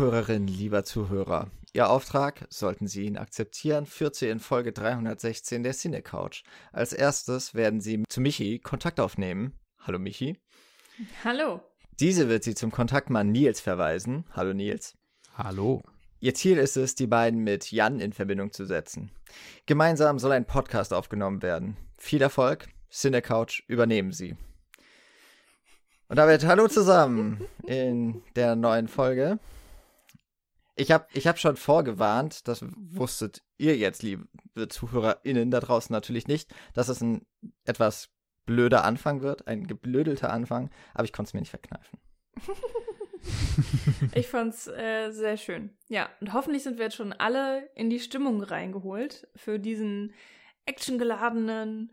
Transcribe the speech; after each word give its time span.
Zuhörerin, 0.00 0.46
lieber 0.46 0.82
Zuhörer, 0.82 1.50
Ihr 1.74 1.90
Auftrag, 1.90 2.46
sollten 2.48 2.86
Sie 2.86 3.04
ihn 3.04 3.18
akzeptieren, 3.18 3.84
führt 3.84 4.14
Sie 4.14 4.30
in 4.30 4.40
Folge 4.40 4.72
316 4.72 5.62
der 5.62 5.74
Cine 5.74 6.00
Couch. 6.00 6.42
Als 6.72 6.94
erstes 6.94 7.54
werden 7.54 7.82
Sie 7.82 8.04
zu 8.08 8.22
Michi 8.22 8.60
Kontakt 8.60 8.98
aufnehmen. 8.98 9.52
Hallo 9.78 9.98
Michi. 9.98 10.38
Hallo. 11.22 11.60
Diese 11.98 12.30
wird 12.30 12.44
Sie 12.44 12.54
zum 12.54 12.70
Kontaktmann 12.70 13.30
Nils 13.30 13.60
verweisen. 13.60 14.24
Hallo 14.32 14.54
Nils. 14.54 14.96
Hallo. 15.34 15.82
Ihr 16.18 16.32
Ziel 16.32 16.56
ist 16.56 16.78
es, 16.78 16.94
die 16.94 17.06
beiden 17.06 17.40
mit 17.40 17.70
Jan 17.70 18.00
in 18.00 18.14
Verbindung 18.14 18.52
zu 18.52 18.64
setzen. 18.64 19.10
Gemeinsam 19.66 20.18
soll 20.18 20.32
ein 20.32 20.46
Podcast 20.46 20.94
aufgenommen 20.94 21.42
werden. 21.42 21.76
Viel 21.98 22.22
Erfolg, 22.22 22.68
Cine 22.90 23.20
Couch, 23.20 23.64
übernehmen 23.68 24.12
Sie. 24.12 24.34
Und 26.08 26.16
damit 26.16 26.46
hallo 26.46 26.68
zusammen 26.68 27.44
in 27.66 28.22
der 28.34 28.56
neuen 28.56 28.88
Folge. 28.88 29.38
Ich 30.80 30.90
habe 30.90 31.06
ich 31.12 31.26
hab 31.26 31.38
schon 31.38 31.56
vorgewarnt, 31.56 32.48
das 32.48 32.64
wusstet 32.74 33.42
ihr 33.58 33.76
jetzt, 33.76 34.02
liebe 34.02 34.26
ZuhörerInnen 34.66 35.50
da 35.50 35.60
draußen 35.60 35.92
natürlich 35.92 36.26
nicht, 36.26 36.54
dass 36.72 36.88
es 36.88 37.02
ein 37.02 37.26
etwas 37.66 38.08
blöder 38.46 38.82
Anfang 38.84 39.20
wird, 39.20 39.46
ein 39.46 39.66
geblödelter 39.66 40.32
Anfang, 40.32 40.70
aber 40.94 41.04
ich 41.04 41.12
konnte 41.12 41.28
es 41.28 41.34
mir 41.34 41.40
nicht 41.40 41.50
verkneifen. 41.50 41.98
ich 44.14 44.26
fand's 44.28 44.68
äh, 44.68 45.10
sehr 45.10 45.36
schön. 45.36 45.76
Ja, 45.88 46.08
und 46.22 46.32
hoffentlich 46.32 46.62
sind 46.62 46.78
wir 46.78 46.86
jetzt 46.86 46.96
schon 46.96 47.12
alle 47.12 47.68
in 47.74 47.90
die 47.90 48.00
Stimmung 48.00 48.42
reingeholt 48.42 49.28
für 49.36 49.58
diesen 49.58 50.14
actiongeladenen, 50.64 51.92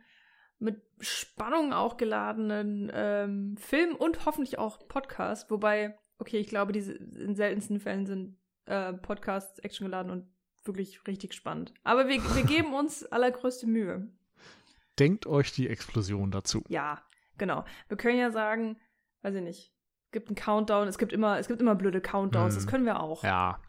mit 0.60 0.82
Spannung 1.02 1.74
auch 1.74 1.98
geladenen 1.98 2.90
ähm, 2.94 3.58
Film 3.58 3.96
und 3.96 4.26
hoffentlich 4.26 4.58
auch 4.58 4.88
Podcast. 4.88 5.52
Wobei, 5.52 6.00
okay, 6.20 6.38
ich 6.38 6.48
glaube, 6.48 6.72
diese 6.72 6.94
in 6.94 7.36
seltensten 7.36 7.82
Fällen 7.82 8.06
sind 8.06 8.38
äh, 8.68 8.94
Podcasts 8.94 9.60
actiongeladen 9.60 10.12
und 10.12 10.28
wirklich 10.66 11.06
richtig 11.08 11.34
spannend. 11.34 11.74
Aber 11.84 12.08
wir, 12.08 12.22
wir 12.36 12.44
geben 12.46 12.74
uns 12.74 13.06
allergrößte 13.06 13.68
Mühe. 13.68 14.08
Denkt 15.00 15.28
euch 15.28 15.52
die 15.52 15.68
Explosion 15.68 16.32
dazu. 16.32 16.64
Ja, 16.68 17.02
genau. 17.38 17.66
Wir 17.88 17.98
können 17.98 18.20
ja 18.20 18.32
sagen, 18.32 18.78
weiß 19.22 19.36
ich 19.36 19.44
nicht, 19.44 19.74
es 20.06 20.12
gibt 20.12 20.30
einen 20.30 20.36
Countdown, 20.36 20.88
es 20.88 20.98
gibt 20.98 21.14
immer, 21.14 21.38
es 21.40 21.48
gibt 21.48 21.62
immer 21.62 21.76
blöde 21.76 22.02
Countdowns, 22.02 22.56
hm. 22.56 22.62
das 22.62 22.68
können 22.68 22.86
wir 22.86 23.00
auch. 23.00 23.24
Ja. 23.24 23.60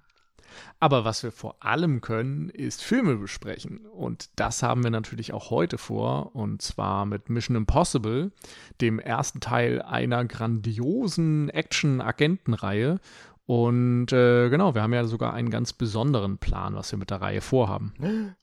Aber 0.80 1.04
was 1.04 1.22
wir 1.22 1.32
vor 1.32 1.62
allem 1.64 2.00
können, 2.00 2.48
ist 2.48 2.82
Filme 2.82 3.16
besprechen. 3.16 3.86
Und 3.86 4.30
das 4.36 4.62
haben 4.62 4.82
wir 4.82 4.90
natürlich 4.90 5.32
auch 5.32 5.50
heute 5.50 5.78
vor. 5.78 6.34
Und 6.34 6.62
zwar 6.62 7.06
mit 7.06 7.28
Mission 7.28 7.56
Impossible, 7.56 8.32
dem 8.80 8.98
ersten 8.98 9.40
Teil 9.40 9.82
einer 9.82 10.24
grandiosen 10.24 11.48
Action-Agentenreihe. 11.50 13.00
Und 13.48 14.12
äh, 14.12 14.50
genau, 14.50 14.74
wir 14.74 14.82
haben 14.82 14.92
ja 14.92 15.06
sogar 15.06 15.32
einen 15.32 15.48
ganz 15.48 15.72
besonderen 15.72 16.36
Plan, 16.36 16.74
was 16.74 16.92
wir 16.92 16.98
mit 16.98 17.08
der 17.08 17.22
Reihe 17.22 17.40
vorhaben. 17.40 17.94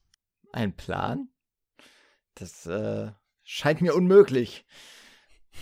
Ein 0.52 0.76
Plan? 0.76 1.30
Das 2.34 2.66
äh, 2.66 3.12
scheint 3.44 3.82
mir 3.82 3.94
unmöglich. 3.94 4.66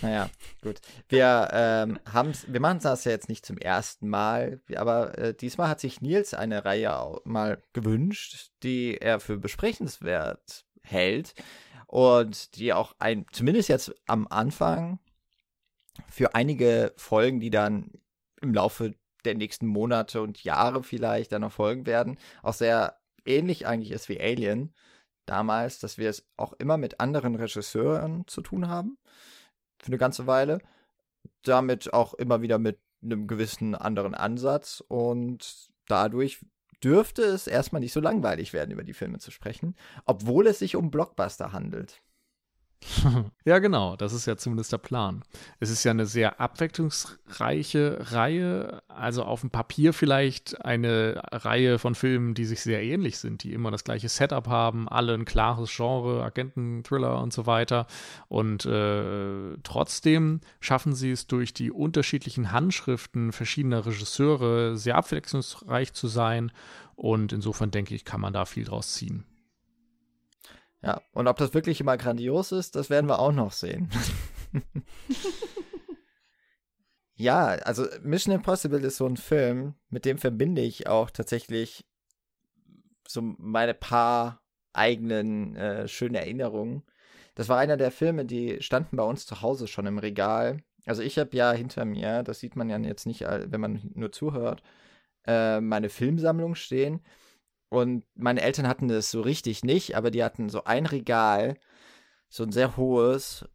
Naja, 0.00 0.30
gut. 0.62 0.80
Wir, 1.10 1.50
ähm, 1.52 1.98
wir 2.46 2.60
machen 2.60 2.80
das 2.82 3.04
ja 3.04 3.12
jetzt 3.12 3.28
nicht 3.28 3.44
zum 3.44 3.58
ersten 3.58 4.08
Mal, 4.08 4.62
aber 4.76 5.18
äh, 5.18 5.34
diesmal 5.34 5.68
hat 5.68 5.78
sich 5.78 6.00
Nils 6.00 6.32
eine 6.32 6.64
Reihe 6.64 7.20
mal 7.24 7.62
gewünscht, 7.74 8.50
die 8.62 8.96
er 8.96 9.20
für 9.20 9.36
besprechenswert 9.36 10.64
hält 10.80 11.34
und 11.86 12.56
die 12.56 12.72
auch 12.72 12.94
ein, 12.98 13.26
zumindest 13.30 13.68
jetzt 13.68 13.94
am 14.06 14.26
Anfang 14.26 15.00
für 16.08 16.34
einige 16.34 16.94
Folgen, 16.96 17.40
die 17.40 17.50
dann 17.50 17.90
im 18.40 18.54
Laufe 18.54 18.94
der 19.24 19.34
nächsten 19.34 19.66
Monate 19.66 20.22
und 20.22 20.42
Jahre 20.44 20.82
vielleicht 20.82 21.32
dann 21.32 21.42
noch 21.42 21.52
folgen 21.52 21.86
werden, 21.86 22.18
auch 22.42 22.54
sehr 22.54 22.98
ähnlich 23.24 23.66
eigentlich 23.66 23.90
ist 23.90 24.08
wie 24.08 24.20
Alien 24.20 24.74
damals, 25.26 25.78
dass 25.78 25.98
wir 25.98 26.10
es 26.10 26.26
auch 26.36 26.52
immer 26.54 26.76
mit 26.76 27.00
anderen 27.00 27.34
Regisseuren 27.34 28.26
zu 28.26 28.42
tun 28.42 28.68
haben. 28.68 28.98
Für 29.78 29.88
eine 29.88 29.98
ganze 29.98 30.26
Weile. 30.26 30.58
Damit 31.42 31.92
auch 31.92 32.14
immer 32.14 32.42
wieder 32.42 32.58
mit 32.58 32.78
einem 33.02 33.26
gewissen 33.26 33.74
anderen 33.74 34.14
Ansatz 34.14 34.82
und 34.88 35.68
dadurch 35.88 36.40
dürfte 36.82 37.22
es 37.22 37.46
erstmal 37.46 37.80
nicht 37.80 37.92
so 37.92 38.00
langweilig 38.00 38.52
werden, 38.52 38.70
über 38.70 38.84
die 38.84 38.92
Filme 38.92 39.18
zu 39.18 39.30
sprechen, 39.30 39.74
obwohl 40.04 40.46
es 40.46 40.58
sich 40.58 40.76
um 40.76 40.90
Blockbuster 40.90 41.52
handelt. 41.52 42.02
ja, 43.44 43.58
genau, 43.58 43.96
das 43.96 44.12
ist 44.12 44.26
ja 44.26 44.36
zumindest 44.36 44.72
der 44.72 44.78
Plan. 44.78 45.22
Es 45.58 45.70
ist 45.70 45.84
ja 45.84 45.90
eine 45.90 46.06
sehr 46.06 46.40
abwechslungsreiche 46.40 47.98
Reihe, 48.12 48.82
also 48.88 49.24
auf 49.24 49.40
dem 49.40 49.50
Papier 49.50 49.92
vielleicht 49.92 50.64
eine 50.64 51.22
Reihe 51.32 51.78
von 51.78 51.94
Filmen, 51.94 52.34
die 52.34 52.44
sich 52.44 52.60
sehr 52.60 52.82
ähnlich 52.82 53.18
sind, 53.18 53.42
die 53.42 53.52
immer 53.52 53.70
das 53.70 53.84
gleiche 53.84 54.08
Setup 54.08 54.48
haben, 54.48 54.88
alle 54.88 55.14
ein 55.14 55.24
klares 55.24 55.74
Genre, 55.74 56.22
Agenten, 56.22 56.82
Thriller 56.84 57.22
und 57.22 57.32
so 57.32 57.46
weiter. 57.46 57.86
Und 58.28 58.66
äh, 58.66 59.56
trotzdem 59.62 60.40
schaffen 60.60 60.94
sie 60.94 61.10
es 61.10 61.26
durch 61.26 61.54
die 61.54 61.70
unterschiedlichen 61.70 62.52
Handschriften 62.52 63.32
verschiedener 63.32 63.86
Regisseure 63.86 64.76
sehr 64.76 64.96
abwechslungsreich 64.96 65.92
zu 65.94 66.08
sein. 66.08 66.52
Und 66.96 67.32
insofern 67.32 67.70
denke 67.70 67.94
ich, 67.94 68.04
kann 68.04 68.20
man 68.20 68.32
da 68.32 68.44
viel 68.44 68.64
draus 68.64 68.92
ziehen. 68.92 69.24
Ja, 70.84 71.00
und 71.12 71.28
ob 71.28 71.38
das 71.38 71.54
wirklich 71.54 71.80
immer 71.80 71.96
grandios 71.96 72.52
ist, 72.52 72.76
das 72.76 72.90
werden 72.90 73.08
wir 73.08 73.18
auch 73.18 73.32
noch 73.32 73.52
sehen. 73.52 73.88
ja, 77.14 77.46
also 77.46 77.86
Mission 78.02 78.34
Impossible 78.34 78.84
ist 78.84 78.98
so 78.98 79.06
ein 79.06 79.16
Film, 79.16 79.74
mit 79.88 80.04
dem 80.04 80.18
verbinde 80.18 80.60
ich 80.60 80.86
auch 80.86 81.10
tatsächlich 81.10 81.86
so 83.08 83.22
meine 83.22 83.72
paar 83.72 84.42
eigenen 84.74 85.56
äh, 85.56 85.88
schönen 85.88 86.16
Erinnerungen. 86.16 86.82
Das 87.34 87.48
war 87.48 87.58
einer 87.58 87.78
der 87.78 87.90
Filme, 87.90 88.26
die 88.26 88.60
standen 88.60 88.98
bei 88.98 89.04
uns 89.04 89.24
zu 89.24 89.40
Hause 89.40 89.68
schon 89.68 89.86
im 89.86 89.98
Regal. 89.98 90.62
Also 90.84 91.00
ich 91.00 91.18
habe 91.18 91.34
ja 91.34 91.52
hinter 91.52 91.86
mir, 91.86 92.22
das 92.22 92.40
sieht 92.40 92.56
man 92.56 92.68
ja 92.68 92.76
jetzt 92.78 93.06
nicht, 93.06 93.22
wenn 93.22 93.60
man 93.60 93.90
nur 93.94 94.12
zuhört, 94.12 94.62
äh, 95.26 95.62
meine 95.62 95.88
Filmsammlung 95.88 96.54
stehen. 96.54 97.00
Und 97.74 98.04
meine 98.14 98.40
Eltern 98.40 98.68
hatten 98.68 98.86
das 98.86 99.10
so 99.10 99.20
richtig 99.20 99.64
nicht, 99.64 99.96
aber 99.96 100.12
die 100.12 100.22
hatten 100.22 100.48
so 100.48 100.62
ein 100.62 100.86
Regal, 100.86 101.56
so 102.28 102.44
ein 102.44 102.52
sehr 102.52 102.76
hohes. 102.76 103.48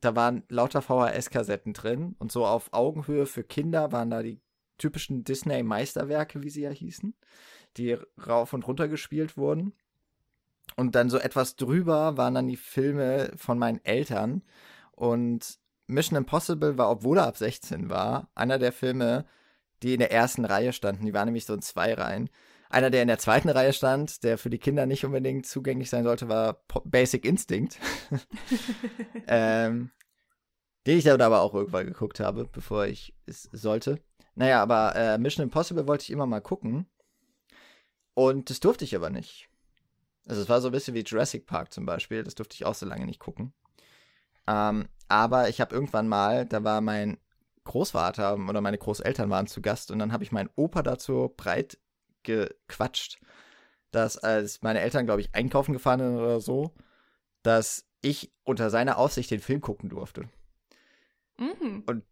Da 0.00 0.14
waren 0.14 0.44
lauter 0.48 0.82
VHS-Kassetten 0.82 1.72
drin 1.72 2.14
und 2.20 2.30
so 2.30 2.46
auf 2.46 2.72
Augenhöhe 2.72 3.26
für 3.26 3.42
Kinder 3.42 3.90
waren 3.90 4.08
da 4.08 4.22
die 4.22 4.40
typischen 4.78 5.24
Disney-Meisterwerke, 5.24 6.44
wie 6.44 6.48
sie 6.48 6.62
ja 6.62 6.70
hießen, 6.70 7.12
die 7.76 7.98
rauf 8.24 8.52
und 8.52 8.68
runter 8.68 8.86
gespielt 8.86 9.36
wurden. 9.36 9.72
Und 10.76 10.94
dann 10.94 11.10
so 11.10 11.18
etwas 11.18 11.56
drüber 11.56 12.16
waren 12.16 12.34
dann 12.34 12.46
die 12.46 12.56
Filme 12.56 13.32
von 13.34 13.58
meinen 13.58 13.84
Eltern. 13.84 14.42
Und 14.92 15.58
Mission 15.88 16.16
Impossible 16.16 16.78
war, 16.78 16.88
obwohl 16.88 17.18
er 17.18 17.26
ab 17.26 17.36
16 17.36 17.90
war, 17.90 18.30
einer 18.36 18.60
der 18.60 18.70
Filme, 18.70 19.24
die 19.82 19.94
in 19.94 19.98
der 19.98 20.12
ersten 20.12 20.44
Reihe 20.44 20.72
standen. 20.72 21.04
Die 21.04 21.14
waren 21.14 21.26
nämlich 21.26 21.46
so 21.46 21.54
in 21.54 21.62
zwei 21.62 21.94
Reihen. 21.94 22.30
Einer, 22.70 22.90
der 22.90 23.02
in 23.02 23.08
der 23.08 23.18
zweiten 23.18 23.48
Reihe 23.48 23.72
stand, 23.72 24.22
der 24.22 24.38
für 24.38 24.48
die 24.48 24.58
Kinder 24.58 24.86
nicht 24.86 25.04
unbedingt 25.04 25.44
zugänglich 25.44 25.90
sein 25.90 26.04
sollte, 26.04 26.28
war 26.28 26.62
Basic 26.84 27.24
Instinct. 27.24 27.78
ähm, 29.26 29.90
den 30.86 30.98
ich 30.98 31.04
dann 31.04 31.20
aber 31.20 31.40
auch 31.40 31.52
irgendwann 31.52 31.86
geguckt 31.86 32.20
habe, 32.20 32.48
bevor 32.50 32.86
ich 32.86 33.14
es 33.26 33.42
sollte. 33.52 34.00
Naja, 34.34 34.62
aber 34.62 34.94
äh, 34.96 35.18
Mission 35.18 35.42
Impossible 35.42 35.86
wollte 35.86 36.04
ich 36.04 36.10
immer 36.10 36.26
mal 36.26 36.40
gucken. 36.40 36.86
Und 38.14 38.50
das 38.50 38.60
durfte 38.60 38.84
ich 38.84 38.94
aber 38.96 39.10
nicht. 39.10 39.48
Also 40.26 40.42
es 40.42 40.48
war 40.48 40.60
so 40.60 40.68
ein 40.68 40.72
bisschen 40.72 40.94
wie 40.94 41.02
Jurassic 41.02 41.46
Park 41.46 41.72
zum 41.72 41.86
Beispiel. 41.86 42.22
Das 42.22 42.34
durfte 42.34 42.54
ich 42.54 42.64
auch 42.64 42.74
so 42.74 42.86
lange 42.86 43.04
nicht 43.04 43.18
gucken. 43.18 43.52
Ähm, 44.46 44.88
aber 45.08 45.48
ich 45.48 45.60
habe 45.60 45.74
irgendwann 45.74 46.08
mal, 46.08 46.46
da 46.46 46.62
war 46.64 46.80
mein 46.80 47.18
Großvater 47.64 48.34
oder 48.34 48.60
meine 48.60 48.78
Großeltern 48.78 49.28
waren 49.28 49.46
zu 49.46 49.60
Gast 49.60 49.90
und 49.90 49.98
dann 49.98 50.12
habe 50.12 50.24
ich 50.24 50.32
meinen 50.32 50.50
Opa 50.56 50.82
dazu 50.82 51.32
breit 51.36 51.78
gequatscht, 52.22 53.18
dass 53.90 54.16
als 54.16 54.62
meine 54.62 54.80
Eltern, 54.80 55.06
glaube 55.06 55.20
ich, 55.20 55.34
einkaufen 55.34 55.72
gefahren 55.72 56.00
sind 56.00 56.16
oder 56.16 56.40
so, 56.40 56.72
dass 57.42 57.86
ich 58.02 58.32
unter 58.44 58.70
seiner 58.70 58.98
Aufsicht 58.98 59.30
den 59.30 59.40
Film 59.40 59.60
gucken 59.60 59.88
durfte. 59.88 60.28
Mhm. 61.38 61.84
Und 61.86 62.04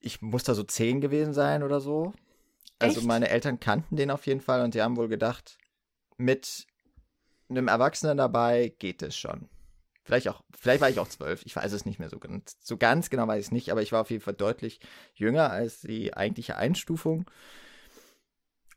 ich 0.00 0.22
muss 0.22 0.44
da 0.44 0.54
so 0.54 0.62
zehn 0.62 1.00
gewesen 1.00 1.34
sein 1.34 1.62
oder 1.62 1.80
so. 1.80 2.12
Also 2.78 3.00
Echt? 3.00 3.08
meine 3.08 3.28
Eltern 3.28 3.60
kannten 3.60 3.96
den 3.96 4.10
auf 4.10 4.26
jeden 4.26 4.40
Fall 4.40 4.62
und 4.62 4.74
die 4.74 4.80
haben 4.82 4.96
wohl 4.96 5.08
gedacht, 5.08 5.58
mit 6.16 6.66
einem 7.48 7.68
Erwachsenen 7.68 8.16
dabei 8.16 8.72
geht 8.78 9.02
es 9.02 9.16
schon. 9.16 9.48
Vielleicht 10.02 10.28
auch, 10.28 10.42
vielleicht 10.58 10.80
war 10.80 10.88
ich 10.88 10.98
auch 10.98 11.08
zwölf, 11.08 11.44
ich 11.44 11.54
weiß 11.54 11.72
es 11.72 11.84
nicht 11.84 11.98
mehr 11.98 12.08
so 12.08 12.18
ganz, 12.18 12.56
so 12.60 12.78
ganz 12.78 13.10
genau 13.10 13.28
weiß 13.28 13.38
ich 13.38 13.46
es 13.46 13.52
nicht, 13.52 13.70
aber 13.70 13.82
ich 13.82 13.92
war 13.92 14.00
auf 14.00 14.10
jeden 14.10 14.22
Fall 14.22 14.34
deutlich 14.34 14.80
jünger 15.14 15.50
als 15.50 15.80
die 15.80 16.14
eigentliche 16.14 16.56
Einstufung. 16.56 17.30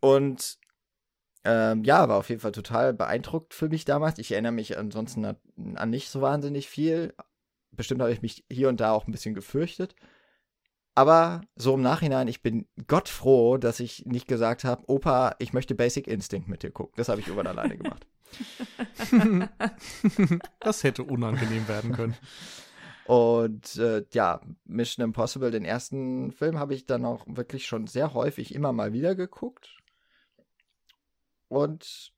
Und 0.02 0.60
ähm, 1.46 1.84
ja, 1.84 2.08
war 2.08 2.18
auf 2.18 2.30
jeden 2.30 2.42
Fall 2.42 2.52
total 2.52 2.94
beeindruckt 2.94 3.54
für 3.54 3.70
mich 3.70 3.86
damals. 3.86 4.20
Ich 4.20 4.32
erinnere 4.32 4.54
mich 4.54 4.78
ansonsten 4.78 5.26
an, 5.26 5.38
an 5.76 5.90
nicht 5.90 6.10
so 6.10 6.22
wahnsinnig 6.22 6.70
viel. 6.70 7.14
Bestimmt 7.72 8.02
habe 8.02 8.14
ich 8.14 8.22
mich 8.22 8.46
hier 8.50 8.70
und 8.70 8.80
da 8.80 8.92
auch 8.92 9.08
ein 9.08 9.12
bisschen 9.12 9.36
gefürchtet. 9.36 9.96
Aber 10.96 11.42
so 11.56 11.74
im 11.74 11.82
Nachhinein, 11.82 12.28
ich 12.28 12.44
bin 12.44 12.68
Gott 12.88 13.10
froh, 13.10 13.58
dass 13.58 13.80
ich 13.80 14.06
nicht 14.06 14.28
gesagt 14.28 14.64
habe, 14.64 14.84
Opa, 14.88 15.36
ich 15.40 15.52
möchte 15.52 15.74
Basic 15.76 16.08
Instinct 16.08 16.48
mit 16.48 16.64
dir 16.64 16.72
gucken. 16.72 16.94
Das 16.98 17.10
habe 17.10 17.20
ich 17.20 17.28
irgendwann 17.28 17.48
alleine 17.48 17.78
gemacht. 17.78 18.06
das 20.60 20.84
hätte 20.84 21.04
unangenehm 21.04 21.68
werden 21.68 21.94
können. 21.94 22.16
Und 23.06 23.76
äh, 23.78 24.06
ja, 24.14 24.40
Mission 24.66 25.04
Impossible, 25.04 25.52
den 25.52 25.66
ersten 25.66 26.32
Film, 26.32 26.60
habe 26.60 26.74
ich 26.74 26.86
dann 26.86 27.06
auch 27.06 27.26
wirklich 27.28 27.66
schon 27.66 27.88
sehr 27.88 28.14
häufig 28.14 28.56
immer 28.56 28.72
mal 28.72 28.94
wieder 28.94 29.16
geguckt. 29.16 29.78
Und 31.48 32.14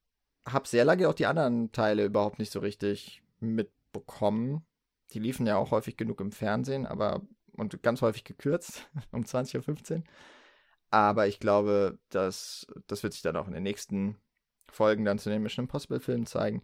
habe 0.48 0.68
sehr 0.68 0.86
lange 0.86 1.10
auch 1.10 1.14
die 1.14 1.26
anderen 1.26 1.72
Teile 1.72 2.06
überhaupt 2.06 2.40
nicht 2.40 2.52
so 2.52 2.60
richtig 2.60 3.24
mitbekommen. 3.40 4.66
Die 5.12 5.20
liefen 5.20 5.48
ja 5.48 5.58
auch 5.58 5.72
häufig 5.72 5.98
genug 5.98 6.22
im 6.22 6.32
Fernsehen, 6.32 6.86
aber 6.86 7.22
und 7.58 7.82
ganz 7.84 8.02
häufig 8.02 8.24
gekürzt 8.24 8.90
um 9.12 9.24
20.15 9.24 9.98
Uhr. 9.98 10.04
Aber 10.92 11.28
ich 11.28 11.40
glaube, 11.40 12.00
dass 12.10 12.68
das 12.88 13.04
wird 13.04 13.14
sich 13.14 13.22
dann 13.22 13.36
auch 13.36 13.48
in 13.48 13.54
den 13.54 13.64
nächsten 13.64 14.18
Folgen 14.68 15.06
dann 15.06 15.20
zu 15.20 15.30
den 15.30 15.42
Mission 15.42 15.66
Impossible 15.66 16.00
Filmen 16.00 16.26
zeigen. 16.26 16.64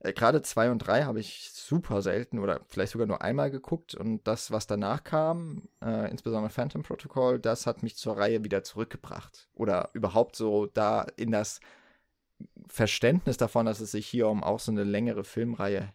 Äh, 0.00 0.12
Gerade 0.12 0.42
2 0.42 0.70
und 0.70 0.78
3 0.78 1.04
habe 1.04 1.20
ich 1.20 1.50
super 1.52 2.02
selten 2.02 2.38
oder 2.38 2.60
vielleicht 2.68 2.92
sogar 2.92 3.06
nur 3.06 3.22
einmal 3.22 3.50
geguckt 3.50 3.94
und 3.94 4.26
das, 4.26 4.50
was 4.50 4.66
danach 4.66 5.04
kam, 5.04 5.68
äh, 5.82 6.10
insbesondere 6.10 6.50
Phantom 6.50 6.82
Protocol, 6.82 7.38
das 7.38 7.66
hat 7.66 7.82
mich 7.82 7.96
zur 7.96 8.16
Reihe 8.16 8.44
wieder 8.44 8.64
zurückgebracht. 8.64 9.48
Oder 9.54 9.90
überhaupt 9.92 10.36
so 10.36 10.66
da 10.66 11.06
in 11.16 11.30
das 11.30 11.60
Verständnis 12.68 13.36
davon, 13.36 13.66
dass 13.66 13.80
es 13.80 13.92
sich 13.92 14.06
hier 14.06 14.28
um 14.28 14.42
auch 14.42 14.60
so 14.60 14.72
eine 14.72 14.84
längere 14.84 15.24
Filmreihe 15.24 15.92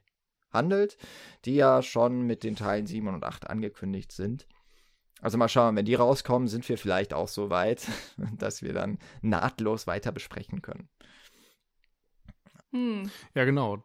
handelt, 0.52 0.98
die 1.46 1.56
ja 1.56 1.82
schon 1.82 2.22
mit 2.22 2.44
den 2.44 2.56
Teilen 2.56 2.88
7 2.88 3.08
und 3.08 3.24
8 3.24 3.50
angekündigt 3.50 4.12
sind. 4.12 4.48
Also 5.22 5.38
mal 5.38 5.50
schauen, 5.50 5.76
wenn 5.76 5.86
die 5.86 5.96
rauskommen, 5.96 6.48
sind 6.48 6.68
wir 6.68 6.78
vielleicht 6.78 7.14
auch 7.14 7.28
so 7.28 7.50
weit, 7.50 7.88
dass 8.38 8.62
wir 8.62 8.74
dann 8.74 9.00
nahtlos 9.22 9.88
weiter 9.88 10.12
besprechen 10.12 10.62
können. 10.62 10.90
Hm. 12.72 13.10
Ja, 13.34 13.46
genau. 13.46 13.84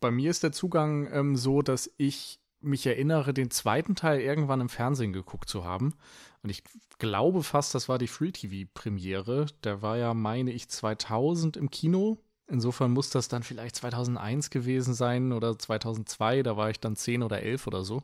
Bei 0.00 0.10
mir 0.10 0.30
ist 0.30 0.42
der 0.42 0.52
Zugang 0.52 1.12
ähm, 1.12 1.36
so, 1.36 1.62
dass 1.62 1.92
ich 1.96 2.39
mich 2.60 2.86
erinnere, 2.86 3.32
den 3.34 3.50
zweiten 3.50 3.94
Teil 3.94 4.20
irgendwann 4.20 4.60
im 4.60 4.68
Fernsehen 4.68 5.12
geguckt 5.12 5.48
zu 5.48 5.64
haben. 5.64 5.94
Und 6.42 6.50
ich 6.50 6.62
glaube 6.98 7.42
fast, 7.42 7.74
das 7.74 7.88
war 7.88 7.98
die 7.98 8.06
Free-TV-Premiere. 8.06 9.46
Der 9.64 9.82
war 9.82 9.96
ja, 9.96 10.14
meine 10.14 10.52
ich, 10.52 10.68
2000 10.68 11.56
im 11.56 11.70
Kino. 11.70 12.18
Insofern 12.46 12.90
muss 12.90 13.10
das 13.10 13.28
dann 13.28 13.42
vielleicht 13.42 13.76
2001 13.76 14.50
gewesen 14.50 14.94
sein 14.94 15.32
oder 15.32 15.58
2002. 15.58 16.42
Da 16.42 16.56
war 16.56 16.70
ich 16.70 16.80
dann 16.80 16.96
10 16.96 17.22
oder 17.22 17.42
11 17.42 17.66
oder 17.66 17.84
so. 17.84 18.02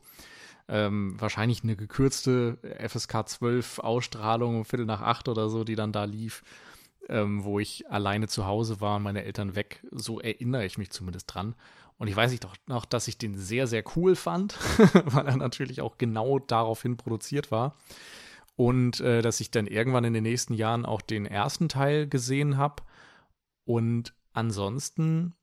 Ähm, 0.68 1.14
wahrscheinlich 1.20 1.62
eine 1.62 1.76
gekürzte 1.76 2.58
FSK 2.88 3.28
12 3.28 3.78
Ausstrahlung 3.80 4.58
um 4.58 4.64
Viertel 4.64 4.86
nach 4.86 5.00
acht 5.00 5.28
oder 5.28 5.48
so, 5.48 5.62
die 5.62 5.76
dann 5.76 5.92
da 5.92 6.04
lief, 6.04 6.42
ähm, 7.08 7.44
wo 7.44 7.60
ich 7.60 7.88
alleine 7.88 8.26
zu 8.26 8.46
Hause 8.46 8.80
war 8.80 8.96
und 8.96 9.02
meine 9.02 9.24
Eltern 9.24 9.54
weg. 9.54 9.84
So 9.92 10.20
erinnere 10.20 10.66
ich 10.66 10.78
mich 10.78 10.90
zumindest 10.90 11.32
dran. 11.32 11.54
Und 11.98 12.08
ich 12.08 12.16
weiß 12.16 12.30
nicht 12.30 12.44
doch 12.44 12.56
noch, 12.66 12.84
dass 12.84 13.08
ich 13.08 13.18
den 13.18 13.36
sehr, 13.36 13.66
sehr 13.66 13.82
cool 13.96 14.16
fand, 14.16 14.58
weil 15.06 15.26
er 15.26 15.36
natürlich 15.36 15.80
auch 15.80 15.98
genau 15.98 16.38
daraufhin 16.38 16.96
produziert 16.96 17.50
war. 17.50 17.76
Und 18.54 19.00
äh, 19.00 19.22
dass 19.22 19.40
ich 19.40 19.50
dann 19.50 19.66
irgendwann 19.66 20.04
in 20.04 20.14
den 20.14 20.22
nächsten 20.22 20.54
Jahren 20.54 20.86
auch 20.86 21.00
den 21.00 21.26
ersten 21.26 21.68
Teil 21.68 22.06
gesehen 22.06 22.56
habe. 22.56 22.82
Und 23.64 24.14
ansonsten 24.32 25.34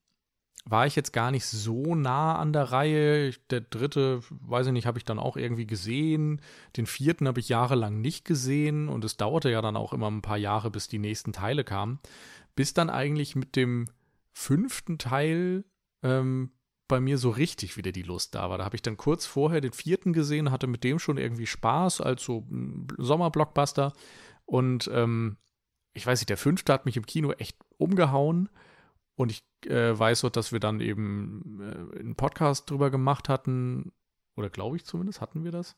war 0.64 0.86
ich 0.86 0.96
jetzt 0.96 1.12
gar 1.12 1.30
nicht 1.30 1.44
so 1.44 1.94
nah 1.94 2.38
an 2.38 2.52
der 2.52 2.72
Reihe. 2.72 3.32
Der 3.50 3.60
dritte, 3.60 4.22
weiß 4.30 4.68
ich 4.68 4.72
nicht, 4.72 4.86
habe 4.86 4.98
ich 4.98 5.04
dann 5.04 5.18
auch 5.18 5.36
irgendwie 5.36 5.66
gesehen. 5.66 6.40
Den 6.76 6.86
vierten 6.86 7.28
habe 7.28 7.40
ich 7.40 7.48
jahrelang 7.48 8.00
nicht 8.00 8.24
gesehen 8.24 8.88
und 8.88 9.04
es 9.04 9.16
dauerte 9.16 9.50
ja 9.50 9.60
dann 9.60 9.76
auch 9.76 9.92
immer 9.92 10.10
ein 10.10 10.22
paar 10.22 10.38
Jahre, 10.38 10.70
bis 10.70 10.88
die 10.88 10.98
nächsten 10.98 11.32
Teile 11.32 11.64
kamen. 11.64 11.98
Bis 12.56 12.72
dann 12.72 12.90
eigentlich 12.90 13.36
mit 13.36 13.56
dem 13.56 13.86
fünften 14.32 14.98
Teil 14.98 15.64
ähm, 16.04 16.52
bei 16.86 17.00
mir 17.00 17.18
so 17.18 17.30
richtig 17.30 17.76
wieder 17.76 17.92
die 17.92 18.02
Lust 18.02 18.34
da 18.34 18.50
war. 18.50 18.58
Da 18.58 18.64
habe 18.64 18.76
ich 18.76 18.82
dann 18.82 18.96
kurz 18.96 19.26
vorher 19.26 19.60
den 19.60 19.72
vierten 19.72 20.12
gesehen, 20.12 20.50
hatte 20.50 20.66
mit 20.66 20.84
dem 20.84 20.98
schon 20.98 21.16
irgendwie 21.16 21.46
Spaß 21.46 22.00
als 22.00 22.22
so 22.22 22.46
Sommerblockbuster. 22.98 23.94
Und 24.44 24.90
ähm, 24.92 25.38
ich 25.94 26.06
weiß 26.06 26.20
nicht, 26.20 26.28
der 26.28 26.36
fünfte 26.36 26.72
hat 26.72 26.84
mich 26.84 26.96
im 26.96 27.06
Kino 27.06 27.32
echt 27.32 27.56
umgehauen. 27.78 28.50
Und 29.16 29.30
ich 29.30 29.44
äh, 29.66 29.98
weiß 29.98 30.24
auch, 30.24 30.30
dass 30.30 30.52
wir 30.52 30.60
dann 30.60 30.80
eben 30.80 31.60
äh, 31.60 32.00
einen 32.00 32.16
Podcast 32.16 32.70
drüber 32.70 32.90
gemacht 32.90 33.28
hatten. 33.28 33.92
Oder 34.36 34.50
glaube 34.50 34.76
ich 34.76 34.84
zumindest, 34.84 35.20
hatten 35.20 35.44
wir 35.44 35.52
das? 35.52 35.76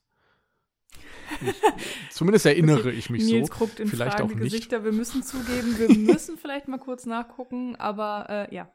Ich, 1.40 1.55
zumindest 2.11 2.46
erinnere 2.46 2.90
ich 2.90 3.11
mich 3.11 3.25
Nils 3.25 3.49
so. 3.49 3.55
Guckt 3.58 3.78
in 3.78 3.88
vielleicht 3.88 4.20
auch 4.20 4.28
nicht. 4.28 4.38
Gesichter. 4.38 4.84
Wir 4.84 4.93
müssen 4.93 5.23
zugeben, 5.23 5.78
wir 5.78 5.96
müssen 5.96 6.38
vielleicht 6.38 6.67
mal 6.67 6.78
kurz 6.78 7.06
nachgucken, 7.06 7.76
aber 7.76 8.26
äh, 8.28 8.55
ja. 8.55 8.73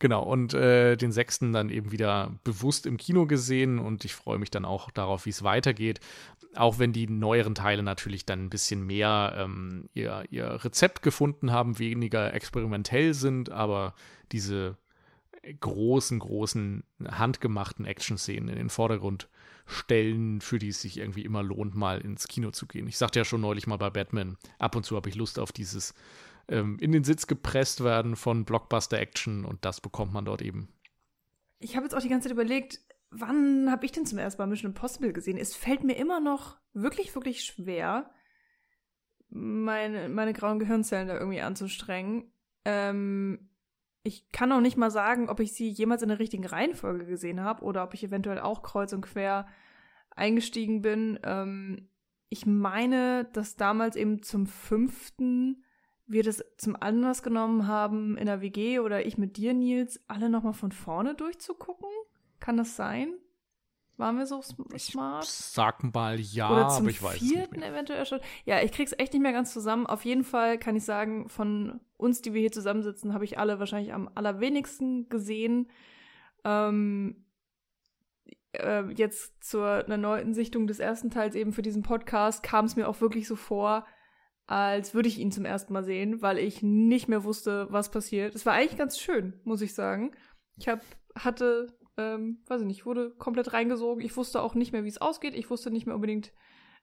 Genau, 0.00 0.22
und 0.22 0.54
äh, 0.54 0.96
den 0.96 1.10
sechsten 1.10 1.52
dann 1.52 1.70
eben 1.70 1.90
wieder 1.90 2.32
bewusst 2.44 2.86
im 2.86 2.96
Kino 2.96 3.26
gesehen 3.26 3.78
und 3.80 4.04
ich 4.04 4.14
freue 4.14 4.38
mich 4.38 4.50
dann 4.50 4.64
auch 4.64 4.90
darauf, 4.90 5.26
wie 5.26 5.30
es 5.30 5.42
weitergeht. 5.42 5.98
Auch 6.54 6.78
wenn 6.78 6.92
die 6.92 7.08
neueren 7.08 7.54
Teile 7.56 7.82
natürlich 7.82 8.24
dann 8.24 8.44
ein 8.44 8.50
bisschen 8.50 8.86
mehr 8.86 9.34
ähm, 9.36 9.88
ihr, 9.94 10.24
ihr 10.30 10.64
Rezept 10.64 11.02
gefunden 11.02 11.50
haben, 11.50 11.78
weniger 11.78 12.32
experimentell 12.32 13.12
sind, 13.12 13.50
aber 13.50 13.94
diese 14.30 14.76
großen, 15.60 16.18
großen 16.18 16.84
handgemachten 17.04 17.84
Action-Szenen 17.84 18.48
in 18.48 18.56
den 18.56 18.70
Vordergrund 18.70 19.28
stellen, 19.66 20.40
für 20.40 20.58
die 20.58 20.68
es 20.68 20.80
sich 20.80 20.98
irgendwie 20.98 21.24
immer 21.24 21.42
lohnt, 21.42 21.74
mal 21.74 22.00
ins 22.00 22.28
Kino 22.28 22.50
zu 22.50 22.66
gehen. 22.66 22.88
Ich 22.88 22.96
sagte 22.98 23.18
ja 23.18 23.24
schon 23.24 23.40
neulich 23.40 23.66
mal 23.66 23.76
bei 23.76 23.90
Batman, 23.90 24.36
ab 24.58 24.76
und 24.76 24.84
zu 24.84 24.96
habe 24.96 25.08
ich 25.08 25.14
Lust 25.14 25.38
auf 25.38 25.52
dieses 25.52 25.94
ähm, 26.48 26.78
in 26.80 26.92
den 26.92 27.04
Sitz 27.04 27.26
gepresst 27.26 27.84
werden 27.84 28.16
von 28.16 28.44
Blockbuster-Action 28.44 29.44
und 29.44 29.64
das 29.64 29.80
bekommt 29.80 30.12
man 30.12 30.24
dort 30.24 30.42
eben. 30.42 30.68
Ich 31.58 31.76
habe 31.76 31.84
jetzt 31.84 31.94
auch 31.94 32.00
die 32.02 32.08
ganze 32.08 32.28
Zeit 32.28 32.34
überlegt, 32.34 32.80
wann 33.10 33.70
habe 33.70 33.84
ich 33.86 33.92
denn 33.92 34.06
zum 34.06 34.18
ersten 34.18 34.40
Mal 34.40 34.46
Mission 34.46 34.70
Impossible 34.70 35.12
gesehen? 35.12 35.38
Es 35.38 35.56
fällt 35.56 35.84
mir 35.84 35.96
immer 35.96 36.20
noch 36.20 36.58
wirklich, 36.72 37.14
wirklich 37.14 37.44
schwer, 37.44 38.10
meine, 39.30 40.08
meine 40.08 40.32
grauen 40.32 40.58
Gehirnzellen 40.58 41.08
da 41.08 41.18
irgendwie 41.18 41.40
anzustrengen. 41.40 42.32
Ähm, 42.64 43.50
ich 44.02 44.30
kann 44.32 44.52
auch 44.52 44.60
nicht 44.60 44.76
mal 44.76 44.90
sagen, 44.90 45.28
ob 45.28 45.40
ich 45.40 45.52
sie 45.52 45.68
jemals 45.68 46.02
in 46.02 46.08
der 46.08 46.18
richtigen 46.18 46.46
Reihenfolge 46.46 47.04
gesehen 47.04 47.40
habe 47.40 47.62
oder 47.62 47.84
ob 47.84 47.94
ich 47.94 48.04
eventuell 48.04 48.38
auch 48.38 48.62
kreuz 48.62 48.92
und 48.92 49.02
quer 49.02 49.46
eingestiegen 50.10 50.80
bin. 50.80 51.18
Ähm, 51.24 51.90
ich 52.30 52.46
meine, 52.46 53.26
dass 53.32 53.56
damals 53.56 53.96
eben 53.96 54.22
zum 54.22 54.46
fünften 54.46 55.64
wir 56.08 56.22
das 56.22 56.44
zum 56.56 56.74
Anlass 56.74 57.22
genommen 57.22 57.66
haben, 57.66 58.16
in 58.16 58.26
der 58.26 58.40
WG 58.40 58.80
oder 58.80 59.06
ich 59.06 59.18
mit 59.18 59.36
dir, 59.36 59.54
Nils, 59.54 60.00
alle 60.08 60.28
nochmal 60.28 60.54
von 60.54 60.72
vorne 60.72 61.14
durchzugucken? 61.14 61.88
Kann 62.40 62.56
das 62.56 62.76
sein? 62.76 63.14
Waren 63.98 64.16
wir 64.16 64.26
so 64.26 64.40
smart? 64.42 65.24
Ich 65.24 65.30
sag 65.30 65.82
mal 65.82 66.20
ja, 66.20 66.50
Oder 66.52 66.68
zum 66.68 66.84
aber 66.84 66.90
ich 66.90 67.02
weiß 67.02 67.18
vierten 67.18 67.56
nicht 67.56 67.60
mehr. 67.60 67.72
eventuell 67.72 68.06
schon. 68.06 68.20
Ja, 68.44 68.62
ich 68.62 68.70
krieg's 68.70 68.94
echt 68.96 69.12
nicht 69.12 69.22
mehr 69.22 69.32
ganz 69.32 69.52
zusammen. 69.52 69.86
Auf 69.86 70.04
jeden 70.04 70.22
Fall 70.22 70.56
kann 70.56 70.76
ich 70.76 70.84
sagen, 70.84 71.28
von 71.28 71.80
uns, 71.96 72.22
die 72.22 72.32
wir 72.32 72.40
hier 72.40 72.52
zusammensitzen, 72.52 73.12
habe 73.12 73.24
ich 73.24 73.38
alle 73.38 73.58
wahrscheinlich 73.58 73.92
am 73.92 74.08
allerwenigsten 74.14 75.08
gesehen. 75.08 75.68
Ähm, 76.44 77.24
äh, 78.52 78.84
jetzt 78.92 79.42
zur 79.42 79.66
erneuten 79.66 80.32
Sichtung 80.32 80.68
des 80.68 80.78
ersten 80.78 81.10
Teils 81.10 81.34
eben 81.34 81.52
für 81.52 81.62
diesen 81.62 81.82
Podcast 81.82 82.44
kam 82.44 82.66
es 82.66 82.76
mir 82.76 82.88
auch 82.88 83.00
wirklich 83.00 83.26
so 83.26 83.34
vor, 83.34 83.84
als 84.48 84.94
würde 84.94 85.10
ich 85.10 85.18
ihn 85.18 85.30
zum 85.30 85.44
ersten 85.44 85.74
Mal 85.74 85.84
sehen, 85.84 86.22
weil 86.22 86.38
ich 86.38 86.62
nicht 86.62 87.06
mehr 87.06 87.22
wusste, 87.22 87.66
was 87.70 87.90
passiert. 87.90 88.34
Es 88.34 88.46
war 88.46 88.54
eigentlich 88.54 88.78
ganz 88.78 88.98
schön, 88.98 89.34
muss 89.44 89.60
ich 89.60 89.74
sagen. 89.74 90.12
Ich 90.56 90.68
hab, 90.68 90.80
hatte, 91.14 91.66
ähm, 91.98 92.42
weiß 92.46 92.62
ich 92.62 92.66
nicht, 92.66 92.86
wurde 92.86 93.10
komplett 93.10 93.52
reingesogen. 93.52 94.02
Ich 94.02 94.16
wusste 94.16 94.40
auch 94.40 94.54
nicht 94.54 94.72
mehr, 94.72 94.84
wie 94.84 94.88
es 94.88 95.02
ausgeht. 95.02 95.34
Ich 95.34 95.50
wusste 95.50 95.70
nicht 95.70 95.84
mehr 95.84 95.94
unbedingt, 95.94 96.32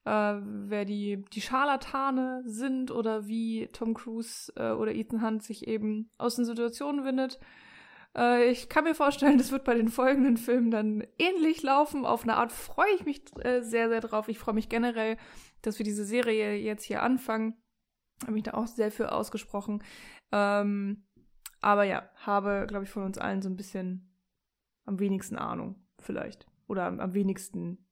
äh, 0.05 0.35
wer 0.43 0.85
die, 0.85 1.25
die 1.33 1.41
Scharlatane 1.41 2.43
sind 2.45 2.91
oder 2.91 3.25
wie 3.25 3.67
Tom 3.73 3.95
Cruise 3.95 4.53
äh, 4.55 4.71
oder 4.71 4.93
Ethan 4.93 5.23
Hunt 5.23 5.41
sich 5.41 5.67
eben 5.67 6.11
aus 6.19 6.35
den 6.35 6.45
Situationen 6.45 7.03
windet. 7.03 7.39
Äh, 8.15 8.49
ich 8.49 8.69
kann 8.69 8.83
mir 8.83 8.95
vorstellen, 8.95 9.37
das 9.37 9.51
wird 9.51 9.63
bei 9.63 9.75
den 9.75 9.89
folgenden 9.89 10.37
Filmen 10.37 10.71
dann 10.71 11.05
ähnlich 11.17 11.61
laufen. 11.63 12.05
Auf 12.05 12.23
eine 12.23 12.37
Art 12.37 12.51
freue 12.51 12.93
ich 12.95 13.05
mich 13.05 13.21
äh, 13.43 13.61
sehr, 13.61 13.89
sehr 13.89 14.01
drauf. 14.01 14.27
Ich 14.27 14.39
freue 14.39 14.55
mich 14.55 14.69
generell 14.69 15.17
dass 15.65 15.79
wir 15.79 15.83
diese 15.83 16.05
Serie 16.05 16.55
jetzt 16.55 16.83
hier 16.83 17.01
anfangen. 17.01 17.55
Habe 18.21 18.33
mich 18.33 18.43
da 18.43 18.53
auch 18.53 18.67
sehr 18.67 18.91
für 18.91 19.11
ausgesprochen. 19.11 19.83
Ähm, 20.31 21.05
aber 21.61 21.83
ja, 21.83 22.09
habe, 22.15 22.65
glaube 22.67 22.85
ich, 22.85 22.89
von 22.89 23.03
uns 23.03 23.17
allen 23.17 23.41
so 23.41 23.49
ein 23.49 23.55
bisschen 23.55 24.15
am 24.85 24.99
wenigsten 24.99 25.37
Ahnung, 25.37 25.75
vielleicht. 25.99 26.47
Oder 26.67 26.85
am, 26.85 26.99
am 26.99 27.13
wenigsten 27.13 27.85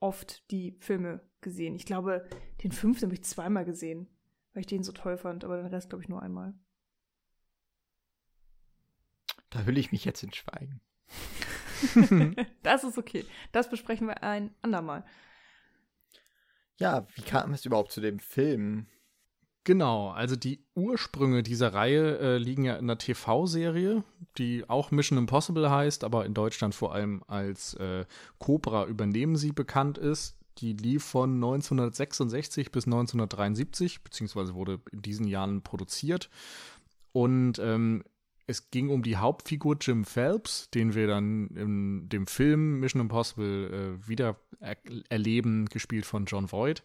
oft 0.00 0.50
die 0.50 0.76
Filme 0.80 1.22
gesehen. 1.40 1.74
Ich 1.74 1.86
glaube, 1.86 2.28
den 2.62 2.72
fünften 2.72 3.06
habe 3.06 3.14
ich 3.14 3.24
zweimal 3.24 3.64
gesehen, 3.64 4.08
weil 4.52 4.60
ich 4.60 4.66
den 4.66 4.82
so 4.82 4.92
toll 4.92 5.16
fand, 5.16 5.44
aber 5.44 5.56
den 5.56 5.66
Rest, 5.66 5.88
glaube 5.88 6.02
ich, 6.02 6.08
nur 6.08 6.22
einmal. 6.22 6.54
Da 9.54 9.62
hülle 9.62 9.78
ich 9.78 9.92
mich 9.92 10.04
jetzt 10.04 10.22
in 10.24 10.32
Schweigen. 10.32 10.80
das 12.64 12.82
ist 12.82 12.98
okay. 12.98 13.24
Das 13.52 13.70
besprechen 13.70 14.08
wir 14.08 14.22
ein 14.24 14.50
andermal. 14.62 15.04
Ja, 16.76 17.06
wie 17.14 17.22
kam 17.22 17.52
es 17.52 17.64
überhaupt 17.64 17.92
zu 17.92 18.00
dem 18.00 18.18
Film? 18.18 18.88
Genau, 19.62 20.10
also 20.10 20.34
die 20.34 20.66
Ursprünge 20.74 21.44
dieser 21.44 21.72
Reihe 21.72 22.18
äh, 22.18 22.36
liegen 22.36 22.64
ja 22.64 22.74
in 22.74 22.86
einer 22.86 22.98
TV-Serie, 22.98 24.02
die 24.38 24.68
auch 24.68 24.90
Mission 24.90 25.18
Impossible 25.18 25.70
heißt, 25.70 26.02
aber 26.02 26.26
in 26.26 26.34
Deutschland 26.34 26.74
vor 26.74 26.92
allem 26.92 27.22
als 27.28 27.74
äh, 27.74 28.04
Cobra 28.38 28.86
übernehmen 28.86 29.36
sie 29.36 29.52
bekannt 29.52 29.98
ist. 29.98 30.36
Die 30.58 30.72
lief 30.72 31.04
von 31.04 31.34
1966 31.34 32.72
bis 32.72 32.86
1973, 32.86 34.02
beziehungsweise 34.02 34.54
wurde 34.54 34.80
in 34.90 35.00
diesen 35.00 35.28
Jahren 35.28 35.62
produziert. 35.62 36.28
Und 37.12 37.60
ähm, 37.60 38.02
es 38.46 38.70
ging 38.70 38.90
um 38.90 39.02
die 39.02 39.16
Hauptfigur 39.16 39.76
Jim 39.80 40.04
Phelps, 40.04 40.70
den 40.70 40.94
wir 40.94 41.06
dann 41.06 41.48
in 41.48 42.08
dem 42.08 42.26
Film 42.26 42.80
Mission 42.80 43.00
Impossible 43.00 43.98
äh, 44.02 44.08
wieder 44.08 44.36
er 44.60 44.76
erleben, 45.08 45.66
gespielt 45.66 46.06
von 46.06 46.24
John 46.26 46.50
Voight. 46.50 46.82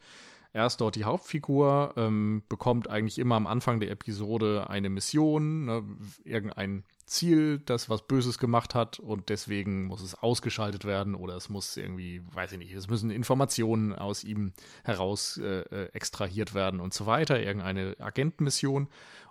Er 0.51 0.65
ist 0.65 0.77
dort 0.77 0.95
die 0.95 1.03
Hauptfigur, 1.03 1.93
ähm, 1.95 2.41
bekommt 2.49 2.89
eigentlich 2.89 3.19
immer 3.19 3.35
am 3.35 3.45
Anfang 3.45 3.79
der 3.79 3.91
Episode 3.91 4.67
eine 4.67 4.89
Mission, 4.89 5.65
ne, 5.65 5.83
irgendein 6.23 6.83
Ziel, 7.05 7.59
das 7.59 7.89
was 7.89 8.07
Böses 8.07 8.39
gemacht 8.39 8.73
hat 8.73 8.99
und 8.99 9.29
deswegen 9.29 9.85
muss 9.85 10.01
es 10.01 10.15
ausgeschaltet 10.15 10.85
werden 10.85 11.13
oder 11.13 11.35
es 11.35 11.49
muss 11.49 11.77
irgendwie, 11.77 12.21
weiß 12.33 12.53
ich 12.53 12.57
nicht, 12.57 12.73
es 12.73 12.87
müssen 12.87 13.11
Informationen 13.11 13.93
aus 13.93 14.23
ihm 14.23 14.53
heraus 14.83 15.37
äh, 15.37 15.61
äh, 15.61 15.89
extrahiert 15.93 16.55
werden 16.55 16.79
und 16.79 16.95
so 16.95 17.05
weiter, 17.05 17.39
irgendeine 17.39 17.95
Agentenmission. 17.99 18.87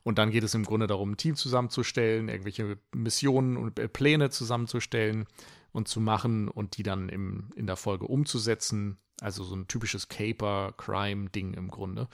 Und 0.09 0.17
dann 0.17 0.31
geht 0.31 0.43
es 0.43 0.55
im 0.55 0.65
Grunde 0.65 0.87
darum, 0.87 1.11
ein 1.11 1.17
Team 1.19 1.37
zusammenzustellen, 1.37 2.31
irgendwelche 2.31 2.79
Missionen 2.95 3.59
und 3.59 3.79
äh, 3.79 3.89
Pläne 3.89 4.31
zusammenzustellen 4.31 5.27
und 5.73 5.87
zu 5.87 6.01
machen 6.01 6.49
und 6.49 6.79
die 6.79 6.83
dann 6.83 7.11
im, 7.11 7.51
in 7.57 7.67
der 7.67 7.77
Folge 7.77 8.07
umzusetzen. 8.07 8.97
Also 9.21 9.45
so 9.45 9.55
ein 9.55 9.69
typisches 9.69 10.09
Caper-Crime-Ding 10.09 11.53
im 11.53 11.69
Grunde. 11.69 12.09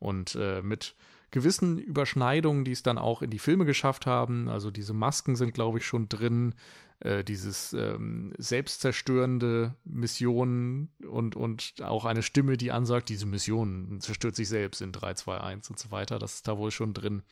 Und 0.00 0.34
äh, 0.34 0.60
mit 0.60 0.96
gewissen 1.30 1.78
Überschneidungen, 1.78 2.64
die 2.64 2.72
es 2.72 2.82
dann 2.82 2.98
auch 2.98 3.22
in 3.22 3.30
die 3.30 3.38
Filme 3.38 3.64
geschafft 3.64 4.06
haben. 4.06 4.48
Also 4.48 4.72
diese 4.72 4.92
Masken 4.92 5.36
sind, 5.36 5.54
glaube 5.54 5.78
ich, 5.78 5.86
schon 5.86 6.08
drin. 6.08 6.52
Äh, 7.00 7.24
dieses 7.24 7.74
ähm, 7.74 8.32
selbstzerstörende 8.38 9.74
Missionen 9.84 10.88
und, 11.06 11.36
und 11.36 11.74
auch 11.82 12.06
eine 12.06 12.22
Stimme, 12.22 12.56
die 12.56 12.72
ansagt, 12.72 13.10
diese 13.10 13.26
Mission 13.26 14.00
zerstört 14.00 14.34
sich 14.34 14.48
selbst 14.48 14.80
in 14.80 14.92
3, 14.92 15.14
2, 15.14 15.38
1 15.38 15.70
und 15.70 15.78
so 15.78 15.90
weiter. 15.90 16.18
Das 16.18 16.36
ist 16.36 16.48
da 16.48 16.56
wohl 16.56 16.70
schon 16.70 16.94
drin. 16.94 17.22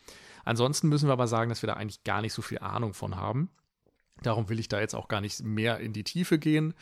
Ansonsten 0.44 0.88
müssen 0.88 1.08
wir 1.08 1.14
aber 1.14 1.28
sagen, 1.28 1.48
dass 1.48 1.62
wir 1.62 1.68
da 1.68 1.74
eigentlich 1.74 2.04
gar 2.04 2.20
nicht 2.20 2.34
so 2.34 2.42
viel 2.42 2.58
Ahnung 2.58 2.92
von 2.92 3.16
haben. 3.16 3.48
Darum 4.22 4.48
will 4.48 4.58
ich 4.58 4.68
da 4.68 4.80
jetzt 4.80 4.94
auch 4.94 5.08
gar 5.08 5.20
nicht 5.20 5.42
mehr 5.42 5.80
in 5.80 5.94
die 5.94 6.04
Tiefe 6.04 6.38
gehen. 6.38 6.74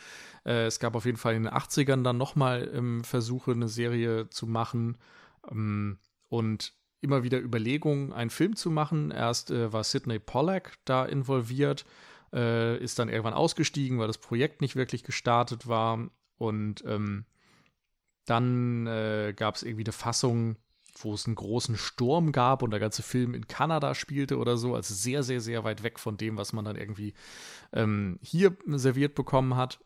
Äh, 0.45 0.65
es 0.65 0.79
gab 0.79 0.95
auf 0.95 1.05
jeden 1.05 1.17
Fall 1.17 1.35
in 1.35 1.43
den 1.43 1.53
80ern 1.53 2.03
dann 2.03 2.17
nochmal 2.17 2.69
ähm, 2.73 3.03
Versuche, 3.05 3.51
eine 3.51 3.69
Serie 3.69 4.29
zu 4.29 4.45
machen. 4.45 4.97
Ähm, 5.49 5.99
und 6.27 6.73
immer 6.99 7.23
wieder 7.23 7.39
Überlegungen, 7.39 8.13
einen 8.13 8.29
Film 8.29 8.55
zu 8.55 8.71
machen. 8.71 9.11
Erst 9.11 9.51
äh, 9.51 9.71
war 9.71 9.83
Sidney 9.83 10.19
Pollack 10.19 10.73
da 10.85 11.05
involviert, 11.05 11.85
äh, 12.33 12.77
ist 12.77 12.99
dann 12.99 13.09
irgendwann 13.09 13.33
ausgestiegen, 13.33 13.99
weil 13.99 14.07
das 14.07 14.17
Projekt 14.17 14.61
nicht 14.61 14.75
wirklich 14.75 15.03
gestartet 15.03 15.67
war. 15.67 16.09
Und 16.37 16.83
ähm, 16.85 17.25
dann 18.25 18.87
äh, 18.87 19.33
gab 19.35 19.55
es 19.55 19.63
irgendwie 19.63 19.85
eine 19.85 19.93
Fassung, 19.93 20.57
wo 20.95 21.13
es 21.13 21.25
einen 21.25 21.35
großen 21.35 21.77
Sturm 21.77 22.31
gab 22.31 22.61
und 22.61 22.71
der 22.71 22.79
ganze 22.79 23.03
Film 23.03 23.33
in 23.33 23.47
Kanada 23.47 23.95
spielte 23.95 24.37
oder 24.37 24.57
so. 24.57 24.75
Also 24.75 24.93
sehr, 24.93 25.23
sehr, 25.23 25.41
sehr 25.41 25.63
weit 25.63 25.83
weg 25.83 25.99
von 25.99 26.17
dem, 26.17 26.37
was 26.37 26.53
man 26.53 26.65
dann 26.65 26.75
irgendwie 26.75 27.13
ähm, 27.71 28.19
hier 28.21 28.55
serviert 28.67 29.15
bekommen 29.15 29.55
hat. 29.55 29.79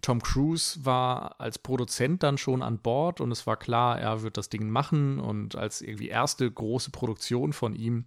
Tom 0.00 0.22
Cruise 0.22 0.84
war 0.84 1.40
als 1.40 1.58
Produzent 1.58 2.22
dann 2.22 2.36
schon 2.36 2.62
an 2.62 2.78
Bord 2.78 3.20
und 3.20 3.30
es 3.30 3.46
war 3.46 3.56
klar, 3.56 3.98
er 3.98 4.22
wird 4.22 4.36
das 4.36 4.48
Ding 4.48 4.68
machen. 4.68 5.20
Und 5.20 5.56
als 5.56 5.80
irgendwie 5.80 6.08
erste 6.08 6.50
große 6.50 6.90
Produktion 6.90 7.52
von 7.52 7.74
ihm 7.74 8.06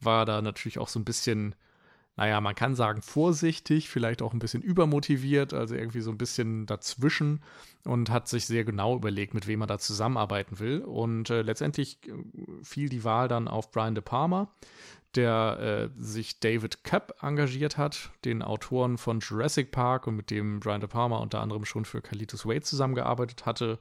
war 0.00 0.26
da 0.26 0.42
natürlich 0.42 0.78
auch 0.78 0.88
so 0.88 0.98
ein 0.98 1.04
bisschen, 1.04 1.54
naja, 2.18 2.40
man 2.40 2.56
kann 2.56 2.74
sagen 2.74 3.00
vorsichtig, 3.00 3.88
vielleicht 3.88 4.22
auch 4.22 4.32
ein 4.32 4.40
bisschen 4.40 4.60
übermotiviert, 4.60 5.54
also 5.54 5.76
irgendwie 5.76 6.00
so 6.00 6.10
ein 6.10 6.18
bisschen 6.18 6.66
dazwischen 6.66 7.40
und 7.84 8.10
hat 8.10 8.26
sich 8.26 8.44
sehr 8.44 8.64
genau 8.64 8.96
überlegt, 8.96 9.34
mit 9.34 9.46
wem 9.46 9.60
er 9.60 9.68
da 9.68 9.78
zusammenarbeiten 9.78 10.58
will. 10.58 10.80
Und 10.80 11.30
äh, 11.30 11.42
letztendlich 11.42 11.98
äh, 12.08 12.10
fiel 12.64 12.88
die 12.88 13.04
Wahl 13.04 13.28
dann 13.28 13.46
auf 13.46 13.70
Brian 13.70 13.94
De 13.94 14.02
Palma, 14.02 14.48
der 15.14 15.90
äh, 15.94 16.02
sich 16.02 16.40
David 16.40 16.82
Kapp 16.82 17.22
engagiert 17.22 17.78
hat, 17.78 18.10
den 18.24 18.42
Autoren 18.42 18.98
von 18.98 19.20
Jurassic 19.20 19.70
Park 19.70 20.08
und 20.08 20.16
mit 20.16 20.32
dem 20.32 20.58
Brian 20.58 20.80
De 20.80 20.90
Palma 20.90 21.18
unter 21.18 21.40
anderem 21.40 21.64
schon 21.64 21.84
für 21.84 22.02
Carlitos 22.02 22.46
Wade 22.46 22.62
zusammengearbeitet 22.62 23.46
hatte. 23.46 23.78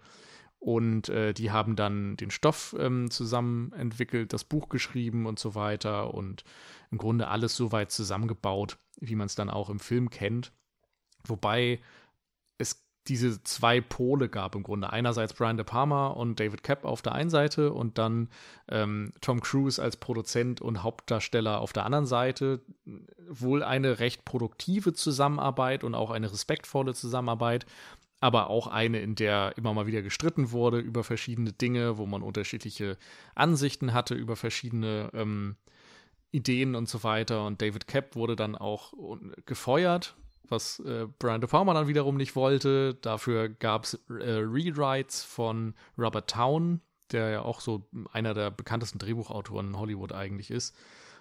Und 0.68 1.08
äh, 1.08 1.34
die 1.34 1.52
haben 1.52 1.78
dann 1.78 2.18
den 2.18 2.30
Stoff 2.30 2.76
ähm, 2.78 3.10
zusammen 3.10 3.72
entwickelt, 3.72 4.34
das 4.34 4.44
Buch 4.44 4.68
geschrieben 4.68 5.26
und 5.26 5.40
so 5.40 5.56
weiter 5.56 6.14
und 6.14 6.44
im 6.92 6.98
Grunde 6.98 7.30
alles 7.30 7.56
so 7.56 7.72
weit 7.72 7.90
zusammengebaut, 7.90 8.78
wie 9.00 9.16
man 9.16 9.28
es 9.28 9.36
dann 9.36 9.50
auch 9.50 9.70
im 9.70 9.80
Film 9.80 10.10
kennt. 10.10 10.52
Wobei 11.26 11.80
diese 13.08 13.42
zwei 13.44 13.82
Pole 13.82 14.30
gab 14.30 14.56
im 14.56 14.64
Grunde. 14.64 14.92
Einerseits 14.92 15.34
Brian 15.34 15.58
De 15.58 15.66
Palma 15.66 16.08
und 16.08 16.40
David 16.40 16.64
Kapp 16.64 16.86
auf 16.86 17.02
der 17.02 17.14
einen 17.14 17.30
Seite 17.30 17.72
und 17.72 17.98
dann 17.98 18.30
ähm, 18.68 19.12
Tom 19.22 19.42
Cruise 19.42 19.82
als 19.82 19.98
Produzent 19.98 20.62
und 20.62 20.84
Hauptdarsteller 20.84 21.62
auf 21.62 21.74
der 21.74 21.86
anderen 21.86 22.06
Seite. 22.06 22.62
Wohl 23.30 23.64
eine 23.64 24.00
recht 24.00 24.26
produktive 24.26 24.94
Zusammenarbeit 24.94 25.84
und 25.84 25.96
auch 25.96 26.12
eine 26.12 26.32
respektvolle 26.32 26.94
Zusammenarbeit, 26.94 27.66
aber 28.20 28.50
auch 28.50 28.68
eine, 28.68 29.00
in 29.00 29.16
der 29.16 29.54
immer 29.58 29.74
mal 29.74 29.88
wieder 29.88 30.02
gestritten 30.02 30.52
wurde 30.52 30.80
über 30.80 31.04
verschiedene 31.04 31.54
Dinge, 31.54 31.98
wo 31.98 32.06
man 32.06 32.24
unterschiedliche 32.24 32.98
Ansichten 33.36 33.94
hatte 33.94 34.16
über 34.16 34.36
verschiedene 34.36 35.10
ähm, 35.14 35.56
Ideen 36.32 36.76
und 36.76 36.90
so 36.90 37.04
weiter. 37.04 37.46
Und 37.46 37.62
David 37.62 37.88
Kapp 37.88 38.16
wurde 38.16 38.36
dann 38.36 38.56
auch 38.56 38.94
gefeuert 39.46 40.16
was 40.50 40.80
äh, 40.80 41.08
Brian 41.20 41.42
De 41.42 41.50
Palma 41.50 41.74
dann 41.74 41.88
wiederum 41.88 42.18
nicht 42.18 42.36
wollte. 42.36 42.96
Dafür 42.96 43.50
gab 43.50 43.86
es 43.86 43.94
äh, 44.10 44.32
Rewrites 44.32 45.24
von 45.24 45.74
Robert 45.98 46.30
Town, 46.30 46.82
der 47.12 47.30
ja 47.30 47.42
auch 47.42 47.60
so 47.60 47.88
einer 48.12 48.34
der 48.34 48.52
bekanntesten 48.52 49.00
Drehbuchautoren 49.00 49.68
in 49.68 49.80
Hollywood 49.80 50.14
eigentlich 50.14 50.52
ist. 50.52 50.76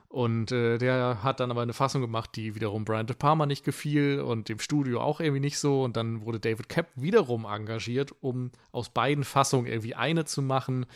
Und 0.09 0.53
äh, 0.53 0.79
der 0.79 1.23
hat 1.23 1.41
dann 1.41 1.51
aber 1.51 1.63
eine 1.63 1.73
Fassung 1.73 2.01
gemacht, 2.01 2.31
die 2.37 2.55
wiederum 2.55 2.85
Brian 2.85 3.07
De 3.07 3.17
Palma 3.17 3.45
nicht 3.45 3.65
gefiel 3.65 4.21
und 4.21 4.49
dem 4.49 4.61
Studio 4.61 5.01
auch 5.01 5.21
irgendwie 5.21 5.41
nicht 5.41 5.59
so. 5.59 5.83
Und 5.83 5.97
dann 5.97 6.23
wurde 6.25 6.41
David 6.41 6.69
Kapp 6.69 6.89
wiederum 6.95 7.45
engagiert, 7.45 8.15
um 8.21 8.51
aus 8.73 8.89
beiden 8.89 9.25
Fassungen 9.25 9.67
irgendwie 9.67 9.95
eine 9.95 10.25
zu 10.25 10.43
machen. 10.43 10.87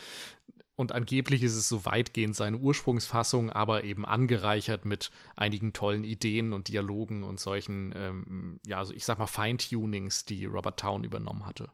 Und 0.75 0.93
angeblich 0.93 1.43
ist 1.43 1.55
es 1.55 1.69
so 1.69 1.85
weitgehend 1.85 2.35
seine 2.35 2.57
Ursprungsfassung, 2.57 3.51
aber 3.51 3.83
eben 3.83 4.05
angereichert 4.05 4.85
mit 4.85 5.11
einigen 5.35 5.73
tollen 5.73 6.03
Ideen 6.03 6.53
und 6.53 6.69
Dialogen 6.69 7.23
und 7.23 7.39
solchen, 7.39 7.93
ähm, 7.95 8.59
ja, 8.65 8.79
also 8.79 8.93
ich 8.93 9.05
sag 9.05 9.19
mal 9.19 9.27
Feintunings, 9.27 10.25
die 10.25 10.45
Robert 10.45 10.79
Town 10.79 11.03
übernommen 11.03 11.45
hatte. 11.45 11.69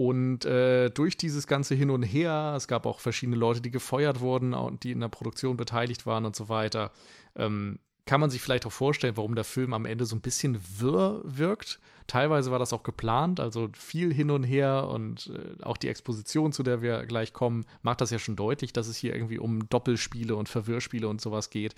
Und 0.00 0.46
äh, 0.46 0.88
durch 0.88 1.18
dieses 1.18 1.46
ganze 1.46 1.74
Hin 1.74 1.90
und 1.90 2.02
Her, 2.02 2.54
es 2.56 2.68
gab 2.68 2.86
auch 2.86 3.00
verschiedene 3.00 3.36
Leute, 3.36 3.60
die 3.60 3.70
gefeuert 3.70 4.20
wurden 4.20 4.54
und 4.54 4.82
die 4.82 4.92
in 4.92 5.00
der 5.00 5.08
Produktion 5.08 5.58
beteiligt 5.58 6.06
waren 6.06 6.24
und 6.24 6.34
so 6.34 6.48
weiter, 6.48 6.90
ähm, 7.36 7.78
kann 8.06 8.18
man 8.18 8.30
sich 8.30 8.40
vielleicht 8.40 8.64
auch 8.64 8.72
vorstellen, 8.72 9.18
warum 9.18 9.34
der 9.34 9.44
Film 9.44 9.74
am 9.74 9.84
Ende 9.84 10.06
so 10.06 10.16
ein 10.16 10.22
bisschen 10.22 10.58
wirr 10.78 11.20
wirkt. 11.24 11.80
Teilweise 12.06 12.50
war 12.50 12.58
das 12.58 12.72
auch 12.72 12.82
geplant, 12.82 13.40
also 13.40 13.68
viel 13.74 14.10
hin 14.10 14.30
und 14.30 14.42
her 14.42 14.88
und 14.88 15.30
äh, 15.34 15.62
auch 15.62 15.76
die 15.76 15.88
Exposition, 15.88 16.52
zu 16.52 16.62
der 16.62 16.80
wir 16.80 17.04
gleich 17.04 17.34
kommen, 17.34 17.66
macht 17.82 18.00
das 18.00 18.10
ja 18.10 18.18
schon 18.18 18.36
deutlich, 18.36 18.72
dass 18.72 18.88
es 18.88 18.96
hier 18.96 19.14
irgendwie 19.14 19.38
um 19.38 19.68
Doppelspiele 19.68 20.34
und 20.34 20.48
Verwirrspiele 20.48 21.08
und 21.08 21.20
sowas 21.20 21.50
geht. 21.50 21.74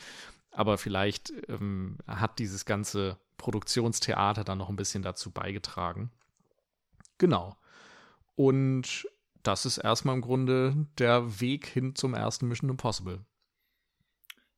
Aber 0.53 0.79
vielleicht 0.79 1.33
ähm, 1.49 1.97
hat 2.07 2.39
dieses 2.39 2.67
ganze 2.67 3.17
Produktionstheater 3.37 4.45
dann 4.45 4.59
noch 4.59 4.69
ein 4.69 4.77
bisschen 4.77 5.03
dazu 5.03 5.33
beigetragen. 5.33 6.13
Genau. 7.19 7.57
Und 8.35 9.07
das 9.43 9.67
ist 9.67 9.79
erstmal 9.79 10.15
im 10.15 10.23
Grunde 10.23 10.87
der 10.99 11.41
Weg 11.41 11.67
hin 11.67 11.95
zum 11.95 12.15
ersten 12.15 12.49
Mission 12.49 12.71
Impossible. 12.71 13.25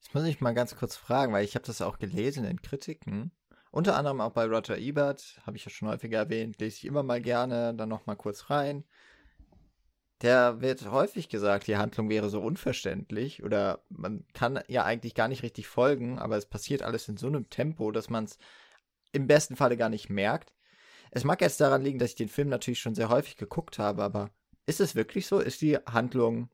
Jetzt 0.01 0.15
muss 0.15 0.25
ich 0.25 0.41
mal 0.41 0.55
ganz 0.55 0.77
kurz 0.77 0.97
fragen, 0.97 1.33
weil 1.33 1.45
ich 1.45 1.55
habe 1.55 1.67
das 1.67 1.81
auch 1.81 1.99
gelesen 1.99 2.45
in 2.45 2.61
Kritiken. 2.63 3.33
Unter 3.71 3.97
anderem 3.97 4.21
auch 4.21 4.33
bei 4.33 4.45
Roger 4.45 4.79
Ebert, 4.79 5.41
habe 5.45 5.57
ich 5.57 5.65
ja 5.65 5.71
schon 5.71 5.89
häufiger 5.89 6.19
erwähnt, 6.19 6.61
lese 6.61 6.77
ich 6.77 6.85
immer 6.85 7.03
mal 7.03 7.21
gerne, 7.21 7.75
dann 7.75 7.89
noch 7.89 8.07
mal 8.07 8.15
kurz 8.15 8.49
rein. 8.51 8.85
Der 10.23 10.61
wird 10.61 10.91
häufig 10.91 11.29
gesagt, 11.29 11.67
die 11.67 11.77
Handlung 11.77 12.09
wäre 12.09 12.31
so 12.31 12.41
unverständlich 12.41 13.43
oder 13.43 13.83
man 13.89 14.25
kann 14.33 14.61
ja 14.69 14.85
eigentlich 14.85 15.15
gar 15.15 15.27
nicht 15.27 15.43
richtig 15.43 15.67
folgen, 15.67 16.19
aber 16.21 16.37
es 16.37 16.47
passiert 16.47 16.83
alles 16.83 17.09
in 17.09 17.17
so 17.17 17.27
einem 17.27 17.51
Tempo, 17.51 17.91
dass 17.91 18.09
man 18.11 18.25
es 18.25 18.39
im 19.11 19.27
besten 19.27 19.57
Falle 19.57 19.77
gar 19.77 19.89
nicht 19.89 20.09
merkt. 20.09 20.54
Es 21.15 21.25
mag 21.25 21.41
jetzt 21.41 21.61
daran 21.61 21.83
liegen, 21.83 21.99
dass 21.99 22.11
ich 22.11 22.17
den 22.17 22.29
Film 22.29 22.49
natürlich 22.49 22.81
schon 22.81 22.95
sehr 22.95 23.09
häufig 23.09 23.37
geguckt 23.37 23.79
habe, 23.79 24.03
aber 24.03 24.31
ist 24.67 24.81
es 24.81 24.95
wirklich 24.95 25.27
so? 25.27 25.39
Ist 25.39 25.63
die 25.63 25.77
Handlung 25.77 26.51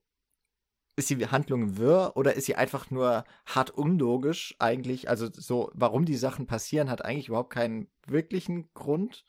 ist 0.97 1.11
die 1.11 1.27
Handlung 1.27 1.79
wirr 1.79 2.13
oder 2.15 2.35
ist 2.35 2.45
sie 2.47 2.57
einfach 2.57 2.91
nur 2.91 3.25
hart 3.47 3.71
unlogisch 3.71 4.55
eigentlich? 4.59 5.09
Also 5.09 5.29
so, 5.33 5.71
warum 5.75 6.05
die 6.05 6.17
Sachen 6.17 6.47
passieren, 6.47 6.91
hat 6.91 7.05
eigentlich 7.05 7.29
überhaupt 7.29 7.53
keinen 7.55 7.89
wirklichen 8.07 8.71
Grund. 8.75 9.25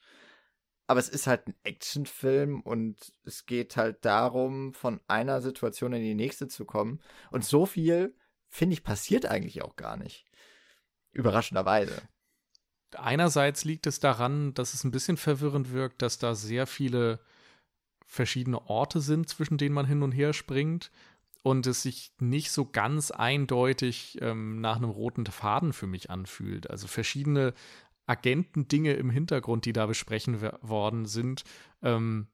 aber 0.88 1.00
es 1.00 1.08
ist 1.08 1.26
halt 1.28 1.48
ein 1.48 1.56
Actionfilm 1.64 2.60
und 2.62 3.14
es 3.24 3.46
geht 3.46 3.78
halt 3.78 4.04
darum, 4.04 4.74
von 4.74 5.00
einer 5.08 5.42
Situation 5.42 5.94
in 5.94 6.02
die 6.02 6.16
nächste 6.16 6.50
zu 6.50 6.66
kommen. 6.66 7.02
Und 7.32 7.46
so 7.46 7.66
viel, 7.66 8.14
finde 8.50 8.74
ich, 8.74 8.84
passiert 8.84 9.26
eigentlich 9.26 9.62
auch 9.62 9.78
gar 9.78 9.96
nicht. 9.96 10.26
Überraschenderweise. 11.14 12.02
Einerseits 12.98 13.64
liegt 13.64 13.88
es 13.88 14.00
daran, 14.00 14.54
dass 14.54 14.74
es 14.74 14.84
ein 14.84 14.92
bisschen 14.92 15.18
verwirrend 15.18 15.72
wirkt, 15.72 16.02
dass 16.02 16.18
da 16.18 16.36
sehr 16.36 16.68
viele 16.68 17.20
verschiedene 18.06 18.70
Orte 18.70 19.00
sind, 19.00 19.30
zwischen 19.30 19.58
denen 19.58 19.74
man 19.74 19.86
hin 19.86 20.04
und 20.04 20.12
her 20.12 20.34
springt 20.34 20.92
und 21.44 21.66
es 21.66 21.82
sich 21.82 22.12
nicht 22.20 22.52
so 22.52 22.66
ganz 22.66 23.12
eindeutig 23.12 24.18
ähm, 24.22 24.62
nach 24.62 24.76
einem 24.76 24.90
roten 24.90 25.26
Faden 25.26 25.74
für 25.74 25.88
mich 25.88 26.10
anfühlt. 26.10 26.70
Also 26.70 26.88
verschiedene 26.88 27.54
Agentendinge 28.06 28.94
im 28.94 29.10
Hintergrund, 29.10 29.66
die 29.66 29.74
da 29.74 29.86
besprechen 29.86 30.42
worden 30.62 31.06
sind, 31.06 31.44
ähm, 31.82 32.28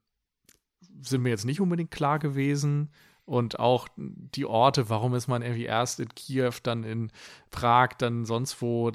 sind 1.02 1.22
mir 1.22 1.30
jetzt 1.30 1.46
nicht 1.46 1.62
unbedingt 1.62 1.92
klar 1.92 2.20
gewesen. 2.20 2.92
Und 3.28 3.60
auch 3.60 3.90
die 3.98 4.46
Orte, 4.46 4.90
warum 4.90 5.14
ist 5.14 5.28
man 5.28 5.42
irgendwie 5.42 5.66
erst 5.66 6.00
in 6.00 6.08
Kiew, 6.16 6.54
dann 6.64 6.86
in 6.86 7.12
Prag, 7.52 7.90
dann 7.98 8.24
sonst 8.24 8.62
wo. 8.62 8.90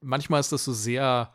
Manchmal 0.00 0.40
ist 0.40 0.50
das 0.50 0.64
so 0.64 0.72
sehr 0.72 1.32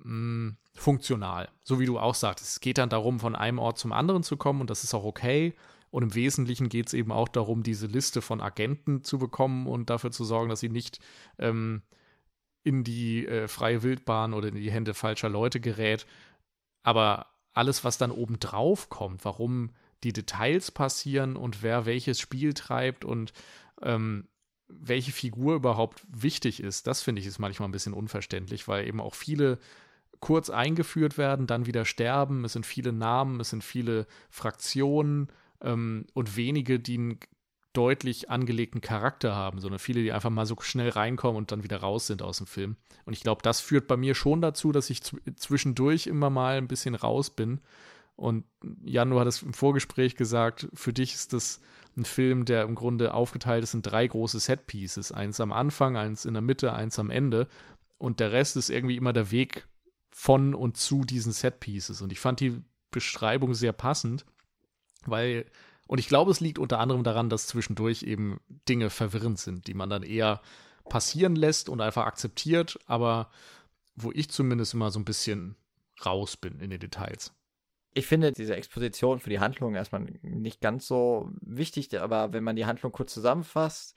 mh, 0.00 0.04
hm, 0.04 0.56
funktional. 0.74 1.48
So 1.64 1.80
wie 1.80 1.86
du 1.86 1.98
auch 1.98 2.14
sagst. 2.14 2.44
Es 2.44 2.60
geht 2.60 2.76
dann 2.76 2.90
darum, 2.90 3.18
von 3.18 3.34
einem 3.34 3.58
Ort 3.58 3.78
zum 3.78 3.92
anderen 3.92 4.22
zu 4.22 4.36
kommen 4.36 4.60
und 4.60 4.68
das 4.68 4.84
ist 4.84 4.92
auch 4.92 5.04
okay. 5.04 5.54
Und 5.90 6.02
im 6.02 6.14
Wesentlichen 6.14 6.68
geht 6.68 6.88
es 6.88 6.92
eben 6.92 7.10
auch 7.10 7.28
darum, 7.28 7.62
diese 7.62 7.86
Liste 7.86 8.20
von 8.20 8.42
Agenten 8.42 9.02
zu 9.02 9.18
bekommen 9.18 9.66
und 9.66 9.88
dafür 9.88 10.10
zu 10.10 10.24
sorgen, 10.24 10.50
dass 10.50 10.60
sie 10.60 10.68
nicht 10.68 11.00
ähm, 11.38 11.80
in 12.64 12.84
die 12.84 13.26
äh, 13.26 13.48
freie 13.48 13.82
Wildbahn 13.82 14.34
oder 14.34 14.48
in 14.48 14.56
die 14.56 14.70
Hände 14.70 14.92
falscher 14.92 15.30
Leute 15.30 15.58
gerät. 15.58 16.06
Aber 16.82 17.28
alles, 17.54 17.82
was 17.82 17.96
dann 17.96 18.10
obendrauf 18.10 18.90
kommt, 18.90 19.24
warum 19.24 19.70
die 20.04 20.12
Details 20.12 20.70
passieren 20.70 21.36
und 21.36 21.62
wer 21.62 21.86
welches 21.86 22.20
Spiel 22.20 22.54
treibt 22.54 23.04
und 23.04 23.32
ähm, 23.82 24.28
welche 24.68 25.12
Figur 25.12 25.54
überhaupt 25.54 26.02
wichtig 26.08 26.62
ist, 26.62 26.86
das 26.86 27.02
finde 27.02 27.20
ich 27.20 27.26
ist 27.26 27.38
manchmal 27.38 27.68
ein 27.68 27.72
bisschen 27.72 27.94
unverständlich, 27.94 28.68
weil 28.68 28.86
eben 28.86 29.00
auch 29.00 29.14
viele 29.14 29.58
kurz 30.20 30.50
eingeführt 30.50 31.16
werden, 31.16 31.46
dann 31.46 31.66
wieder 31.66 31.84
sterben. 31.84 32.44
Es 32.44 32.52
sind 32.52 32.66
viele 32.66 32.92
Namen, 32.92 33.40
es 33.40 33.50
sind 33.50 33.64
viele 33.64 34.06
Fraktionen 34.30 35.28
ähm, 35.62 36.06
und 36.12 36.36
wenige, 36.36 36.80
die 36.80 36.98
einen 36.98 37.18
deutlich 37.72 38.28
angelegten 38.28 38.80
Charakter 38.80 39.36
haben, 39.36 39.60
sondern 39.60 39.78
viele, 39.78 40.02
die 40.02 40.12
einfach 40.12 40.30
mal 40.30 40.46
so 40.46 40.56
schnell 40.60 40.88
reinkommen 40.90 41.36
und 41.36 41.52
dann 41.52 41.62
wieder 41.62 41.78
raus 41.78 42.08
sind 42.08 42.22
aus 42.22 42.38
dem 42.38 42.46
Film. 42.46 42.76
Und 43.04 43.12
ich 43.12 43.20
glaube, 43.20 43.42
das 43.42 43.60
führt 43.60 43.86
bei 43.86 43.96
mir 43.96 44.14
schon 44.14 44.40
dazu, 44.40 44.72
dass 44.72 44.90
ich 44.90 45.02
zwischendurch 45.02 46.06
immer 46.06 46.30
mal 46.30 46.56
ein 46.56 46.68
bisschen 46.68 46.94
raus 46.94 47.30
bin. 47.30 47.60
Und 48.18 48.44
Jan, 48.82 49.10
du 49.10 49.20
hattest 49.20 49.44
im 49.44 49.54
Vorgespräch 49.54 50.16
gesagt, 50.16 50.68
für 50.74 50.92
dich 50.92 51.14
ist 51.14 51.32
das 51.32 51.60
ein 51.96 52.04
Film, 52.04 52.44
der 52.44 52.64
im 52.64 52.74
Grunde 52.74 53.14
aufgeteilt 53.14 53.62
ist 53.62 53.74
in 53.74 53.82
drei 53.82 54.08
große 54.08 54.40
Set-Pieces. 54.40 55.12
Eins 55.12 55.40
am 55.40 55.52
Anfang, 55.52 55.96
eins 55.96 56.24
in 56.24 56.34
der 56.34 56.42
Mitte, 56.42 56.72
eins 56.72 56.98
am 56.98 57.10
Ende. 57.10 57.46
Und 57.96 58.18
der 58.18 58.32
Rest 58.32 58.56
ist 58.56 58.70
irgendwie 58.70 58.96
immer 58.96 59.12
der 59.12 59.30
Weg 59.30 59.68
von 60.10 60.52
und 60.52 60.76
zu 60.76 61.04
diesen 61.04 61.30
Set-Pieces. 61.30 62.02
Und 62.02 62.10
ich 62.10 62.18
fand 62.18 62.40
die 62.40 62.60
Beschreibung 62.90 63.54
sehr 63.54 63.72
passend, 63.72 64.26
weil 65.06 65.46
und 65.86 65.98
ich 65.98 66.08
glaube, 66.08 66.32
es 66.32 66.40
liegt 66.40 66.58
unter 66.58 66.80
anderem 66.80 67.02
daran, 67.04 67.30
dass 67.30 67.46
zwischendurch 67.46 68.02
eben 68.02 68.40
Dinge 68.68 68.90
verwirrend 68.90 69.38
sind, 69.38 69.68
die 69.68 69.74
man 69.74 69.88
dann 69.88 70.02
eher 70.02 70.42
passieren 70.90 71.34
lässt 71.36 71.68
und 71.68 71.80
einfach 71.80 72.04
akzeptiert, 72.04 72.78
aber 72.86 73.30
wo 73.96 74.10
ich 74.12 74.28
zumindest 74.28 74.74
immer 74.74 74.90
so 74.90 74.98
ein 74.98 75.06
bisschen 75.06 75.56
raus 76.04 76.36
bin 76.36 76.60
in 76.60 76.70
den 76.70 76.80
Details. 76.80 77.32
Ich 77.94 78.06
finde 78.06 78.32
diese 78.32 78.56
Exposition 78.56 79.18
für 79.18 79.30
die 79.30 79.40
Handlung 79.40 79.74
erstmal 79.74 80.06
nicht 80.22 80.60
ganz 80.60 80.86
so 80.86 81.30
wichtig, 81.40 81.98
aber 81.98 82.32
wenn 82.32 82.44
man 82.44 82.56
die 82.56 82.66
Handlung 82.66 82.92
kurz 82.92 83.12
zusammenfasst, 83.14 83.96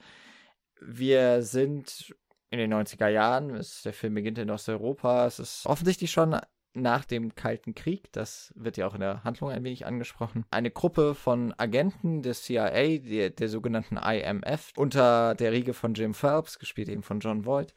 wir 0.80 1.42
sind 1.42 2.14
in 2.50 2.58
den 2.58 2.72
90er 2.72 3.08
Jahren, 3.08 3.64
der 3.84 3.92
Film 3.92 4.14
beginnt 4.14 4.38
in 4.38 4.50
Osteuropa, 4.50 5.26
es 5.26 5.38
ist 5.38 5.66
offensichtlich 5.66 6.10
schon 6.10 6.36
nach 6.74 7.04
dem 7.04 7.34
Kalten 7.34 7.74
Krieg, 7.74 8.12
das 8.12 8.52
wird 8.56 8.76
ja 8.76 8.86
auch 8.86 8.94
in 8.94 9.00
der 9.00 9.24
Handlung 9.24 9.50
ein 9.50 9.64
wenig 9.64 9.86
angesprochen, 9.86 10.44
eine 10.50 10.70
Gruppe 10.70 11.14
von 11.14 11.54
Agenten 11.58 12.22
des 12.22 12.42
CIA, 12.42 12.98
der, 12.98 13.30
der 13.30 13.48
sogenannten 13.48 13.96
IMF, 13.96 14.72
unter 14.76 15.34
der 15.34 15.52
Riege 15.52 15.74
von 15.74 15.94
Jim 15.94 16.14
Phelps, 16.14 16.58
gespielt 16.58 16.88
eben 16.88 17.02
von 17.02 17.20
John 17.20 17.44
Voight, 17.44 17.74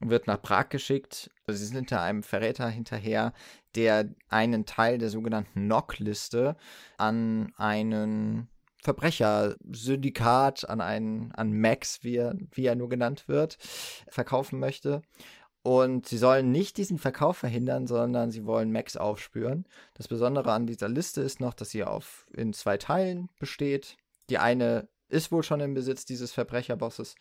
wird 0.00 0.26
nach 0.26 0.42
Prag 0.42 0.68
geschickt. 0.68 1.30
Sie 1.46 1.64
sind 1.64 1.76
hinter 1.76 2.02
einem 2.02 2.22
Verräter 2.22 2.68
hinterher, 2.68 3.32
der 3.76 4.08
einen 4.28 4.66
Teil 4.66 4.98
der 4.98 5.10
sogenannten 5.10 5.66
NOC-Liste 5.66 6.56
an 6.96 7.52
einen 7.56 8.48
Verbrechersyndikat, 8.82 10.68
an 10.68 10.80
einen, 10.80 11.32
an 11.32 11.52
Max, 11.52 12.02
wie 12.02 12.16
er, 12.16 12.34
wie 12.52 12.66
er 12.66 12.76
nur 12.76 12.88
genannt 12.88 13.28
wird, 13.28 13.58
verkaufen 14.08 14.58
möchte. 14.58 15.02
Und 15.62 16.06
sie 16.06 16.18
sollen 16.18 16.52
nicht 16.52 16.76
diesen 16.76 16.96
Verkauf 16.96 17.38
verhindern, 17.38 17.88
sondern 17.88 18.30
sie 18.30 18.46
wollen 18.46 18.70
Max 18.70 18.96
aufspüren. 18.96 19.66
Das 19.94 20.06
Besondere 20.06 20.52
an 20.52 20.66
dieser 20.68 20.88
Liste 20.88 21.20
ist 21.22 21.40
noch, 21.40 21.54
dass 21.54 21.70
sie 21.70 21.82
auf, 21.82 22.26
in 22.32 22.52
zwei 22.52 22.76
Teilen 22.76 23.28
besteht. 23.40 23.96
Die 24.30 24.38
eine 24.38 24.88
ist 25.08 25.32
wohl 25.32 25.42
schon 25.42 25.58
im 25.58 25.74
Besitz 25.74 26.04
dieses 26.04 26.32
Verbrecherbosses 26.32 27.16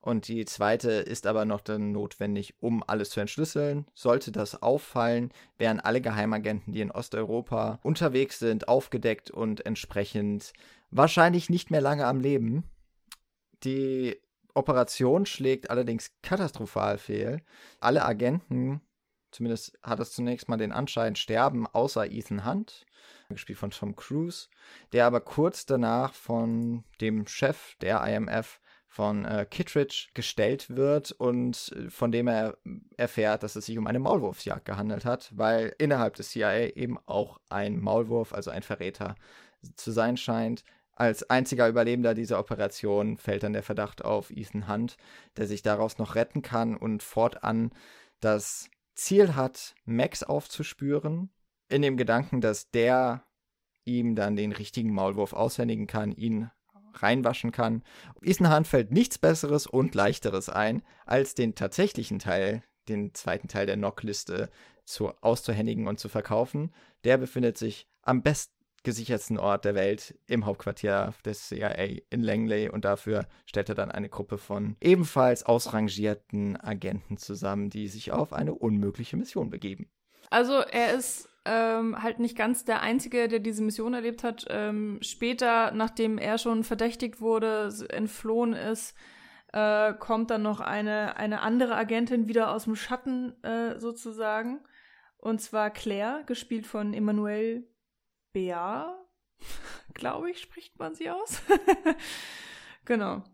und 0.00 0.28
die 0.28 0.44
zweite 0.44 0.90
ist 0.92 1.26
aber 1.26 1.44
noch 1.44 1.60
dann 1.60 1.92
notwendig, 1.92 2.54
um 2.60 2.84
alles 2.86 3.10
zu 3.10 3.20
entschlüsseln. 3.20 3.86
Sollte 3.94 4.30
das 4.30 4.62
auffallen, 4.62 5.32
werden 5.58 5.80
alle 5.80 6.00
Geheimagenten, 6.00 6.72
die 6.72 6.80
in 6.80 6.92
Osteuropa 6.92 7.80
unterwegs 7.82 8.38
sind, 8.38 8.68
aufgedeckt 8.68 9.30
und 9.30 9.66
entsprechend 9.66 10.52
wahrscheinlich 10.90 11.50
nicht 11.50 11.70
mehr 11.70 11.80
lange 11.80 12.06
am 12.06 12.20
Leben. 12.20 12.64
Die 13.64 14.16
Operation 14.54 15.26
schlägt 15.26 15.70
allerdings 15.70 16.12
katastrophal 16.22 16.98
fehl. 16.98 17.42
Alle 17.80 18.04
Agenten, 18.04 18.80
zumindest 19.32 19.78
hat 19.82 19.98
es 19.98 20.12
zunächst 20.12 20.48
mal 20.48 20.56
den 20.56 20.72
Anschein, 20.72 21.16
sterben, 21.16 21.66
außer 21.66 22.10
Ethan 22.10 22.46
Hunt, 22.46 22.86
gespielt 23.28 23.58
von 23.58 23.72
Tom 23.72 23.96
Cruise, 23.96 24.48
der 24.92 25.06
aber 25.06 25.20
kurz 25.20 25.66
danach 25.66 26.14
von 26.14 26.84
dem 27.00 27.26
Chef 27.26 27.74
der 27.80 28.02
IMF 28.06 28.60
von 28.88 29.24
äh, 29.24 29.46
Kittredge 29.48 30.08
gestellt 30.14 30.74
wird 30.74 31.12
und 31.12 31.72
äh, 31.76 31.90
von 31.90 32.10
dem 32.10 32.26
er 32.26 32.56
erfährt, 32.96 33.42
dass 33.42 33.54
es 33.54 33.66
sich 33.66 33.78
um 33.78 33.86
eine 33.86 33.98
Maulwurfsjagd 33.98 34.64
gehandelt 34.64 35.04
hat, 35.04 35.30
weil 35.36 35.74
innerhalb 35.78 36.16
des 36.16 36.30
CIA 36.30 36.70
eben 36.74 36.98
auch 37.06 37.38
ein 37.48 37.78
Maulwurf, 37.78 38.32
also 38.32 38.50
ein 38.50 38.62
Verräter, 38.62 39.14
zu 39.74 39.90
sein 39.90 40.16
scheint, 40.16 40.64
als 40.92 41.28
einziger 41.30 41.68
Überlebender 41.68 42.14
dieser 42.14 42.40
Operation 42.40 43.18
fällt 43.18 43.44
dann 43.44 43.52
der 43.52 43.62
Verdacht 43.62 44.04
auf 44.04 44.30
Ethan 44.30 44.68
Hunt, 44.68 44.96
der 45.36 45.46
sich 45.46 45.62
daraus 45.62 45.98
noch 45.98 46.16
retten 46.16 46.42
kann 46.42 46.76
und 46.76 47.04
fortan 47.04 47.70
das 48.20 48.68
Ziel 48.96 49.36
hat, 49.36 49.76
Max 49.84 50.24
aufzuspüren, 50.24 51.30
in 51.68 51.82
dem 51.82 51.96
Gedanken, 51.96 52.40
dass 52.40 52.70
der 52.70 53.22
ihm 53.84 54.16
dann 54.16 54.34
den 54.34 54.50
richtigen 54.50 54.92
Maulwurf 54.92 55.34
aushändigen 55.34 55.86
kann, 55.86 56.10
ihn 56.12 56.50
reinwaschen 57.02 57.52
kann. 57.52 57.82
Hunt 58.24 58.66
fällt 58.66 58.90
nichts 58.90 59.18
Besseres 59.18 59.66
und 59.66 59.94
Leichteres 59.94 60.48
ein, 60.48 60.82
als 61.06 61.34
den 61.34 61.54
tatsächlichen 61.54 62.18
Teil, 62.18 62.62
den 62.88 63.14
zweiten 63.14 63.48
Teil 63.48 63.66
der 63.66 63.76
Knockliste 63.76 64.50
zu, 64.84 65.08
auszuhändigen 65.20 65.86
und 65.86 65.98
zu 65.98 66.08
verkaufen. 66.08 66.72
Der 67.04 67.18
befindet 67.18 67.58
sich 67.58 67.86
am 68.02 68.22
besten 68.22 69.38
Ort 69.38 69.66
der 69.66 69.74
Welt 69.74 70.18
im 70.26 70.46
Hauptquartier 70.46 71.12
des 71.24 71.48
CIA 71.48 71.98
in 72.08 72.22
Langley 72.22 72.70
und 72.70 72.86
dafür 72.86 73.26
stellt 73.44 73.68
er 73.68 73.74
dann 73.74 73.90
eine 73.90 74.08
Gruppe 74.08 74.38
von 74.38 74.76
ebenfalls 74.80 75.42
ausrangierten 75.42 76.56
Agenten 76.56 77.18
zusammen, 77.18 77.68
die 77.68 77.88
sich 77.88 78.12
auf 78.12 78.32
eine 78.32 78.54
unmögliche 78.54 79.18
Mission 79.18 79.50
begeben. 79.50 79.90
Also 80.30 80.54
er 80.60 80.94
ist 80.94 81.28
ähm, 81.44 82.02
halt 82.02 82.18
nicht 82.18 82.36
ganz 82.36 82.64
der 82.64 82.82
Einzige, 82.82 83.28
der 83.28 83.38
diese 83.38 83.62
Mission 83.62 83.94
erlebt 83.94 84.22
hat. 84.22 84.46
Ähm, 84.50 84.98
später, 85.00 85.70
nachdem 85.72 86.18
er 86.18 86.38
schon 86.38 86.64
verdächtigt 86.64 87.20
wurde, 87.20 87.72
entflohen 87.88 88.52
ist, 88.52 88.94
äh, 89.52 89.94
kommt 89.94 90.30
dann 90.30 90.42
noch 90.42 90.60
eine, 90.60 91.16
eine 91.16 91.40
andere 91.40 91.74
Agentin 91.74 92.28
wieder 92.28 92.52
aus 92.52 92.64
dem 92.64 92.76
Schatten 92.76 93.42
äh, 93.42 93.78
sozusagen. 93.80 94.60
Und 95.16 95.40
zwar 95.40 95.70
Claire, 95.70 96.22
gespielt 96.26 96.66
von 96.66 96.92
Emmanuel 96.92 97.66
Bea, 98.32 98.94
glaube 99.94 100.30
ich, 100.30 100.40
spricht 100.40 100.78
man 100.78 100.94
sie 100.94 101.10
aus. 101.10 101.42
genau. 102.84 103.24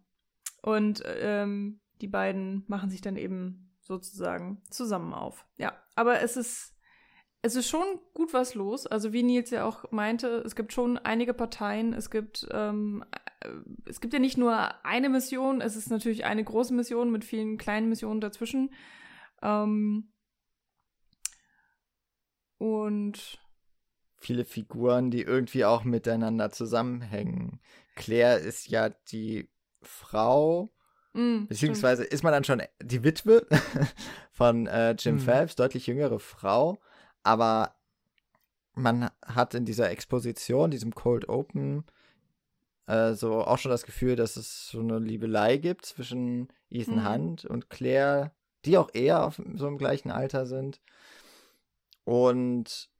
Und 0.62 1.02
ähm, 1.04 1.80
die 2.00 2.08
beiden 2.08 2.64
machen 2.68 2.90
sich 2.90 3.00
dann 3.00 3.16
eben 3.16 3.76
sozusagen 3.80 4.62
zusammen 4.70 5.12
auf. 5.12 5.46
Ja, 5.58 5.74
aber 5.94 6.22
es 6.22 6.36
ist 6.36 6.73
es 7.44 7.56
ist 7.56 7.68
schon 7.68 7.84
gut 8.14 8.32
was 8.32 8.54
los. 8.54 8.86
Also 8.86 9.12
wie 9.12 9.22
Nils 9.22 9.50
ja 9.50 9.66
auch 9.66 9.92
meinte, 9.92 10.42
es 10.46 10.56
gibt 10.56 10.72
schon 10.72 10.96
einige 10.96 11.34
Parteien. 11.34 11.92
Es 11.92 12.08
gibt 12.08 12.48
ähm, 12.50 13.04
äh, 13.40 13.48
es 13.84 14.00
gibt 14.00 14.14
ja 14.14 14.18
nicht 14.18 14.38
nur 14.38 14.82
eine 14.82 15.10
Mission. 15.10 15.60
Es 15.60 15.76
ist 15.76 15.90
natürlich 15.90 16.24
eine 16.24 16.42
große 16.42 16.72
Mission 16.72 17.12
mit 17.12 17.22
vielen 17.22 17.58
kleinen 17.58 17.90
Missionen 17.90 18.22
dazwischen. 18.22 18.72
Ähm, 19.42 20.10
und 22.56 23.38
viele 24.16 24.46
Figuren, 24.46 25.10
die 25.10 25.20
irgendwie 25.20 25.66
auch 25.66 25.84
miteinander 25.84 26.48
zusammenhängen. 26.48 27.60
Claire 27.94 28.38
ist 28.38 28.68
ja 28.68 28.88
die 28.88 29.50
Frau, 29.82 30.72
mm, 31.12 31.44
beziehungsweise 31.48 32.04
stimmt. 32.04 32.14
ist 32.14 32.22
man 32.22 32.32
dann 32.32 32.44
schon 32.44 32.62
die 32.80 33.04
Witwe 33.04 33.46
von 34.32 34.66
äh, 34.66 34.92
Jim 34.92 35.16
mm. 35.16 35.20
Phelps, 35.20 35.56
deutlich 35.56 35.86
jüngere 35.86 36.18
Frau, 36.18 36.80
aber 37.24 37.74
man 38.74 39.10
hat 39.24 39.54
in 39.54 39.64
dieser 39.64 39.90
Exposition, 39.90 40.70
diesem 40.70 40.94
Cold 40.94 41.28
Open, 41.28 41.84
äh, 42.86 43.14
so 43.14 43.42
auch 43.42 43.58
schon 43.58 43.70
das 43.70 43.84
Gefühl, 43.84 44.16
dass 44.16 44.36
es 44.36 44.68
so 44.68 44.80
eine 44.80 44.98
Liebelei 44.98 45.56
gibt 45.56 45.86
zwischen 45.86 46.48
Ethan 46.70 46.96
mhm. 46.96 47.08
Hunt 47.08 47.44
und 47.44 47.70
Claire, 47.70 48.32
die 48.64 48.78
auch 48.78 48.90
eher 48.92 49.24
auf 49.24 49.40
so 49.54 49.66
im 49.66 49.78
gleichen 49.78 50.10
Alter 50.10 50.46
sind. 50.46 50.80
Und 52.04 52.90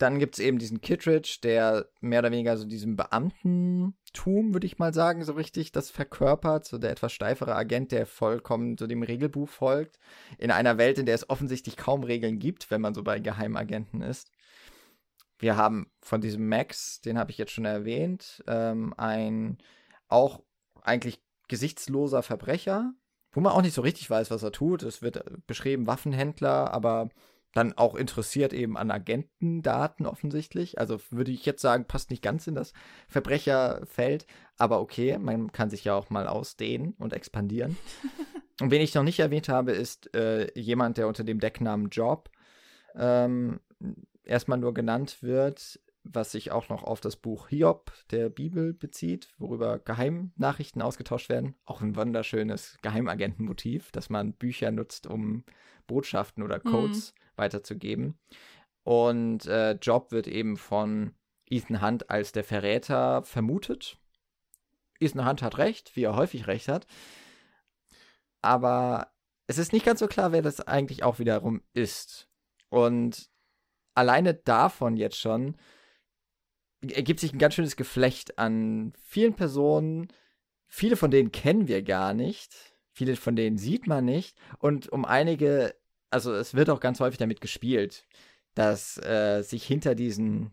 dann 0.00 0.18
gibt 0.18 0.36
es 0.36 0.40
eben 0.40 0.58
diesen 0.58 0.80
Kittredge, 0.80 1.38
der 1.42 1.86
mehr 2.00 2.20
oder 2.20 2.30
weniger 2.30 2.56
so 2.56 2.64
diesem 2.64 2.96
Beamtentum, 2.96 4.54
würde 4.54 4.66
ich 4.66 4.78
mal 4.78 4.94
sagen, 4.94 5.24
so 5.24 5.34
richtig 5.34 5.72
das 5.72 5.90
verkörpert, 5.90 6.64
so 6.64 6.78
der 6.78 6.90
etwas 6.90 7.12
steifere 7.12 7.54
Agent, 7.54 7.92
der 7.92 8.06
vollkommen 8.06 8.78
so 8.78 8.86
dem 8.86 9.02
Regelbuch 9.02 9.48
folgt, 9.48 9.98
in 10.38 10.50
einer 10.50 10.78
Welt, 10.78 10.98
in 10.98 11.04
der 11.04 11.14
es 11.14 11.28
offensichtlich 11.28 11.76
kaum 11.76 12.02
Regeln 12.02 12.38
gibt, 12.38 12.70
wenn 12.70 12.80
man 12.80 12.94
so 12.94 13.02
bei 13.02 13.18
Geheimagenten 13.18 14.00
ist. 14.00 14.30
Wir 15.38 15.56
haben 15.56 15.90
von 16.00 16.22
diesem 16.22 16.48
Max, 16.48 17.02
den 17.02 17.18
habe 17.18 17.30
ich 17.30 17.36
jetzt 17.36 17.52
schon 17.52 17.66
erwähnt, 17.66 18.42
ähm, 18.46 18.94
ein 18.96 19.58
auch 20.08 20.42
eigentlich 20.82 21.22
gesichtsloser 21.48 22.22
Verbrecher, 22.22 22.94
wo 23.32 23.40
man 23.40 23.52
auch 23.52 23.62
nicht 23.62 23.74
so 23.74 23.82
richtig 23.82 24.08
weiß, 24.08 24.30
was 24.30 24.42
er 24.42 24.52
tut. 24.52 24.82
Es 24.82 25.02
wird 25.02 25.22
beschrieben 25.46 25.86
Waffenhändler, 25.86 26.72
aber 26.72 27.10
dann 27.52 27.72
auch 27.72 27.94
interessiert 27.94 28.52
eben 28.52 28.76
an 28.76 28.90
Agentendaten 28.90 30.06
offensichtlich. 30.06 30.78
Also 30.78 31.00
würde 31.10 31.32
ich 31.32 31.44
jetzt 31.46 31.62
sagen, 31.62 31.84
passt 31.84 32.10
nicht 32.10 32.22
ganz 32.22 32.46
in 32.46 32.54
das 32.54 32.72
Verbrecherfeld, 33.08 34.26
aber 34.56 34.80
okay, 34.80 35.18
man 35.18 35.50
kann 35.52 35.70
sich 35.70 35.84
ja 35.84 35.94
auch 35.94 36.10
mal 36.10 36.28
ausdehnen 36.28 36.94
und 36.98 37.12
expandieren. 37.12 37.76
und 38.60 38.70
wen 38.70 38.82
ich 38.82 38.94
noch 38.94 39.02
nicht 39.02 39.18
erwähnt 39.18 39.48
habe, 39.48 39.72
ist 39.72 40.14
äh, 40.14 40.48
jemand, 40.58 40.96
der 40.96 41.08
unter 41.08 41.24
dem 41.24 41.40
Decknamen 41.40 41.88
Job 41.88 42.30
ähm, 42.94 43.60
erstmal 44.24 44.58
nur 44.58 44.74
genannt 44.74 45.22
wird, 45.22 45.80
was 46.12 46.32
sich 46.32 46.50
auch 46.50 46.68
noch 46.68 46.82
auf 46.82 47.00
das 47.00 47.16
Buch 47.16 47.48
Hiob 47.48 47.92
der 48.10 48.28
Bibel 48.28 48.74
bezieht, 48.74 49.28
worüber 49.38 49.78
Geheimnachrichten 49.78 50.82
ausgetauscht 50.82 51.28
werden. 51.28 51.54
Auch 51.64 51.80
ein 51.80 51.96
wunderschönes 51.96 52.78
Geheimagentenmotiv, 52.82 53.92
dass 53.92 54.10
man 54.10 54.32
Bücher 54.34 54.70
nutzt, 54.70 55.06
um 55.06 55.44
Botschaften 55.86 56.42
oder 56.42 56.60
Codes 56.60 57.14
mhm. 57.14 57.20
weiterzugeben. 57.36 58.18
Und 58.82 59.46
äh, 59.46 59.72
Job 59.72 60.10
wird 60.10 60.26
eben 60.26 60.56
von 60.56 61.14
Ethan 61.46 61.82
Hunt 61.82 62.10
als 62.10 62.32
der 62.32 62.44
Verräter 62.44 63.22
vermutet. 63.24 63.98
Ethan 64.98 65.26
Hunt 65.26 65.42
hat 65.42 65.58
recht, 65.58 65.96
wie 65.96 66.04
er 66.04 66.16
häufig 66.16 66.46
recht 66.46 66.68
hat. 66.68 66.86
Aber 68.42 69.12
es 69.46 69.58
ist 69.58 69.72
nicht 69.72 69.84
ganz 69.84 70.00
so 70.00 70.06
klar, 70.06 70.32
wer 70.32 70.42
das 70.42 70.60
eigentlich 70.60 71.02
auch 71.02 71.18
wiederum 71.18 71.62
ist. 71.72 72.28
Und 72.68 73.28
alleine 73.94 74.34
davon 74.34 74.96
jetzt 74.96 75.18
schon 75.18 75.56
ergibt 76.82 77.20
sich 77.20 77.32
ein 77.32 77.38
ganz 77.38 77.54
schönes 77.54 77.76
Geflecht 77.76 78.38
an 78.38 78.92
vielen 79.02 79.34
Personen. 79.34 80.08
Viele 80.66 80.96
von 80.96 81.10
denen 81.10 81.32
kennen 81.32 81.68
wir 81.68 81.82
gar 81.82 82.14
nicht. 82.14 82.54
Viele 82.92 83.16
von 83.16 83.36
denen 83.36 83.58
sieht 83.58 83.86
man 83.86 84.04
nicht. 84.04 84.36
Und 84.58 84.88
um 84.88 85.04
einige, 85.04 85.74
also 86.10 86.32
es 86.32 86.54
wird 86.54 86.70
auch 86.70 86.80
ganz 86.80 87.00
häufig 87.00 87.18
damit 87.18 87.40
gespielt, 87.40 88.06
dass 88.54 88.98
äh, 88.98 89.42
sich 89.42 89.64
hinter 89.64 89.94
diesen 89.94 90.52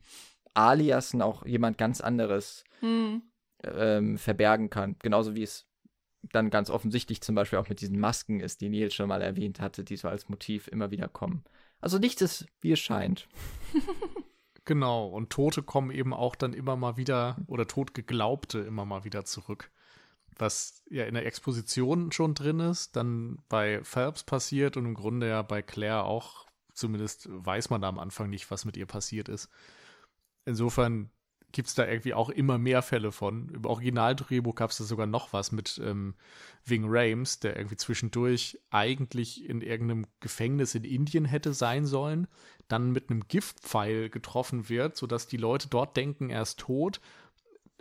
Aliasen 0.54 1.22
auch 1.22 1.46
jemand 1.46 1.78
ganz 1.78 2.02
anderes 2.02 2.64
hm. 2.80 3.22
ähm, 3.64 4.18
verbergen 4.18 4.70
kann. 4.70 4.96
Genauso 5.00 5.36
wie 5.36 5.44
es 5.44 5.68
dann 6.24 6.50
ganz 6.50 6.70
offensichtlich 6.70 7.22
zum 7.22 7.36
Beispiel 7.36 7.60
auch 7.60 7.70
mit 7.70 7.80
diesen 7.80 8.00
Masken 8.00 8.40
ist, 8.40 8.62
die 8.62 8.70
Nils 8.70 8.94
schon 8.94 9.08
mal 9.08 9.22
erwähnt 9.22 9.60
hatte, 9.60 9.84
die 9.84 9.98
so 9.98 10.10
als 10.10 10.30
Motiv 10.30 10.68
immer 10.68 10.92
wieder 10.92 11.08
kommen. 11.08 11.44
Also 11.80 12.00
nichts 12.00 12.22
ist, 12.22 12.48
wie 12.60 12.72
es 12.72 12.80
scheint. 12.80 13.28
genau, 14.68 15.08
und 15.08 15.32
Tote 15.32 15.64
kommen 15.64 15.90
eben 15.90 16.14
auch 16.14 16.36
dann 16.36 16.54
immer 16.54 16.76
mal 16.76 16.98
wieder, 16.98 17.38
oder 17.48 17.66
Totgeglaubte 17.66 18.60
immer 18.60 18.86
mal 18.86 19.04
wieder 19.04 19.26
zurück. 19.26 19.72
Was 20.38 20.84
ja 20.92 21.06
in 21.06 21.16
der 21.16 21.26
Exposition 21.26 22.12
schon 22.12 22.36
drin 22.36 22.60
ist, 22.60 22.96
dann 22.96 23.40
bei 23.50 23.84
Phelps 23.84 24.24
passiert 24.24 24.78
und 24.78 24.86
im 24.86 24.94
Grunde 24.94 25.28
ja 25.28 25.42
bei 25.42 25.64
Claire 25.64 26.04
auch, 26.04 26.46
zumindest 26.74 27.28
weiß 27.32 27.72
man 27.72 27.82
da 27.82 27.90
am 27.90 27.98
Anfang 27.98 28.30
nicht, 28.30 28.52
was 28.52 28.66
mit 28.66 28.78
ihr 28.78 28.86
passiert 28.86 29.30
ist. 29.30 29.50
Insofern 30.46 31.10
gibt 31.58 31.70
es 31.70 31.74
da 31.74 31.88
irgendwie 31.88 32.14
auch 32.14 32.30
immer 32.30 32.60
mehr 32.60 32.84
Fälle 32.84 33.12
von. 33.12 33.50
Im 33.50 33.66
Originaldrehbuch 33.66 34.54
gab 34.54 34.70
es 34.70 34.78
da 34.78 34.84
sogar 34.84 35.08
noch 35.08 35.34
was 35.34 35.52
mit 35.52 35.82
ähm, 35.84 36.14
Ving 36.64 36.86
Rames, 36.88 37.40
der 37.40 37.58
irgendwie 37.58 37.78
zwischendurch 37.78 38.60
eigentlich 38.70 39.44
in 39.50 39.62
irgendeinem 39.62 40.06
Gefängnis 40.20 40.76
in 40.76 40.84
Indien 40.84 41.26
hätte 41.26 41.56
sein 41.56 41.88
sollen, 41.88 42.28
dann 42.68 42.92
mit 42.92 43.10
einem 43.10 43.28
Giftpfeil 43.28 44.12
getroffen 44.12 44.70
wird, 44.70 44.98
sodass 44.98 45.26
die 45.26 45.38
Leute 45.38 45.68
dort 45.68 45.98
denken, 45.98 46.30
er 46.30 46.44
ist 46.44 46.60
tot. 46.60 47.02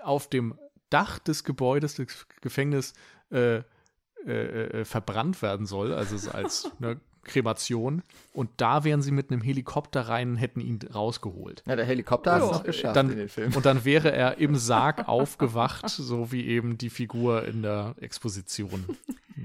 Auf 0.02 0.30
dem 0.30 0.58
Dach 0.88 1.18
des 1.18 1.44
Gebäudes 1.44 1.96
des 1.96 2.26
Gefängnisses 2.40 2.94
äh, 3.30 3.56
äh, 3.56 4.30
äh, 4.30 4.84
verbrannt 4.86 5.42
werden 5.42 5.66
soll, 5.66 5.92
also 5.92 6.30
als 6.30 6.70
ne, 6.78 6.98
Kremation 7.26 8.02
und 8.32 8.50
da 8.56 8.84
wären 8.84 9.02
sie 9.02 9.10
mit 9.10 9.30
einem 9.30 9.42
Helikopter 9.42 10.02
rein 10.02 10.30
und 10.30 10.36
hätten 10.36 10.60
ihn 10.60 10.78
rausgeholt. 10.94 11.62
Ja, 11.66 11.76
der 11.76 11.84
Helikopter 11.84 12.34
hat 12.34 12.42
es 12.42 12.50
noch 12.50 12.64
geschafft 12.64 12.96
dann, 12.96 13.10
in 13.10 13.18
den 13.18 13.28
Film. 13.28 13.54
Und 13.54 13.66
dann 13.66 13.84
wäre 13.84 14.12
er 14.12 14.38
im 14.38 14.56
Sarg 14.56 15.08
aufgewacht, 15.08 15.88
so 15.90 16.32
wie 16.32 16.46
eben 16.46 16.78
die 16.78 16.90
Figur 16.90 17.44
in 17.44 17.62
der 17.62 17.94
Exposition 18.00 18.84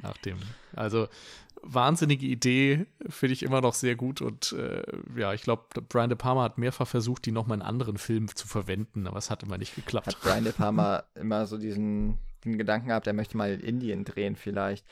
nach 0.01 0.17
dem. 0.17 0.37
Also 0.75 1.07
wahnsinnige 1.63 2.25
Idee, 2.25 2.85
finde 3.07 3.33
ich 3.33 3.43
immer 3.43 3.61
noch 3.61 3.73
sehr 3.73 3.95
gut 3.95 4.21
und 4.21 4.53
äh, 4.53 4.81
ja, 5.15 5.33
ich 5.33 5.43
glaube, 5.43 5.63
Brian 5.89 6.09
De 6.09 6.17
Palma 6.17 6.43
hat 6.43 6.57
mehrfach 6.57 6.87
versucht, 6.87 7.25
die 7.25 7.31
nochmal 7.31 7.57
in 7.57 7.61
anderen 7.61 7.97
Filmen 7.97 8.29
zu 8.29 8.47
verwenden, 8.47 9.05
aber 9.05 9.17
es 9.17 9.29
hat 9.29 9.43
immer 9.43 9.57
nicht 9.57 9.75
geklappt. 9.75 10.07
Hat 10.07 10.21
Brian 10.21 10.43
De 10.43 10.53
Palma 10.53 11.03
immer 11.15 11.45
so 11.45 11.57
diesen 11.57 12.17
den 12.43 12.57
Gedanken 12.57 12.87
gehabt, 12.87 13.07
er 13.07 13.13
möchte 13.13 13.37
mal 13.37 13.51
in 13.51 13.59
Indien 13.59 14.03
drehen 14.03 14.35
vielleicht. 14.35 14.85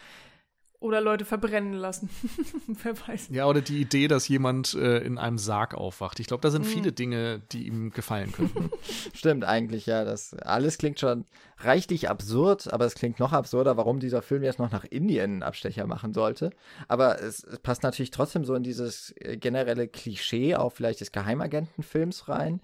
Oder 0.81 1.01
Leute 1.01 1.25
verbrennen 1.25 1.73
lassen. 1.73 2.09
Wer 2.67 2.95
weiß. 3.07 3.29
Ja, 3.31 3.47
oder 3.47 3.59
die 3.59 3.81
Idee, 3.81 4.07
dass 4.07 4.29
jemand 4.29 4.73
äh, 4.75 4.99
in 4.99 5.17
einem 5.17 5.37
Sarg 5.37 5.73
aufwacht. 5.73 6.21
Ich 6.21 6.27
glaube, 6.27 6.39
da 6.39 6.51
sind 6.51 6.65
mhm. 6.65 6.69
viele 6.69 6.91
Dinge, 6.93 7.41
die 7.51 7.67
ihm 7.67 7.91
gefallen 7.91 8.31
könnten. 8.31 8.71
Stimmt 9.13 9.43
eigentlich, 9.43 9.87
ja. 9.87 10.05
Das 10.05 10.33
alles 10.35 10.77
klingt 10.77 10.97
schon 11.01 11.25
reichlich 11.57 12.09
absurd, 12.09 12.71
aber 12.71 12.85
es 12.85 12.95
klingt 12.95 13.19
noch 13.19 13.33
absurder, 13.33 13.75
warum 13.75 13.99
dieser 13.99 14.21
Film 14.21 14.41
jetzt 14.41 14.59
noch 14.59 14.71
nach 14.71 14.85
Indien 14.85 15.31
einen 15.31 15.43
Abstecher 15.43 15.85
machen 15.85 16.13
sollte. 16.13 16.51
Aber 16.87 17.21
es, 17.21 17.43
es 17.43 17.59
passt 17.59 17.83
natürlich 17.83 18.11
trotzdem 18.11 18.45
so 18.45 18.55
in 18.55 18.63
dieses 18.63 19.13
äh, 19.17 19.35
generelle 19.35 19.89
Klischee 19.89 20.55
auch 20.55 20.71
vielleicht 20.71 21.01
des 21.01 21.11
Geheimagentenfilms 21.11 22.29
rein. 22.29 22.61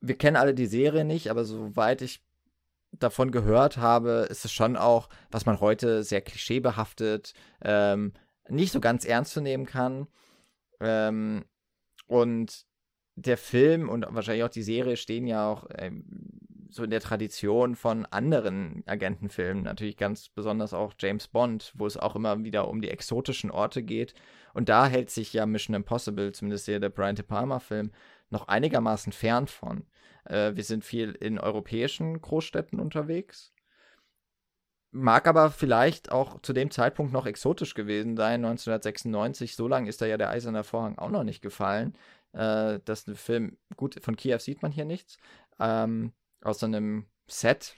Wir 0.00 0.16
kennen 0.16 0.36
alle 0.36 0.54
die 0.54 0.66
Serie 0.66 1.04
nicht, 1.04 1.30
aber 1.30 1.44
soweit 1.44 2.00
ich 2.00 2.22
davon 2.98 3.30
gehört 3.30 3.76
habe, 3.76 4.26
ist 4.30 4.44
es 4.44 4.52
schon 4.52 4.76
auch, 4.76 5.08
was 5.30 5.46
man 5.46 5.60
heute 5.60 6.02
sehr 6.02 6.20
klischeebehaftet, 6.20 7.34
ähm, 7.62 8.12
nicht 8.48 8.72
so 8.72 8.80
ganz 8.80 9.04
ernst 9.04 9.32
zu 9.32 9.40
nehmen 9.40 9.66
kann. 9.66 10.06
Ähm, 10.80 11.44
und 12.06 12.66
der 13.16 13.36
Film 13.36 13.88
und 13.88 14.06
wahrscheinlich 14.08 14.44
auch 14.44 14.48
die 14.48 14.62
Serie 14.62 14.96
stehen 14.96 15.26
ja 15.26 15.48
auch 15.48 15.66
ähm, 15.76 16.04
so 16.70 16.82
in 16.82 16.90
der 16.90 17.00
Tradition 17.00 17.76
von 17.76 18.04
anderen 18.06 18.82
Agentenfilmen, 18.86 19.62
natürlich 19.62 19.96
ganz 19.96 20.28
besonders 20.28 20.74
auch 20.74 20.94
James 20.98 21.28
Bond, 21.28 21.72
wo 21.76 21.86
es 21.86 21.96
auch 21.96 22.16
immer 22.16 22.42
wieder 22.42 22.66
um 22.68 22.80
die 22.80 22.90
exotischen 22.90 23.52
Orte 23.52 23.84
geht. 23.84 24.14
Und 24.54 24.68
da 24.68 24.88
hält 24.88 25.10
sich 25.10 25.32
ja 25.32 25.46
Mission 25.46 25.76
Impossible, 25.76 26.32
zumindest 26.32 26.66
der 26.66 26.88
Brian 26.88 27.14
De 27.14 27.24
Palma-Film, 27.24 27.92
noch 28.30 28.48
einigermaßen 28.48 29.12
fern 29.12 29.46
von. 29.46 29.86
Äh, 30.24 30.54
wir 30.54 30.64
sind 30.64 30.84
viel 30.84 31.12
in 31.12 31.38
europäischen 31.38 32.20
Großstädten 32.20 32.80
unterwegs. 32.80 33.52
Mag 34.90 35.26
aber 35.26 35.50
vielleicht 35.50 36.12
auch 36.12 36.40
zu 36.42 36.52
dem 36.52 36.70
Zeitpunkt 36.70 37.12
noch 37.12 37.26
exotisch 37.26 37.74
gewesen 37.74 38.16
sein, 38.16 38.44
1996. 38.44 39.56
So 39.56 39.66
lange 39.66 39.88
ist 39.88 40.00
da 40.00 40.06
ja 40.06 40.16
der 40.16 40.30
Eiserne 40.30 40.62
Vorhang 40.62 40.98
auch 40.98 41.10
noch 41.10 41.24
nicht 41.24 41.42
gefallen. 41.42 41.96
Äh, 42.32 42.80
das 42.84 43.00
ist 43.00 43.08
ein 43.08 43.16
Film, 43.16 43.58
gut, 43.76 43.98
von 44.02 44.16
Kiew 44.16 44.38
sieht 44.38 44.62
man 44.62 44.72
hier 44.72 44.84
nichts. 44.84 45.16
Ähm, 45.58 46.12
aus 46.42 46.60
so 46.60 46.66
einem 46.66 47.06
Set. 47.26 47.76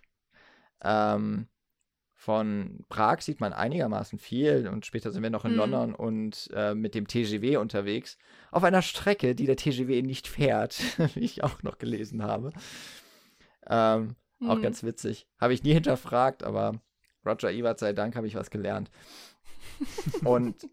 Ähm, 0.82 1.48
von 2.26 2.84
Prag 2.88 3.20
sieht 3.20 3.40
man 3.40 3.52
einigermaßen 3.52 4.18
viel 4.18 4.66
und 4.66 4.84
später 4.84 5.12
sind 5.12 5.22
wir 5.22 5.30
noch 5.30 5.44
in 5.44 5.52
hm. 5.52 5.58
London 5.58 5.94
und 5.94 6.50
äh, 6.52 6.74
mit 6.74 6.96
dem 6.96 7.06
TGW 7.06 7.58
unterwegs. 7.58 8.18
Auf 8.50 8.64
einer 8.64 8.82
Strecke, 8.82 9.36
die 9.36 9.46
der 9.46 9.54
TGW 9.54 10.02
nicht 10.02 10.26
fährt, 10.26 10.76
wie 11.14 11.20
ich 11.20 11.44
auch 11.44 11.62
noch 11.62 11.78
gelesen 11.78 12.24
habe. 12.24 12.50
Ähm, 13.68 14.16
hm. 14.40 14.50
Auch 14.50 14.60
ganz 14.60 14.82
witzig. 14.82 15.28
Habe 15.40 15.54
ich 15.54 15.62
nie 15.62 15.72
hinterfragt, 15.72 16.42
aber 16.42 16.80
Roger 17.24 17.52
Ebert 17.52 17.78
sei 17.78 17.92
Dank 17.92 18.16
habe 18.16 18.26
ich 18.26 18.34
was 18.34 18.50
gelernt. 18.50 18.90
und 20.24 20.68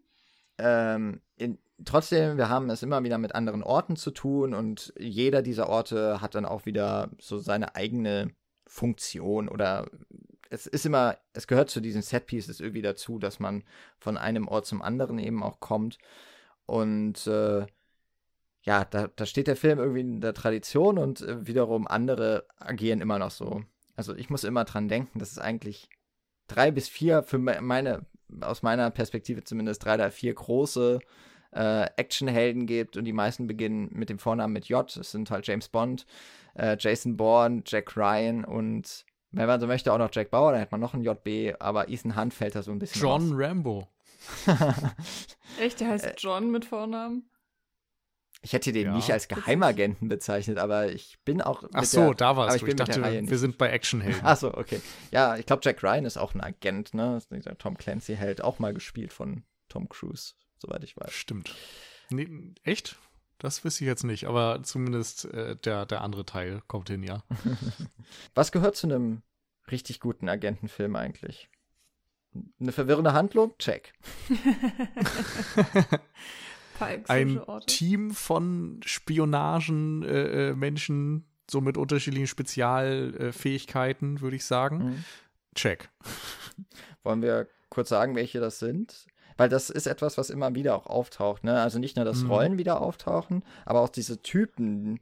ähm, 0.57 1.21
in 1.35 1.59
trotzdem, 1.85 2.37
wir 2.37 2.49
haben 2.49 2.71
es 2.71 2.81
immer 2.81 3.03
wieder 3.03 3.19
mit 3.19 3.35
anderen 3.35 3.61
Orten 3.61 3.95
zu 3.95 4.09
tun 4.09 4.55
und 4.55 4.91
jeder 4.97 5.43
dieser 5.43 5.69
Orte 5.69 6.19
hat 6.19 6.33
dann 6.33 6.45
auch 6.45 6.65
wieder 6.65 7.11
so 7.19 7.37
seine 7.37 7.75
eigene 7.75 8.31
Funktion 8.65 9.49
oder 9.49 9.85
es 10.53 10.67
ist 10.67 10.85
immer, 10.85 11.17
es 11.33 11.47
gehört 11.47 11.71
zu 11.71 11.81
diesen 11.81 12.03
Setpieces 12.03 12.59
irgendwie 12.59 12.83
dazu, 12.83 13.17
dass 13.17 13.39
man 13.39 13.63
von 13.97 14.17
einem 14.17 14.47
Ort 14.47 14.67
zum 14.67 14.83
anderen 14.83 15.17
eben 15.17 15.41
auch 15.41 15.59
kommt. 15.59 15.97
Und 16.67 17.25
äh, 17.25 17.65
ja, 18.61 18.85
da, 18.85 19.07
da 19.07 19.25
steht 19.25 19.47
der 19.47 19.55
Film 19.55 19.79
irgendwie 19.79 20.01
in 20.01 20.21
der 20.21 20.35
Tradition 20.35 20.99
und 20.99 21.21
äh, 21.21 21.47
wiederum 21.47 21.87
andere 21.87 22.45
agieren 22.59 23.01
immer 23.01 23.17
noch 23.17 23.31
so. 23.31 23.63
Also 23.95 24.15
ich 24.15 24.29
muss 24.29 24.43
immer 24.43 24.63
dran 24.63 24.87
denken, 24.87 25.17
dass 25.17 25.31
es 25.31 25.39
eigentlich 25.39 25.89
drei 26.47 26.69
bis 26.69 26.87
vier, 26.87 27.23
für 27.23 27.39
meine, 27.39 28.05
aus 28.41 28.61
meiner 28.61 28.91
Perspektive 28.91 29.43
zumindest 29.43 29.83
drei 29.83 29.95
oder 29.95 30.11
vier 30.11 30.35
große 30.35 30.99
äh, 31.51 31.87
Actionhelden 31.97 32.67
gibt 32.67 32.95
und 32.95 33.05
die 33.05 33.13
meisten 33.13 33.47
beginnen 33.47 33.89
mit 33.91 34.09
dem 34.09 34.19
Vornamen 34.19 34.53
mit 34.53 34.69
J. 34.69 34.95
Es 34.95 35.11
sind 35.11 35.31
halt 35.31 35.47
James 35.47 35.67
Bond, 35.67 36.05
äh, 36.53 36.77
Jason 36.79 37.17
Bourne, 37.17 37.63
Jack 37.65 37.97
Ryan 37.97 38.45
und 38.45 39.03
wenn 39.33 39.47
man 39.47 39.59
so 39.59 39.67
möchte 39.67 39.91
auch 39.91 39.97
noch 39.97 40.09
Jack 40.13 40.31
Bauer, 40.31 40.51
dann 40.51 40.61
hätte 40.61 40.71
man 40.71 40.79
noch 40.81 40.93
einen 40.93 41.03
JB, 41.03 41.55
aber 41.59 41.89
Ethan 41.89 42.15
Hunt 42.15 42.33
fällt 42.33 42.55
da 42.55 42.63
so 42.63 42.71
ein 42.71 42.79
bisschen 42.79 43.01
John 43.01 43.31
raus. 43.33 43.39
Rambo. 43.49 43.87
Echt, 45.59 45.79
der 45.79 45.89
heißt 45.89 46.05
Äh, 46.05 46.15
John 46.17 46.51
mit 46.51 46.65
Vornamen? 46.65 47.29
Ich 48.41 48.51
hätte 48.51 48.73
den 48.73 48.87
Ja, 48.87 48.95
nicht 48.95 49.09
als 49.11 49.29
Geheimagenten 49.29 50.09
bezeichnet, 50.09 50.57
aber 50.57 50.91
ich 50.91 51.17
bin 51.23 51.41
auch. 51.41 51.63
Ach 51.73 51.85
so, 51.85 52.07
der, 52.07 52.15
da 52.15 52.35
warst 52.35 52.57
ich 52.57 52.61
du. 52.61 52.67
Ich 52.67 52.75
dachte, 52.75 53.01
wir 53.01 53.21
nicht. 53.21 53.37
sind 53.37 53.57
bei 53.57 53.69
Actionhelden. 53.69 54.19
Ach 54.23 54.35
so, 54.35 54.53
okay. 54.53 54.81
Ja, 55.11 55.37
ich 55.37 55.45
glaube, 55.45 55.61
Jack 55.63 55.81
Ryan 55.81 56.03
ist 56.03 56.17
auch 56.17 56.33
ein 56.33 56.41
Agent, 56.41 56.93
ne? 56.93 57.19
Dieser 57.31 57.57
Tom 57.57 57.77
Clancy-Held, 57.77 58.43
auch 58.43 58.59
mal 58.59 58.73
gespielt 58.73 59.13
von 59.13 59.43
Tom 59.69 59.87
Cruise, 59.87 60.33
soweit 60.57 60.83
ich 60.83 60.97
weiß. 60.97 61.13
Stimmt. 61.13 61.55
Nee, 62.09 62.27
echt? 62.63 62.97
Das 63.43 63.65
wüsste 63.65 63.83
ich 63.83 63.89
jetzt 63.89 64.05
nicht, 64.05 64.23
aber 64.25 64.63
zumindest 64.63 65.25
äh, 65.25 65.57
der, 65.57 65.85
der 65.85 65.99
andere 65.99 66.25
Teil 66.25 66.61
kommt 66.67 66.89
hin, 66.89 67.03
ja. 67.03 67.23
Was 68.35 68.53
gehört 68.53 68.77
zu 68.77 68.87
einem 68.87 69.21
richtig 69.69 69.99
guten 69.99 70.29
Agentenfilm 70.29 70.95
eigentlich? 70.95 71.49
Eine 72.61 72.71
verwirrende 72.71 73.11
Handlung? 73.11 73.53
Check. 73.59 73.91
Ein. 76.79 77.41
Team 77.67 78.11
von 78.11 78.79
Spionagen, 78.85 80.03
äh, 80.03 80.51
äh, 80.51 80.55
Menschen, 80.55 81.25
so 81.51 81.59
mit 81.59 81.75
unterschiedlichen 81.75 82.27
Spezialfähigkeiten, 82.27 84.21
würde 84.21 84.37
ich 84.37 84.45
sagen. 84.45 84.77
Mhm. 84.77 85.03
Check. 85.53 85.89
Wollen 87.03 87.21
wir 87.21 87.49
kurz 87.69 87.89
sagen, 87.89 88.15
welche 88.15 88.39
das 88.39 88.59
sind? 88.59 89.05
Weil 89.37 89.49
das 89.49 89.69
ist 89.69 89.87
etwas, 89.87 90.17
was 90.17 90.29
immer 90.29 90.53
wieder 90.55 90.75
auch 90.75 90.85
auftaucht, 90.87 91.43
ne? 91.43 91.61
Also 91.61 91.79
nicht 91.79 91.95
nur, 91.95 92.05
dass 92.05 92.23
Mhm. 92.23 92.31
Rollen 92.31 92.57
wieder 92.57 92.81
auftauchen, 92.81 93.43
aber 93.65 93.81
auch 93.81 93.89
diese 93.89 94.21
Typen 94.21 94.99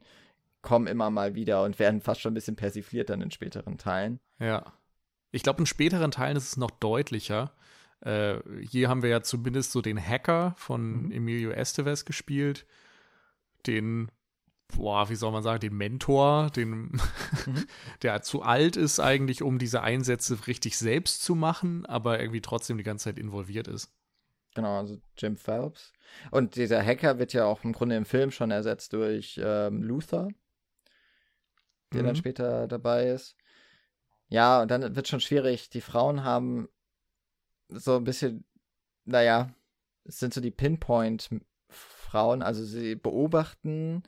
kommen 0.62 0.86
immer 0.86 1.10
mal 1.10 1.34
wieder 1.34 1.64
und 1.64 1.78
werden 1.78 2.00
fast 2.00 2.20
schon 2.20 2.32
ein 2.32 2.34
bisschen 2.34 2.56
persifliert 2.56 3.10
dann 3.10 3.20
in 3.20 3.30
späteren 3.30 3.78
Teilen. 3.78 4.20
Ja. 4.38 4.72
Ich 5.32 5.42
glaube, 5.42 5.60
in 5.60 5.66
späteren 5.66 6.10
Teilen 6.10 6.36
ist 6.36 6.48
es 6.48 6.56
noch 6.56 6.70
deutlicher. 6.70 7.52
Äh, 8.00 8.38
hier 8.60 8.88
haben 8.88 9.02
wir 9.02 9.10
ja 9.10 9.22
zumindest 9.22 9.72
so 9.72 9.80
den 9.80 9.98
Hacker 10.00 10.54
von 10.56 11.06
Mhm. 11.06 11.12
Emilio 11.12 11.50
Estevez 11.50 12.04
gespielt. 12.04 12.66
Den, 13.66 14.10
boah, 14.76 15.08
wie 15.08 15.14
soll 15.14 15.32
man 15.32 15.42
sagen, 15.42 15.60
den 15.60 15.76
Mentor, 15.76 16.50
den, 16.50 16.92
Mhm. 17.46 17.66
der 18.02 18.22
zu 18.22 18.42
alt 18.42 18.76
ist 18.76 19.00
eigentlich, 19.00 19.42
um 19.42 19.58
diese 19.58 19.82
Einsätze 19.82 20.46
richtig 20.46 20.76
selbst 20.78 21.22
zu 21.22 21.34
machen, 21.34 21.86
aber 21.86 22.20
irgendwie 22.20 22.40
trotzdem 22.40 22.76
die 22.78 22.84
ganze 22.84 23.04
Zeit 23.04 23.18
involviert 23.18 23.68
ist. 23.68 23.90
Genau, 24.54 24.78
also 24.78 25.00
Jim 25.16 25.36
Phelps. 25.36 25.92
Und 26.30 26.56
dieser 26.56 26.84
Hacker 26.84 27.18
wird 27.18 27.32
ja 27.32 27.44
auch 27.46 27.64
im 27.64 27.72
Grunde 27.72 27.96
im 27.96 28.04
Film 28.04 28.30
schon 28.30 28.50
ersetzt 28.50 28.92
durch 28.92 29.40
ähm, 29.42 29.82
Luther, 29.82 30.28
der 31.92 32.02
dann 32.02 32.12
Mhm. 32.12 32.16
später 32.16 32.68
dabei 32.68 33.08
ist. 33.08 33.36
Ja, 34.28 34.62
und 34.62 34.70
dann 34.70 34.94
wird 34.94 35.08
schon 35.08 35.20
schwierig. 35.20 35.70
Die 35.70 35.80
Frauen 35.80 36.24
haben 36.24 36.68
so 37.68 37.96
ein 37.96 38.04
bisschen, 38.04 38.44
naja, 39.04 39.54
es 40.04 40.18
sind 40.18 40.34
so 40.34 40.40
die 40.40 40.50
Pinpoint-Frauen, 40.50 42.42
also 42.42 42.64
sie 42.64 42.94
beobachten 42.94 44.02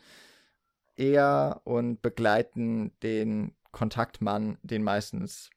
eher 0.96 1.60
und 1.64 2.02
begleiten 2.02 2.92
den 3.02 3.54
Kontaktmann, 3.72 4.58
den 4.62 4.82
meistens 4.82 5.50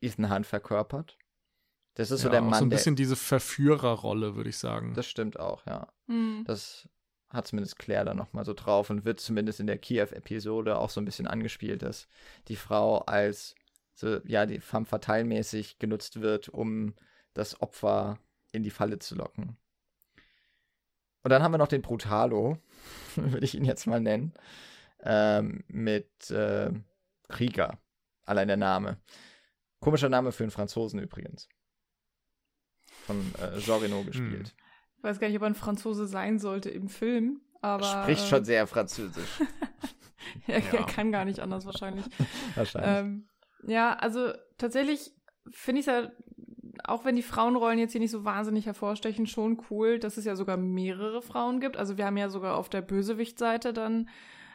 Ethan 0.00 0.30
Hunt 0.30 0.46
verkörpert. 0.46 1.18
Das 1.94 2.10
ist 2.10 2.22
so 2.22 2.28
ja, 2.28 2.32
der 2.32 2.42
auch 2.42 2.46
Mann, 2.46 2.58
so 2.58 2.64
ein 2.64 2.70
der 2.70 2.76
bisschen 2.76 2.96
diese 2.96 3.16
Verführerrolle, 3.16 4.34
würde 4.34 4.50
ich 4.50 4.58
sagen. 4.58 4.94
das 4.94 5.06
stimmt 5.06 5.38
auch, 5.38 5.64
ja. 5.66 5.88
Hm. 6.08 6.44
Das 6.46 6.88
hat 7.28 7.46
zumindest 7.46 7.78
Claire 7.78 8.04
dann 8.04 8.16
nochmal 8.16 8.44
so 8.44 8.54
drauf 8.54 8.90
und 8.90 9.04
wird 9.04 9.20
zumindest 9.20 9.60
in 9.60 9.66
der 9.66 9.78
Kiew-Episode 9.78 10.78
auch 10.78 10.90
so 10.90 11.00
ein 11.00 11.04
bisschen 11.04 11.26
angespielt, 11.26 11.82
dass 11.82 12.08
die 12.48 12.56
Frau 12.56 12.98
als 12.98 13.54
so, 13.94 14.18
ja, 14.24 14.46
die 14.46 14.60
femme 14.60 14.86
fatale 14.86 15.24
mäßig 15.24 15.78
genutzt 15.78 16.20
wird, 16.20 16.48
um 16.48 16.94
das 17.32 17.60
Opfer 17.60 18.18
in 18.52 18.62
die 18.62 18.70
Falle 18.70 18.98
zu 18.98 19.14
locken. 19.14 19.56
Und 21.22 21.30
dann 21.30 21.42
haben 21.42 21.52
wir 21.52 21.58
noch 21.58 21.68
den 21.68 21.82
Brutalo, 21.82 22.58
würde 23.16 23.44
ich 23.44 23.54
ihn 23.54 23.64
jetzt 23.64 23.86
mal 23.86 24.00
nennen, 24.00 24.34
ähm, 25.00 25.64
mit 25.68 26.30
äh, 26.30 26.70
Krieger. 27.28 27.78
Allein 28.26 28.48
der 28.48 28.56
Name. 28.56 28.98
Komischer 29.80 30.08
Name 30.08 30.32
für 30.32 30.44
einen 30.44 30.50
Franzosen 30.50 30.98
übrigens. 30.98 31.48
Von 33.06 33.20
äh, 33.40 33.58
Jean 33.58 33.80
Reno 33.80 34.02
gespielt. 34.04 34.54
Ich 34.98 35.04
weiß 35.04 35.20
gar 35.20 35.28
nicht, 35.28 35.36
ob 35.36 35.42
er 35.42 35.48
ein 35.48 35.54
Franzose 35.54 36.06
sein 36.06 36.38
sollte 36.38 36.70
im 36.70 36.88
Film, 36.88 37.40
aber. 37.60 37.84
Spricht 37.84 38.24
äh, 38.24 38.28
schon 38.28 38.44
sehr 38.44 38.66
französisch. 38.66 39.40
er, 40.46 40.60
Ja. 40.60 40.78
er 40.78 40.86
kann 40.86 41.12
gar 41.12 41.24
nicht 41.24 41.40
anders 41.40 41.66
wahrscheinlich. 41.66 42.06
Wahrscheinlich. 42.54 42.90
ähm, 42.90 43.28
ja, 43.66 43.92
also 43.94 44.32
tatsächlich 44.58 45.12
finde 45.50 45.80
ich 45.80 45.86
es 45.86 45.92
ja, 45.92 46.10
auch 46.84 47.04
wenn 47.04 47.16
die 47.16 47.22
Frauenrollen 47.22 47.78
jetzt 47.78 47.92
hier 47.92 48.00
nicht 48.00 48.10
so 48.10 48.24
wahnsinnig 48.24 48.66
hervorstechen, 48.66 49.26
schon 49.26 49.62
cool, 49.70 49.98
dass 49.98 50.16
es 50.16 50.24
ja 50.24 50.36
sogar 50.36 50.56
mehrere 50.56 51.22
Frauen 51.22 51.60
gibt. 51.60 51.76
Also 51.76 51.96
wir 51.98 52.06
haben 52.06 52.16
ja 52.16 52.28
sogar 52.30 52.56
auf 52.56 52.68
der 52.68 52.82
Bösewicht-Seite 52.82 53.72
dann 53.72 54.08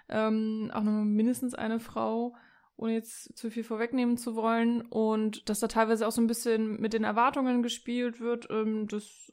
ähm, 0.09 0.71
auch 0.73 0.83
noch 0.83 0.91
mindestens 1.03 1.53
eine 1.53 1.79
Frau, 1.79 2.35
ohne 2.79 2.93
jetzt 2.93 3.37
zu 3.37 3.51
viel 3.51 3.63
vorwegnehmen 3.63 4.17
zu 4.17 4.35
wollen. 4.35 4.81
Und 4.81 5.49
dass 5.49 5.59
da 5.59 5.67
teilweise 5.67 6.07
auch 6.07 6.11
so 6.11 6.21
ein 6.21 6.27
bisschen 6.27 6.79
mit 6.79 6.93
den 6.93 7.03
Erwartungen 7.03 7.61
gespielt 7.61 8.19
wird. 8.19 8.47
Ähm, 8.49 8.87
das, 8.87 9.31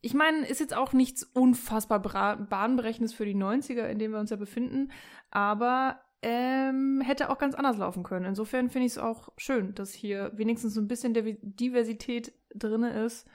ich 0.00 0.14
meine, 0.14 0.46
ist 0.46 0.60
jetzt 0.60 0.76
auch 0.76 0.92
nichts 0.92 1.24
unfassbar 1.24 2.00
bahnbrechendes 2.00 3.12
für 3.12 3.26
die 3.26 3.34
90er, 3.34 3.86
in 3.86 3.98
denen 3.98 4.14
wir 4.14 4.20
uns 4.20 4.30
ja 4.30 4.36
befinden. 4.36 4.92
Aber 5.30 6.00
ähm, 6.22 7.02
hätte 7.04 7.28
auch 7.30 7.38
ganz 7.38 7.54
anders 7.54 7.76
laufen 7.76 8.02
können. 8.02 8.24
Insofern 8.24 8.70
finde 8.70 8.86
ich 8.86 8.92
es 8.92 8.98
auch 8.98 9.28
schön, 9.36 9.74
dass 9.74 9.92
hier 9.92 10.32
wenigstens 10.34 10.74
so 10.74 10.80
ein 10.80 10.88
bisschen 10.88 11.14
Div- 11.14 11.38
Diversität 11.42 12.32
drin 12.54 12.84
ist. 12.84 13.28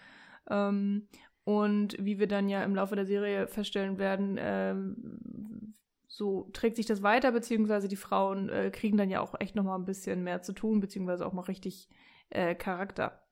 Ähm, 0.49 1.07
und 1.43 1.95
wie 1.99 2.17
wir 2.19 2.27
dann 2.27 2.47
ja 2.49 2.63
im 2.63 2.75
Laufe 2.75 2.95
der 2.95 3.05
Serie 3.05 3.47
feststellen 3.47 3.97
werden, 3.97 4.37
ähm, 4.39 5.75
so 6.19 6.49
trägt 6.51 6.75
sich 6.75 6.85
das 6.85 7.01
weiter, 7.01 7.31
beziehungsweise 7.31 7.87
die 7.87 7.95
Frauen 7.95 8.49
äh, 8.49 8.69
kriegen 8.71 8.97
dann 8.97 9.09
ja 9.09 9.21
auch 9.21 9.35
echt 9.39 9.55
noch 9.55 9.63
mal 9.63 9.77
ein 9.77 9.85
bisschen 9.85 10.21
mehr 10.21 10.41
zu 10.41 10.51
tun, 10.51 10.81
beziehungsweise 10.81 11.25
auch 11.25 11.31
mal 11.31 11.43
richtig 11.43 11.87
äh, 12.29 12.55
Charakter. 12.55 13.23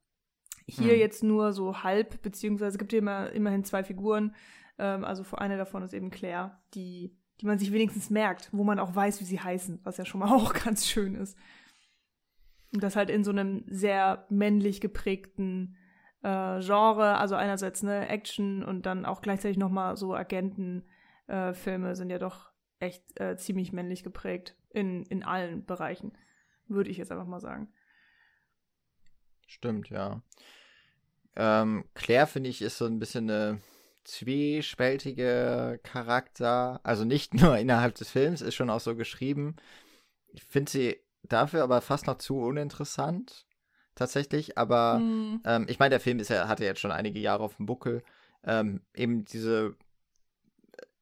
Hier 0.66 0.94
Hm. 0.94 1.00
jetzt 1.00 1.22
nur 1.22 1.52
so 1.52 1.84
halb, 1.84 2.22
beziehungsweise 2.22 2.76
es 2.76 2.78
gibt 2.78 2.92
hier 2.92 3.00
immer, 3.00 3.30
immerhin 3.32 3.66
zwei 3.66 3.84
Figuren. 3.84 4.34
Ähm, 4.80 5.04
also 5.04 5.24
eine 5.36 5.58
davon 5.58 5.84
ist 5.84 5.94
eben 5.94 6.12
Claire, 6.12 6.62
die, 6.76 7.14
die 7.42 7.46
man 7.46 7.60
sich 7.60 7.74
wenigstens 7.74 8.10
merkt, 8.10 8.48
wo 8.54 8.64
man 8.64 8.80
auch 8.80 8.96
weiß, 8.96 9.20
wie 9.20 9.26
sie 9.26 9.40
heißen, 9.42 9.82
was 9.84 9.98
ja 9.98 10.06
schon 10.06 10.22
mal 10.22 10.32
auch 10.34 10.54
ganz 10.54 10.88
schön 10.88 11.16
ist. 11.16 11.38
Und 12.74 12.82
das 12.82 12.96
halt 12.96 13.10
in 13.10 13.26
so 13.26 13.32
einem 13.32 13.66
sehr 13.68 14.26
männlich 14.30 14.80
geprägten 14.80 15.76
äh, 16.24 16.62
Genre, 16.62 17.18
also 17.18 17.36
einerseits 17.36 17.84
ne 17.84 18.08
Action 18.08 18.64
und 18.64 18.86
dann 18.86 19.06
auch 19.06 19.22
gleichzeitig 19.22 19.58
noch 19.58 19.72
mal 19.72 19.98
so 19.98 20.16
Agentenfilme 20.16 21.92
äh, 21.92 21.96
sind 21.96 22.10
ja 22.10 22.18
doch 22.18 22.52
echt 22.80 23.20
äh, 23.20 23.38
ziemlich 23.38 23.72
männlich 23.72 24.04
geprägt 24.04 24.56
in, 24.70 25.04
in 25.04 25.24
allen 25.24 25.66
Bereichen, 25.66 26.18
würde 26.68 26.90
ich 26.90 26.98
jetzt 26.98 27.12
einfach 27.12 27.26
mal 27.26 27.40
sagen. 27.40 27.72
Stimmt, 29.48 29.90
ja. 29.90 30.22
Ähm, 31.36 31.86
Claire, 31.94 32.28
finde 32.28 32.50
ich, 32.50 32.62
ist 32.62 32.78
so 32.78 32.86
ein 32.86 33.00
bisschen 33.00 33.30
eine 33.30 33.62
zwiespältige 34.04 35.80
Charakter. 35.84 36.80
Also 36.84 37.06
nicht 37.06 37.34
nur 37.42 37.58
innerhalb 37.58 37.96
des 37.96 38.10
Films, 38.10 38.42
ist 38.42 38.56
schon 38.56 38.70
auch 38.70 38.80
so 38.80 38.96
geschrieben. 38.96 39.56
Ich 40.30 40.44
finde 40.44 40.72
sie 40.72 40.98
dafür 41.24 41.64
aber 41.64 41.82
fast 41.82 42.08
noch 42.08 42.18
zu 42.18 42.38
uninteressant. 42.40 43.46
Tatsächlich. 43.96 44.58
Aber 44.58 44.98
Hm. 45.00 45.42
ähm, 45.46 45.66
ich 45.70 45.80
meine, 45.80 45.92
der 45.92 46.00
Film 46.00 46.20
ist 46.20 46.30
ja, 46.30 46.48
hatte 46.48 46.64
jetzt 46.64 46.80
schon 46.80 46.92
einige 46.92 47.20
Jahre 47.20 47.44
auf 47.44 47.56
dem 47.56 47.66
Buckel. 47.66 48.04
Ähm, 48.44 48.82
eben 48.94 49.26
diese 49.26 49.76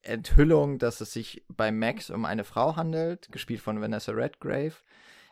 Enthüllung, 0.06 0.80
dass 0.80 1.02
es 1.02 1.14
sich 1.14 1.44
bei 1.48 1.72
Max 1.72 2.10
um 2.10 2.26
eine 2.26 2.44
Frau 2.44 2.76
handelt, 2.76 3.32
gespielt 3.32 3.62
von 3.62 3.82
Vanessa 3.82 4.12
Redgrave. 4.12 4.74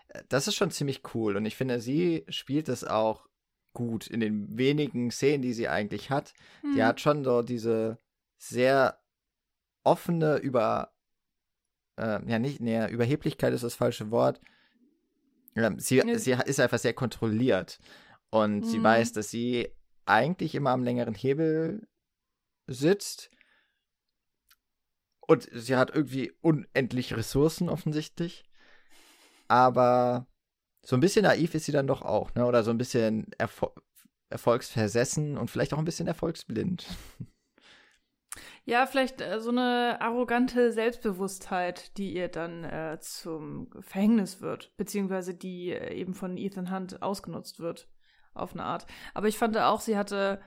Äh, 0.10 0.24
Das 0.30 0.48
ist 0.48 0.56
schon 0.56 0.72
ziemlich 0.72 1.02
cool 1.14 1.36
und 1.36 1.46
ich 1.46 1.56
finde, 1.56 1.80
sie 1.80 2.26
spielt 2.30 2.70
es 2.70 2.84
auch 2.84 3.28
gut 3.74 4.08
in 4.08 4.20
den 4.20 4.58
wenigen 4.58 5.10
Szenen, 5.12 5.42
die 5.42 5.54
sie 5.54 5.68
eigentlich 5.68 6.10
hat. 6.10 6.34
Die 6.64 6.80
Hm. 6.80 6.84
hat 6.86 7.02
schon 7.02 7.24
so 7.24 7.42
diese 7.42 7.98
sehr 8.38 9.00
offene 9.84 10.38
über, 10.38 10.94
äh, 11.98 12.20
ja 12.30 12.40
nicht, 12.40 12.60
nee, 12.60 12.88
Überheblichkeit 12.90 13.54
ist 13.54 13.64
das 13.64 13.76
falsche 13.76 14.12
Wort. 14.12 14.40
Ähm, 15.56 15.80
sie, 15.80 15.98
ja. 15.98 16.18
sie 16.18 16.32
ist 16.46 16.60
einfach 16.60 16.80
sehr 16.80 16.94
kontrolliert 16.94 17.80
und 18.30 18.62
mhm. 18.62 18.64
sie 18.64 18.82
weiß, 18.82 19.14
dass 19.14 19.30
sie 19.30 19.70
eigentlich 20.06 20.56
immer 20.56 20.72
am 20.72 20.84
längeren 20.84 21.14
Hebel 21.14 21.88
sitzt 22.68 23.30
und 25.28 25.50
sie 25.52 25.76
hat 25.76 25.96
irgendwie 25.96 26.32
unendlich 26.42 27.16
Ressourcen 27.16 27.70
offensichtlich. 27.70 28.44
Aber 29.48 30.28
so 30.84 30.96
ein 30.96 31.00
bisschen 31.00 31.24
naiv 31.24 31.56
ist 31.56 31.66
sie 31.66 31.72
dann 31.72 31.88
doch 31.88 32.02
auch, 32.02 32.34
ne? 32.36 32.46
Oder 32.46 32.64
so 32.64 32.72
ein 32.72 32.78
bisschen 32.78 33.28
Erfol 33.38 33.72
erfolgsversessen 34.30 35.38
und 35.38 35.52
vielleicht 35.52 35.76
auch 35.76 35.78
ein 35.78 35.86
bisschen 35.86 36.08
erfolgsblind. 36.08 36.88
Ja, 38.66 38.86
vielleicht 38.86 39.20
äh, 39.20 39.42
so 39.42 39.50
eine 39.50 39.98
arrogante 40.00 40.72
Selbstbewusstheit, 40.72 41.98
die 41.98 42.14
ihr 42.14 42.30
dann 42.30 42.64
äh, 42.64 42.98
zum 43.02 43.70
Verhängnis 43.82 44.40
wird, 44.42 44.76
beziehungsweise 44.78 45.34
die 45.34 45.72
äh, 45.72 45.94
eben 45.94 46.14
von 46.14 46.38
Ethan 46.38 46.72
Hunt 46.72 47.02
ausgenutzt 47.02 47.60
wird, 47.60 47.90
auf 48.34 48.54
eine 48.54 48.64
Art. 48.64 48.88
Aber 49.14 49.28
ich 49.28 49.38
fand 49.38 49.58
auch, 49.58 49.82
sie 49.82 49.98
hatte 49.98 50.42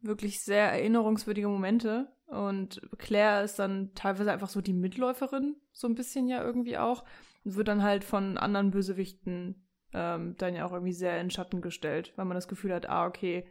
wirklich 0.00 0.42
sehr 0.42 0.72
erinnerungswürdige 0.72 1.48
Momente 1.48 2.10
und 2.30 2.80
Claire 2.98 3.42
ist 3.42 3.58
dann 3.58 3.92
teilweise 3.94 4.30
einfach 4.30 4.48
so 4.48 4.60
die 4.60 4.72
Mitläuferin, 4.72 5.56
so 5.72 5.88
ein 5.88 5.96
bisschen 5.96 6.28
ja 6.28 6.42
irgendwie 6.42 6.78
auch, 6.78 7.04
und 7.44 7.56
wird 7.56 7.68
dann 7.68 7.82
halt 7.82 8.04
von 8.04 8.38
anderen 8.38 8.70
Bösewichten 8.70 9.66
ähm, 9.92 10.36
dann 10.36 10.54
ja 10.54 10.64
auch 10.64 10.72
irgendwie 10.72 10.92
sehr 10.92 11.20
in 11.20 11.30
Schatten 11.30 11.60
gestellt, 11.60 12.12
weil 12.14 12.24
man 12.24 12.36
das 12.36 12.46
Gefühl 12.46 12.72
hat, 12.72 12.88
ah, 12.88 13.06
okay, 13.06 13.48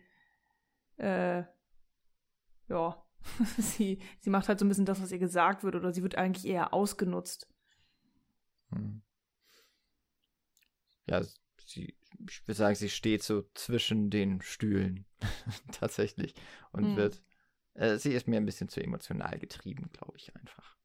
äh, 0.97 1.43
ja, 2.69 3.05
sie, 3.57 3.99
sie 4.19 4.29
macht 4.29 4.47
halt 4.47 4.59
so 4.59 4.65
ein 4.65 4.69
bisschen 4.69 4.85
das, 4.85 5.01
was 5.01 5.11
ihr 5.11 5.19
gesagt 5.19 5.63
wird, 5.63 5.75
oder 5.75 5.91
sie 5.91 6.03
wird 6.03 6.15
eigentlich 6.15 6.47
eher 6.47 6.73
ausgenutzt. 6.73 7.49
Hm. 8.69 9.01
Ja, 11.07 11.21
sie, 11.65 11.97
ich 12.29 12.47
würde 12.47 12.53
sagen, 12.53 12.75
sie 12.75 12.89
steht 12.89 13.23
so 13.23 13.43
zwischen 13.55 14.09
den 14.09 14.41
Stühlen, 14.41 15.05
tatsächlich, 15.73 16.33
und 16.71 16.85
hm. 16.85 16.95
wird, 16.95 17.21
äh, 17.73 17.97
sie 17.97 18.13
ist 18.13 18.27
mir 18.27 18.37
ein 18.37 18.45
bisschen 18.45 18.69
zu 18.69 18.81
emotional 18.81 19.37
getrieben, 19.39 19.89
glaube 19.93 20.13
ich, 20.17 20.35
einfach. 20.35 20.75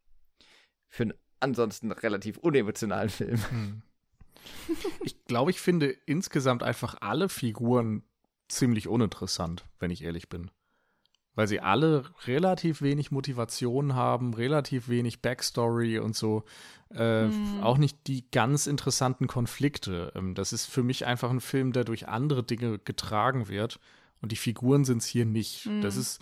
Für 0.89 1.05
einen 1.05 1.15
ansonsten 1.41 1.93
relativ 1.93 2.39
unemotionalen 2.39 3.11
Film. 3.11 3.39
Hm. 3.51 3.83
Ich 5.03 5.25
glaube, 5.25 5.51
ich 5.51 5.59
finde 5.59 5.87
insgesamt 6.05 6.63
einfach 6.63 6.97
alle 7.01 7.31
Figuren 7.31 8.03
ziemlich 8.49 8.89
uninteressant, 8.89 9.65
wenn 9.79 9.91
ich 9.91 10.05
ehrlich 10.05 10.29
bin. 10.29 10.51
Weil 11.35 11.49
sie 11.49 11.61
alle 11.61 12.05
relativ 12.27 12.83
wenig 12.83 13.11
Motivation 13.11 13.95
haben, 13.95 14.35
relativ 14.35 14.89
wenig 14.89 15.23
Backstory 15.23 15.99
und 15.99 16.15
so. 16.15 16.45
Äh, 16.91 17.29
mm. 17.29 17.63
Auch 17.63 17.79
nicht 17.79 18.07
die 18.07 18.31
ganz 18.31 18.67
interessanten 18.67 19.27
Konflikte. 19.27 20.13
Ähm, 20.15 20.35
das 20.35 20.53
ist 20.53 20.67
für 20.67 20.83
mich 20.83 21.07
einfach 21.07 21.31
ein 21.31 21.41
Film, 21.41 21.73
der 21.73 21.85
durch 21.85 22.07
andere 22.07 22.45
Dinge 22.45 22.79
getragen 22.79 23.49
wird. 23.49 23.81
Und 24.21 24.31
die 24.31 24.37
Figuren 24.37 24.85
sind 24.85 24.99
es 24.99 25.07
hier 25.07 25.25
nicht. 25.25 25.67
Mm. 25.67 25.81
Das 25.81 25.97
ist 25.97 26.21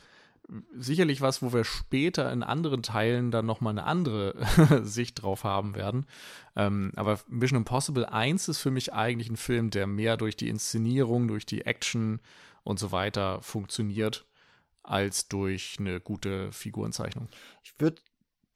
sicherlich 0.75 1.21
was, 1.21 1.43
wo 1.43 1.53
wir 1.53 1.65
später 1.65 2.31
in 2.33 2.43
anderen 2.43 2.83
Teilen 2.83 3.31
dann 3.31 3.47
nochmal 3.47 3.73
eine 3.73 3.85
andere 3.85 4.35
Sicht 4.85 5.23
drauf 5.23 5.45
haben 5.45 5.75
werden. 5.75 6.07
Ähm, 6.57 6.93
aber 6.97 7.21
Mission 7.29 7.59
Impossible 7.59 8.07
1 8.07 8.49
ist 8.49 8.59
für 8.59 8.71
mich 8.71 8.93
eigentlich 8.93 9.31
ein 9.31 9.37
Film, 9.37 9.71
der 9.71 9.87
mehr 9.87 10.17
durch 10.17 10.37
die 10.37 10.49
Inszenierung, 10.49 11.29
durch 11.29 11.47
die 11.47 11.65
Action 11.65 12.21
und 12.65 12.79
so 12.79 12.93
weiter 12.93 13.41
funktioniert, 13.43 14.27
als 14.83 15.29
durch 15.29 15.77
eine 15.79 16.01
gute 16.01 16.53
Figurenzeichnung. 16.53 17.29
Ich 17.63 17.75
würde 17.79 18.03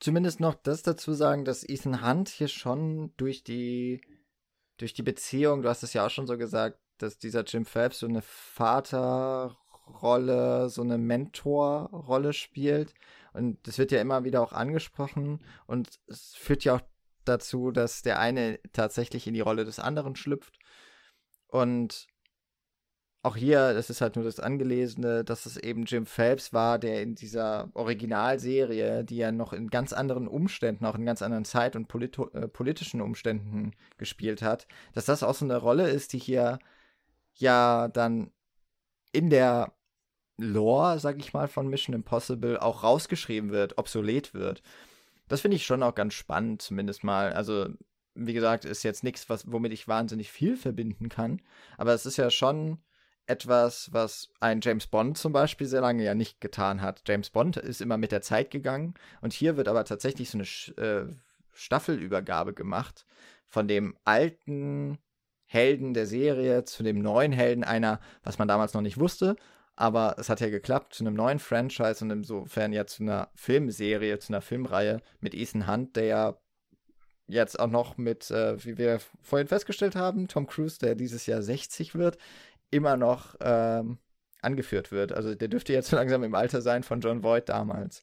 zumindest 0.01 0.41
noch 0.41 0.55
das 0.55 0.83
dazu 0.83 1.15
sagen, 1.15 1.45
dass 1.45 1.69
Ethan 1.69 2.07
Hunt 2.07 2.29
hier 2.29 2.49
schon 2.49 3.13
durch 3.17 3.45
die, 3.45 4.01
durch 4.77 4.93
die 4.93 5.03
Beziehung, 5.03 5.63
du 5.63 5.69
hast 5.69 5.83
es 5.83 5.93
ja 5.93 6.07
auch 6.07 6.11
schon 6.11 6.27
so 6.27 6.37
gesagt, 6.37 6.79
dass 6.99 7.19
dieser 7.19 7.45
Jim 7.45 7.65
Phelps 7.65 8.01
so 8.01 8.07
eine 8.07 8.23
Vater 8.23 9.57
Rolle, 9.87 10.69
so 10.69 10.83
eine 10.83 10.99
Mentorrolle 10.99 12.33
spielt. 12.33 12.95
Und 13.33 13.67
das 13.67 13.79
wird 13.79 13.93
ja 13.93 14.01
immer 14.01 14.25
wieder 14.25 14.43
auch 14.43 14.53
angesprochen. 14.53 15.41
Und 15.67 16.01
es 16.07 16.35
führt 16.35 16.65
ja 16.65 16.77
auch 16.77 16.83
dazu, 17.25 17.71
dass 17.71 18.03
der 18.03 18.19
eine 18.19 18.59
tatsächlich 18.73 19.27
in 19.27 19.35
die 19.35 19.41
Rolle 19.41 19.65
des 19.65 19.79
anderen 19.79 20.17
schlüpft. 20.17 20.59
Und 21.49 22.09
auch 23.27 23.37
hier, 23.37 23.75
das 23.75 23.91
ist 23.91 24.01
halt 24.01 24.15
nur 24.15 24.25
das 24.25 24.39
Angelesene, 24.39 25.25
dass 25.25 25.47
es 25.47 25.57
eben 25.57 25.85
Jim 25.85 26.07
Phelps 26.07 26.53
war, 26.53 26.79
der 26.79 27.03
in 27.03 27.17
dieser 27.17 27.71
Originalserie, 27.75 29.05
die 29.05 29.17
ja 29.17 29.33
noch 29.33 29.53
in 29.53 29.69
ganz 29.69 29.93
anderen 29.93 30.29
Umständen, 30.29 30.87
auch 30.87 30.95
in 30.95 31.05
ganz 31.05 31.23
anderen 31.23 31.45
Zeit- 31.45 31.75
und 31.75 31.93
äh, 31.93 32.47
politischen 32.47 33.01
Umständen 33.01 33.73
gespielt 33.99 34.43
hat, 34.43 34.69
dass 34.95 35.07
das 35.07 35.25
auch 35.25 35.35
so 35.35 35.45
eine 35.45 35.57
Rolle 35.57 35.89
ist, 35.91 36.13
die 36.13 36.19
hier 36.21 36.61
ja 37.35 37.89
dann 37.89 38.31
in 39.13 39.31
der 39.31 39.73
Lore, 40.39 40.99
sag 40.99 41.19
ich 41.19 41.33
mal, 41.33 41.49
von 41.49 41.69
Mission 41.69 41.95
Impossible 41.95 42.59
auch 42.59 42.83
rausgeschrieben 42.83 43.51
wird, 43.51 43.79
obsolet 43.79 44.35
wird. 44.35 44.63
Das 45.29 45.41
finde 45.41 45.57
ich 45.57 45.65
schon 45.65 45.83
auch 45.83 45.95
ganz 45.95 46.15
spannend, 46.15 46.63
zumindest 46.63 47.05
mal. 47.05 47.33
Also, 47.33 47.69
wie 48.15 48.35
gesagt, 48.35 48.65
ist 48.65 48.83
jetzt 48.83 49.03
nichts, 49.03 49.27
womit 49.29 49.73
ich 49.73 49.89
wahnsinnig 49.89 50.31
viel 50.31 50.57
verbinden 50.57 51.09
kann. 51.09 51.41
Aber 51.79 51.95
es 51.95 52.07
ist 52.07 52.17
ja 52.17 52.31
schon 52.31 52.79
etwas, 53.27 53.93
was 53.93 54.31
ein 54.41 54.61
James 54.61 54.87
Bond 54.87 55.19
zum 55.19 55.33
Beispiel 55.33 55.67
sehr 55.67 55.81
lange 55.81 56.05
ja 56.05 56.15
nicht 56.15 56.41
getan 56.41 56.81
hat. 56.81 57.03
James 57.07 57.31
Bond 57.31 57.57
ist 57.57 57.81
immer 57.81 57.97
mit 57.97 58.13
der 58.13 58.23
Zeit 58.23 58.51
gegangen 58.51 58.95
und 59.21 59.33
hier 59.33 59.57
wird 59.57 59.69
aber 59.69 59.85
tatsächlich 59.85 60.31
so 60.31 60.39
eine 60.39 60.87
äh, 60.87 61.13
Staffelübergabe 61.53 62.55
gemacht 62.55 63.05
von 63.49 63.67
dem 63.67 63.97
alten 64.05 64.99
Helden 65.57 65.95
der 65.95 66.07
Serie 66.07 66.65
zu 66.65 66.83
dem 66.83 67.01
neuen 67.01 67.33
Helden 67.33 67.65
einer, 67.65 67.99
was 68.23 68.39
man 68.39 68.47
damals 68.47 68.75
noch 68.75 68.83
nicht 68.83 68.99
wusste, 68.99 69.37
aber 69.75 70.17
es 70.19 70.29
hat 70.29 70.41
ja 70.41 70.51
geklappt 70.51 70.93
zu 70.93 71.03
einem 71.03 71.15
neuen 71.15 71.39
Franchise 71.39 72.05
und 72.05 72.11
insofern 72.11 72.75
ja 72.75 72.87
zu 72.87 73.03
einer 73.03 73.31
Filmserie, 73.35 74.19
zu 74.19 74.35
einer 74.35 74.43
Filmreihe 74.43 75.01
mit 75.21 75.35
Ethan 75.35 75.67
Hunt, 75.67 75.97
der 75.97 76.05
ja 76.05 76.37
jetzt 77.27 77.59
auch 77.59 77.71
noch 77.71 77.97
mit, 77.97 78.31
äh, 78.31 78.63
wie 78.67 78.77
wir 78.77 79.01
vorhin 79.23 79.49
festgestellt 79.49 79.97
haben, 79.97 80.29
Tom 80.29 80.47
Cruise, 80.47 80.79
der 80.79 80.95
dieses 80.95 81.25
Jahr 81.25 81.41
60 81.41 81.95
wird, 81.95 82.19
immer 82.71 82.99
noch 82.99 83.35
ähm, 83.41 83.97
angeführt 84.43 84.93
wird. 84.93 85.13
Also 85.13 85.35
der 85.35 85.49
dürfte 85.49 85.73
jetzt 85.73 85.89
so 85.89 85.97
langsam 86.01 86.23
im 86.23 86.35
Alter 86.35 86.61
sein 86.61 86.83
von 86.83 87.01
John 87.01 87.23
Voight 87.23 87.49
damals. 87.49 88.03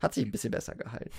Hat 0.00 0.14
sich 0.14 0.24
ein 0.24 0.32
bisschen 0.32 0.50
besser 0.50 0.74
gehalten. 0.74 1.12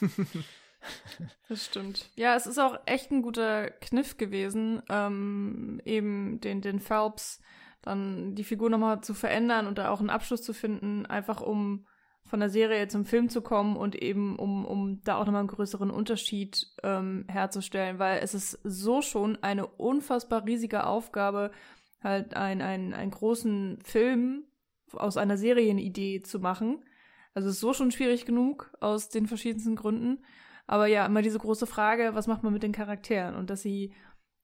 Das 1.48 1.66
stimmt. 1.66 2.10
Ja, 2.16 2.34
es 2.36 2.46
ist 2.46 2.58
auch 2.58 2.78
echt 2.86 3.10
ein 3.10 3.22
guter 3.22 3.70
Kniff 3.70 4.16
gewesen, 4.16 4.82
ähm, 4.88 5.80
eben 5.84 6.40
den, 6.40 6.62
den 6.62 6.80
Phelps 6.80 7.40
dann 7.82 8.34
die 8.34 8.44
Figur 8.44 8.70
nochmal 8.70 9.02
zu 9.02 9.12
verändern 9.12 9.66
und 9.66 9.78
da 9.78 9.90
auch 9.90 10.00
einen 10.00 10.10
Abschluss 10.10 10.42
zu 10.42 10.54
finden, 10.54 11.04
einfach 11.06 11.40
um 11.40 11.86
von 12.24 12.40
der 12.40 12.48
Serie 12.48 12.88
zum 12.88 13.04
Film 13.04 13.28
zu 13.28 13.42
kommen 13.42 13.76
und 13.76 13.94
eben 13.94 14.36
um, 14.38 14.64
um 14.64 15.02
da 15.04 15.16
auch 15.16 15.26
nochmal 15.26 15.40
einen 15.40 15.48
größeren 15.48 15.90
Unterschied 15.90 16.66
ähm, 16.82 17.26
herzustellen, 17.28 17.98
weil 17.98 18.20
es 18.22 18.32
ist 18.32 18.58
so 18.64 19.02
schon 19.02 19.36
eine 19.42 19.66
unfassbar 19.66 20.46
riesige 20.46 20.86
Aufgabe, 20.86 21.50
halt 22.02 22.34
ein, 22.34 22.62
ein, 22.62 22.94
einen 22.94 23.10
großen 23.10 23.78
Film 23.84 24.44
aus 24.92 25.16
einer 25.16 25.36
Serienidee 25.36 26.22
zu 26.22 26.40
machen. 26.40 26.84
Also 27.34 27.48
es 27.48 27.56
ist 27.56 27.60
so 27.60 27.74
schon 27.74 27.90
schwierig 27.90 28.24
genug 28.24 28.72
aus 28.80 29.10
den 29.10 29.26
verschiedensten 29.26 29.76
Gründen. 29.76 30.24
Aber 30.66 30.86
ja, 30.86 31.06
immer 31.06 31.22
diese 31.22 31.38
große 31.38 31.66
Frage, 31.66 32.10
was 32.14 32.26
macht 32.26 32.42
man 32.42 32.52
mit 32.52 32.62
den 32.62 32.72
Charakteren? 32.72 33.34
Und 33.34 33.50
dass 33.50 33.62
sie 33.62 33.94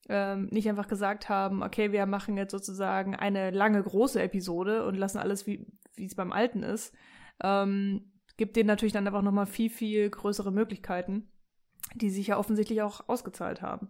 ähm, 0.08 0.48
nicht 0.50 0.68
einfach 0.68 0.88
gesagt 0.88 1.28
haben, 1.28 1.62
okay, 1.62 1.92
wir 1.92 2.04
machen 2.06 2.36
jetzt 2.36 2.50
sozusagen 2.50 3.14
eine 3.14 3.50
lange 3.50 3.82
große 3.82 4.20
Episode 4.20 4.84
und 4.86 4.96
lassen 4.96 5.18
alles 5.18 5.46
wie 5.46 5.66
es 5.96 6.14
beim 6.14 6.32
Alten 6.32 6.62
ist, 6.62 6.94
ähm, 7.42 8.12
gibt 8.36 8.56
denen 8.56 8.66
natürlich 8.66 8.92
dann 8.92 9.06
einfach 9.06 9.22
nochmal 9.22 9.46
viel, 9.46 9.70
viel 9.70 10.08
größere 10.08 10.50
Möglichkeiten, 10.50 11.30
die 11.94 12.10
sich 12.10 12.28
ja 12.28 12.38
offensichtlich 12.38 12.82
auch 12.82 13.08
ausgezahlt 13.08 13.62
haben. 13.62 13.88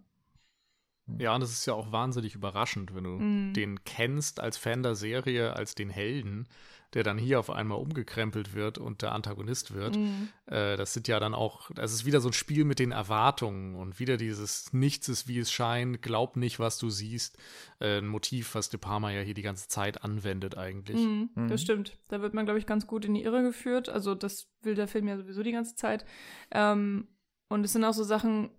Ja, 1.19 1.35
und 1.35 1.41
das 1.41 1.51
ist 1.51 1.67
ja 1.67 1.75
auch 1.75 1.93
wahnsinnig 1.93 2.35
überraschend, 2.35 2.95
wenn 2.95 3.05
du 3.05 3.11
mm. 3.11 3.55
den 3.55 3.85
kennst 3.85 4.41
als 4.41 4.57
Fan 4.57 4.83
der 4.83 4.95
Serie, 4.95 5.55
als 5.57 5.75
den 5.75 5.91
Helden 5.91 6.49
der 6.95 7.05
dann 7.05 7.19
hier 7.19 7.39
auf 7.39 7.51
einmal 7.51 7.79
umgekrempelt 7.79 8.55
wird 8.55 8.79
und 8.79 9.03
der 9.03 9.13
Antagonist 9.13 9.75
wird. 9.75 9.97
Mhm. 9.97 10.29
Äh, 10.47 10.77
das 10.77 10.93
sind 10.93 11.09
ja 11.09 11.21
dann 11.21 11.35
auch, 11.35 11.71
das 11.73 11.93
ist 11.93 12.05
wieder 12.05 12.21
so 12.21 12.29
ein 12.29 12.33
Spiel 12.33 12.65
mit 12.65 12.79
den 12.79 12.93
Erwartungen 12.93 13.77
und 13.77 14.01
wieder 14.01 14.17
dieses 14.17 14.73
Nichts 14.73 15.09
ist 15.09 15.29
wie 15.29 15.39
es 15.39 15.53
scheint, 15.53 16.03
glaub 16.03 16.37
nicht, 16.37 16.59
was 16.59 16.79
du 16.79 16.91
siehst. 16.91 17.39
Äh, 17.79 17.99
ein 17.99 18.07
Motiv, 18.07 18.55
was 18.55 18.71
De 18.71 18.81
Palma 18.81 19.11
ja 19.11 19.21
hier 19.21 19.35
die 19.35 19.43
ganze 19.43 19.69
Zeit 19.69 20.03
anwendet 20.03 20.57
eigentlich. 20.57 21.01
Mhm, 21.01 21.31
mhm. 21.35 21.49
Das 21.49 21.63
stimmt. 21.63 21.99
Da 22.09 22.21
wird 22.21 22.35
man, 22.35 22.45
glaube 22.45 22.59
ich, 22.59 22.67
ganz 22.67 22.87
gut 22.87 23.05
in 23.05 23.15
die 23.15 23.23
Irre 23.23 23.43
geführt. 23.43 23.89
Also 23.89 24.15
das 24.15 24.49
will 24.63 24.75
der 24.75 24.89
Film 24.89 25.07
ja 25.07 25.17
sowieso 25.17 25.43
die 25.43 25.53
ganze 25.53 25.77
Zeit. 25.77 26.05
Ähm, 26.51 27.09
und 27.49 27.65
es 27.65 27.73
sind 27.73 27.85
auch 27.85 27.95
so 27.95 28.05
Sachen, 28.05 28.51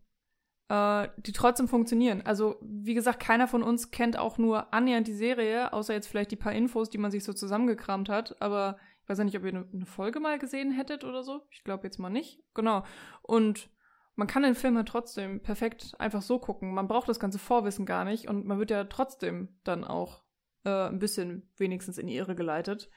äh, 0.71 1.09
die 1.17 1.33
trotzdem 1.33 1.67
funktionieren. 1.67 2.21
Also, 2.21 2.55
wie 2.61 2.93
gesagt, 2.93 3.19
keiner 3.19 3.49
von 3.49 3.61
uns 3.61 3.91
kennt 3.91 4.17
auch 4.17 4.37
nur 4.37 4.73
annähernd 4.73 5.05
die 5.05 5.13
Serie, 5.13 5.73
außer 5.73 5.93
jetzt 5.93 6.07
vielleicht 6.07 6.31
die 6.31 6.37
paar 6.37 6.53
Infos, 6.53 6.89
die 6.89 6.97
man 6.97 7.11
sich 7.11 7.25
so 7.25 7.33
zusammengekramt 7.33 8.07
hat. 8.07 8.41
Aber 8.41 8.77
ich 9.03 9.09
weiß 9.09 9.17
ja 9.17 9.25
nicht, 9.25 9.37
ob 9.37 9.43
ihr 9.43 9.49
eine 9.73 9.85
Folge 9.85 10.21
mal 10.21 10.39
gesehen 10.39 10.71
hättet 10.71 11.03
oder 11.03 11.23
so. 11.23 11.41
Ich 11.51 11.65
glaube 11.65 11.83
jetzt 11.83 11.99
mal 11.99 12.09
nicht. 12.09 12.41
Genau. 12.53 12.85
Und 13.21 13.69
man 14.15 14.27
kann 14.27 14.43
den 14.43 14.55
Film 14.55 14.77
ja 14.77 14.83
trotzdem 14.83 15.41
perfekt 15.41 15.93
einfach 15.99 16.21
so 16.21 16.39
gucken. 16.39 16.73
Man 16.73 16.87
braucht 16.87 17.09
das 17.09 17.19
ganze 17.19 17.39
Vorwissen 17.39 17.85
gar 17.85 18.05
nicht 18.05 18.29
und 18.29 18.45
man 18.45 18.57
wird 18.57 18.71
ja 18.71 18.85
trotzdem 18.85 19.49
dann 19.65 19.83
auch 19.83 20.23
äh, 20.63 20.87
ein 20.87 20.99
bisschen 20.99 21.51
wenigstens 21.57 21.97
in 21.97 22.07
die 22.07 22.15
Irre 22.15 22.35
geleitet. 22.35 22.89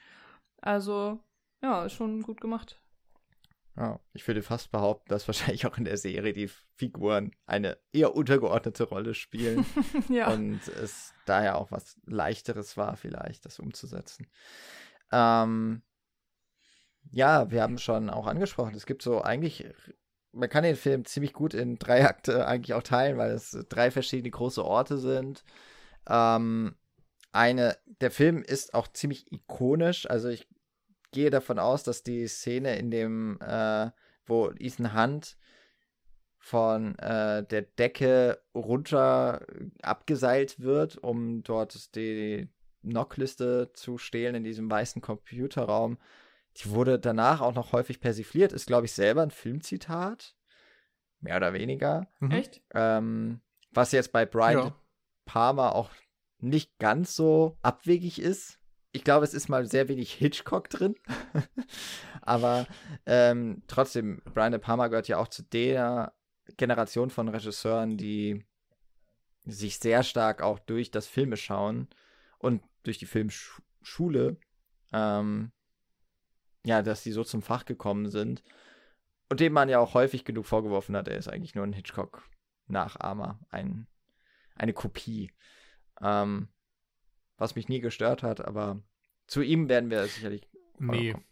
Also, 0.61 1.19
ja, 1.61 1.83
ist 1.83 1.93
schon 1.93 2.21
gut 2.21 2.39
gemacht. 2.39 2.81
Ja, 3.77 3.99
ich 4.13 4.25
würde 4.25 4.41
fast 4.41 4.71
behaupten, 4.71 5.09
dass 5.09 5.27
wahrscheinlich 5.27 5.65
auch 5.65 5.77
in 5.77 5.83
der 5.83 5.97
Serie 5.97 6.31
die 6.31 6.49
Figuren 6.75 7.31
eine 7.45 7.77
eher 7.91 8.15
untergeordnete 8.15 8.85
Rolle 8.85 9.13
spielen. 9.13 9.65
ja. 10.09 10.31
Und 10.31 10.67
es 10.67 11.13
daher 11.25 11.57
auch 11.57 11.71
was 11.71 11.99
leichteres 12.05 12.77
war, 12.77 12.95
vielleicht, 12.95 13.45
das 13.45 13.59
umzusetzen. 13.59 14.27
Ähm, 15.11 15.81
ja, 17.11 17.51
wir 17.51 17.61
haben 17.61 17.77
schon 17.77 18.09
auch 18.09 18.27
angesprochen, 18.27 18.75
es 18.75 18.85
gibt 18.85 19.01
so 19.01 19.21
eigentlich, 19.21 19.65
man 20.31 20.49
kann 20.49 20.63
den 20.63 20.75
Film 20.75 21.05
ziemlich 21.05 21.33
gut 21.33 21.53
in 21.53 21.77
drei 21.77 22.07
Akte 22.07 22.47
eigentlich 22.47 22.73
auch 22.73 22.83
teilen, 22.83 23.17
weil 23.17 23.31
es 23.31 23.51
drei 23.69 23.91
verschiedene 23.91 24.31
große 24.31 24.63
Orte 24.63 24.97
sind. 24.97 25.43
Ähm, 26.07 26.75
eine, 27.33 27.77
der 27.99 28.11
Film 28.11 28.41
ist 28.41 28.73
auch 28.73 28.87
ziemlich 28.87 29.29
ikonisch, 29.31 30.09
also 30.09 30.29
ich 30.29 30.47
gehe 31.15 31.29
davon 31.29 31.57
aus, 31.57 31.83
dass 31.83 32.03
die 32.03 32.27
Szene 32.27 32.77
in 32.77 32.91
dem, 32.91 33.39
äh, 33.41 33.89
wo 34.25 34.51
Ethan 34.59 34.93
Hunt 34.93 35.37
von 36.37 36.99
äh, 36.99 37.43
der 37.43 37.63
Decke 37.63 38.39
runter 38.53 39.47
abgeseilt 39.81 40.59
wird, 40.59 40.97
um 40.97 41.41
dort 41.41 41.95
die 41.95 42.49
Knockliste 42.83 43.71
zu 43.73 43.97
stehlen 43.97 44.35
in 44.35 44.43
diesem 44.43 44.69
weißen 44.69 45.01
Computerraum. 45.01 45.97
Die 46.57 46.69
wurde 46.69 46.99
danach 46.99 47.41
auch 47.41 47.55
noch 47.55 47.71
häufig 47.71 47.99
persifliert, 47.99 48.51
ist, 48.51 48.67
glaube 48.67 48.85
ich, 48.85 48.91
selber 48.91 49.23
ein 49.23 49.31
Filmzitat. 49.31 50.35
Mehr 51.21 51.37
oder 51.37 51.53
weniger. 51.53 52.07
Mhm. 52.19 52.31
Echt? 52.31 52.61
Ähm, 52.73 53.41
was 53.71 53.93
jetzt 53.93 54.11
bei 54.11 54.25
Brian 54.25 54.67
ja. 54.67 54.75
Palmer 55.23 55.73
auch 55.73 55.91
nicht 56.39 56.77
ganz 56.77 57.15
so 57.15 57.57
abwegig 57.61 58.21
ist 58.21 58.59
ich 58.95 59.03
glaube, 59.03 59.25
es 59.25 59.33
ist 59.33 59.49
mal 59.49 59.65
sehr 59.65 59.89
wenig 59.89 60.13
Hitchcock 60.13 60.69
drin. 60.69 60.95
Aber 62.21 62.65
ähm, 63.05 63.61
trotzdem, 63.67 64.21
Brian 64.33 64.53
De 64.53 64.61
Palma 64.61 64.87
gehört 64.87 65.09
ja 65.09 65.17
auch 65.17 65.27
zu 65.27 65.43
der 65.43 66.13
Generation 66.55 67.09
von 67.09 67.27
Regisseuren, 67.27 67.97
die 67.97 68.45
sich 69.43 69.79
sehr 69.79 70.01
stark 70.03 70.41
auch 70.41 70.59
durch 70.59 70.91
das 70.91 71.07
Filme 71.07 71.35
schauen 71.35 71.89
und 72.39 72.63
durch 72.83 72.97
die 72.97 73.05
Filmschule, 73.05 74.37
ähm, 74.93 75.51
ja, 76.65 76.81
dass 76.81 77.03
sie 77.03 77.11
so 77.11 77.25
zum 77.25 77.41
Fach 77.41 77.65
gekommen 77.65 78.09
sind. 78.09 78.43
Und 79.29 79.41
dem 79.41 79.51
man 79.51 79.67
ja 79.67 79.79
auch 79.79 79.93
häufig 79.93 80.23
genug 80.23 80.45
vorgeworfen 80.45 80.95
hat, 80.95 81.09
er 81.09 81.17
ist 81.17 81.27
eigentlich 81.27 81.53
nur 81.53 81.65
ein 81.65 81.73
Hitchcock-Nachahmer, 81.73 83.39
ein, 83.49 83.87
eine 84.55 84.73
Kopie. 84.73 85.31
Ähm, 86.01 86.47
was 87.37 87.55
mich 87.55 87.69
nie 87.69 87.79
gestört 87.79 88.23
hat, 88.23 88.45
aber 88.45 88.81
zu 89.27 89.41
ihm 89.41 89.69
werden 89.69 89.89
wir 89.89 90.05
sicherlich. 90.05 90.47
Nee. 90.77 91.13
Kommen. 91.13 91.25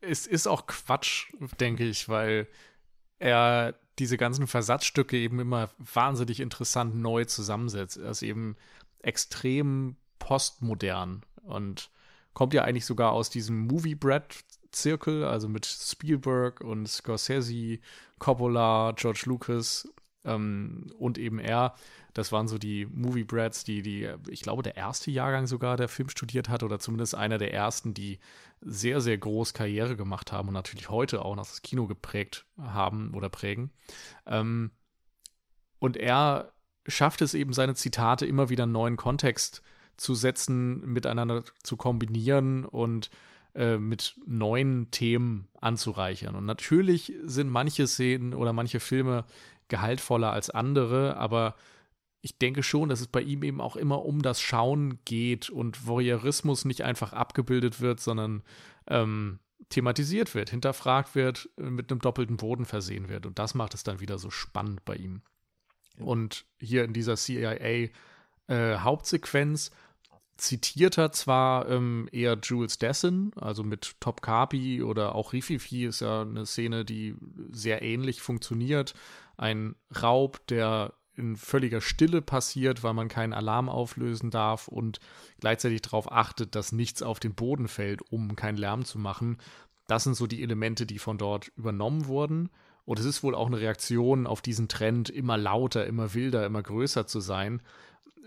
Es 0.00 0.26
ist 0.26 0.46
auch 0.46 0.66
Quatsch, 0.66 1.32
denke 1.58 1.84
ich, 1.84 2.08
weil 2.08 2.46
er 3.18 3.74
diese 3.98 4.16
ganzen 4.16 4.46
Versatzstücke 4.46 5.16
eben 5.16 5.40
immer 5.40 5.70
wahnsinnig 5.78 6.40
interessant 6.40 6.96
neu 6.96 7.24
zusammensetzt. 7.24 7.96
Er 7.96 8.10
ist 8.10 8.22
eben 8.22 8.56
extrem 8.98 9.96
postmodern 10.18 11.24
und 11.42 11.90
kommt 12.34 12.52
ja 12.54 12.64
eigentlich 12.64 12.86
sogar 12.86 13.12
aus 13.12 13.30
diesem 13.30 13.66
Movie 13.66 13.94
Bread 13.94 14.44
Zirkel, 14.72 15.24
also 15.24 15.48
mit 15.48 15.64
Spielberg 15.66 16.60
und 16.60 16.88
Scorsese, 16.88 17.78
Coppola, 18.18 18.92
George 18.96 19.22
Lucas 19.26 19.88
ähm, 20.24 20.86
und 20.98 21.18
eben 21.18 21.38
er. 21.38 21.74
Das 22.12 22.30
waren 22.30 22.46
so 22.46 22.58
die 22.58 22.86
Movie 22.86 23.24
Brads, 23.24 23.64
die, 23.64 23.82
die, 23.82 24.08
ich 24.28 24.42
glaube, 24.42 24.62
der 24.62 24.76
erste 24.76 25.10
Jahrgang 25.10 25.46
sogar 25.46 25.76
der 25.76 25.88
Film 25.88 26.08
studiert 26.08 26.48
hat 26.48 26.62
oder 26.62 26.78
zumindest 26.78 27.14
einer 27.14 27.38
der 27.38 27.52
ersten, 27.52 27.92
die 27.92 28.18
sehr, 28.60 29.00
sehr 29.00 29.18
groß 29.18 29.52
Karriere 29.52 29.96
gemacht 29.96 30.32
haben 30.32 30.48
und 30.48 30.54
natürlich 30.54 30.88
heute 30.88 31.24
auch 31.24 31.36
noch 31.36 31.46
das 31.46 31.62
Kino 31.62 31.86
geprägt 31.86 32.46
haben 32.58 33.12
oder 33.14 33.28
prägen. 33.28 33.70
Ähm, 34.26 34.70
und 35.78 35.96
er 35.96 36.52
schafft 36.86 37.20
es 37.22 37.34
eben, 37.34 37.52
seine 37.52 37.74
Zitate 37.74 38.26
immer 38.26 38.48
wieder 38.48 38.64
einen 38.64 38.72
neuen 38.72 38.96
Kontext 38.96 39.62
zu 39.96 40.14
setzen, 40.14 40.80
miteinander 40.92 41.44
zu 41.62 41.76
kombinieren 41.76 42.64
und 42.64 43.10
äh, 43.54 43.78
mit 43.78 44.16
neuen 44.26 44.90
Themen 44.90 45.48
anzureichern. 45.60 46.34
Und 46.34 46.44
natürlich 46.44 47.12
sind 47.22 47.48
manche 47.48 47.86
Szenen 47.86 48.34
oder 48.34 48.52
manche 48.52 48.80
Filme 48.80 49.24
gehaltvoller 49.68 50.32
als 50.32 50.50
andere, 50.50 51.16
aber 51.16 51.54
ich 52.20 52.38
denke 52.38 52.62
schon, 52.62 52.88
dass 52.88 53.00
es 53.00 53.08
bei 53.08 53.20
ihm 53.20 53.42
eben 53.42 53.60
auch 53.60 53.74
immer 53.76 54.04
um 54.04 54.22
das 54.22 54.40
Schauen 54.40 54.98
geht 55.04 55.50
und 55.50 55.86
Voyeurismus 55.86 56.64
nicht 56.64 56.82
einfach 56.82 57.12
abgebildet 57.12 57.82
wird, 57.82 58.00
sondern 58.00 58.42
ähm, 58.86 59.40
thematisiert 59.68 60.34
wird, 60.34 60.48
hinterfragt 60.50 61.14
wird, 61.14 61.50
äh, 61.58 61.64
mit 61.64 61.90
einem 61.90 62.00
doppelten 62.00 62.38
Boden 62.38 62.64
versehen 62.64 63.10
wird. 63.10 63.26
Und 63.26 63.38
das 63.38 63.54
macht 63.54 63.74
es 63.74 63.82
dann 63.82 64.00
wieder 64.00 64.16
so 64.18 64.30
spannend 64.30 64.86
bei 64.86 64.96
ihm. 64.96 65.20
Und 65.98 66.46
hier 66.58 66.84
in 66.84 66.94
dieser 66.94 67.16
CIA-Hauptsequenz 67.16 69.68
äh, 69.68 69.72
zitiert 70.36 70.98
er 70.98 71.12
zwar 71.12 71.68
ähm, 71.68 72.08
eher 72.10 72.36
Jules 72.42 72.78
Dessin, 72.78 73.30
also 73.36 73.62
mit 73.62 74.00
Top 74.00 74.20
Kapi 74.22 74.82
oder 74.82 75.14
auch 75.14 75.32
Rififi 75.32 75.84
ist 75.84 76.00
ja 76.00 76.22
eine 76.22 76.46
Szene, 76.46 76.84
die 76.84 77.14
sehr 77.50 77.82
ähnlich 77.82 78.20
funktioniert. 78.20 78.94
Ein 79.36 79.74
Raub, 80.02 80.46
der 80.48 80.94
in 81.16 81.36
völliger 81.36 81.80
Stille 81.80 82.22
passiert, 82.22 82.82
weil 82.82 82.94
man 82.94 83.08
keinen 83.08 83.32
Alarm 83.32 83.68
auflösen 83.68 84.30
darf 84.30 84.68
und 84.68 84.98
gleichzeitig 85.40 85.82
darauf 85.82 86.10
achtet, 86.10 86.54
dass 86.54 86.72
nichts 86.72 87.02
auf 87.02 87.20
den 87.20 87.34
Boden 87.34 87.68
fällt, 87.68 88.02
um 88.10 88.34
keinen 88.36 88.58
Lärm 88.58 88.84
zu 88.84 88.98
machen. 88.98 89.38
Das 89.86 90.04
sind 90.04 90.14
so 90.14 90.26
die 90.26 90.42
Elemente, 90.42 90.86
die 90.86 90.98
von 90.98 91.18
dort 91.18 91.48
übernommen 91.56 92.06
wurden. 92.06 92.50
Und 92.84 92.98
es 92.98 93.06
ist 93.06 93.22
wohl 93.22 93.34
auch 93.34 93.46
eine 93.46 93.60
Reaktion 93.60 94.26
auf 94.26 94.42
diesen 94.42 94.68
Trend, 94.68 95.08
immer 95.08 95.38
lauter, 95.38 95.86
immer 95.86 96.14
wilder, 96.14 96.44
immer 96.44 96.62
größer 96.62 97.06
zu 97.06 97.20
sein 97.20 97.62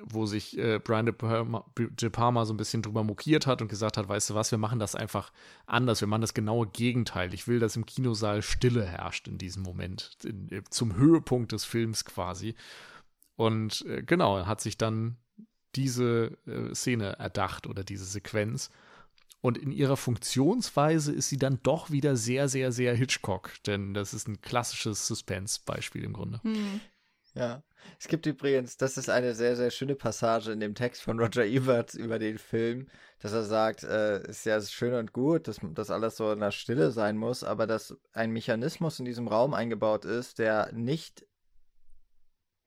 wo 0.03 0.25
sich 0.25 0.57
äh, 0.57 0.79
Brian 0.79 1.05
De 1.05 1.13
Palma, 1.13 1.65
De 1.77 2.09
Palma, 2.09 2.45
so 2.45 2.53
ein 2.53 2.57
bisschen 2.57 2.81
drüber 2.81 3.03
mokiert 3.03 3.47
hat 3.47 3.61
und 3.61 3.67
gesagt 3.67 3.97
hat, 3.97 4.07
weißt 4.07 4.29
du 4.29 4.35
was, 4.35 4.51
wir 4.51 4.57
machen 4.57 4.79
das 4.79 4.95
einfach 4.95 5.31
anders, 5.65 6.01
wir 6.01 6.07
machen 6.07 6.21
das 6.21 6.33
genaue 6.33 6.67
Gegenteil. 6.67 7.33
Ich 7.33 7.47
will, 7.47 7.59
dass 7.59 7.75
im 7.75 7.85
Kinosaal 7.85 8.41
Stille 8.41 8.85
herrscht 8.85 9.27
in 9.27 9.37
diesem 9.37 9.63
Moment, 9.63 10.17
in, 10.23 10.51
äh, 10.51 10.63
zum 10.69 10.95
Höhepunkt 10.95 11.51
des 11.51 11.65
Films 11.65 12.05
quasi. 12.05 12.55
Und 13.35 13.85
äh, 13.85 14.03
genau, 14.03 14.45
hat 14.45 14.61
sich 14.61 14.77
dann 14.77 15.17
diese 15.75 16.37
äh, 16.47 16.73
Szene 16.73 17.19
erdacht 17.19 17.67
oder 17.67 17.83
diese 17.83 18.05
Sequenz. 18.05 18.71
Und 19.41 19.57
in 19.57 19.71
ihrer 19.71 19.97
Funktionsweise 19.97 21.13
ist 21.13 21.29
sie 21.29 21.37
dann 21.37 21.59
doch 21.63 21.91
wieder 21.91 22.15
sehr, 22.15 22.49
sehr, 22.49 22.71
sehr 22.71 22.95
Hitchcock, 22.95 23.51
denn 23.65 23.93
das 23.93 24.13
ist 24.13 24.27
ein 24.27 24.41
klassisches 24.41 25.07
Suspense-Beispiel 25.07 26.03
im 26.03 26.13
Grunde. 26.13 26.41
Hm. 26.43 26.81
Ja. 27.35 27.61
Es 27.99 28.07
gibt 28.07 28.25
übrigens, 28.25 28.77
das 28.77 28.97
ist 28.97 29.09
eine 29.09 29.33
sehr, 29.33 29.55
sehr 29.55 29.71
schöne 29.71 29.95
Passage 29.95 30.51
in 30.51 30.59
dem 30.59 30.75
Text 30.75 31.01
von 31.01 31.19
Roger 31.19 31.45
Ebert 31.45 31.93
über 31.93 32.19
den 32.19 32.37
Film, 32.37 32.87
dass 33.19 33.33
er 33.33 33.43
sagt, 33.43 33.83
äh, 33.83 34.27
ist 34.27 34.45
ja 34.45 34.61
schön 34.61 34.93
und 34.93 35.13
gut, 35.13 35.47
dass 35.47 35.59
das 35.73 35.89
alles 35.89 36.17
so 36.17 36.31
in 36.31 36.39
der 36.39 36.51
Stille 36.51 36.91
sein 36.91 37.17
muss, 37.17 37.43
aber 37.43 37.67
dass 37.67 37.95
ein 38.13 38.31
Mechanismus 38.31 38.99
in 38.99 39.05
diesem 39.05 39.27
Raum 39.27 39.53
eingebaut 39.53 40.05
ist, 40.05 40.39
der 40.39 40.71
nicht 40.73 41.25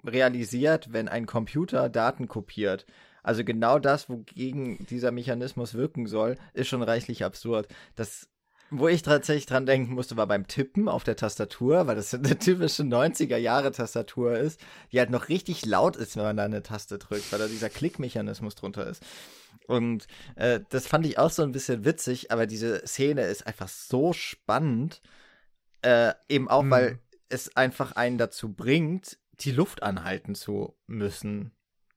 realisiert, 0.04 0.92
wenn 0.92 1.08
ein 1.08 1.26
Computer 1.26 1.88
Daten 1.88 2.26
kopiert. 2.26 2.86
Also 3.22 3.44
genau 3.44 3.78
das, 3.78 4.08
wogegen 4.08 4.86
dieser 4.86 5.12
Mechanismus 5.12 5.74
wirken 5.74 6.06
soll, 6.06 6.38
ist 6.54 6.68
schon 6.68 6.82
reichlich 6.82 7.24
absurd. 7.24 7.68
Das 7.94 8.29
wo 8.70 8.88
ich 8.88 9.02
tatsächlich 9.02 9.46
dran 9.46 9.66
denken 9.66 9.94
musste, 9.94 10.16
war 10.16 10.26
beim 10.26 10.46
Tippen 10.46 10.88
auf 10.88 11.02
der 11.02 11.16
Tastatur, 11.16 11.86
weil 11.86 11.96
das 11.96 12.14
eine 12.14 12.38
typische 12.38 12.84
90er-Jahre-Tastatur 12.84 14.38
ist, 14.38 14.60
die 14.92 15.00
halt 15.00 15.10
noch 15.10 15.28
richtig 15.28 15.66
laut 15.66 15.96
ist, 15.96 16.16
wenn 16.16 16.22
man 16.22 16.36
da 16.36 16.44
eine 16.44 16.62
Taste 16.62 16.98
drückt, 16.98 17.32
weil 17.32 17.40
da 17.40 17.48
dieser 17.48 17.68
Klickmechanismus 17.68 18.54
drunter 18.54 18.86
ist. 18.86 19.02
Und 19.66 20.06
äh, 20.36 20.60
das 20.70 20.86
fand 20.86 21.04
ich 21.06 21.18
auch 21.18 21.30
so 21.30 21.42
ein 21.42 21.52
bisschen 21.52 21.84
witzig, 21.84 22.30
aber 22.30 22.46
diese 22.46 22.86
Szene 22.86 23.22
ist 23.22 23.46
einfach 23.46 23.68
so 23.68 24.12
spannend, 24.12 25.00
äh, 25.82 26.12
eben 26.28 26.48
auch, 26.48 26.62
mhm. 26.62 26.70
weil 26.70 26.98
es 27.28 27.56
einfach 27.56 27.92
einen 27.92 28.18
dazu 28.18 28.52
bringt, 28.52 29.18
die 29.40 29.52
Luft 29.52 29.82
anhalten 29.82 30.34
zu 30.34 30.76
müssen. 30.86 31.52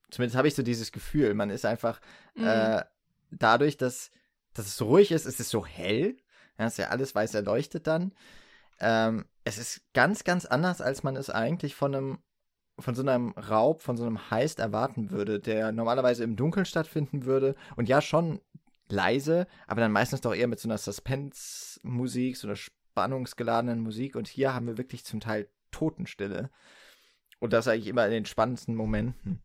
Zumindest 0.09 0.37
habe 0.37 0.47
ich 0.47 0.55
so 0.55 0.63
dieses 0.63 0.91
Gefühl. 0.91 1.33
Man 1.33 1.49
ist 1.49 1.65
einfach 1.65 1.99
mhm. 2.35 2.47
äh, 2.47 2.83
dadurch, 3.31 3.77
dass, 3.77 4.11
dass 4.53 4.67
es 4.67 4.77
so 4.77 4.85
ruhig 4.85 5.11
ist, 5.11 5.25
ist 5.25 5.39
es 5.39 5.49
so 5.49 5.65
hell 5.65 6.17
ja, 6.63 6.67
ist 6.67 6.77
ja 6.77 6.87
alles 6.87 7.13
weiß 7.13 7.33
erleuchtet 7.35 7.87
dann. 7.87 8.13
Ähm, 8.79 9.25
es 9.43 9.57
ist 9.57 9.81
ganz, 9.93 10.23
ganz 10.23 10.45
anders, 10.45 10.81
als 10.81 11.03
man 11.03 11.15
es 11.15 11.29
eigentlich 11.29 11.75
von 11.75 11.95
einem 11.95 12.19
von 12.79 12.95
so 12.95 13.03
einem 13.03 13.33
Raub, 13.33 13.83
von 13.83 13.97
so 13.97 14.03
einem 14.03 14.31
Heist 14.31 14.59
erwarten 14.59 15.11
würde, 15.11 15.39
der 15.39 15.71
normalerweise 15.71 16.23
im 16.23 16.35
Dunkeln 16.35 16.65
stattfinden 16.65 17.23
würde 17.23 17.55
und 17.75 17.87
ja 17.87 18.01
schon 18.01 18.41
leise, 18.89 19.47
aber 19.67 19.81
dann 19.81 19.91
meistens 19.91 20.21
doch 20.21 20.33
eher 20.33 20.47
mit 20.47 20.59
so 20.59 20.67
einer 20.67 20.79
Suspense-Musik, 20.79 22.35
so 22.35 22.47
einer 22.47 22.55
spannungsgeladenen 22.55 23.79
Musik. 23.79 24.15
Und 24.15 24.27
hier 24.27 24.53
haben 24.53 24.67
wir 24.67 24.77
wirklich 24.77 25.05
zum 25.05 25.19
Teil 25.19 25.49
Totenstille. 25.71 26.49
Und 27.39 27.53
das 27.53 27.67
eigentlich 27.67 27.87
immer 27.87 28.05
in 28.05 28.11
den 28.11 28.25
spannendsten 28.25 28.75
Momenten. 28.75 29.43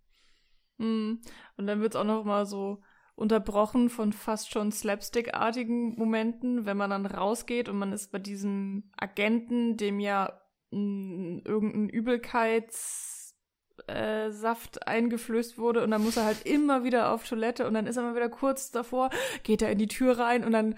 Mhm. 0.79 1.21
Und 1.57 1.67
dann 1.67 1.81
wird 1.81 1.95
es 1.95 2.01
auch 2.01 2.05
noch 2.05 2.25
mal 2.25 2.47
so 2.47 2.81
unterbrochen 3.19 3.91
von 3.91 4.13
fast 4.13 4.53
schon 4.53 4.71
slapstick-artigen 4.71 5.97
Momenten, 5.97 6.67
wenn 6.67 6.77
man 6.77 6.91
dann 6.91 7.05
rausgeht 7.05 7.69
und 7.69 7.77
man 7.77 7.93
ist 7.93 8.13
bei 8.13 8.21
diesem 8.21 8.93
Agenten, 8.97 9.77
dem 9.77 9.99
ja 9.99 10.41
mh, 10.71 11.41
irgendein 11.45 11.89
Übelkeitssaft 11.89 14.77
äh, 14.77 14.81
eingeflößt 14.87 15.59
wurde 15.59 15.83
und 15.83 15.91
dann 15.91 16.05
muss 16.05 16.17
er 16.17 16.27
halt 16.27 16.47
immer 16.47 16.85
wieder 16.85 17.13
auf 17.13 17.29
Toilette 17.29 17.67
und 17.67 17.75
dann 17.75 17.89
ist 17.89 17.97
er 17.97 18.05
mal 18.05 18.15
wieder 18.15 18.29
kurz 18.29 18.71
davor, 18.71 19.11
geht 19.43 19.63
er 19.63 19.73
in 19.73 19.79
die 19.79 19.89
Tür 19.89 20.21
rein 20.21 20.45
und 20.45 20.53
dann, 20.53 20.77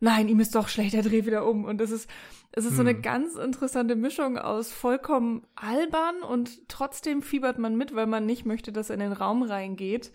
nein, 0.00 0.28
ihm 0.28 0.40
ist 0.40 0.54
doch 0.54 0.68
schlecht, 0.68 0.94
er 0.94 1.02
dreht 1.02 1.26
wieder 1.26 1.46
um 1.46 1.66
und 1.66 1.76
das 1.76 1.90
ist, 1.90 2.08
es 2.52 2.64
ist 2.64 2.70
hm. 2.70 2.76
so 2.76 2.82
eine 2.82 2.94
hm. 2.94 3.02
ganz 3.02 3.36
interessante 3.36 3.96
Mischung 3.96 4.38
aus 4.38 4.72
vollkommen 4.72 5.46
albern 5.56 6.22
und 6.22 6.68
trotzdem 6.68 7.20
fiebert 7.20 7.58
man 7.58 7.76
mit, 7.76 7.94
weil 7.94 8.06
man 8.06 8.24
nicht 8.24 8.46
möchte, 8.46 8.72
dass 8.72 8.88
er 8.88 8.94
in 8.94 9.00
den 9.00 9.12
Raum 9.12 9.42
reingeht. 9.42 10.10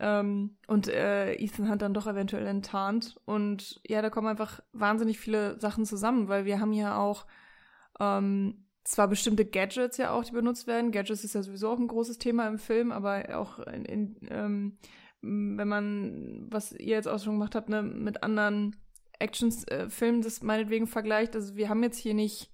Ähm, 0.00 0.56
und 0.66 0.88
äh, 0.88 1.34
Ethan 1.34 1.68
hat 1.68 1.82
dann 1.82 1.94
doch 1.94 2.06
eventuell 2.06 2.46
enttarnt. 2.46 3.18
Und 3.24 3.80
ja, 3.86 4.02
da 4.02 4.10
kommen 4.10 4.28
einfach 4.28 4.60
wahnsinnig 4.72 5.18
viele 5.18 5.58
Sachen 5.60 5.84
zusammen, 5.84 6.28
weil 6.28 6.44
wir 6.44 6.60
haben 6.60 6.72
ja 6.72 6.96
auch 6.98 7.26
ähm, 8.00 8.64
zwar 8.84 9.08
bestimmte 9.08 9.44
Gadgets 9.44 9.96
ja 9.96 10.12
auch, 10.12 10.24
die 10.24 10.32
benutzt 10.32 10.66
werden. 10.66 10.92
Gadgets 10.92 11.24
ist 11.24 11.34
ja 11.34 11.42
sowieso 11.42 11.70
auch 11.70 11.78
ein 11.78 11.88
großes 11.88 12.18
Thema 12.18 12.46
im 12.48 12.58
Film, 12.58 12.92
aber 12.92 13.38
auch 13.38 13.58
in, 13.58 13.84
in 13.84 14.16
ähm, 14.30 14.78
wenn 15.20 15.68
man, 15.68 16.46
was 16.48 16.72
ihr 16.72 16.94
jetzt 16.94 17.08
auch 17.08 17.22
schon 17.22 17.34
gemacht 17.34 17.54
habt, 17.54 17.68
ne, 17.68 17.82
mit 17.82 18.22
anderen 18.22 18.76
Actions-Filmen 19.18 20.20
äh, 20.20 20.24
das 20.24 20.42
meinetwegen 20.42 20.86
vergleicht. 20.86 21.34
Also 21.34 21.56
wir 21.56 21.68
haben 21.68 21.82
jetzt 21.82 21.98
hier 21.98 22.14
nicht, 22.14 22.52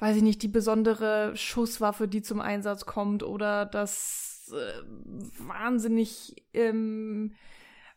weiß 0.00 0.16
ich 0.16 0.22
nicht, 0.22 0.42
die 0.42 0.48
besondere 0.48 1.36
Schusswaffe, 1.36 2.08
die 2.08 2.22
zum 2.22 2.40
Einsatz 2.40 2.84
kommt 2.84 3.22
oder 3.22 3.64
das 3.64 4.33
äh, 4.52 4.82
wahnsinnig, 5.38 6.36
ähm, 6.52 7.34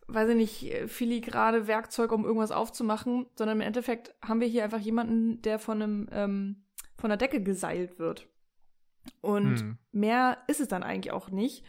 weiß 0.07 0.29
ich 0.29 0.35
nicht, 0.35 0.89
filigrane 0.89 1.67
Werkzeug, 1.67 2.11
um 2.11 2.25
irgendwas 2.25 2.51
aufzumachen, 2.51 3.27
sondern 3.35 3.57
im 3.57 3.65
Endeffekt 3.65 4.15
haben 4.21 4.39
wir 4.39 4.47
hier 4.47 4.63
einfach 4.63 4.79
jemanden, 4.79 5.41
der 5.41 5.59
von 5.59 5.81
einem, 5.81 6.09
ähm, 6.11 6.63
von 6.97 7.09
der 7.09 7.17
Decke 7.17 7.41
geseilt 7.41 7.99
wird. 7.99 8.27
Und 9.21 9.59
hm. 9.59 9.77
mehr 9.91 10.37
ist 10.47 10.59
es 10.59 10.67
dann 10.67 10.83
eigentlich 10.83 11.13
auch 11.13 11.29
nicht. 11.29 11.63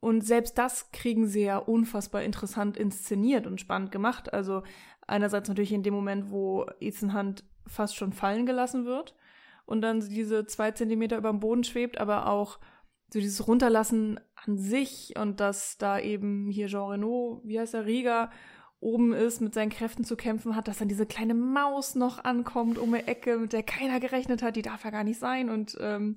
Und 0.00 0.22
selbst 0.22 0.56
das 0.56 0.90
kriegen 0.92 1.26
sie 1.26 1.42
ja 1.42 1.58
unfassbar 1.58 2.22
interessant 2.22 2.76
inszeniert 2.76 3.46
und 3.46 3.60
spannend 3.60 3.92
gemacht. 3.92 4.32
Also 4.32 4.62
einerseits 5.06 5.48
natürlich 5.48 5.72
in 5.72 5.82
dem 5.82 5.94
Moment, 5.94 6.30
wo 6.30 6.66
Ethan 6.80 7.14
Hunt 7.14 7.44
fast 7.66 7.96
schon 7.96 8.12
fallen 8.12 8.46
gelassen 8.46 8.86
wird 8.86 9.14
und 9.66 9.82
dann 9.82 10.00
diese 10.00 10.46
zwei 10.46 10.70
Zentimeter 10.72 11.18
über 11.18 11.30
dem 11.30 11.40
Boden 11.40 11.64
schwebt, 11.64 11.98
aber 11.98 12.26
auch 12.28 12.58
so 13.12 13.18
dieses 13.18 13.46
Runterlassen 13.46 14.20
an 14.34 14.58
sich 14.58 15.14
und 15.18 15.40
dass 15.40 15.78
da 15.78 15.98
eben 15.98 16.50
hier 16.50 16.68
Jean 16.68 16.90
Renault, 16.90 17.42
wie 17.44 17.58
heißt 17.58 17.74
der, 17.74 17.86
Rieger, 17.86 18.30
oben 18.80 19.12
ist, 19.12 19.40
mit 19.40 19.52
seinen 19.52 19.70
Kräften 19.70 20.04
zu 20.04 20.16
kämpfen 20.16 20.56
hat, 20.56 20.66
dass 20.66 20.78
dann 20.78 20.88
diese 20.88 21.06
kleine 21.06 21.34
Maus 21.34 21.94
noch 21.94 22.24
ankommt 22.24 22.78
um 22.78 22.94
die 22.94 23.06
Ecke, 23.06 23.36
mit 23.38 23.52
der 23.52 23.62
keiner 23.62 24.00
gerechnet 24.00 24.42
hat, 24.42 24.56
die 24.56 24.62
darf 24.62 24.84
ja 24.84 24.90
gar 24.90 25.04
nicht 25.04 25.20
sein 25.20 25.50
und 25.50 25.76
ähm, 25.80 26.16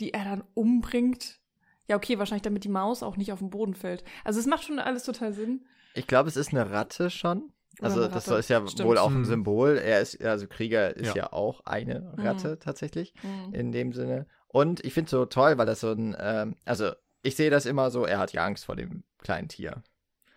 die 0.00 0.12
er 0.12 0.24
dann 0.24 0.44
umbringt. 0.54 1.40
Ja, 1.88 1.96
okay, 1.96 2.18
wahrscheinlich 2.18 2.42
damit 2.42 2.64
die 2.64 2.68
Maus 2.68 3.02
auch 3.02 3.16
nicht 3.16 3.32
auf 3.32 3.40
den 3.40 3.50
Boden 3.50 3.74
fällt. 3.74 4.04
Also 4.24 4.38
es 4.38 4.46
macht 4.46 4.64
schon 4.64 4.78
alles 4.78 5.04
total 5.04 5.32
Sinn. 5.32 5.66
Ich 5.94 6.06
glaube, 6.06 6.28
es 6.28 6.36
ist 6.36 6.52
eine 6.52 6.70
Ratte 6.70 7.10
schon. 7.10 7.52
Also 7.80 8.08
das 8.08 8.26
ist 8.28 8.48
ja 8.48 8.66
Stimmt. 8.66 8.88
wohl 8.88 8.98
auch 8.98 9.10
ein 9.10 9.16
hm. 9.16 9.24
Symbol. 9.24 9.76
Er 9.76 10.00
ist, 10.00 10.22
also 10.22 10.46
Krieger 10.46 10.96
ist 10.96 11.08
ja, 11.08 11.24
ja 11.24 11.32
auch 11.32 11.60
eine 11.66 12.12
Ratte 12.16 12.52
mhm. 12.52 12.60
tatsächlich 12.60 13.12
mhm. 13.22 13.52
in 13.52 13.72
dem 13.72 13.92
Sinne. 13.92 14.26
Und 14.56 14.82
ich 14.86 14.94
finde 14.94 15.04
es 15.04 15.10
so 15.10 15.26
toll, 15.26 15.58
weil 15.58 15.66
das 15.66 15.80
so 15.80 15.92
ein, 15.92 16.16
ähm, 16.18 16.56
also 16.64 16.92
ich 17.20 17.36
sehe 17.36 17.50
das 17.50 17.66
immer 17.66 17.90
so, 17.90 18.06
er 18.06 18.18
hat 18.18 18.32
ja 18.32 18.42
Angst 18.42 18.64
vor 18.64 18.74
dem 18.74 19.04
kleinen 19.18 19.48
Tier. 19.48 19.82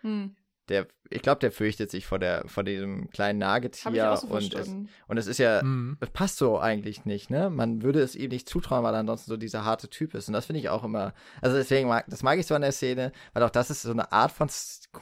Hm. 0.02 0.36
Der, 0.68 0.88
ich 1.10 1.22
glaube, 1.22 1.40
der 1.40 1.54
fürchtet 1.54 1.90
sich 1.90 2.06
vor, 2.06 2.20
der, 2.20 2.44
vor 2.46 2.66
diesem 2.66 3.10
kleinen 3.12 3.40
Nagetier. 3.40 4.18
So 4.18 4.28
und, 4.28 4.54
es, 4.54 4.76
und 5.08 5.18
es 5.18 5.26
ist 5.26 5.38
ja, 5.38 5.64
mhm. 5.64 5.96
es 6.02 6.10
passt 6.10 6.36
so 6.36 6.60
eigentlich 6.60 7.06
nicht, 7.06 7.30
ne? 7.30 7.50
Man 7.50 7.82
würde 7.82 8.02
es 8.02 8.14
ihm 8.14 8.32
nicht 8.32 8.50
zutrauen, 8.50 8.84
weil 8.84 8.94
er 8.94 9.00
ansonsten 9.00 9.32
so 9.32 9.38
dieser 9.38 9.64
harte 9.64 9.90
Typ 9.90 10.14
ist. 10.14 10.28
Und 10.28 10.34
das 10.34 10.48
finde 10.48 10.60
ich 10.60 10.68
auch 10.68 10.84
immer, 10.84 11.14
also 11.42 11.56
deswegen 11.56 11.88
mag, 11.88 12.04
das 12.10 12.22
mag 12.22 12.38
ich 12.40 12.46
so 12.46 12.56
an 12.56 12.62
der 12.62 12.74
Szene, 12.74 13.14
weil 13.32 13.44
auch 13.44 13.50
das 13.50 13.70
ist 13.70 13.84
so 13.84 13.92
eine 13.92 14.12
Art 14.12 14.34
von 14.34 14.50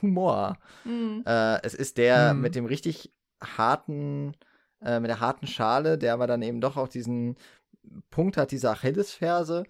Humor. 0.04 0.60
Mhm. 0.86 1.24
Äh, 1.26 1.64
es 1.64 1.74
ist 1.74 1.98
der 1.98 2.36
mhm. 2.36 2.42
mit 2.42 2.54
dem 2.54 2.68
richtig 2.68 3.12
harten, 3.44 4.36
äh, 4.80 5.00
mit 5.00 5.10
der 5.10 5.22
harten 5.22 5.48
Schale, 5.48 5.98
der 5.98 6.14
aber 6.14 6.28
dann 6.28 6.44
eben 6.44 6.62
doch 6.62 6.78
auch 6.78 6.88
diesen 6.88 7.36
Punkt 8.10 8.38
hat 8.38 8.52
diese 8.52 8.72
Achillesferse 8.72 9.64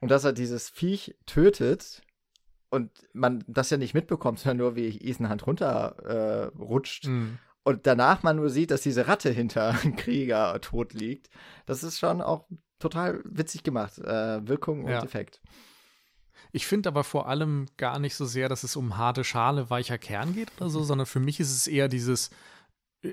und 0.00 0.10
dass 0.10 0.24
er 0.24 0.32
dieses 0.32 0.68
Viech 0.68 1.14
tötet 1.26 2.02
und 2.70 2.90
man 3.12 3.44
das 3.46 3.70
ja 3.70 3.76
nicht 3.76 3.94
mitbekommt, 3.94 4.38
sondern 4.40 4.58
nur 4.58 4.76
wie 4.76 4.88
Ethan 4.98 5.28
Hand 5.28 5.46
runterrutscht. 5.46 7.04
Äh, 7.04 7.10
mhm. 7.10 7.38
Und 7.64 7.86
danach 7.86 8.24
man 8.24 8.36
nur 8.36 8.50
sieht, 8.50 8.70
dass 8.70 8.80
diese 8.80 9.06
Ratte 9.06 9.30
hinter 9.32 9.72
Krieger 9.96 10.60
tot 10.60 10.94
liegt. 10.94 11.28
Das 11.66 11.82
ist 11.82 11.98
schon 11.98 12.20
auch 12.20 12.46
total 12.78 13.20
witzig 13.24 13.62
gemacht. 13.62 13.98
Äh, 13.98 14.46
Wirkung 14.46 14.84
und 14.84 14.90
ja. 14.90 15.02
Effekt. 15.02 15.40
Ich 16.50 16.66
finde 16.66 16.88
aber 16.88 17.04
vor 17.04 17.28
allem 17.28 17.66
gar 17.76 17.98
nicht 17.98 18.14
so 18.14 18.26
sehr, 18.26 18.48
dass 18.48 18.62
es 18.62 18.76
um 18.76 18.98
harte 18.98 19.24
Schale, 19.24 19.70
weicher 19.70 19.96
Kern 19.96 20.34
geht 20.34 20.50
oder 20.56 20.68
so, 20.68 20.82
sondern 20.82 21.06
für 21.06 21.20
mich 21.20 21.40
ist 21.40 21.52
es 21.52 21.66
eher 21.66 21.88
dieses 21.88 22.30
äh, 23.02 23.12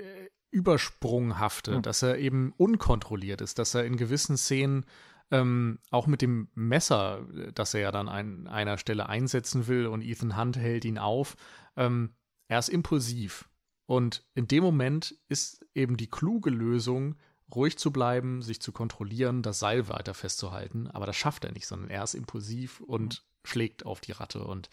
Übersprunghafte, 0.50 1.78
mhm. 1.78 1.82
dass 1.82 2.02
er 2.02 2.18
eben 2.18 2.52
unkontrolliert 2.56 3.40
ist, 3.40 3.58
dass 3.58 3.74
er 3.74 3.84
in 3.84 3.96
gewissen 3.96 4.36
Szenen 4.36 4.84
ähm, 5.30 5.78
auch 5.90 6.06
mit 6.06 6.22
dem 6.22 6.48
Messer, 6.54 7.26
das 7.54 7.74
er 7.74 7.80
ja 7.80 7.92
dann 7.92 8.08
an 8.08 8.46
einer 8.46 8.78
Stelle 8.78 9.08
einsetzen 9.08 9.68
will 9.68 9.86
und 9.86 10.02
Ethan 10.02 10.36
Hunt 10.36 10.56
hält 10.56 10.84
ihn 10.84 10.98
auf, 10.98 11.36
ähm, 11.76 12.14
er 12.48 12.58
ist 12.58 12.68
impulsiv. 12.68 13.48
Und 13.86 14.24
in 14.34 14.48
dem 14.48 14.62
Moment 14.62 15.16
ist 15.28 15.66
eben 15.74 15.96
die 15.96 16.08
kluge 16.08 16.50
Lösung, 16.50 17.16
ruhig 17.54 17.78
zu 17.78 17.92
bleiben, 17.92 18.42
sich 18.42 18.60
zu 18.60 18.72
kontrollieren, 18.72 19.42
das 19.42 19.58
Seil 19.58 19.88
weiter 19.88 20.14
festzuhalten. 20.14 20.86
Aber 20.88 21.06
das 21.06 21.16
schafft 21.16 21.44
er 21.44 21.52
nicht, 21.52 21.66
sondern 21.66 21.90
er 21.90 22.04
ist 22.04 22.14
impulsiv 22.14 22.80
und 22.80 23.22
mhm. 23.22 23.48
schlägt 23.48 23.86
auf 23.86 24.00
die 24.00 24.12
Ratte. 24.12 24.44
Und 24.44 24.68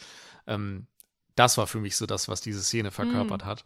ähm, 0.45 0.88
das 1.36 1.57
war 1.57 1.67
für 1.67 1.80
mich 1.80 1.95
so 1.95 2.05
das, 2.05 2.28
was 2.28 2.41
diese 2.41 2.61
Szene 2.61 2.91
verkörpert 2.91 3.43
mhm. 3.43 3.47
hat. 3.47 3.65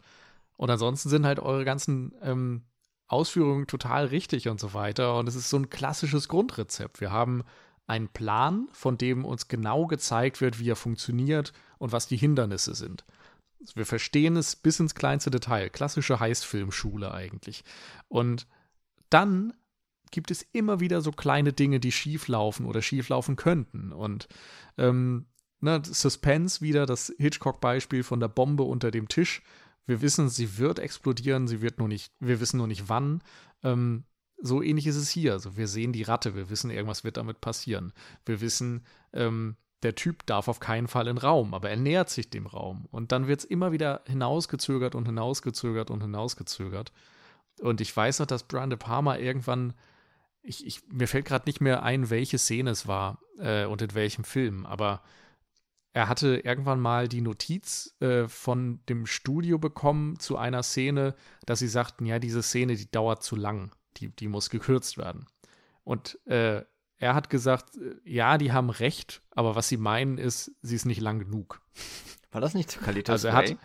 Und 0.56 0.70
ansonsten 0.70 1.08
sind 1.08 1.26
halt 1.26 1.40
eure 1.40 1.64
ganzen 1.64 2.14
ähm, 2.22 2.62
Ausführungen 3.08 3.66
total 3.66 4.06
richtig 4.06 4.48
und 4.48 4.60
so 4.60 4.74
weiter. 4.74 5.18
Und 5.18 5.28
es 5.28 5.34
ist 5.34 5.50
so 5.50 5.58
ein 5.58 5.70
klassisches 5.70 6.28
Grundrezept. 6.28 7.00
Wir 7.00 7.10
haben 7.12 7.42
einen 7.86 8.08
Plan, 8.08 8.68
von 8.72 8.96
dem 8.96 9.24
uns 9.24 9.48
genau 9.48 9.86
gezeigt 9.86 10.40
wird, 10.40 10.58
wie 10.58 10.70
er 10.70 10.76
funktioniert 10.76 11.52
und 11.78 11.92
was 11.92 12.06
die 12.06 12.16
Hindernisse 12.16 12.74
sind. 12.74 13.04
Wir 13.74 13.86
verstehen 13.86 14.36
es 14.36 14.56
bis 14.56 14.80
ins 14.80 14.94
kleinste 14.94 15.30
Detail. 15.30 15.68
Klassische 15.68 16.20
Heißfilmschule 16.20 17.12
eigentlich. 17.12 17.64
Und 18.08 18.46
dann 19.10 19.52
gibt 20.10 20.30
es 20.30 20.42
immer 20.52 20.80
wieder 20.80 21.00
so 21.00 21.10
kleine 21.12 21.52
Dinge, 21.52 21.80
die 21.80 21.92
schieflaufen 21.92 22.66
oder 22.66 22.82
schieflaufen 22.82 23.36
könnten. 23.36 23.92
Und 23.92 24.28
ähm, 24.78 25.26
ne, 25.60 25.82
Suspense 25.84 26.60
wieder, 26.60 26.86
das 26.86 27.12
Hitchcock-Beispiel 27.18 28.02
von 28.04 28.20
der 28.20 28.28
Bombe 28.28 28.62
unter 28.62 28.90
dem 28.90 29.08
Tisch. 29.08 29.42
Wir 29.86 30.00
wissen, 30.00 30.28
sie 30.28 30.58
wird 30.58 30.78
explodieren, 30.78 31.48
sie 31.48 31.60
wird 31.60 31.78
nur 31.78 31.88
nicht, 31.88 32.12
wir 32.20 32.40
wissen 32.40 32.58
nur 32.58 32.66
nicht 32.68 32.88
wann. 32.88 33.22
Ähm, 33.62 34.04
so 34.38 34.62
ähnlich 34.62 34.86
ist 34.86 34.96
es 34.96 35.10
hier. 35.10 35.32
Also 35.32 35.56
wir 35.56 35.68
sehen 35.68 35.92
die 35.92 36.02
Ratte, 36.02 36.34
wir 36.34 36.50
wissen, 36.50 36.70
irgendwas 36.70 37.04
wird 37.04 37.16
damit 37.16 37.40
passieren. 37.40 37.92
Wir 38.24 38.40
wissen, 38.40 38.84
ähm, 39.12 39.56
der 39.82 39.94
Typ 39.94 40.26
darf 40.26 40.48
auf 40.48 40.60
keinen 40.60 40.88
Fall 40.88 41.08
in 41.08 41.18
Raum, 41.18 41.54
aber 41.54 41.70
er 41.70 41.76
nähert 41.76 42.10
sich 42.10 42.30
dem 42.30 42.46
Raum. 42.46 42.86
Und 42.90 43.12
dann 43.12 43.26
wird 43.26 43.40
es 43.40 43.44
immer 43.44 43.72
wieder 43.72 44.02
hinausgezögert 44.06 44.94
und 44.94 45.06
hinausgezögert 45.06 45.90
und 45.90 46.00
hinausgezögert. 46.02 46.92
Und 47.60 47.80
ich 47.80 47.96
weiß 47.96 48.20
noch, 48.20 48.26
dass 48.26 48.44
Brian 48.44 48.70
De 48.70 48.78
Palma 48.78 49.16
irgendwann, 49.16 49.74
ich, 50.42 50.66
ich 50.66 50.82
mir 50.88 51.08
fällt 51.08 51.26
gerade 51.26 51.48
nicht 51.48 51.60
mehr 51.60 51.82
ein, 51.82 52.10
welche 52.10 52.38
Szene 52.38 52.70
es 52.70 52.86
war 52.86 53.18
äh, 53.38 53.64
und 53.64 53.82
in 53.82 53.94
welchem 53.94 54.24
Film, 54.24 54.66
aber 54.66 55.02
er 55.92 56.08
hatte 56.08 56.38
irgendwann 56.38 56.80
mal 56.80 57.08
die 57.08 57.20
Notiz 57.20 57.94
äh, 58.00 58.26
von 58.26 58.80
dem 58.88 59.06
Studio 59.06 59.58
bekommen 59.58 60.18
zu 60.18 60.36
einer 60.38 60.62
Szene, 60.62 61.14
dass 61.44 61.58
sie 61.58 61.68
sagten, 61.68 62.06
ja, 62.06 62.18
diese 62.18 62.42
Szene, 62.42 62.76
die 62.76 62.90
dauert 62.90 63.22
zu 63.22 63.36
lang, 63.36 63.74
die, 63.98 64.08
die 64.08 64.28
muss 64.28 64.48
gekürzt 64.48 64.96
werden. 64.96 65.26
Und 65.84 66.18
äh, 66.26 66.62
er 66.96 67.14
hat 67.14 67.28
gesagt, 67.28 67.76
äh, 67.76 67.96
ja, 68.04 68.38
die 68.38 68.52
haben 68.52 68.70
recht, 68.70 69.22
aber 69.32 69.54
was 69.54 69.68
sie 69.68 69.76
meinen 69.76 70.16
ist, 70.16 70.52
sie 70.62 70.76
ist 70.76 70.86
nicht 70.86 71.00
lang 71.00 71.18
genug. 71.18 71.60
War 72.30 72.40
das 72.40 72.54
nicht 72.54 72.70
zu 72.70 72.78
Qualität? 72.78 73.10
Also 73.10 73.28
er 73.28 73.34
hat, 73.34 73.56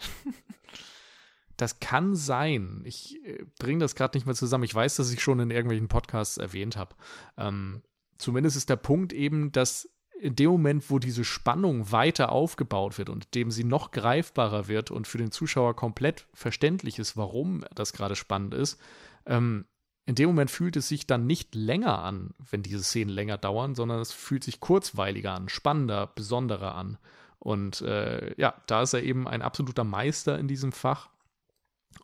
das 1.57 1.79
kann 1.79 2.15
sein. 2.15 2.81
Ich 2.83 3.23
äh, 3.23 3.45
bringe 3.57 3.79
das 3.79 3.95
gerade 3.95 4.17
nicht 4.17 4.25
mehr 4.25 4.35
zusammen. 4.35 4.65
Ich 4.65 4.75
weiß, 4.75 4.97
dass 4.97 5.11
ich 5.11 5.21
schon 5.21 5.39
in 5.39 5.51
irgendwelchen 5.51 5.87
Podcasts 5.87 6.37
erwähnt 6.37 6.75
habe. 6.75 6.95
Ähm, 7.37 7.83
zumindest 8.17 8.57
ist 8.57 8.69
der 8.69 8.75
Punkt 8.75 9.13
eben, 9.13 9.53
dass 9.53 9.89
in 10.19 10.35
dem 10.35 10.49
Moment, 10.49 10.89
wo 10.89 10.99
diese 10.99 11.23
Spannung 11.23 11.91
weiter 11.91 12.31
aufgebaut 12.31 12.97
wird 12.97 13.09
und 13.09 13.35
dem 13.35 13.51
sie 13.51 13.63
noch 13.63 13.91
greifbarer 13.91 14.67
wird 14.67 14.91
und 14.91 15.07
für 15.07 15.17
den 15.17 15.31
Zuschauer 15.31 15.75
komplett 15.75 16.27
verständlich 16.33 16.99
ist, 16.99 17.17
warum 17.17 17.63
das 17.75 17.93
gerade 17.93 18.15
spannend 18.15 18.53
ist, 18.53 18.79
ähm, 19.25 19.65
in 20.05 20.15
dem 20.15 20.27
Moment 20.27 20.49
fühlt 20.49 20.77
es 20.77 20.87
sich 20.87 21.05
dann 21.05 21.27
nicht 21.27 21.53
länger 21.53 21.99
an, 21.99 22.33
wenn 22.49 22.63
diese 22.63 22.81
Szenen 22.81 23.09
länger 23.09 23.37
dauern, 23.37 23.75
sondern 23.75 23.99
es 23.99 24.13
fühlt 24.13 24.43
sich 24.43 24.61
kurzweiliger 24.61 25.33
an, 25.33 25.49
spannender, 25.49 26.07
besonderer 26.07 26.75
an. 26.75 26.97
Und 27.39 27.81
äh, 27.81 28.33
ja, 28.39 28.55
da 28.67 28.83
ist 28.83 28.93
er 28.93 29.03
eben 29.03 29.27
ein 29.27 29.41
absoluter 29.41 29.83
Meister 29.83 30.39
in 30.39 30.47
diesem 30.47 30.71
Fach 30.71 31.09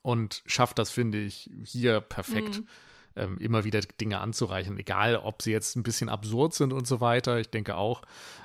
und 0.02 0.44
schafft 0.46 0.80
das, 0.80 0.90
finde 0.90 1.20
ich, 1.20 1.50
hier 1.64 2.02
perfekt. 2.02 2.60
Mhm. 2.60 2.68
Ähm, 3.16 3.38
immer 3.38 3.64
wieder 3.64 3.80
Dinge 3.82 4.20
anzureichen, 4.20 4.78
egal 4.80 5.18
ob 5.18 5.44
sie 5.44 5.52
jetzt 5.52 5.76
ein 5.76 5.84
bisschen 5.84 6.10
absurd 6.10 6.56
sind 6.56 6.74
und 6.74 6.88
so 6.88 7.00
weiter. 7.00 7.40
Ich 7.40 7.50
denke 7.52 7.76
auch, 7.76 8.02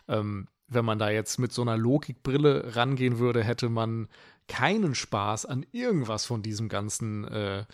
ähm, 0.09 0.47
wenn 0.67 0.85
man 0.85 0.99
da 0.99 1.09
jetzt 1.09 1.39
mit 1.39 1.53
so 1.53 1.63
einer 1.63 1.79
Logikbrille 1.79 2.77
rangehen 2.77 3.19
würde, 3.19 3.43
hätte 3.43 3.71
man 3.71 4.09
keinen 4.47 4.95
Spaß 4.95 5.47
an 5.47 5.65
irgendwas 5.73 6.27
von 6.27 6.43
diesem 6.43 6.69
ganzen 6.69 7.25
äh, 7.29 7.65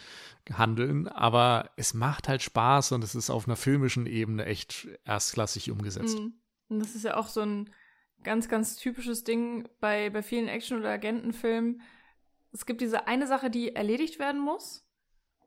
Handeln, 0.53 1.09
aber 1.09 1.71
es 1.77 1.95
macht 1.95 2.29
halt 2.29 2.43
Spaß 2.43 2.93
und 2.93 3.03
es 3.03 3.15
ist 3.15 3.31
auf 3.31 3.47
einer 3.47 3.57
filmischen 3.57 4.07
Ebene 4.07 4.45
echt 4.45 4.89
erstklassig 5.05 5.71
umgesetzt. 5.71 6.19
Mhm. 6.19 6.35
Und 6.69 6.79
das 6.81 6.95
ist 6.95 7.05
ja 7.05 7.17
auch 7.17 7.29
so 7.29 7.41
ein 7.41 7.71
ganz, 8.23 8.49
ganz 8.49 8.77
typisches 8.77 9.25
Ding 9.25 9.69
bei, 9.81 10.11
bei 10.11 10.23
vielen 10.23 10.49
Action- 10.49 10.79
oder 10.79 10.91
Agentenfilmen. 10.91 11.83
Es 12.53 12.67
gibt 12.67 12.81
diese 12.81 13.07
eine 13.07 13.27
Sache, 13.27 13.51
die 13.51 13.75
erledigt 13.75 14.19
werden 14.19 14.41
muss 14.41 14.87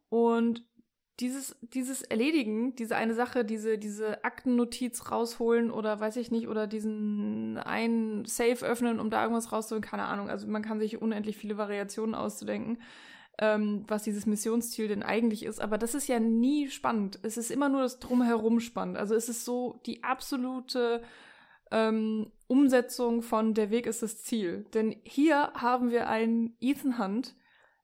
und 0.10 0.66
dieses, 1.20 1.56
dieses 1.62 2.04
Erledigen, 2.04 2.76
diese 2.76 2.96
eine 2.96 3.16
Sache, 3.16 3.44
diese, 3.44 3.78
diese 3.78 4.24
Aktennotiz 4.24 5.10
rausholen 5.12 5.72
oder 5.72 6.00
weiß 6.00 6.18
ich 6.18 6.30
nicht, 6.30 6.48
oder 6.48 6.68
diesen 6.68 7.58
einen 7.58 8.26
Safe 8.26 8.64
öffnen, 8.64 9.00
um 9.00 9.10
da 9.10 9.24
irgendwas 9.24 9.52
rauszuholen, 9.52 9.84
keine 9.84 10.06
Ahnung. 10.06 10.30
Also 10.30 10.48
man 10.48 10.62
kann 10.62 10.80
sich 10.80 11.02
unendlich 11.02 11.38
viele 11.38 11.58
Variationen 11.58 12.14
auszudenken, 12.14 12.80
ähm, 13.40 13.84
was 13.88 14.04
dieses 14.04 14.28
Missionsziel 14.28 14.88
denn 14.88 15.02
eigentlich 15.02 15.44
ist. 15.44 15.60
Aber 15.60 15.80
das 15.80 15.96
ist 15.96 16.08
ja 16.08 16.20
nie 16.20 16.70
spannend. 16.70 17.20
Es 17.24 17.38
ist 17.38 17.50
immer 17.50 17.70
nur 17.70 17.82
das 17.82 18.00
Drumherum 18.00 18.60
spannend. 18.60 18.98
Also 18.98 19.16
es 19.16 19.28
ist 19.28 19.44
so 19.44 19.80
die 19.88 20.04
absolute 20.04 21.02
ähm, 21.72 22.32
Umsetzung 22.46 23.24
von 23.24 23.56
Der 23.56 23.72
Weg 23.72 23.88
ist 23.88 24.04
das 24.04 24.24
Ziel. 24.24 24.68
Denn 24.76 24.96
hier 25.04 25.52
haben 25.56 25.90
wir 25.90 26.10
einen 26.10 26.56
Ethan 26.62 27.00
Hunt, 27.00 27.36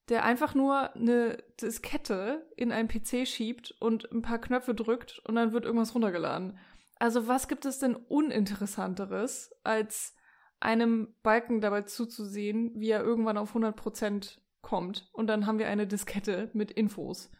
der 0.08 0.24
einfach 0.24 0.54
nur 0.54 0.94
eine 0.94 1.38
Diskette 1.60 2.46
in 2.56 2.72
einen 2.72 2.88
PC 2.88 3.26
schiebt 3.26 3.74
und 3.80 4.10
ein 4.12 4.22
paar 4.22 4.38
Knöpfe 4.38 4.74
drückt 4.74 5.20
und 5.20 5.34
dann 5.34 5.52
wird 5.52 5.64
irgendwas 5.64 5.94
runtergeladen. 5.94 6.58
Also 6.98 7.26
was 7.26 7.48
gibt 7.48 7.64
es 7.64 7.78
denn 7.78 7.94
uninteressanteres, 7.94 9.50
als 9.64 10.14
einem 10.60 11.14
Balken 11.22 11.60
dabei 11.60 11.82
zuzusehen, 11.82 12.72
wie 12.76 12.90
er 12.90 13.02
irgendwann 13.02 13.38
auf 13.38 13.54
100% 13.54 14.38
kommt 14.60 15.08
und 15.12 15.26
dann 15.26 15.46
haben 15.46 15.58
wir 15.58 15.68
eine 15.68 15.86
Diskette 15.86 16.50
mit 16.54 16.70
Infos. 16.70 17.30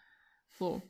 So. 0.50 0.82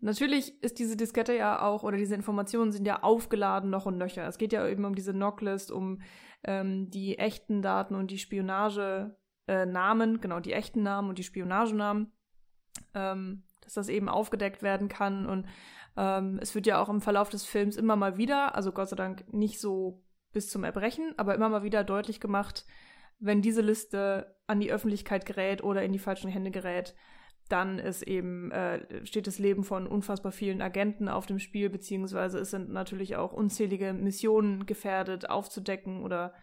Natürlich 0.00 0.62
ist 0.62 0.78
diese 0.78 0.96
Diskette 0.96 1.34
ja 1.34 1.62
auch, 1.62 1.82
oder 1.82 1.96
diese 1.96 2.14
Informationen 2.14 2.72
sind 2.72 2.86
ja 2.86 3.02
aufgeladen 3.02 3.70
noch 3.70 3.86
und 3.86 3.98
nöcher. 3.98 4.26
Es 4.26 4.38
geht 4.38 4.52
ja 4.52 4.66
eben 4.66 4.84
um 4.84 4.94
diese 4.94 5.12
Knocklist, 5.12 5.70
um 5.70 6.00
ähm, 6.44 6.90
die 6.90 7.18
echten 7.18 7.62
Daten 7.62 7.94
und 7.94 8.10
die 8.10 8.18
Spionage 8.18 9.16
äh, 9.50 9.66
Namen, 9.66 10.20
genau 10.20 10.38
die 10.38 10.52
echten 10.52 10.84
Namen 10.84 11.08
und 11.08 11.18
die 11.18 11.24
Spionagenamen, 11.24 12.12
ähm, 12.94 13.42
dass 13.62 13.74
das 13.74 13.88
eben 13.88 14.08
aufgedeckt 14.08 14.62
werden 14.62 14.88
kann. 14.88 15.26
Und 15.26 15.46
ähm, 15.96 16.38
es 16.40 16.54
wird 16.54 16.66
ja 16.66 16.80
auch 16.80 16.88
im 16.88 17.00
Verlauf 17.00 17.30
des 17.30 17.44
Films 17.44 17.76
immer 17.76 17.96
mal 17.96 18.16
wieder, 18.16 18.54
also 18.54 18.70
Gott 18.70 18.90
sei 18.90 18.96
Dank 18.96 19.24
nicht 19.32 19.58
so 19.58 20.04
bis 20.32 20.48
zum 20.48 20.62
Erbrechen, 20.62 21.14
aber 21.16 21.34
immer 21.34 21.48
mal 21.48 21.64
wieder 21.64 21.82
deutlich 21.82 22.20
gemacht, 22.20 22.64
wenn 23.18 23.42
diese 23.42 23.60
Liste 23.60 24.36
an 24.46 24.60
die 24.60 24.70
Öffentlichkeit 24.70 25.26
gerät 25.26 25.64
oder 25.64 25.82
in 25.82 25.92
die 25.92 25.98
falschen 25.98 26.30
Hände 26.30 26.52
gerät, 26.52 26.94
dann 27.48 27.80
ist 27.80 28.02
eben, 28.02 28.52
äh, 28.52 29.04
steht 29.04 29.26
das 29.26 29.40
Leben 29.40 29.64
von 29.64 29.88
unfassbar 29.88 30.30
vielen 30.30 30.62
Agenten 30.62 31.08
auf 31.08 31.26
dem 31.26 31.40
Spiel, 31.40 31.68
beziehungsweise 31.70 32.38
es 32.38 32.52
sind 32.52 32.70
natürlich 32.70 33.16
auch 33.16 33.32
unzählige 33.32 33.92
Missionen 33.92 34.64
gefährdet, 34.64 35.28
aufzudecken 35.28 36.04
oder 36.04 36.34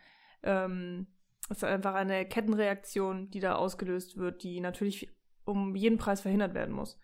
ähm, 0.44 1.08
es 1.50 1.58
ist 1.58 1.64
einfach 1.64 1.94
eine 1.94 2.26
Kettenreaktion, 2.26 3.30
die 3.30 3.40
da 3.40 3.56
ausgelöst 3.56 4.18
wird, 4.18 4.44
die 4.44 4.60
natürlich 4.60 5.16
um 5.46 5.76
jeden 5.76 5.98
Preis 5.98 6.22
verhindert 6.22 6.54
werden 6.54 6.76
muss. 6.76 7.00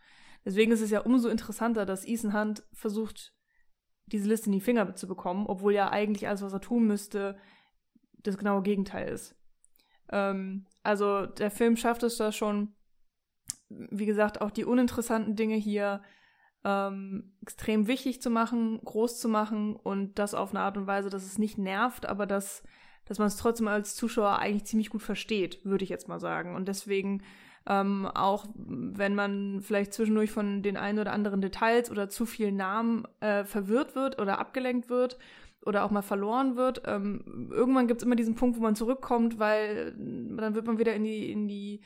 Deswegen 0.45 0.71
ist 0.71 0.81
es 0.81 0.89
ja 0.89 0.99
umso 0.99 1.29
interessanter, 1.29 1.85
dass 1.85 2.05
Ethan 2.05 2.33
Hunt 2.33 2.63
versucht, 2.73 3.33
diese 4.07 4.27
Liste 4.27 4.47
in 4.47 4.51
die 4.51 4.61
Finger 4.61 4.95
zu 4.95 5.07
bekommen, 5.07 5.45
obwohl 5.47 5.73
ja 5.73 5.89
eigentlich 5.89 6.27
alles, 6.27 6.41
was 6.41 6.51
er 6.51 6.59
tun 6.59 6.85
müsste, 6.85 7.37
das 8.17 8.37
genaue 8.37 8.61
Gegenteil 8.61 9.07
ist. 9.07 9.35
Ähm, 10.09 10.65
also 10.83 11.25
der 11.25 11.49
Film 11.49 11.77
schafft 11.77 12.03
es 12.03 12.17
da 12.17 12.33
schon, 12.33 12.75
wie 13.69 14.05
gesagt, 14.05 14.41
auch 14.41 14.51
die 14.51 14.65
uninteressanten 14.65 15.37
Dinge 15.37 15.55
hier 15.55 16.01
ähm, 16.65 17.33
extrem 17.41 17.87
wichtig 17.87 18.21
zu 18.21 18.29
machen, 18.29 18.81
groß 18.83 19.19
zu 19.19 19.29
machen 19.29 19.75
und 19.75 20.19
das 20.19 20.33
auf 20.33 20.51
eine 20.51 20.61
Art 20.61 20.77
und 20.77 20.87
Weise, 20.87 21.09
dass 21.09 21.23
es 21.23 21.37
nicht 21.37 21.57
nervt, 21.57 22.05
aber 22.05 22.25
dass 22.25 22.63
dass 23.06 23.20
man 23.20 23.28
es 23.28 23.38
trotzdem 23.38 23.68
als 23.68 23.95
Zuschauer 23.95 24.39
eigentlich 24.39 24.66
ziemlich 24.66 24.89
gut 24.89 25.01
versteht, 25.01 25.64
würde 25.66 25.84
ich 25.84 25.89
jetzt 25.89 26.08
mal 26.08 26.20
sagen. 26.20 26.56
Und 26.56 26.68
deswegen 26.68 27.22
ähm, 27.66 28.06
auch 28.14 28.45
wenn 28.56 29.16
man 29.16 29.62
vielleicht 29.62 29.93
zwischendurch 29.93 30.32
von 30.32 30.62
den 30.64 30.76
ein 30.76 30.99
oder 30.99 31.14
anderen 31.14 31.41
Details 31.41 31.89
oder 31.89 32.10
zu 32.10 32.26
vielen 32.26 32.58
Namen 32.58 33.06
äh, 33.22 33.45
verwirrt 33.45 33.95
wird 33.95 34.20
oder 34.20 34.39
abgelenkt 34.39 34.89
wird 34.89 35.18
oder 35.66 35.86
auch 35.86 35.91
mal 35.91 36.01
verloren 36.01 36.58
wird, 36.58 36.82
ähm, 36.86 37.49
irgendwann 37.51 37.88
gibt 37.88 38.01
es 38.01 38.06
immer 38.06 38.18
diesen 38.18 38.36
Punkt, 38.36 38.58
wo 38.58 38.62
man 38.62 38.76
zurückkommt, 38.76 39.39
weil 39.39 39.93
dann 39.93 40.56
wird 40.56 40.66
man 40.68 40.78
wieder 40.78 40.93
in 40.93 41.06
die, 41.06 41.32
in 41.32 41.47
die 41.47 41.82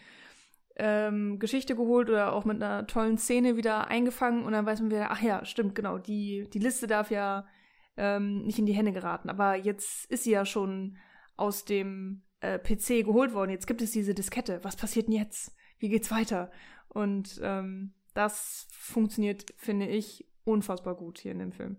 ähm, 0.77 1.37
Geschichte 1.37 1.75
geholt 1.75 2.09
oder 2.09 2.33
auch 2.33 2.45
mit 2.45 2.61
einer 2.61 2.87
tollen 2.87 3.19
Szene 3.19 3.55
wieder 3.55 3.87
eingefangen 3.87 4.45
und 4.45 4.53
dann 4.53 4.65
weiß 4.65 4.81
man 4.81 4.89
wieder, 4.89 5.11
ach 5.11 5.21
ja, 5.21 5.45
stimmt, 5.45 5.75
genau, 5.75 5.99
die, 5.99 6.49
die 6.51 6.59
Liste 6.59 6.87
darf 6.87 7.11
ja 7.11 7.45
ähm, 7.97 8.43
nicht 8.45 8.57
in 8.57 8.65
die 8.65 8.73
Hände 8.73 8.93
geraten. 8.93 9.29
Aber 9.29 9.55
jetzt 9.55 10.09
ist 10.09 10.23
sie 10.23 10.31
ja 10.31 10.45
schon 10.45 10.97
aus 11.37 11.65
dem 11.65 12.23
äh, 12.41 12.59
PC 12.59 13.05
geholt 13.05 13.33
worden. 13.33 13.51
Jetzt 13.51 13.67
gibt 13.67 13.81
es 13.81 13.91
diese 13.91 14.13
Diskette. 14.13 14.63
Was 14.63 14.75
passiert 14.75 15.07
denn 15.07 15.15
jetzt? 15.15 15.55
Wie 15.79 15.89
geht's 15.89 16.11
weiter? 16.11 16.51
Und 16.89 17.39
ähm, 17.43 17.93
das 18.13 18.67
funktioniert, 18.71 19.45
finde 19.57 19.87
ich, 19.87 20.25
unfassbar 20.43 20.95
gut 20.95 21.19
hier 21.19 21.31
in 21.31 21.39
dem 21.39 21.51
Film. 21.51 21.77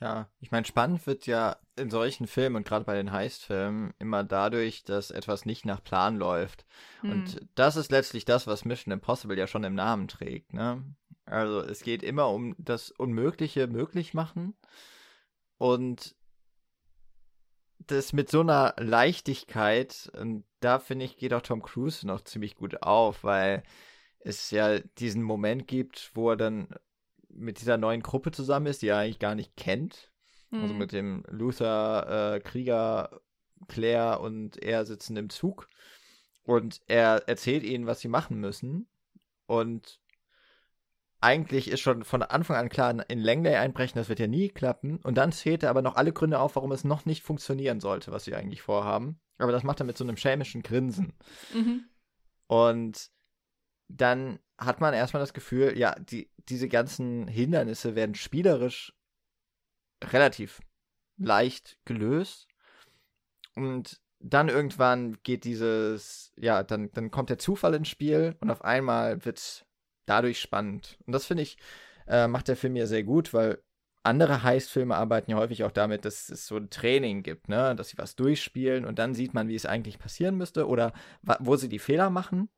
Ja, 0.00 0.30
ich 0.40 0.50
meine, 0.50 0.64
spannend 0.64 1.06
wird 1.06 1.26
ja 1.26 1.58
in 1.76 1.90
solchen 1.90 2.26
Filmen 2.26 2.56
und 2.56 2.66
gerade 2.66 2.86
bei 2.86 2.94
den 2.94 3.12
Heist-Filmen 3.12 3.92
immer 3.98 4.24
dadurch, 4.24 4.82
dass 4.84 5.10
etwas 5.10 5.44
nicht 5.44 5.66
nach 5.66 5.84
Plan 5.84 6.16
läuft. 6.16 6.64
Hm. 7.02 7.10
Und 7.10 7.46
das 7.54 7.76
ist 7.76 7.90
letztlich 7.90 8.24
das, 8.24 8.46
was 8.46 8.64
Mission 8.64 8.92
Impossible 8.92 9.36
ja 9.36 9.46
schon 9.46 9.64
im 9.64 9.74
Namen 9.74 10.08
trägt. 10.08 10.54
Ne? 10.54 10.82
Also 11.26 11.60
es 11.60 11.82
geht 11.82 12.02
immer 12.02 12.30
um 12.30 12.54
das 12.56 12.90
Unmögliche 12.90 13.66
möglich 13.66 14.14
machen. 14.14 14.54
Und 15.58 16.16
das 17.86 18.12
mit 18.12 18.30
so 18.30 18.40
einer 18.40 18.74
Leichtigkeit, 18.78 20.10
und 20.18 20.44
da 20.60 20.78
finde 20.78 21.04
ich, 21.04 21.16
geht 21.16 21.32
auch 21.34 21.42
Tom 21.42 21.62
Cruise 21.62 22.06
noch 22.06 22.22
ziemlich 22.22 22.56
gut 22.56 22.82
auf, 22.82 23.24
weil 23.24 23.62
es 24.20 24.50
ja 24.50 24.78
diesen 24.98 25.22
Moment 25.22 25.66
gibt, 25.66 26.10
wo 26.14 26.30
er 26.30 26.36
dann 26.36 26.68
mit 27.28 27.60
dieser 27.60 27.78
neuen 27.78 28.02
Gruppe 28.02 28.32
zusammen 28.32 28.66
ist, 28.66 28.82
die 28.82 28.88
er 28.88 28.98
eigentlich 28.98 29.18
gar 29.18 29.34
nicht 29.34 29.56
kennt. 29.56 30.10
Also 30.50 30.56
mhm. 30.56 30.62
Also 30.62 30.74
mit 30.74 30.92
dem 30.92 31.24
Luther, 31.28 32.34
äh, 32.34 32.40
Krieger, 32.40 33.20
Claire 33.68 34.20
und 34.20 34.62
er 34.62 34.84
sitzen 34.84 35.16
im 35.16 35.30
Zug. 35.30 35.68
Und 36.42 36.80
er 36.88 37.28
erzählt 37.28 37.62
ihnen, 37.62 37.86
was 37.86 38.00
sie 38.00 38.08
machen 38.08 38.38
müssen. 38.40 38.88
Und 39.46 39.99
eigentlich 41.20 41.70
ist 41.70 41.80
schon 41.80 42.04
von 42.04 42.22
Anfang 42.22 42.56
an 42.56 42.68
klar, 42.68 43.08
in 43.08 43.20
Langley 43.20 43.54
einbrechen, 43.54 43.98
das 43.98 44.08
wird 44.08 44.20
ja 44.20 44.26
nie 44.26 44.48
klappen. 44.48 44.98
Und 45.02 45.16
dann 45.16 45.32
zählt 45.32 45.62
er 45.62 45.70
aber 45.70 45.82
noch 45.82 45.96
alle 45.96 46.12
Gründe 46.12 46.38
auf, 46.38 46.56
warum 46.56 46.72
es 46.72 46.84
noch 46.84 47.04
nicht 47.04 47.22
funktionieren 47.22 47.80
sollte, 47.80 48.10
was 48.10 48.24
sie 48.24 48.34
eigentlich 48.34 48.62
vorhaben. 48.62 49.20
Aber 49.38 49.52
das 49.52 49.62
macht 49.62 49.80
er 49.80 49.86
mit 49.86 49.96
so 49.98 50.04
einem 50.04 50.16
schelmischen 50.16 50.62
Grinsen. 50.62 51.12
Mhm. 51.54 51.84
Und 52.46 53.10
dann 53.88 54.38
hat 54.58 54.80
man 54.80 54.94
erstmal 54.94 55.20
das 55.20 55.34
Gefühl, 55.34 55.76
ja, 55.76 55.94
die, 55.98 56.30
diese 56.48 56.68
ganzen 56.68 57.28
Hindernisse 57.28 57.94
werden 57.94 58.14
spielerisch 58.14 58.94
relativ 60.02 60.60
leicht 61.16 61.78
gelöst. 61.84 62.48
Und 63.56 64.00
dann 64.20 64.48
irgendwann 64.48 65.18
geht 65.22 65.44
dieses, 65.44 66.32
ja, 66.36 66.62
dann, 66.62 66.90
dann 66.92 67.10
kommt 67.10 67.30
der 67.30 67.38
Zufall 67.38 67.74
ins 67.74 67.88
Spiel 67.88 68.36
und 68.40 68.50
auf 68.50 68.62
einmal 68.62 69.24
wird 69.24 69.66
dadurch 70.10 70.40
spannend. 70.40 70.98
Und 71.06 71.12
das 71.12 71.26
finde 71.26 71.42
ich, 71.44 71.56
äh, 72.06 72.26
macht 72.26 72.48
der 72.48 72.56
Film 72.56 72.76
ja 72.76 72.86
sehr 72.86 73.04
gut, 73.04 73.32
weil 73.32 73.62
andere 74.02 74.42
Heist-Filme 74.42 74.96
arbeiten 74.96 75.30
ja 75.30 75.36
häufig 75.36 75.64
auch 75.64 75.70
damit, 75.70 76.04
dass 76.04 76.28
es 76.28 76.46
so 76.46 76.56
ein 76.56 76.70
Training 76.70 77.22
gibt, 77.22 77.48
ne? 77.48 77.74
dass 77.76 77.90
sie 77.90 77.98
was 77.98 78.16
durchspielen 78.16 78.84
und 78.84 78.98
dann 78.98 79.14
sieht 79.14 79.34
man, 79.34 79.48
wie 79.48 79.54
es 79.54 79.66
eigentlich 79.66 79.98
passieren 79.98 80.36
müsste 80.36 80.66
oder 80.66 80.92
wo 81.38 81.56
sie 81.56 81.68
die 81.68 81.78
Fehler 81.78 82.10
machen. 82.10 82.48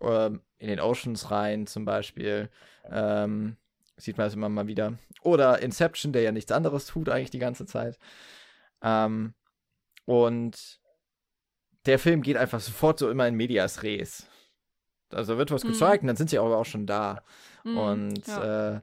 Ähm, 0.00 0.40
in 0.58 0.68
den 0.68 0.80
Oceans 0.80 1.30
rein 1.30 1.66
zum 1.66 1.84
Beispiel. 1.84 2.50
Ähm, 2.90 3.56
sieht 3.96 4.18
man 4.18 4.26
es 4.26 4.34
immer 4.34 4.48
mal 4.48 4.66
wieder. 4.66 4.98
Oder 5.22 5.60
Inception, 5.62 6.12
der 6.12 6.22
ja 6.22 6.32
nichts 6.32 6.52
anderes 6.52 6.86
tut 6.86 7.08
eigentlich 7.08 7.30
die 7.30 7.38
ganze 7.38 7.66
Zeit. 7.66 7.98
Ähm, 8.82 9.34
und 10.04 10.80
der 11.86 11.98
Film 11.98 12.22
geht 12.22 12.36
einfach 12.36 12.60
sofort 12.60 12.98
so 12.98 13.10
immer 13.10 13.28
in 13.28 13.34
Medias 13.34 13.82
Res. 13.82 14.26
Also 15.14 15.38
wird 15.38 15.50
was 15.50 15.64
mhm. 15.64 15.68
gezeigt 15.68 16.02
und 16.02 16.08
dann 16.08 16.16
sind 16.16 16.30
sie 16.30 16.38
aber 16.38 16.56
auch 16.56 16.66
schon 16.66 16.86
da. 16.86 17.22
Mhm, 17.64 17.78
und 17.78 18.26
ja. 18.26 18.76
äh, 18.76 18.80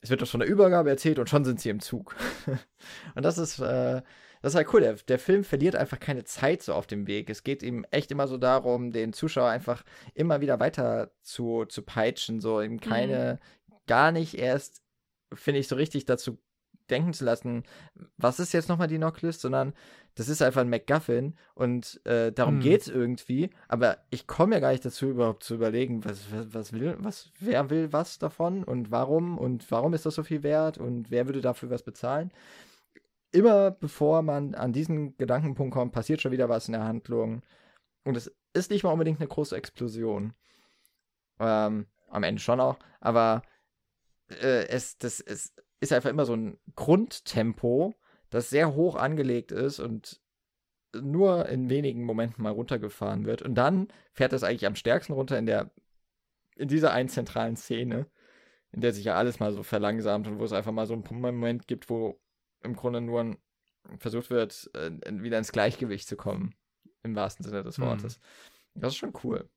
es 0.00 0.10
wird 0.10 0.22
doch 0.22 0.28
von 0.28 0.40
der 0.40 0.48
Übergabe 0.48 0.90
erzählt 0.90 1.18
und 1.18 1.28
schon 1.28 1.44
sind 1.44 1.60
sie 1.60 1.68
im 1.68 1.80
Zug. 1.80 2.16
und 3.14 3.22
das 3.24 3.38
ist, 3.38 3.58
äh, 3.58 4.02
das 4.42 4.52
ist 4.52 4.56
halt 4.56 4.72
cool. 4.72 4.80
Der, 4.80 4.94
der 4.94 5.18
Film 5.18 5.44
verliert 5.44 5.76
einfach 5.76 6.00
keine 6.00 6.24
Zeit 6.24 6.62
so 6.62 6.72
auf 6.74 6.86
dem 6.86 7.06
Weg. 7.06 7.28
Es 7.28 7.42
geht 7.42 7.62
ihm 7.62 7.84
echt 7.90 8.10
immer 8.10 8.26
so 8.26 8.38
darum, 8.38 8.92
den 8.92 9.12
Zuschauer 9.12 9.50
einfach 9.50 9.84
immer 10.14 10.40
wieder 10.40 10.60
weiter 10.60 11.10
zu, 11.22 11.66
zu 11.66 11.82
peitschen, 11.82 12.40
so 12.40 12.60
ihm 12.60 12.80
keine, 12.80 13.38
mhm. 13.68 13.74
gar 13.86 14.12
nicht 14.12 14.38
erst, 14.38 14.82
finde 15.32 15.60
ich, 15.60 15.68
so 15.68 15.76
richtig 15.76 16.06
dazu 16.06 16.38
denken 16.88 17.12
zu 17.12 17.24
lassen, 17.24 17.62
was 18.16 18.40
ist 18.40 18.52
jetzt 18.52 18.68
nochmal 18.68 18.88
die 18.88 18.96
Knocklist, 18.96 19.40
sondern 19.40 19.74
das 20.14 20.28
ist 20.28 20.42
einfach 20.42 20.60
ein 20.60 20.70
MacGuffin 20.70 21.34
und 21.54 22.04
äh, 22.04 22.32
darum 22.32 22.62
hm. 22.62 22.72
es 22.72 22.88
irgendwie, 22.88 23.50
aber 23.68 23.98
ich 24.10 24.26
komme 24.26 24.56
ja 24.56 24.60
gar 24.60 24.72
nicht 24.72 24.84
dazu, 24.84 25.08
überhaupt 25.08 25.44
zu 25.44 25.54
überlegen, 25.54 26.04
was, 26.04 26.32
was, 26.32 26.52
was, 26.52 26.72
will, 26.72 26.96
was, 26.98 27.30
wer 27.38 27.70
will 27.70 27.92
was 27.92 28.18
davon 28.18 28.64
und 28.64 28.90
warum 28.90 29.38
und 29.38 29.70
warum 29.70 29.94
ist 29.94 30.06
das 30.06 30.14
so 30.14 30.22
viel 30.22 30.42
wert 30.42 30.78
und 30.78 31.10
wer 31.10 31.26
würde 31.26 31.40
dafür 31.40 31.70
was 31.70 31.82
bezahlen. 31.82 32.32
Immer 33.32 33.70
bevor 33.70 34.22
man 34.22 34.54
an 34.54 34.72
diesen 34.72 35.16
Gedankenpunkt 35.16 35.72
kommt, 35.72 35.92
passiert 35.92 36.20
schon 36.20 36.32
wieder 36.32 36.48
was 36.48 36.66
in 36.66 36.72
der 36.72 36.84
Handlung. 36.84 37.42
Und 38.04 38.16
es 38.16 38.34
ist 38.52 38.70
nicht 38.70 38.82
mal 38.82 38.90
unbedingt 38.90 39.20
eine 39.20 39.28
große 39.28 39.56
Explosion. 39.56 40.32
Ähm, 41.38 41.86
am 42.08 42.22
Ende 42.24 42.42
schon 42.42 42.60
auch, 42.60 42.78
aber 43.00 43.42
äh, 44.28 44.66
es, 44.66 44.98
das, 44.98 45.20
es 45.20 45.54
ist 45.80 45.92
einfach 45.92 46.10
immer 46.10 46.26
so 46.26 46.34
ein 46.34 46.58
Grundtempo, 46.74 47.94
das 48.30 48.50
sehr 48.50 48.74
hoch 48.74 48.96
angelegt 48.96 49.52
ist 49.52 49.80
und 49.80 50.20
nur 50.94 51.46
in 51.46 51.70
wenigen 51.70 52.02
Momenten 52.02 52.42
mal 52.42 52.52
runtergefahren 52.52 53.24
wird. 53.26 53.42
Und 53.42 53.54
dann 53.54 53.88
fährt 54.12 54.32
es 54.32 54.42
eigentlich 54.42 54.66
am 54.66 54.74
stärksten 54.74 55.12
runter 55.12 55.38
in 55.38 55.46
der, 55.46 55.70
in 56.56 56.68
dieser 56.68 56.92
einen 56.92 57.08
zentralen 57.08 57.56
Szene, 57.56 58.06
in 58.72 58.80
der 58.80 58.92
sich 58.92 59.04
ja 59.04 59.14
alles 59.14 59.40
mal 59.40 59.52
so 59.52 59.62
verlangsamt 59.62 60.26
und 60.26 60.38
wo 60.38 60.44
es 60.44 60.52
einfach 60.52 60.72
mal 60.72 60.86
so 60.86 60.94
einen 60.94 61.20
Moment 61.20 61.66
gibt, 61.66 61.90
wo 61.90 62.20
im 62.62 62.74
Grunde 62.74 63.00
nur 63.00 63.36
versucht 63.98 64.30
wird, 64.30 64.70
äh, 64.74 64.90
wieder 65.22 65.38
ins 65.38 65.52
Gleichgewicht 65.52 66.08
zu 66.08 66.16
kommen. 66.16 66.54
Im 67.02 67.16
wahrsten 67.16 67.44
Sinne 67.44 67.62
des 67.62 67.78
mhm. 67.78 67.84
Wortes. 67.84 68.18
Mhm. 68.74 68.80
Das 68.80 68.92
ist 68.92 68.98
schon 68.98 69.12
cool. 69.24 69.48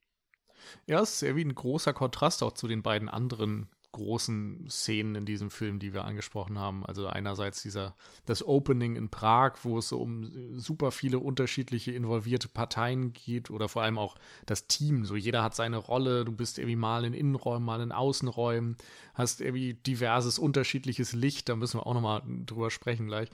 Ja, 0.85 1.01
es 1.01 1.11
ist 1.11 1.19
sehr 1.19 1.35
wie 1.35 1.43
ein 1.43 1.55
großer 1.55 1.93
Kontrast 1.93 2.41
auch 2.41 2.53
zu 2.53 2.67
den 2.67 2.83
beiden 2.83 3.09
anderen 3.09 3.69
großen 3.93 4.67
Szenen 4.69 5.15
in 5.15 5.25
diesem 5.25 5.49
Film, 5.49 5.79
die 5.79 5.93
wir 5.93 6.03
angesprochen 6.03 6.59
haben. 6.59 6.85
Also 6.85 7.07
einerseits 7.07 7.61
dieser 7.61 7.95
das 8.25 8.45
Opening 8.45 8.97
in 8.97 9.09
Prag, 9.09 9.53
wo 9.63 9.77
es 9.77 9.87
so 9.87 10.01
um 10.01 10.59
super 10.59 10.91
viele 10.91 11.19
unterschiedliche 11.19 11.93
involvierte 11.93 12.49
Parteien 12.49 13.13
geht 13.13 13.49
oder 13.49 13.69
vor 13.69 13.83
allem 13.83 13.97
auch 13.97 14.15
das 14.45 14.67
Team. 14.67 15.05
So 15.05 15.15
jeder 15.15 15.41
hat 15.43 15.55
seine 15.55 15.77
Rolle. 15.77 16.25
Du 16.25 16.33
bist 16.33 16.59
irgendwie 16.59 16.75
mal 16.75 17.05
in 17.05 17.13
Innenräumen, 17.13 17.63
mal 17.63 17.81
in 17.81 17.91
Außenräumen, 17.93 18.77
hast 19.13 19.39
irgendwie 19.39 19.75
diverses 19.75 20.37
unterschiedliches 20.37 21.13
Licht. 21.13 21.47
Da 21.47 21.55
müssen 21.55 21.79
wir 21.79 21.87
auch 21.87 21.93
noch 21.93 22.01
mal 22.01 22.21
drüber 22.45 22.69
sprechen 22.69 23.07
gleich. 23.07 23.29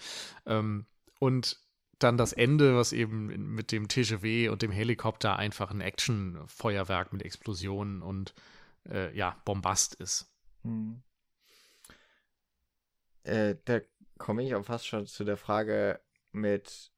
Ähm, 0.45 0.85
und 1.19 1.57
dann 1.99 2.17
das 2.17 2.31
Ende, 2.33 2.75
was 2.75 2.93
eben 2.93 3.53
mit 3.55 3.71
dem 3.71 3.87
TGW 3.87 4.49
und 4.49 4.61
dem 4.61 4.71
Helikopter 4.71 5.37
einfach 5.37 5.71
ein 5.71 5.81
Actionfeuerwerk 5.81 7.11
mit 7.11 7.23
Explosionen 7.23 8.01
und 8.01 8.33
äh, 8.89 9.15
ja, 9.15 9.37
Bombast 9.45 9.95
ist. 9.95 10.28
Hm. 10.63 11.01
Äh, 13.23 13.55
da 13.65 13.79
komme 14.17 14.43
ich 14.43 14.55
auch 14.55 14.63
fast 14.63 14.87
schon 14.87 15.05
zu 15.05 15.23
der 15.23 15.37
Frage 15.37 15.99
mit, 16.31 16.91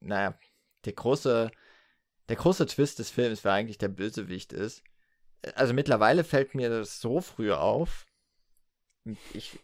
naja, 0.00 0.38
der 0.84 0.92
große, 0.92 1.50
der 2.28 2.36
große 2.36 2.66
Twist 2.66 2.98
des 2.98 3.10
Films, 3.10 3.44
wer 3.44 3.52
eigentlich 3.52 3.78
der 3.78 3.88
Bösewicht 3.88 4.52
ist. 4.52 4.82
Also 5.54 5.72
mittlerweile 5.72 6.24
fällt 6.24 6.54
mir 6.54 6.68
das 6.68 7.00
so 7.00 7.20
früh 7.20 7.52
auf. 7.52 8.06
Ich, 9.32 9.58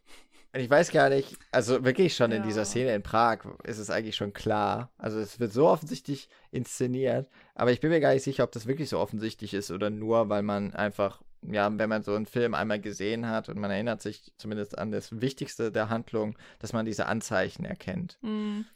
ich 0.55 0.71
weiß 0.71 0.91
gar 0.91 1.11
nicht, 1.11 1.37
also 1.53 1.85
wirklich 1.85 2.17
schon 2.17 2.31
ja. 2.31 2.39
in 2.39 2.43
dieser 2.43 2.65
Szene 2.65 2.95
in 2.95 3.03
Prag 3.03 3.41
ist 3.65 3.79
es 3.79 3.91
eigentlich 3.91 4.17
schon 4.17 4.33
klar. 4.33 4.91
Also 4.97 5.19
es 5.19 5.39
wird 5.39 5.53
so 5.53 5.69
offensichtlich 5.69 6.29
inszeniert, 6.51 7.29
aber 7.55 7.73
ich 7.73 7.81
bin 7.81 7.91
mir 7.91 8.01
gar 8.01 8.15
nicht 8.15 8.23
sicher, 8.23 8.45
ob 8.45 8.53
das 8.53 8.67
wirklich 8.67 8.89
so 8.89 8.99
offensichtlich 8.99 9.53
ist 9.55 9.71
oder 9.71 9.91
nur, 9.91 10.29
weil 10.29 10.43
man 10.43 10.73
einfach 10.75 11.23
ja, 11.53 11.71
wenn 11.79 11.89
man 11.89 12.03
so 12.03 12.15
einen 12.15 12.27
Film 12.27 12.55
einmal 12.55 12.81
gesehen 12.81 13.29
hat 13.29 13.49
und 13.49 13.59
man 13.59 13.71
erinnert 13.71 14.03
sich 14.03 14.33
zumindest 14.37 14.79
an 14.79 14.91
das 14.91 15.21
Wichtigste 15.21 15.73
der 15.73 15.89
Handlung, 15.89 16.37
dass 16.59 16.73
man 16.73 16.87
diese 16.87 17.07
Anzeichen 17.07 17.65
erkennt. 17.65 18.19
Mhm. 18.23 18.67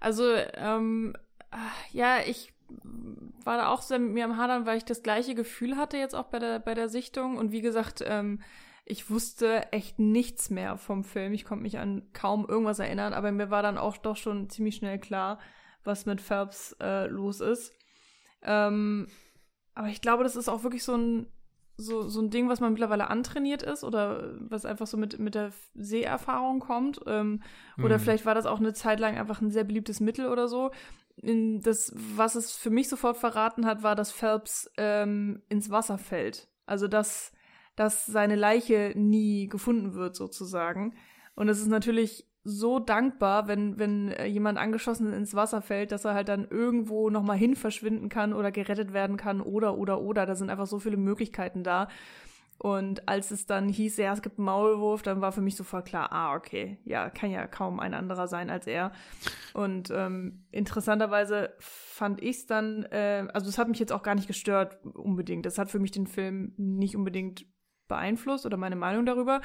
Also, 0.00 0.34
ähm, 0.54 1.14
ja, 1.92 2.18
ich 2.26 2.52
war 3.44 3.58
da 3.58 3.68
auch 3.68 3.82
sehr 3.82 3.98
mit 3.98 4.12
mir 4.12 4.24
am 4.24 4.36
Hadern, 4.36 4.66
weil 4.66 4.78
ich 4.78 4.84
das 4.84 5.02
gleiche 5.02 5.34
Gefühl 5.34 5.76
hatte 5.76 5.96
jetzt 5.96 6.14
auch 6.14 6.26
bei 6.26 6.38
der, 6.38 6.58
bei 6.58 6.74
der 6.74 6.88
Sichtung. 6.88 7.36
Und 7.36 7.52
wie 7.52 7.60
gesagt, 7.60 8.02
ähm, 8.04 8.40
ich 8.84 9.10
wusste 9.10 9.72
echt 9.72 9.98
nichts 9.98 10.50
mehr 10.50 10.76
vom 10.76 11.04
Film. 11.04 11.32
Ich 11.32 11.44
konnte 11.44 11.62
mich 11.62 11.78
an 11.78 12.02
kaum 12.12 12.46
irgendwas 12.46 12.78
erinnern, 12.78 13.14
aber 13.14 13.32
mir 13.32 13.50
war 13.50 13.62
dann 13.62 13.78
auch 13.78 13.96
doch 13.96 14.16
schon 14.16 14.48
ziemlich 14.48 14.76
schnell 14.76 14.98
klar, 14.98 15.38
was 15.84 16.06
mit 16.06 16.20
Phelps 16.20 16.76
äh, 16.80 17.06
los 17.06 17.40
ist. 17.40 17.72
Ähm, 18.42 19.08
aber 19.74 19.88
ich 19.88 20.00
glaube, 20.00 20.24
das 20.24 20.36
ist 20.36 20.48
auch 20.48 20.62
wirklich 20.62 20.84
so 20.84 20.96
ein 20.96 21.26
so, 21.76 22.08
so 22.08 22.20
ein 22.20 22.30
Ding, 22.30 22.48
was 22.48 22.60
man 22.60 22.72
mittlerweile 22.72 23.10
antrainiert 23.10 23.62
ist 23.62 23.84
oder 23.84 24.34
was 24.38 24.64
einfach 24.64 24.86
so 24.86 24.96
mit, 24.96 25.18
mit 25.18 25.34
der 25.34 25.52
Seherfahrung 25.74 26.60
kommt. 26.60 27.00
Ähm, 27.06 27.42
mhm. 27.76 27.84
Oder 27.84 27.98
vielleicht 27.98 28.24
war 28.24 28.34
das 28.34 28.46
auch 28.46 28.60
eine 28.60 28.72
Zeit 28.72 28.98
lang 28.98 29.16
einfach 29.16 29.40
ein 29.40 29.50
sehr 29.50 29.64
beliebtes 29.64 30.00
Mittel 30.00 30.28
oder 30.28 30.48
so. 30.48 30.70
Das, 31.18 31.92
was 31.94 32.34
es 32.34 32.56
für 32.56 32.70
mich 32.70 32.88
sofort 32.88 33.16
verraten 33.16 33.66
hat, 33.66 33.82
war, 33.82 33.94
dass 33.94 34.12
Phelps 34.12 34.70
ähm, 34.76 35.42
ins 35.48 35.70
Wasser 35.70 35.98
fällt. 35.98 36.48
Also, 36.66 36.88
dass, 36.88 37.32
dass 37.74 38.06
seine 38.06 38.36
Leiche 38.36 38.92
nie 38.94 39.48
gefunden 39.48 39.94
wird, 39.94 40.16
sozusagen. 40.16 40.94
Und 41.34 41.48
es 41.48 41.60
ist 41.60 41.68
natürlich 41.68 42.26
so 42.48 42.78
dankbar, 42.78 43.48
wenn, 43.48 43.76
wenn 43.76 44.08
äh, 44.12 44.26
jemand 44.26 44.56
angeschossen 44.56 45.12
ins 45.12 45.34
Wasser 45.34 45.62
fällt, 45.62 45.90
dass 45.90 46.04
er 46.04 46.14
halt 46.14 46.28
dann 46.28 46.46
irgendwo 46.48 47.10
nochmal 47.10 47.36
hin 47.36 47.56
verschwinden 47.56 48.08
kann 48.08 48.32
oder 48.32 48.52
gerettet 48.52 48.92
werden 48.92 49.16
kann 49.16 49.40
oder, 49.40 49.76
oder, 49.76 50.00
oder. 50.00 50.26
Da 50.26 50.36
sind 50.36 50.48
einfach 50.48 50.68
so 50.68 50.78
viele 50.78 50.96
Möglichkeiten 50.96 51.64
da. 51.64 51.88
Und 52.58 53.06
als 53.08 53.32
es 53.32 53.46
dann 53.46 53.68
hieß, 53.68 53.98
ja, 53.98 54.12
es 54.12 54.22
gibt 54.22 54.38
einen 54.38 54.46
Maulwurf, 54.46 55.02
dann 55.02 55.20
war 55.20 55.32
für 55.32 55.42
mich 55.42 55.56
sofort 55.56 55.86
klar, 55.86 56.10
ah, 56.12 56.34
okay, 56.34 56.78
ja, 56.84 57.10
kann 57.10 57.30
ja 57.30 57.46
kaum 57.46 57.80
ein 57.80 57.92
anderer 57.92 58.28
sein 58.28 58.48
als 58.48 58.66
er. 58.66 58.92
Und 59.52 59.90
ähm, 59.90 60.46
interessanterweise 60.52 61.52
fand 61.58 62.22
ich 62.22 62.36
es 62.36 62.46
dann, 62.46 62.84
äh, 62.84 63.26
also 63.34 63.48
es 63.48 63.58
hat 63.58 63.68
mich 63.68 63.80
jetzt 63.80 63.92
auch 63.92 64.02
gar 64.02 64.14
nicht 64.14 64.28
gestört 64.28 64.78
unbedingt. 64.84 65.44
Das 65.44 65.58
hat 65.58 65.70
für 65.70 65.80
mich 65.80 65.90
den 65.90 66.06
Film 66.06 66.54
nicht 66.56 66.96
unbedingt 66.96 67.44
beeinflusst 67.88 68.46
oder 68.46 68.56
meine 68.56 68.76
Meinung 68.76 69.04
darüber. 69.04 69.42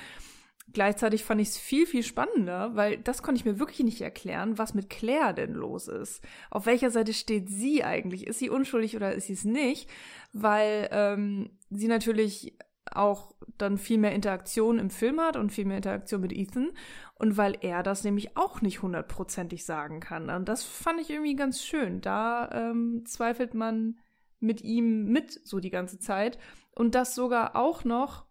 Gleichzeitig 0.74 1.24
fand 1.24 1.42
ich 1.42 1.50
es 1.50 1.58
viel, 1.58 1.86
viel 1.86 2.04
spannender, 2.04 2.76
weil 2.76 2.98
das 2.98 3.24
konnte 3.24 3.40
ich 3.40 3.46
mir 3.46 3.60
wirklich 3.60 3.84
nicht 3.84 4.02
erklären, 4.02 4.58
was 4.58 4.74
mit 4.74 4.90
Claire 4.90 5.34
denn 5.34 5.54
los 5.54 5.88
ist. 5.88 6.24
Auf 6.50 6.66
welcher 6.66 6.92
Seite 6.92 7.14
steht 7.14 7.50
sie 7.50 7.84
eigentlich? 7.84 8.28
Ist 8.28 8.40
sie 8.40 8.50
unschuldig 8.50 8.96
oder 8.96 9.14
ist 9.14 9.28
sie 9.28 9.34
es 9.34 9.44
nicht? 9.44 9.90
Weil 10.32 10.88
ähm, 10.92 11.50
sie 11.70 11.88
natürlich 11.88 12.58
auch 12.90 13.34
dann 13.58 13.78
viel 13.78 13.98
mehr 13.98 14.14
Interaktion 14.14 14.80
im 14.80 14.90
Film 14.90 15.20
hat 15.20 15.36
und 15.36 15.52
viel 15.52 15.66
mehr 15.66 15.78
Interaktion 15.78 16.22
mit 16.22 16.34
Ethan 16.34 16.72
und 17.16 17.38
weil 17.38 17.58
er 17.62 17.84
das 17.84 18.04
nämlich 18.04 18.38
auch 18.38 18.62
nicht 18.62 18.82
hundertprozentig 18.82 19.66
sagen 19.66 20.00
kann. 20.00 20.30
Und 20.30 20.48
das 20.50 20.64
fand 20.64 21.00
ich 21.00 21.10
irgendwie 21.10 21.36
ganz 21.36 21.64
schön. 21.64 22.02
Da 22.02 22.50
ähm, 22.52 23.04
zweifelt 23.06 23.54
man 23.54 24.00
mit 24.40 24.62
ihm 24.62 25.06
mit 25.06 25.40
so 25.46 25.60
die 25.60 25.70
ganze 25.70 26.00
Zeit 26.00 26.40
und 26.72 26.96
das 26.96 27.14
sogar 27.14 27.56
auch 27.56 27.84
noch, 27.84 28.26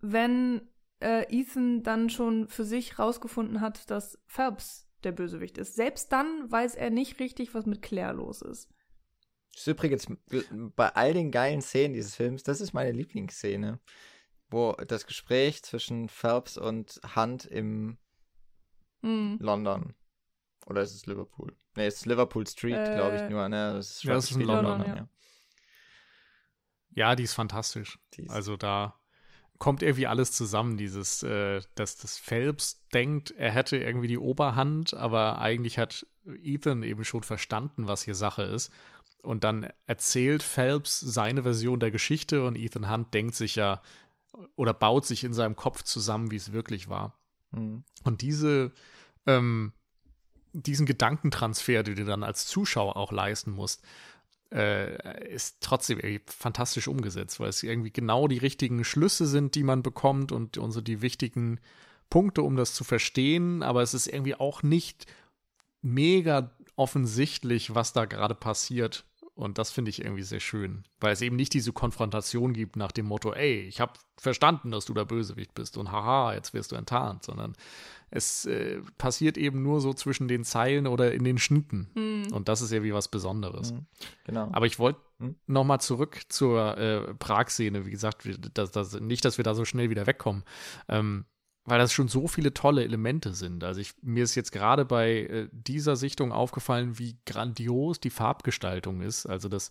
wenn 0.00 0.71
äh, 1.02 1.26
Ethan 1.28 1.82
dann 1.82 2.08
schon 2.10 2.48
für 2.48 2.64
sich 2.64 2.98
rausgefunden 2.98 3.60
hat, 3.60 3.90
dass 3.90 4.18
Phelps 4.26 4.88
der 5.04 5.12
Bösewicht 5.12 5.58
ist. 5.58 5.74
Selbst 5.74 6.12
dann 6.12 6.50
weiß 6.50 6.74
er 6.74 6.90
nicht 6.90 7.18
richtig, 7.20 7.54
was 7.54 7.66
mit 7.66 7.82
Claire 7.82 8.14
los 8.14 8.42
ist. 8.42 8.70
Das 9.52 9.62
ist 9.62 9.66
übrigens 9.66 10.06
bei 10.76 10.88
all 10.94 11.12
den 11.12 11.30
geilen 11.30 11.60
Szenen 11.60 11.92
dieses 11.92 12.14
Films, 12.14 12.42
das 12.42 12.60
ist 12.60 12.72
meine 12.72 12.92
Lieblingsszene, 12.92 13.80
wo 14.48 14.72
das 14.72 15.06
Gespräch 15.06 15.62
zwischen 15.62 16.08
Phelps 16.08 16.56
und 16.56 17.00
Hunt 17.14 17.44
im 17.44 17.98
mm. 19.02 19.36
London. 19.40 19.94
Oder 20.66 20.82
ist 20.82 20.94
es 20.94 21.06
Liverpool? 21.06 21.54
Ne, 21.74 21.86
es 21.86 21.96
ist 21.96 22.06
Liverpool 22.06 22.46
Street, 22.46 22.76
äh, 22.76 22.94
glaube 22.94 23.16
ich 23.16 23.28
nur. 23.28 23.48
Ne? 23.48 23.74
Das 23.74 23.90
ist, 23.90 24.04
ja, 24.04 24.14
das 24.14 24.30
ist 24.30 24.36
in 24.36 24.42
London, 24.42 24.78
London 24.78 24.88
ja. 24.88 24.96
ja. 24.96 25.08
ja. 26.94 27.16
die 27.16 27.24
ist 27.24 27.34
fantastisch. 27.34 27.98
Die 28.14 28.24
ist 28.24 28.30
also 28.30 28.56
da 28.56 29.01
kommt 29.62 29.84
irgendwie 29.84 30.08
alles 30.08 30.32
zusammen, 30.32 30.76
dieses, 30.76 31.22
äh, 31.22 31.60
dass 31.76 31.96
das 31.96 32.18
Phelps 32.18 32.84
denkt, 32.92 33.30
er 33.30 33.52
hätte 33.52 33.76
irgendwie 33.76 34.08
die 34.08 34.18
Oberhand, 34.18 34.92
aber 34.92 35.38
eigentlich 35.38 35.78
hat 35.78 36.04
Ethan 36.42 36.82
eben 36.82 37.04
schon 37.04 37.22
verstanden, 37.22 37.86
was 37.86 38.02
hier 38.02 38.16
Sache 38.16 38.42
ist. 38.42 38.72
Und 39.22 39.44
dann 39.44 39.68
erzählt 39.86 40.42
Phelps 40.42 40.98
seine 40.98 41.44
Version 41.44 41.78
der 41.78 41.92
Geschichte 41.92 42.44
und 42.44 42.56
Ethan 42.56 42.90
Hunt 42.90 43.14
denkt 43.14 43.36
sich 43.36 43.54
ja, 43.54 43.80
oder 44.56 44.74
baut 44.74 45.06
sich 45.06 45.22
in 45.22 45.32
seinem 45.32 45.54
Kopf 45.54 45.84
zusammen, 45.84 46.32
wie 46.32 46.36
es 46.36 46.52
wirklich 46.52 46.88
war. 46.88 47.16
Mhm. 47.52 47.84
Und 48.02 48.22
diese, 48.22 48.72
ähm, 49.28 49.74
diesen 50.52 50.86
Gedankentransfer, 50.86 51.84
den 51.84 51.94
du 51.94 52.04
dann 52.04 52.24
als 52.24 52.48
Zuschauer 52.48 52.96
auch 52.96 53.12
leisten 53.12 53.52
musst, 53.52 53.84
äh, 54.52 55.28
ist 55.28 55.58
trotzdem 55.60 56.00
fantastisch 56.26 56.88
umgesetzt, 56.88 57.40
weil 57.40 57.48
es 57.48 57.62
irgendwie 57.62 57.92
genau 57.92 58.28
die 58.28 58.38
richtigen 58.38 58.84
Schlüsse 58.84 59.26
sind, 59.26 59.54
die 59.54 59.62
man 59.62 59.82
bekommt 59.82 60.32
und, 60.32 60.58
und 60.58 60.72
so 60.72 60.80
die 60.80 61.02
wichtigen 61.02 61.60
Punkte, 62.10 62.42
um 62.42 62.56
das 62.56 62.74
zu 62.74 62.84
verstehen, 62.84 63.62
aber 63.62 63.82
es 63.82 63.94
ist 63.94 64.06
irgendwie 64.06 64.34
auch 64.34 64.62
nicht 64.62 65.06
mega 65.80 66.54
offensichtlich, 66.76 67.74
was 67.74 67.92
da 67.92 68.04
gerade 68.04 68.34
passiert. 68.34 69.04
Und 69.34 69.56
das 69.56 69.70
finde 69.70 69.88
ich 69.88 70.04
irgendwie 70.04 70.22
sehr 70.24 70.40
schön, 70.40 70.84
weil 71.00 71.12
es 71.14 71.22
eben 71.22 71.36
nicht 71.36 71.54
diese 71.54 71.72
Konfrontation 71.72 72.52
gibt 72.52 72.76
nach 72.76 72.92
dem 72.92 73.06
Motto, 73.06 73.32
ey, 73.32 73.60
ich 73.62 73.80
habe 73.80 73.94
verstanden, 74.18 74.70
dass 74.70 74.84
du 74.84 74.92
der 74.92 75.06
Bösewicht 75.06 75.54
bist 75.54 75.78
und 75.78 75.90
haha, 75.90 76.34
jetzt 76.34 76.52
wirst 76.52 76.70
du 76.70 76.76
enttarnt, 76.76 77.24
sondern 77.24 77.54
es 78.10 78.44
äh, 78.44 78.82
passiert 78.98 79.38
eben 79.38 79.62
nur 79.62 79.80
so 79.80 79.94
zwischen 79.94 80.28
den 80.28 80.44
Zeilen 80.44 80.86
oder 80.86 81.14
in 81.14 81.24
den 81.24 81.38
Schnitten. 81.38 81.88
Hm. 81.94 82.30
Und 82.32 82.48
das 82.50 82.60
ist 82.60 82.72
irgendwie 82.72 82.92
was 82.92 83.08
Besonderes. 83.08 83.72
Mhm. 83.72 83.86
Genau. 84.24 84.50
Aber 84.52 84.66
ich 84.66 84.78
wollte 84.78 85.00
Hm? 85.18 85.36
nochmal 85.46 85.80
zurück 85.80 86.20
zur 86.28 86.76
äh, 86.76 87.14
Prag-Szene. 87.14 87.86
Wie 87.86 87.90
gesagt, 87.90 88.26
wir- 88.26 88.36
das, 88.36 88.70
das, 88.70 89.00
nicht, 89.00 89.24
dass 89.24 89.38
wir 89.38 89.44
da 89.44 89.54
so 89.54 89.64
schnell 89.64 89.88
wieder 89.88 90.06
wegkommen. 90.06 90.42
Ähm, 90.88 91.24
weil 91.64 91.78
das 91.78 91.92
schon 91.92 92.08
so 92.08 92.26
viele 92.26 92.52
tolle 92.52 92.82
Elemente 92.82 93.34
sind. 93.34 93.62
Also 93.62 93.80
ich, 93.80 93.94
mir 94.02 94.24
ist 94.24 94.34
jetzt 94.34 94.50
gerade 94.50 94.84
bei 94.84 95.10
äh, 95.10 95.48
dieser 95.52 95.96
Sichtung 95.96 96.32
aufgefallen, 96.32 96.98
wie 96.98 97.16
grandios 97.24 98.00
die 98.00 98.10
Farbgestaltung 98.10 99.00
ist. 99.00 99.26
Also 99.26 99.48
das 99.48 99.70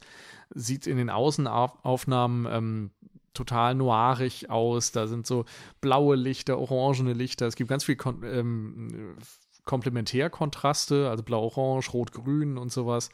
sieht 0.54 0.88
in 0.88 0.98
den 0.98 1.10
Außenaufnahmen 1.10 2.48
ähm, 2.50 2.92
total 3.34 3.76
noirig 3.76 4.50
aus. 4.50 4.92
Da 4.92 5.08
sind 5.08 5.28
so 5.28 5.46
blaue 5.82 6.16
Lichter, 6.16 6.58
orangene 6.58 7.14
Lichter. 7.14 7.48
Es 7.48 7.56
gibt 7.56 7.70
ganz 7.70 7.84
viel 7.84 7.98
Kon 7.98 8.24
ähm, 8.24 9.16
Komplementärkontraste, 9.64 11.08
also 11.10 11.24
blau-orange, 11.24 11.94
rot-grün 11.94 12.58
und 12.58 12.72
sowas 12.72 13.10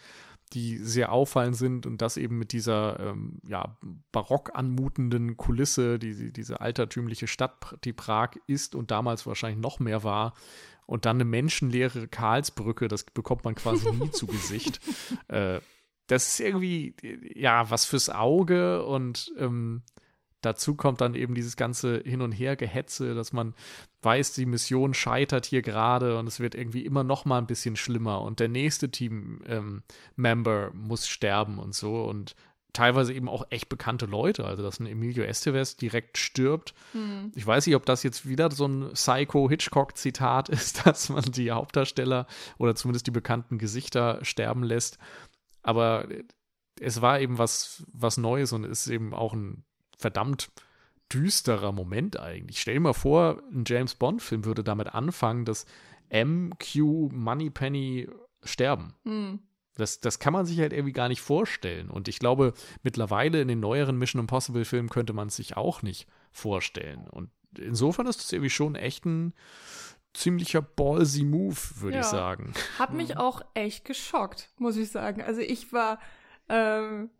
die 0.54 0.78
sehr 0.78 1.12
auffallend 1.12 1.56
sind 1.56 1.86
und 1.86 2.02
das 2.02 2.18
eben 2.18 2.38
mit 2.38 2.52
dieser 2.54 3.00
ähm, 3.00 3.39
ja, 3.48 3.78
barock 4.12 4.52
anmutenden 4.54 5.36
Kulisse, 5.38 6.00
die, 6.00 6.32
diese 6.32 6.62
altertümliche 6.62 7.28
Stadt, 7.28 7.78
die 7.84 7.93
Prag 7.93 8.32
ist 8.48 8.74
und 8.76 8.91
damals 8.91 9.26
wahrscheinlich 9.26 9.62
noch 9.62 9.80
mehr 9.80 10.04
war. 10.04 10.34
Und 10.86 11.06
dann 11.06 11.18
eine 11.18 11.26
menschenleere 11.26 12.08
Karlsbrücke, 12.08 12.88
das 12.88 13.04
bekommt 13.04 13.43
man 13.43 13.56
quasi 13.56 13.91
nie 13.91 14.12
zu 14.12 14.26
Gesicht. 14.28 14.80
Äh, 15.28 15.60
das 16.08 16.28
ist 16.30 16.39
irgendwie, 16.39 16.95
ja, 17.36 17.70
was 17.70 17.84
fürs 17.84 18.10
Auge 18.10 18.86
und 18.86 19.34
ähm, 19.38 19.84
dazu 20.42 20.76
kommt 20.76 21.02
dann 21.02 21.16
eben 21.16 21.36
dieses 21.36 21.56
ganze 21.58 22.00
Hin- 22.00 22.22
und 22.22 22.32
Her-Gehetze, 22.32 23.16
dass 23.16 23.34
man 23.34 23.54
weiß, 24.02 24.34
die 24.34 24.46
Mission 24.46 24.94
scheitert 24.94 25.46
hier 25.46 25.62
gerade 25.62 26.18
und 26.18 26.28
es 26.28 26.40
wird 26.40 26.56
irgendwie 26.56 26.86
immer 26.86 27.04
noch 27.04 27.26
mal 27.26 27.40
ein 27.40 27.48
bisschen 27.48 27.76
schlimmer 27.76 28.22
und 28.22 28.40
der 28.40 28.48
nächste 28.48 28.90
Team-Member 28.90 30.72
muss 30.74 31.08
sterben 31.08 31.60
und 31.60 31.74
so 31.74 32.04
und 32.04 32.36
teilweise 32.74 33.12
eben 33.12 33.28
auch 33.28 33.48
echt 33.50 33.70
bekannte 33.70 34.06
Leute, 34.06 34.46
also 34.46 34.62
dass 34.62 34.80
ein 34.80 34.86
Emilio 34.86 35.24
Estevez 35.24 35.78
direkt 35.78 36.20
stirbt. 36.20 36.76
Hm. 36.92 37.32
Ich 37.34 37.46
weiß 37.46 37.66
nicht, 37.66 37.76
ob 37.76 37.88
das 37.88 38.04
jetzt 38.04 38.28
wieder 38.28 38.52
so 38.52 38.68
ein 38.68 38.92
Psycho-Hitchcock-Zitat 38.94 40.50
ist, 40.50 40.86
dass 40.86 41.10
man 41.10 41.24
die 41.24 41.52
Hauptdarsteller 41.52 42.28
oder 42.60 42.76
zumindest 42.76 43.08
die 43.08 43.12
bekannten 43.12 43.58
Gesichter 43.58 44.24
sterben 44.24 44.64
lässt, 44.64 45.00
aber 45.64 46.08
es 46.80 47.02
war 47.02 47.20
eben 47.20 47.40
was, 47.40 47.84
was 47.92 48.18
Neues 48.18 48.54
und 48.54 48.64
ist 48.64 48.88
eben 48.88 49.14
auch 49.14 49.34
ein 49.34 49.64
verdammt 49.98 50.50
düsterer 51.12 51.72
Moment 51.72 52.20
eigentlich. 52.20 52.60
Stell 52.62 52.76
dir 52.76 52.80
mal 52.82 52.93
vor, 52.93 53.41
ein 53.52 53.64
James 53.66 53.95
Bond-Film 53.95 54.45
würde 54.45 54.64
damit 54.64 54.93
anfangen, 54.93 55.45
dass 55.45 55.66
M, 56.10 56.54
Q, 56.60 57.10
Moneypenny 57.14 58.08
sterben. 58.43 58.93
Hm. 59.04 59.39
Das, 59.76 60.00
das 60.00 60.20
kann 60.20 60.34
man 60.34 60.45
sich 60.45 60.60
halt 60.60 60.74
irgendwie 60.74 60.93
gar 60.93 61.08
nicht 61.08 61.22
vorstellen. 61.22 61.89
Und 61.89 62.08
ich 62.08 62.20
glaube, 62.20 62.54
mittlerweile 62.84 63.41
in 63.41 63.48
den 63.48 63.60
neueren 63.60 63.98
Mission 63.98 64.20
Impossible-Filmen 64.22 64.89
könnte 64.89 65.14
man 65.14 65.28
es 65.28 65.36
sich 65.36 65.56
auch 65.56 65.82
nicht 65.82 66.08
vorstellen. 66.32 67.08
Und 67.08 67.30
insofern 67.58 68.08
ist 68.08 68.22
es 68.22 68.32
irgendwie 68.32 68.50
schon 68.50 68.76
echt 68.76 69.06
ein 69.06 69.34
ziemlicher 70.14 70.62
ballsy 70.64 71.24
Move, 71.24 71.56
würde 71.76 71.98
Ja. 71.98 72.02
ich 72.02 72.08
sagen. 72.08 72.54
Hat 72.80 72.93
mich 72.93 73.18
auch 73.18 73.41
echt 73.54 73.86
geschockt, 73.86 74.50
muss 74.58 74.76
ich 74.78 74.89
sagen. 74.89 75.22
Also 75.22 75.41
ich 75.41 75.72
war, 75.72 76.00
ähm, 76.50 77.12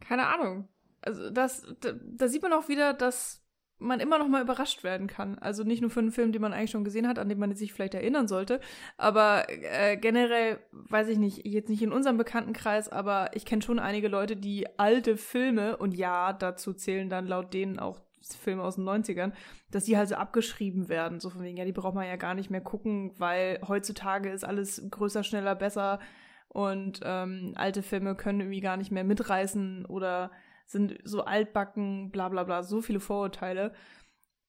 keine 0.00 0.26
Ahnung. 0.26 0.68
Also 1.06 1.30
das, 1.30 1.66
da, 1.80 1.92
da 1.92 2.28
sieht 2.28 2.42
man 2.42 2.52
auch 2.52 2.68
wieder, 2.68 2.92
dass 2.92 3.42
man 3.78 4.00
immer 4.00 4.18
noch 4.18 4.28
mal 4.28 4.42
überrascht 4.42 4.84
werden 4.84 5.06
kann. 5.06 5.38
Also 5.38 5.62
nicht 5.62 5.82
nur 5.82 5.90
für 5.90 6.00
einen 6.00 6.12
Film, 6.12 6.32
den 6.32 6.42
man 6.42 6.52
eigentlich 6.52 6.70
schon 6.70 6.84
gesehen 6.84 7.06
hat, 7.06 7.18
an 7.18 7.28
den 7.28 7.38
man 7.38 7.54
sich 7.54 7.72
vielleicht 7.72 7.94
erinnern 7.94 8.26
sollte, 8.26 8.60
aber 8.96 9.44
äh, 9.48 9.96
generell, 9.96 10.58
weiß 10.72 11.08
ich 11.08 11.18
nicht, 11.18 11.46
jetzt 11.46 11.68
nicht 11.68 11.82
in 11.82 11.92
unserem 11.92 12.16
Bekanntenkreis, 12.16 12.88
aber 12.88 13.30
ich 13.34 13.44
kenne 13.44 13.62
schon 13.62 13.78
einige 13.78 14.08
Leute, 14.08 14.36
die 14.36 14.66
alte 14.78 15.16
Filme, 15.16 15.76
und 15.76 15.94
ja, 15.94 16.32
dazu 16.32 16.72
zählen 16.72 17.10
dann 17.10 17.26
laut 17.26 17.52
denen 17.52 17.78
auch 17.78 18.00
Filme 18.22 18.62
aus 18.62 18.76
den 18.76 18.84
90ern, 18.84 19.32
dass 19.70 19.84
die 19.84 19.96
halt 19.96 20.08
so 20.08 20.16
abgeschrieben 20.16 20.88
werden. 20.88 21.20
So 21.20 21.30
von 21.30 21.42
wegen, 21.42 21.56
ja, 21.56 21.64
die 21.64 21.72
braucht 21.72 21.94
man 21.94 22.06
ja 22.06 22.16
gar 22.16 22.34
nicht 22.34 22.50
mehr 22.50 22.60
gucken, 22.60 23.12
weil 23.18 23.60
heutzutage 23.68 24.30
ist 24.30 24.44
alles 24.44 24.82
größer, 24.90 25.22
schneller, 25.22 25.54
besser 25.54 26.00
und 26.48 27.00
ähm, 27.04 27.52
alte 27.56 27.82
Filme 27.82 28.14
können 28.16 28.40
irgendwie 28.40 28.60
gar 28.60 28.76
nicht 28.76 28.90
mehr 28.90 29.04
mitreißen 29.04 29.84
oder 29.86 30.30
sind 30.66 30.98
so 31.04 31.24
altbacken, 31.24 32.10
bla 32.10 32.28
bla 32.28 32.44
bla, 32.44 32.62
so 32.62 32.82
viele 32.82 33.00
Vorurteile. 33.00 33.72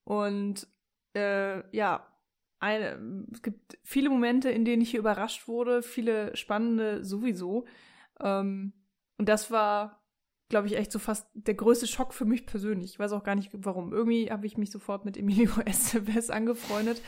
Und 0.03 0.67
äh, 1.15 1.75
ja, 1.75 2.07
eine, 2.59 3.25
es 3.31 3.41
gibt 3.41 3.77
viele 3.83 4.09
Momente, 4.09 4.49
in 4.49 4.65
denen 4.65 4.81
ich 4.81 4.91
hier 4.91 4.99
überrascht 4.99 5.47
wurde, 5.47 5.83
viele 5.83 6.35
spannende 6.35 7.03
sowieso. 7.03 7.65
Ähm, 8.19 8.73
und 9.17 9.29
das 9.29 9.51
war, 9.51 10.03
glaube 10.49 10.67
ich, 10.67 10.75
echt 10.75 10.91
so 10.91 10.99
fast 10.99 11.27
der 11.33 11.53
größte 11.53 11.87
Schock 11.87 12.13
für 12.13 12.25
mich 12.25 12.45
persönlich. 12.45 12.91
Ich 12.91 12.99
weiß 12.99 13.11
auch 13.11 13.23
gar 13.23 13.35
nicht 13.35 13.51
warum. 13.53 13.93
Irgendwie 13.93 14.31
habe 14.31 14.47
ich 14.47 14.57
mich 14.57 14.71
sofort 14.71 15.05
mit 15.05 15.17
Emilio 15.17 15.51
Estevez 15.65 16.29
angefreundet. 16.29 17.01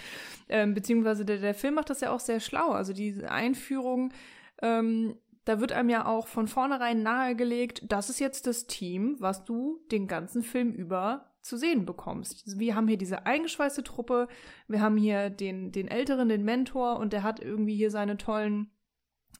Ähm, 0.50 0.74
beziehungsweise 0.74 1.26
der, 1.26 1.38
der 1.38 1.56
Film 1.56 1.76
macht 1.76 1.90
das 1.90 2.02
ja 2.02 2.12
auch 2.12 2.20
sehr 2.20 2.40
schlau. 2.40 2.72
Also 2.72 2.94
diese 2.94 3.32
Einführung, 3.32 4.14
ähm, 4.62 5.16
da 5.50 5.60
wird 5.60 5.72
einem 5.72 5.90
ja 5.90 6.06
auch 6.06 6.28
von 6.28 6.48
vornherein 6.48 7.02
nahegelegt, 7.02 7.82
das 7.88 8.12
ist 8.12 8.20
jetzt 8.20 8.46
das 8.46 8.68
Team, 8.68 9.16
was 9.18 9.46
du 9.46 9.84
den 9.92 10.08
ganzen 10.08 10.44
Film 10.44 10.72
über 10.74 11.34
zu 11.42 11.58
sehen 11.58 11.88
bekommst. 11.88 12.60
Wir 12.60 12.76
haben 12.76 12.88
hier 12.88 13.00
diese 13.00 13.26
eingeschweißte 13.26 13.84
Truppe, 13.84 14.28
wir 14.68 14.80
haben 14.80 14.96
hier 14.96 15.32
den, 15.32 15.72
den 15.72 15.88
Älteren, 15.88 16.30
den 16.30 16.46
Mentor 16.46 17.00
und 17.00 17.14
der 17.14 17.24
hat 17.24 17.40
irgendwie 17.40 17.76
hier 17.76 17.90
seine 17.90 18.18
tollen, 18.18 18.70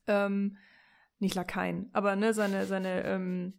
ähm, 0.08 0.58
nicht 1.20 1.36
Lakaien, 1.36 1.92
aber 1.94 2.16
ne, 2.16 2.34
seine, 2.34 2.66
seine 2.66 3.04
ähm, 3.04 3.54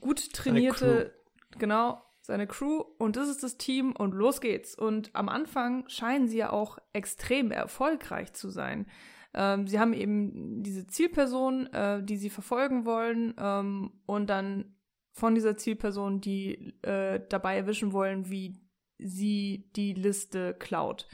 gut 0.00 0.32
trainierte, 0.32 1.14
genau, 1.58 2.02
seine 2.22 2.46
Crew 2.46 2.84
und 2.96 3.16
das 3.16 3.28
ist 3.28 3.42
das 3.42 3.58
Team 3.58 3.92
und 3.92 4.14
los 4.14 4.40
geht's. 4.40 4.74
Und 4.74 5.14
am 5.14 5.28
Anfang 5.28 5.86
scheinen 5.88 6.26
sie 6.26 6.38
ja 6.38 6.52
auch 6.54 6.78
extrem 6.94 7.50
erfolgreich 7.50 8.32
zu 8.32 8.48
sein. 8.48 8.86
Ähm, 9.34 9.66
sie 9.66 9.78
haben 9.78 9.92
eben 9.92 10.62
diese 10.62 10.86
Zielperson, 10.86 11.66
äh, 11.72 12.02
die 12.02 12.16
sie 12.16 12.30
verfolgen 12.30 12.84
wollen 12.84 13.34
ähm, 13.38 13.92
und 14.06 14.28
dann 14.28 14.76
von 15.12 15.34
dieser 15.34 15.56
Zielperson, 15.56 16.20
die 16.20 16.74
äh, 16.82 17.20
dabei 17.28 17.56
erwischen 17.56 17.92
wollen, 17.92 18.30
wie 18.30 18.60
sie 18.98 19.70
die 19.76 19.94
Liste 19.94 20.54
klaut. 20.54 21.08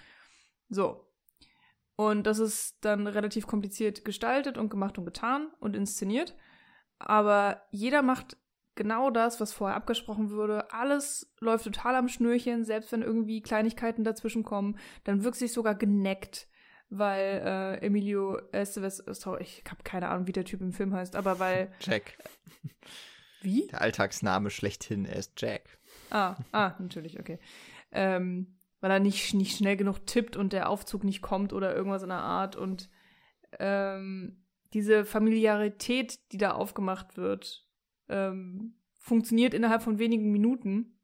So. 0.68 1.04
Und 1.96 2.28
das 2.28 2.38
ist 2.38 2.84
dann 2.84 3.08
relativ 3.08 3.48
kompliziert 3.48 4.04
gestaltet 4.04 4.56
und 4.56 4.68
gemacht 4.68 4.98
und 4.98 5.04
getan 5.04 5.48
und 5.58 5.74
inszeniert. 5.74 6.36
Aber 7.00 7.62
jeder 7.72 8.02
macht 8.02 8.36
genau 8.76 9.10
das, 9.10 9.40
was 9.40 9.52
vorher 9.52 9.76
abgesprochen 9.76 10.30
würde. 10.30 10.72
Alles 10.72 11.34
läuft 11.40 11.64
total 11.64 11.96
am 11.96 12.08
Schnürchen, 12.08 12.64
selbst 12.64 12.92
wenn 12.92 13.02
irgendwie 13.02 13.42
Kleinigkeiten 13.42 14.04
dazwischen 14.04 14.44
kommen. 14.44 14.78
Dann 15.02 15.24
wirkt 15.24 15.36
sich 15.36 15.52
sogar 15.52 15.74
geneckt, 15.74 16.48
weil 16.90 17.42
äh, 17.44 17.86
Emilio 17.86 18.38
Estevez, 18.52 19.02
sorry, 19.06 19.42
ich 19.42 19.62
habe 19.68 19.82
keine 19.82 20.08
Ahnung, 20.08 20.26
wie 20.26 20.32
der 20.32 20.44
Typ 20.44 20.60
im 20.60 20.72
Film 20.72 20.94
heißt, 20.94 21.16
aber 21.16 21.38
weil. 21.38 21.72
Jack. 21.80 22.16
Wie? 23.40 23.68
Der 23.68 23.82
Alltagsname 23.82 24.50
schlechthin, 24.50 25.04
er 25.04 25.16
ist 25.16 25.40
Jack. 25.40 25.78
Ah, 26.10 26.36
ah, 26.50 26.74
natürlich, 26.80 27.20
okay. 27.20 27.38
Ähm, 27.92 28.58
weil 28.80 28.90
er 28.90 29.00
nicht, 29.00 29.32
nicht 29.34 29.56
schnell 29.56 29.76
genug 29.76 30.06
tippt 30.06 30.36
und 30.36 30.52
der 30.52 30.68
Aufzug 30.68 31.04
nicht 31.04 31.22
kommt 31.22 31.52
oder 31.52 31.74
irgendwas 31.74 32.02
in 32.02 32.08
der 32.08 32.18
Art. 32.18 32.56
Und 32.56 32.88
ähm, 33.58 34.44
diese 34.72 35.04
Familiarität, 35.04 36.18
die 36.32 36.38
da 36.38 36.52
aufgemacht 36.52 37.16
wird, 37.16 37.66
ähm, 38.08 38.74
funktioniert 38.98 39.54
innerhalb 39.54 39.82
von 39.82 39.98
wenigen 39.98 40.30
Minuten. 40.30 40.98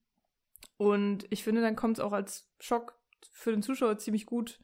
Und 0.77 1.27
ich 1.31 1.45
finde, 1.45 1.63
dann 1.63 1.77
kommt 1.77 1.99
es 1.99 2.05
auch 2.05 2.13
als 2.13 2.51
Schock 2.59 2.99
für 3.31 3.53
den 3.53 3.63
Zuschauer 3.63 3.99
ziemlich 3.99 4.27
gut, 4.27 4.61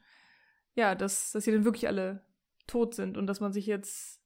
ja, 0.75 0.95
dass, 0.95 1.31
dass 1.31 1.43
hier 1.43 1.53
dann 1.53 1.65
wirklich 1.65 1.87
alle 1.87 2.23
tot 2.67 2.95
sind 2.95 3.17
und 3.17 3.27
dass 3.27 3.39
man 3.39 3.53
sich 3.53 3.65
jetzt 3.65 4.21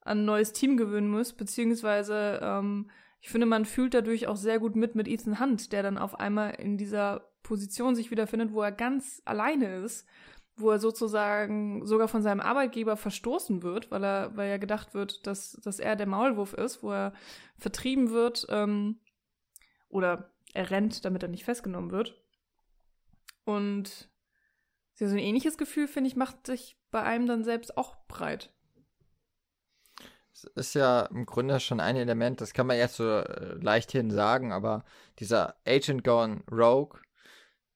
an 0.00 0.20
ein 0.20 0.24
neues 0.24 0.52
Team 0.52 0.76
gewöhnen 0.76 1.08
muss, 1.08 1.32
beziehungsweise 1.32 2.40
ähm, 2.42 2.90
ich 3.20 3.28
finde, 3.28 3.46
man 3.46 3.64
fühlt 3.64 3.94
dadurch 3.94 4.26
auch 4.26 4.36
sehr 4.36 4.58
gut 4.58 4.74
mit 4.74 4.94
mit 4.94 5.06
Ethan 5.06 5.38
Hunt, 5.38 5.72
der 5.72 5.82
dann 5.82 5.96
auf 5.96 6.18
einmal 6.18 6.54
in 6.54 6.76
dieser 6.76 7.30
Position 7.42 7.94
sich 7.94 8.10
wiederfindet, 8.10 8.52
wo 8.52 8.62
er 8.62 8.72
ganz 8.72 9.22
alleine 9.24 9.76
ist, 9.76 10.06
wo 10.56 10.70
er 10.70 10.78
sozusagen 10.78 11.86
sogar 11.86 12.08
von 12.08 12.22
seinem 12.22 12.40
Arbeitgeber 12.40 12.96
verstoßen 12.96 13.62
wird, 13.62 13.90
weil 13.90 14.04
er, 14.04 14.36
weil 14.36 14.50
ja 14.50 14.58
gedacht 14.58 14.94
wird, 14.94 15.26
dass, 15.26 15.52
dass 15.62 15.78
er 15.78 15.96
der 15.96 16.06
Maulwurf 16.06 16.52
ist, 16.52 16.82
wo 16.82 16.92
er 16.92 17.14
vertrieben 17.56 18.10
wird 18.10 18.46
ähm, 18.50 19.00
oder 19.88 20.32
er 20.52 20.70
rennt, 20.70 21.04
damit 21.04 21.22
er 21.22 21.28
nicht 21.28 21.44
festgenommen 21.44 21.90
wird. 21.90 22.20
Und 23.44 24.10
so 24.94 25.04
ein 25.06 25.18
ähnliches 25.18 25.58
Gefühl, 25.58 25.88
finde 25.88 26.08
ich, 26.08 26.16
macht 26.16 26.46
sich 26.46 26.76
bei 26.90 27.02
einem 27.02 27.26
dann 27.26 27.44
selbst 27.44 27.76
auch 27.76 27.96
breit. 28.08 28.50
Es 30.32 30.44
ist 30.44 30.74
ja 30.74 31.02
im 31.06 31.26
Grunde 31.26 31.60
schon 31.60 31.80
ein 31.80 31.96
Element, 31.96 32.40
das 32.40 32.54
kann 32.54 32.66
man 32.66 32.78
jetzt 32.78 32.96
so 32.96 33.04
äh, 33.04 33.54
leichthin 33.60 34.10
sagen, 34.10 34.52
aber 34.52 34.84
dieser 35.18 35.56
Agent 35.66 36.04
Gone 36.04 36.42
Rogue, 36.50 37.00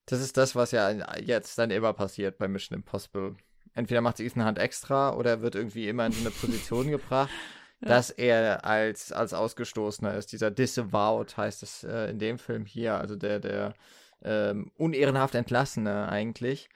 das 0.07 0.21
ist 0.21 0.37
das, 0.37 0.55
was 0.55 0.71
ja 0.71 0.91
jetzt 1.19 1.59
dann 1.59 1.71
immer 1.71 1.93
passiert 1.93 2.39
bei 2.39 2.49
Mission 2.49 2.79
Impossible. 2.79 3.37
Entweder 3.75 4.01
macht 4.01 4.21
Ethan 4.21 4.47
Hunt 4.47 4.59
extra 4.59 5.15
oder 5.15 5.31
er 5.31 5.43
wird 5.43 5.55
irgendwie 5.55 5.89
immer 5.89 6.07
in 6.07 6.13
so 6.13 6.21
eine 6.21 6.31
Position 6.31 6.91
gebracht, 6.91 7.31
ja. 7.81 7.89
dass 7.89 8.11
er 8.11 8.65
als, 8.65 9.13
als 9.13 9.35
Ausgestoßener 9.35 10.15
ist. 10.15 10.33
Dieser 10.33 10.51
Disavowed 10.51 11.37
heißt 11.37 11.63
es 11.63 11.85
äh, 11.85 12.09
in 12.11 12.19
dem 12.19 12.39
Film 12.39 12.65
hier, 12.65 12.95
also 12.95 13.17
der, 13.17 13.39
der 13.41 13.75
ähm, 14.23 14.71
unehrenhaft 14.79 15.35
Entlassene 15.35 16.09
eigentlich. 16.09 16.71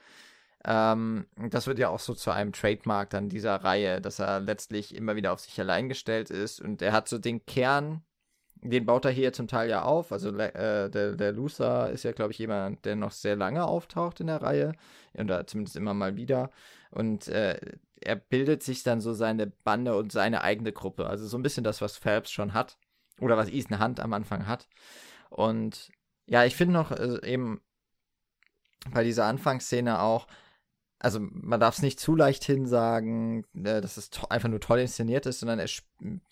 Ähm, 0.65 1.27
das 1.37 1.67
wird 1.67 1.79
ja 1.79 1.89
auch 1.89 2.01
so 2.01 2.15
zu 2.15 2.31
einem 2.31 2.53
Trademark 2.53 3.11
dann 3.11 3.29
dieser 3.29 3.57
Reihe, 3.57 4.01
dass 4.01 4.19
er 4.19 4.41
letztlich 4.41 4.95
immer 4.95 5.17
wieder 5.17 5.33
auf 5.33 5.41
sich 5.41 5.59
allein 5.59 5.89
gestellt 5.89 6.31
ist 6.31 6.61
und 6.61 6.83
er 6.83 6.93
hat 6.93 7.09
so 7.09 7.19
den 7.19 7.47
Kern, 7.47 8.03
den 8.63 8.85
baut 8.85 9.07
er 9.07 9.11
hier 9.11 9.33
zum 9.33 9.49
Teil 9.49 9.71
ja 9.71 9.83
auf. 9.83 10.13
Also 10.13 10.37
äh, 10.37 10.91
der, 10.91 11.17
der 11.17 11.33
Loser 11.33 11.91
ist 11.91 12.03
ja, 12.03 12.13
glaube 12.13 12.33
ich, 12.33 12.39
jemand, 12.39 12.85
der 12.85 12.95
noch 12.95 13.13
sehr 13.13 13.37
lange 13.37 13.65
auftaucht 13.65 14.21
in 14.21 14.27
der 14.27 14.43
Reihe 14.43 14.73
oder 15.15 15.47
zumindest 15.47 15.77
immer 15.77 15.95
mal 15.95 16.17
wieder 16.17 16.51
und 16.91 17.29
äh, 17.29 17.59
er 18.03 18.17
bildet 18.17 18.63
sich 18.63 18.83
dann 18.83 19.01
so 19.01 19.13
seine 19.13 19.47
Bande 19.47 19.97
und 19.97 20.13
seine 20.13 20.43
eigene 20.43 20.73
Gruppe. 20.73 21.07
Also 21.07 21.27
so 21.27 21.39
ein 21.39 21.43
bisschen 21.43 21.65
das, 21.65 21.81
was 21.81 21.97
Phelps 21.97 22.31
schon 22.31 22.55
hat 22.55 22.79
oder 23.21 23.37
was 23.37 23.51
Ethan 23.51 23.83
Hunt 23.83 24.01
am 24.01 24.13
Anfang 24.13 24.47
hat. 24.47 24.69
Und 25.29 25.91
ja, 26.27 26.45
ich 26.45 26.57
finde 26.57 26.75
noch 26.75 26.91
äh, 26.91 27.19
eben 27.25 27.61
bei 28.93 29.05
dieser 29.05 29.27
Anfangsszene 29.27 30.01
auch, 30.01 30.27
also 31.01 31.19
man 31.21 31.59
darf 31.59 31.77
es 31.77 31.83
nicht 31.83 31.99
zu 31.99 32.15
leicht 32.15 32.45
hinsagen, 32.45 33.45
äh, 33.55 33.81
dass 33.81 33.97
es 33.97 34.11
einfach 34.29 34.49
nur 34.49 34.61
toll 34.61 34.81
inszeniert 34.81 35.27
ist, 35.27 35.41
sondern 35.41 35.59
er, 35.59 35.69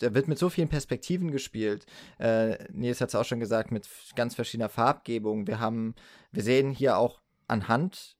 er 0.01 0.15
wird 0.15 0.29
mit 0.29 0.39
so 0.39 0.51
vielen 0.51 0.69
Perspektiven 0.69 1.31
gespielt. 1.31 1.87
Äh, 2.19 2.59
Nils 2.73 3.01
hat 3.01 3.09
es 3.09 3.15
auch 3.15 3.25
schon 3.25 3.41
gesagt, 3.41 3.73
mit 3.73 3.89
ganz 4.15 4.35
verschiedener 4.35 4.69
Farbgebung. 4.69 5.47
Wir 5.47 5.59
haben, 5.59 5.95
wir 6.33 6.43
sehen 6.43 6.71
hier 6.71 6.99
auch 6.99 7.23
anhand 7.47 8.17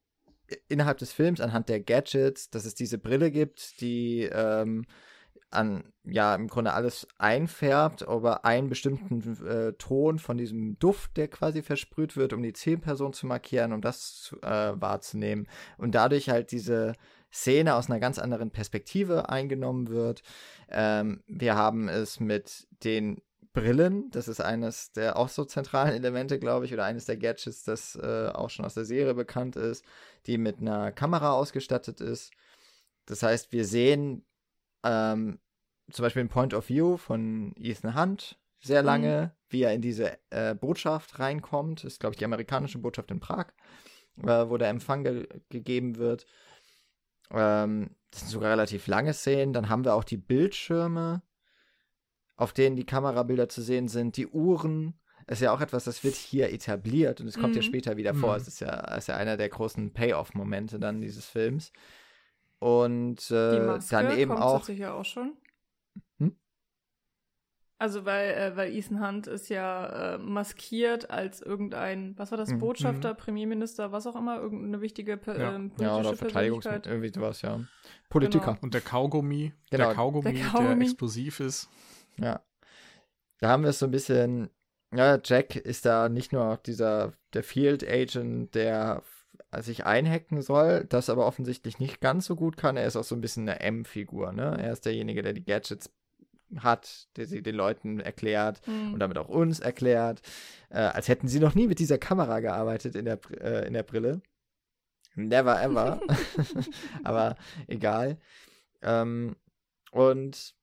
innerhalb 0.69 0.97
des 0.97 1.13
Films, 1.13 1.43
anhand 1.43 1.69
der 1.69 1.81
Gadgets, 1.81 2.49
dass 2.49 2.65
es 2.65 2.75
diese 2.75 2.97
Brille 2.97 3.31
gibt, 3.31 3.83
die 3.83 4.23
ähm, 4.33 4.87
an, 5.51 5.93
ja, 6.05 6.35
im 6.35 6.49
Grunde 6.49 6.73
alles 6.73 7.07
einfärbt, 7.19 8.07
aber 8.07 8.45
einen 8.45 8.69
bestimmten 8.69 9.47
äh, 9.47 9.73
Ton 9.75 10.19
von 10.19 10.37
diesem 10.37 10.79
Duft, 10.79 11.17
der 11.17 11.29
quasi 11.29 11.63
versprüht 11.63 12.17
wird, 12.17 12.33
um 12.33 12.43
die 12.43 12.53
Zielperson 12.53 13.13
zu 13.13 13.27
markieren, 13.27 13.73
um 13.73 13.81
das 13.81 14.37
äh, 14.43 14.73
wahrzunehmen. 14.75 15.49
Und 15.79 15.95
dadurch 15.95 16.29
halt 16.29 16.53
diese 16.53 16.95
Szene 17.33 17.75
aus 17.75 17.91
einer 17.91 18.01
ganz 18.01 18.19
anderen 18.19 18.51
Perspektive 18.51 19.29
eingenommen 19.29 19.89
wird. 19.89 20.23
Ähm, 20.69 21.23
wir 21.27 21.57
haben 21.57 21.89
es 21.89 22.21
mit 22.21 22.67
den 22.85 23.21
Brillen, 23.53 24.11
das 24.11 24.29
ist 24.29 24.41
eines 24.41 24.93
der 24.93 25.17
auch 25.17 25.29
so 25.29 25.45
zentralen 25.45 25.95
Elemente, 25.95 26.39
glaube 26.39 26.67
ich, 26.67 26.73
oder 26.73 26.85
eines 26.85 27.07
der 27.07 27.17
Gadgets, 27.17 27.65
das 27.65 27.97
äh, 27.97 28.29
auch 28.29 28.51
schon 28.51 28.65
aus 28.65 28.75
der 28.75 28.85
Serie 28.85 29.15
bekannt 29.15 29.57
ist, 29.57 29.85
die 30.27 30.39
mit 30.39 30.61
einer 30.61 30.93
Kamera 30.93 31.33
ausgestattet 31.33 32.01
ist. 32.01 32.33
Das 33.07 33.23
heißt, 33.23 33.53
wir 33.53 33.65
sehen 33.65 34.25
ähm, 34.85 35.39
zum 35.91 36.03
Beispiel 36.03 36.23
ein 36.23 36.29
Point 36.29 36.55
of 36.55 36.69
View 36.69 36.97
von 36.97 37.55
Ethan 37.57 37.95
Hunt 37.95 38.39
sehr 38.61 38.83
lange, 38.83 39.33
mhm. 39.33 39.51
wie 39.51 39.63
er 39.63 39.73
in 39.73 39.83
diese 39.83 40.19
äh, 40.31 40.55
Botschaft 40.55 41.19
reinkommt. 41.19 41.85
Das 41.85 41.93
ist, 41.93 42.01
glaube 42.01 42.15
ich, 42.15 42.19
die 42.19 42.25
amerikanische 42.25 42.79
Botschaft 42.79 43.11
in 43.11 43.21
Prag, 43.21 43.47
äh, 44.23 44.49
wo 44.49 44.57
der 44.57 44.69
Empfang 44.69 45.05
ge 45.05 45.29
gegeben 45.49 45.97
wird. 45.97 46.27
Ähm, 47.31 47.91
das 48.11 48.21
sind 48.21 48.31
sogar 48.31 48.51
relativ 48.51 48.87
lange 48.87 49.13
Szenen. 49.13 49.53
Dann 49.53 49.69
haben 49.69 49.85
wir 49.85 49.95
auch 49.95 50.05
die 50.05 50.17
Bildschirme, 50.17 51.23
auf 52.37 52.53
denen 52.53 52.77
die 52.77 52.87
Kamerabilder 52.87 53.49
zu 53.49 53.63
sehen 53.63 53.89
sind, 53.89 54.17
die 54.17 54.27
Uhren. 54.27 54.99
Ist 55.27 55.43
ja 55.43 55.53
auch 55.53 55.61
etwas, 55.61 55.85
das 55.85 56.03
wird 56.05 56.15
hier 56.15 56.51
etabliert 56.51 57.21
und 57.21 57.29
es 57.29 57.35
kommt 57.35 57.51
mhm. 57.51 57.57
ja 57.57 57.63
später 57.63 57.97
wieder 57.99 58.15
vor. 58.15 58.33
Mhm. 58.33 58.41
Es 58.41 58.49
ist 58.49 58.61
ja, 58.61 58.97
ist 58.97 59.09
ja 59.09 59.17
einer 59.17 59.37
der 59.37 59.51
großen 59.51 59.93
Payoff-Momente 59.93 60.79
dann 60.79 61.03
dieses 61.03 61.27
Films. 61.27 61.71
Und 62.61 63.31
äh, 63.31 63.79
dann 63.91 64.19
eben 64.19 64.33
auch. 64.33 64.65
Sicher 64.65 64.95
auch 64.95 65.05
schon. 65.05 65.37
Hm? 66.19 66.37
Also 67.79 68.05
weil, 68.05 68.31
äh, 68.31 68.57
weil 68.57 68.75
Ethan 68.75 69.07
Hunt 69.07 69.29
ist 69.29 69.49
ja 69.49 70.15
äh, 70.15 70.19
maskiert 70.19 71.11
als 71.11 71.41
irgendein, 71.41 72.19
was 72.19 72.33
war 72.33 72.39
das, 72.39 72.51
mhm. 72.51 72.59
Botschafter, 72.59 73.13
mhm. 73.13 73.17
Premierminister, 73.17 73.93
was 73.93 74.07
auch 74.09 74.17
immer, 74.17 74.41
irgendeine 74.41 74.81
wichtige 74.81 75.21
ja. 75.25 75.55
ähm, 75.55 75.71
politische 75.71 75.85
ja, 75.85 75.97
oder 75.97 76.17
Verteidigungs 76.17 76.67
irgendwie 76.67 77.13
sowas, 77.15 77.43
ja. 77.43 77.61
Politiker. 78.09 78.47
Genau. 78.47 78.59
Und 78.63 78.75
der 78.75 78.81
Kaugummi, 78.81 79.53
genau. 79.71 79.87
der 79.87 79.95
Kaugummi, 79.95 80.33
der 80.33 80.47
Kaugummi, 80.47 80.75
der 80.75 80.89
explosiv 80.89 81.39
ist. 81.39 81.69
Ja. 82.17 82.43
Da 83.39 83.51
haben 83.51 83.63
wir 83.63 83.71
es 83.71 83.79
so 83.79 83.87
ein 83.87 83.93
bisschen, 83.93 84.51
ja, 84.93 85.21
Jack 85.23 85.55
ist 85.55 85.87
da 85.87 86.09
nicht 86.09 86.33
nur 86.33 86.57
dieser, 86.67 87.13
der 87.33 87.45
Field 87.45 87.89
Agent, 87.89 88.57
der 88.57 89.05
sich 89.61 89.87
einhacken 89.87 90.43
soll, 90.43 90.85
das 90.89 91.09
aber 91.09 91.27
offensichtlich 91.27 91.79
nicht 91.79 92.01
ganz 92.01 92.27
so 92.27 92.37
gut 92.37 92.57
kann. 92.57 92.77
Er 92.77 92.87
ist 92.87 92.97
auch 92.97 93.05
so 93.05 93.15
ein 93.15 93.21
bisschen 93.21 93.49
eine 93.49 93.61
M-Figur, 93.61 94.33
ne? 94.33 94.59
Er 94.61 94.73
ist 94.73 94.85
derjenige, 94.85 95.23
der 95.23 95.33
die 95.33 95.45
Gadgets 95.45 95.91
hat, 96.57 97.09
der 97.17 97.27
sie 97.27 97.43
den 97.43 97.55
Leuten 97.55 98.01
erklärt 98.01 98.67
mhm. 98.67 98.95
und 98.95 99.01
damit 99.01 99.19
auch 99.19 99.29
uns 99.29 99.61
erklärt, 99.61 100.23
äh, 100.71 100.79
als 100.79 101.09
hätten 101.09 101.29
sie 101.29 101.41
noch 101.41 101.55
nie 101.55 101.67
mit 101.67 101.79
dieser 101.79 101.99
Kamera 101.99 102.41
gearbeitet 102.41 102.95
in 102.95 103.05
der, 103.05 103.19
äh, 103.41 103.67
in 103.67 103.75
der 103.75 103.83
Brille. 103.83 104.23
Never 105.15 105.61
ever. 105.63 106.01
aber 107.05 107.37
egal. 107.67 108.19
Ähm, 108.83 109.37
und 109.91 110.55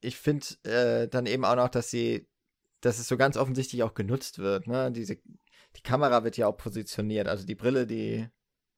ich 0.00 0.16
finde 0.16 0.46
äh, 0.64 1.08
dann 1.08 1.26
eben 1.26 1.44
auch 1.44 1.56
noch, 1.56 1.68
dass 1.68 1.90
sie, 1.90 2.28
dass 2.80 2.98
es 2.98 3.08
so 3.08 3.16
ganz 3.16 3.36
offensichtlich 3.36 3.82
auch 3.82 3.94
genutzt 3.94 4.38
wird, 4.38 4.66
ne? 4.66 4.92
Diese 4.92 5.18
die 5.76 5.82
Kamera 5.82 6.24
wird 6.24 6.36
ja 6.36 6.46
auch 6.46 6.56
positioniert. 6.56 7.28
Also 7.28 7.46
die 7.46 7.54
Brille, 7.54 7.86
die 7.86 8.28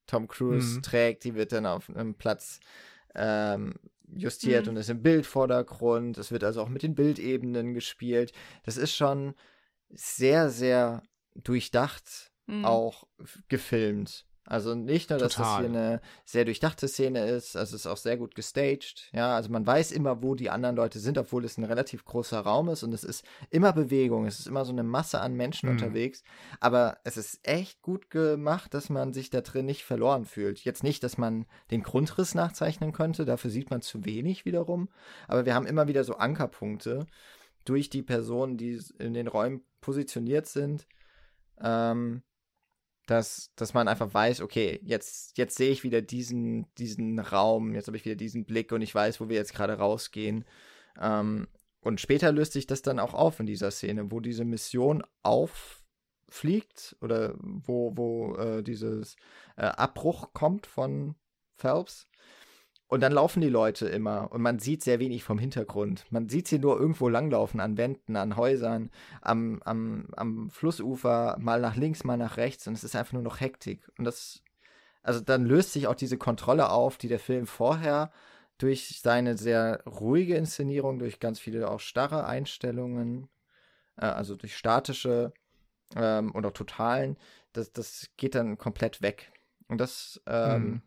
Tom 0.06 0.26
Cruise 0.26 0.76
mhm. 0.76 0.82
trägt, 0.82 1.24
die 1.24 1.34
wird 1.34 1.52
dann 1.52 1.66
auf 1.66 1.88
einem 1.88 2.14
Platz 2.14 2.60
ähm, 3.14 3.74
justiert 4.06 4.66
mhm. 4.66 4.70
und 4.70 4.76
ist 4.78 4.90
im 4.90 5.02
Bildvordergrund. 5.02 6.18
Es 6.18 6.32
wird 6.32 6.44
also 6.44 6.62
auch 6.62 6.68
mit 6.68 6.82
den 6.82 6.94
Bildebenen 6.94 7.74
gespielt. 7.74 8.32
Das 8.64 8.76
ist 8.76 8.94
schon 8.94 9.34
sehr, 9.90 10.50
sehr 10.50 11.02
durchdacht 11.34 12.32
mhm. 12.46 12.64
auch 12.64 13.06
gefilmt. 13.48 14.26
Also 14.48 14.74
nicht 14.74 15.10
nur, 15.10 15.18
dass 15.18 15.34
Total. 15.34 15.62
das 15.62 15.70
hier 15.70 15.78
eine 15.78 16.00
sehr 16.24 16.46
durchdachte 16.46 16.88
Szene 16.88 17.26
ist, 17.26 17.54
also 17.54 17.76
es 17.76 17.82
ist 17.82 17.86
auch 17.86 17.98
sehr 17.98 18.16
gut 18.16 18.34
gestaged, 18.34 19.10
ja, 19.12 19.36
also 19.36 19.50
man 19.50 19.66
weiß 19.66 19.92
immer, 19.92 20.22
wo 20.22 20.34
die 20.34 20.48
anderen 20.48 20.74
Leute 20.74 21.00
sind, 21.00 21.18
obwohl 21.18 21.44
es 21.44 21.58
ein 21.58 21.64
relativ 21.64 22.06
großer 22.06 22.40
Raum 22.40 22.70
ist 22.70 22.82
und 22.82 22.94
es 22.94 23.04
ist 23.04 23.26
immer 23.50 23.74
Bewegung, 23.74 24.26
es 24.26 24.38
ist 24.38 24.46
immer 24.46 24.64
so 24.64 24.72
eine 24.72 24.84
Masse 24.84 25.20
an 25.20 25.34
Menschen 25.34 25.68
mhm. 25.68 25.74
unterwegs, 25.76 26.22
aber 26.60 26.96
es 27.04 27.18
ist 27.18 27.46
echt 27.46 27.82
gut 27.82 28.08
gemacht, 28.08 28.72
dass 28.72 28.88
man 28.88 29.12
sich 29.12 29.28
da 29.28 29.42
drin 29.42 29.66
nicht 29.66 29.84
verloren 29.84 30.24
fühlt. 30.24 30.60
Jetzt 30.60 30.82
nicht, 30.82 31.02
dass 31.02 31.18
man 31.18 31.44
den 31.70 31.82
Grundriss 31.82 32.34
nachzeichnen 32.34 32.92
könnte, 32.92 33.26
dafür 33.26 33.50
sieht 33.50 33.70
man 33.70 33.82
zu 33.82 34.06
wenig 34.06 34.46
wiederum, 34.46 34.88
aber 35.26 35.44
wir 35.44 35.54
haben 35.54 35.66
immer 35.66 35.88
wieder 35.88 36.04
so 36.04 36.14
Ankerpunkte 36.14 37.06
durch 37.66 37.90
die 37.90 38.02
Personen, 38.02 38.56
die 38.56 38.80
in 38.98 39.12
den 39.12 39.28
Räumen 39.28 39.60
positioniert 39.82 40.46
sind, 40.46 40.86
ähm, 41.60 42.22
dass, 43.08 43.50
dass 43.56 43.72
man 43.72 43.88
einfach 43.88 44.12
weiß, 44.12 44.42
okay, 44.42 44.80
jetzt, 44.82 45.38
jetzt 45.38 45.56
sehe 45.56 45.70
ich 45.70 45.82
wieder 45.82 46.02
diesen, 46.02 46.66
diesen 46.76 47.18
Raum, 47.18 47.74
jetzt 47.74 47.86
habe 47.86 47.96
ich 47.96 48.04
wieder 48.04 48.16
diesen 48.16 48.44
Blick 48.44 48.70
und 48.70 48.82
ich 48.82 48.94
weiß, 48.94 49.18
wo 49.20 49.30
wir 49.30 49.36
jetzt 49.36 49.54
gerade 49.54 49.72
rausgehen. 49.78 50.44
Ähm, 51.00 51.48
und 51.80 52.02
später 52.02 52.32
löst 52.32 52.52
sich 52.52 52.66
das 52.66 52.82
dann 52.82 52.98
auch 52.98 53.14
auf 53.14 53.40
in 53.40 53.46
dieser 53.46 53.70
Szene, 53.70 54.10
wo 54.10 54.20
diese 54.20 54.44
Mission 54.44 55.02
auffliegt 55.22 56.96
oder 57.00 57.34
wo, 57.38 57.96
wo 57.96 58.36
äh, 58.36 58.62
dieses 58.62 59.16
äh, 59.56 59.62
Abbruch 59.62 60.34
kommt 60.34 60.66
von 60.66 61.14
Phelps. 61.56 62.08
Und 62.88 63.02
dann 63.02 63.12
laufen 63.12 63.42
die 63.42 63.50
Leute 63.50 63.86
immer 63.86 64.32
und 64.32 64.40
man 64.40 64.58
sieht 64.58 64.82
sehr 64.82 64.98
wenig 64.98 65.22
vom 65.22 65.38
Hintergrund. 65.38 66.06
Man 66.08 66.30
sieht 66.30 66.48
sie 66.48 66.58
nur 66.58 66.80
irgendwo 66.80 67.10
langlaufen, 67.10 67.60
an 67.60 67.76
Wänden, 67.76 68.16
an 68.16 68.34
Häusern, 68.34 68.90
am, 69.20 69.60
am, 69.64 70.08
am 70.16 70.48
Flussufer, 70.48 71.36
mal 71.38 71.60
nach 71.60 71.76
links, 71.76 72.02
mal 72.04 72.16
nach 72.16 72.38
rechts 72.38 72.66
und 72.66 72.72
es 72.72 72.84
ist 72.84 72.96
einfach 72.96 73.12
nur 73.12 73.22
noch 73.22 73.40
Hektik. 73.40 73.86
Und 73.98 74.06
das, 74.06 74.42
also 75.02 75.20
dann 75.20 75.44
löst 75.44 75.74
sich 75.74 75.86
auch 75.86 75.94
diese 75.94 76.16
Kontrolle 76.16 76.70
auf, 76.70 76.96
die 76.96 77.08
der 77.08 77.18
Film 77.18 77.46
vorher 77.46 78.10
durch 78.56 79.00
seine 79.02 79.36
sehr 79.36 79.82
ruhige 79.84 80.36
Inszenierung, 80.36 80.98
durch 80.98 81.20
ganz 81.20 81.38
viele 81.38 81.70
auch 81.70 81.80
starre 81.80 82.26
Einstellungen, 82.26 83.28
äh, 83.96 84.06
also 84.06 84.34
durch 84.34 84.56
statische 84.56 85.34
ähm, 85.94 86.30
und 86.32 86.46
auch 86.46 86.52
totalen, 86.52 87.18
das, 87.52 87.70
das 87.70 88.08
geht 88.16 88.34
dann 88.34 88.56
komplett 88.56 89.02
weg. 89.02 89.30
Und 89.68 89.78
das 89.78 90.22
ähm, 90.26 90.62
mhm. 90.62 90.82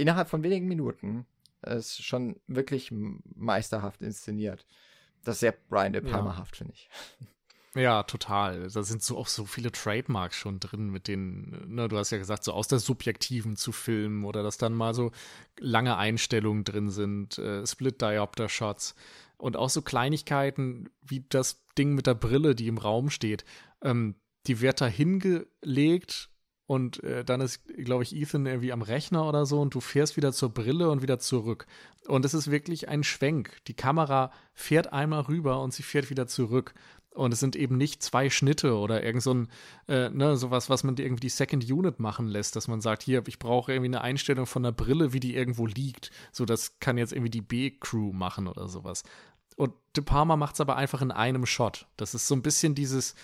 Innerhalb 0.00 0.28
von 0.28 0.42
wenigen 0.42 0.66
Minuten 0.66 1.26
ist 1.62 2.02
schon 2.02 2.36
wirklich 2.46 2.92
meisterhaft 2.92 4.02
inszeniert. 4.02 4.66
Das 5.24 5.36
ist 5.36 5.40
sehr 5.40 5.54
Brian 5.68 5.92
De 5.92 6.00
Palma-haft, 6.02 6.54
ja. 6.54 6.58
finde 6.58 6.74
ich. 6.74 6.88
Ja, 7.76 8.02
total. 8.02 8.68
Da 8.68 8.82
sind 8.82 9.00
so 9.00 9.16
auch 9.16 9.28
so 9.28 9.44
viele 9.44 9.70
Trademarks 9.70 10.34
schon 10.34 10.58
drin, 10.58 10.90
mit 10.90 11.06
denen, 11.06 11.72
ne, 11.72 11.86
du 11.86 11.98
hast 11.98 12.10
ja 12.10 12.18
gesagt, 12.18 12.42
so 12.42 12.52
aus 12.52 12.66
der 12.66 12.80
Subjektiven 12.80 13.54
zu 13.54 13.70
filmen 13.70 14.24
oder 14.24 14.42
dass 14.42 14.58
dann 14.58 14.74
mal 14.74 14.92
so 14.92 15.12
lange 15.60 15.96
Einstellungen 15.96 16.64
drin 16.64 16.90
sind, 16.90 17.38
äh, 17.38 17.64
Split-Diopter-Shots 17.64 18.96
und 19.36 19.56
auch 19.56 19.70
so 19.70 19.82
Kleinigkeiten 19.82 20.90
wie 21.00 21.24
das 21.28 21.64
Ding 21.78 21.94
mit 21.94 22.08
der 22.08 22.14
Brille, 22.14 22.56
die 22.56 22.66
im 22.66 22.78
Raum 22.78 23.08
steht. 23.08 23.44
Ähm, 23.82 24.16
die 24.48 24.60
wird 24.60 24.80
da 24.80 24.86
hingelegt 24.86 26.30
und 26.70 27.02
äh, 27.02 27.24
dann 27.24 27.40
ist, 27.40 27.66
glaube 27.78 28.04
ich, 28.04 28.14
Ethan 28.14 28.46
irgendwie 28.46 28.72
am 28.72 28.82
Rechner 28.82 29.26
oder 29.26 29.44
so 29.44 29.60
und 29.60 29.74
du 29.74 29.80
fährst 29.80 30.16
wieder 30.16 30.32
zur 30.32 30.50
Brille 30.50 30.88
und 30.88 31.02
wieder 31.02 31.18
zurück. 31.18 31.66
Und 32.06 32.24
es 32.24 32.32
ist 32.32 32.48
wirklich 32.52 32.88
ein 32.88 33.02
Schwenk. 33.02 33.56
Die 33.66 33.74
Kamera 33.74 34.30
fährt 34.54 34.92
einmal 34.92 35.22
rüber 35.22 35.60
und 35.62 35.74
sie 35.74 35.82
fährt 35.82 36.10
wieder 36.10 36.28
zurück. 36.28 36.72
Und 37.12 37.32
es 37.32 37.40
sind 37.40 37.56
eben 37.56 37.76
nicht 37.76 38.04
zwei 38.04 38.30
Schnitte 38.30 38.76
oder 38.76 39.02
irgend 39.02 39.24
so 39.24 39.34
ein, 39.34 39.48
äh, 39.88 40.10
ne, 40.10 40.36
sowas, 40.36 40.70
was 40.70 40.84
man 40.84 40.96
irgendwie 40.96 41.22
die 41.22 41.28
Second 41.28 41.68
Unit 41.68 41.98
machen 41.98 42.28
lässt, 42.28 42.54
dass 42.54 42.68
man 42.68 42.80
sagt, 42.80 43.02
hier, 43.02 43.24
ich 43.26 43.40
brauche 43.40 43.72
irgendwie 43.72 43.88
eine 43.88 44.02
Einstellung 44.02 44.46
von 44.46 44.62
der 44.62 44.70
Brille, 44.70 45.12
wie 45.12 45.18
die 45.18 45.34
irgendwo 45.34 45.66
liegt. 45.66 46.12
So, 46.30 46.44
das 46.44 46.78
kann 46.78 46.98
jetzt 46.98 47.12
irgendwie 47.12 47.30
die 47.30 47.42
B-Crew 47.42 48.12
machen 48.12 48.46
oder 48.46 48.68
sowas. 48.68 49.02
Und 49.56 49.72
De 49.96 50.04
Palma 50.04 50.36
macht 50.36 50.54
es 50.54 50.60
aber 50.60 50.76
einfach 50.76 51.02
in 51.02 51.10
einem 51.10 51.46
Shot. 51.46 51.86
Das 51.96 52.14
ist 52.14 52.28
so 52.28 52.36
ein 52.36 52.42
bisschen 52.42 52.76
dieses, 52.76 53.16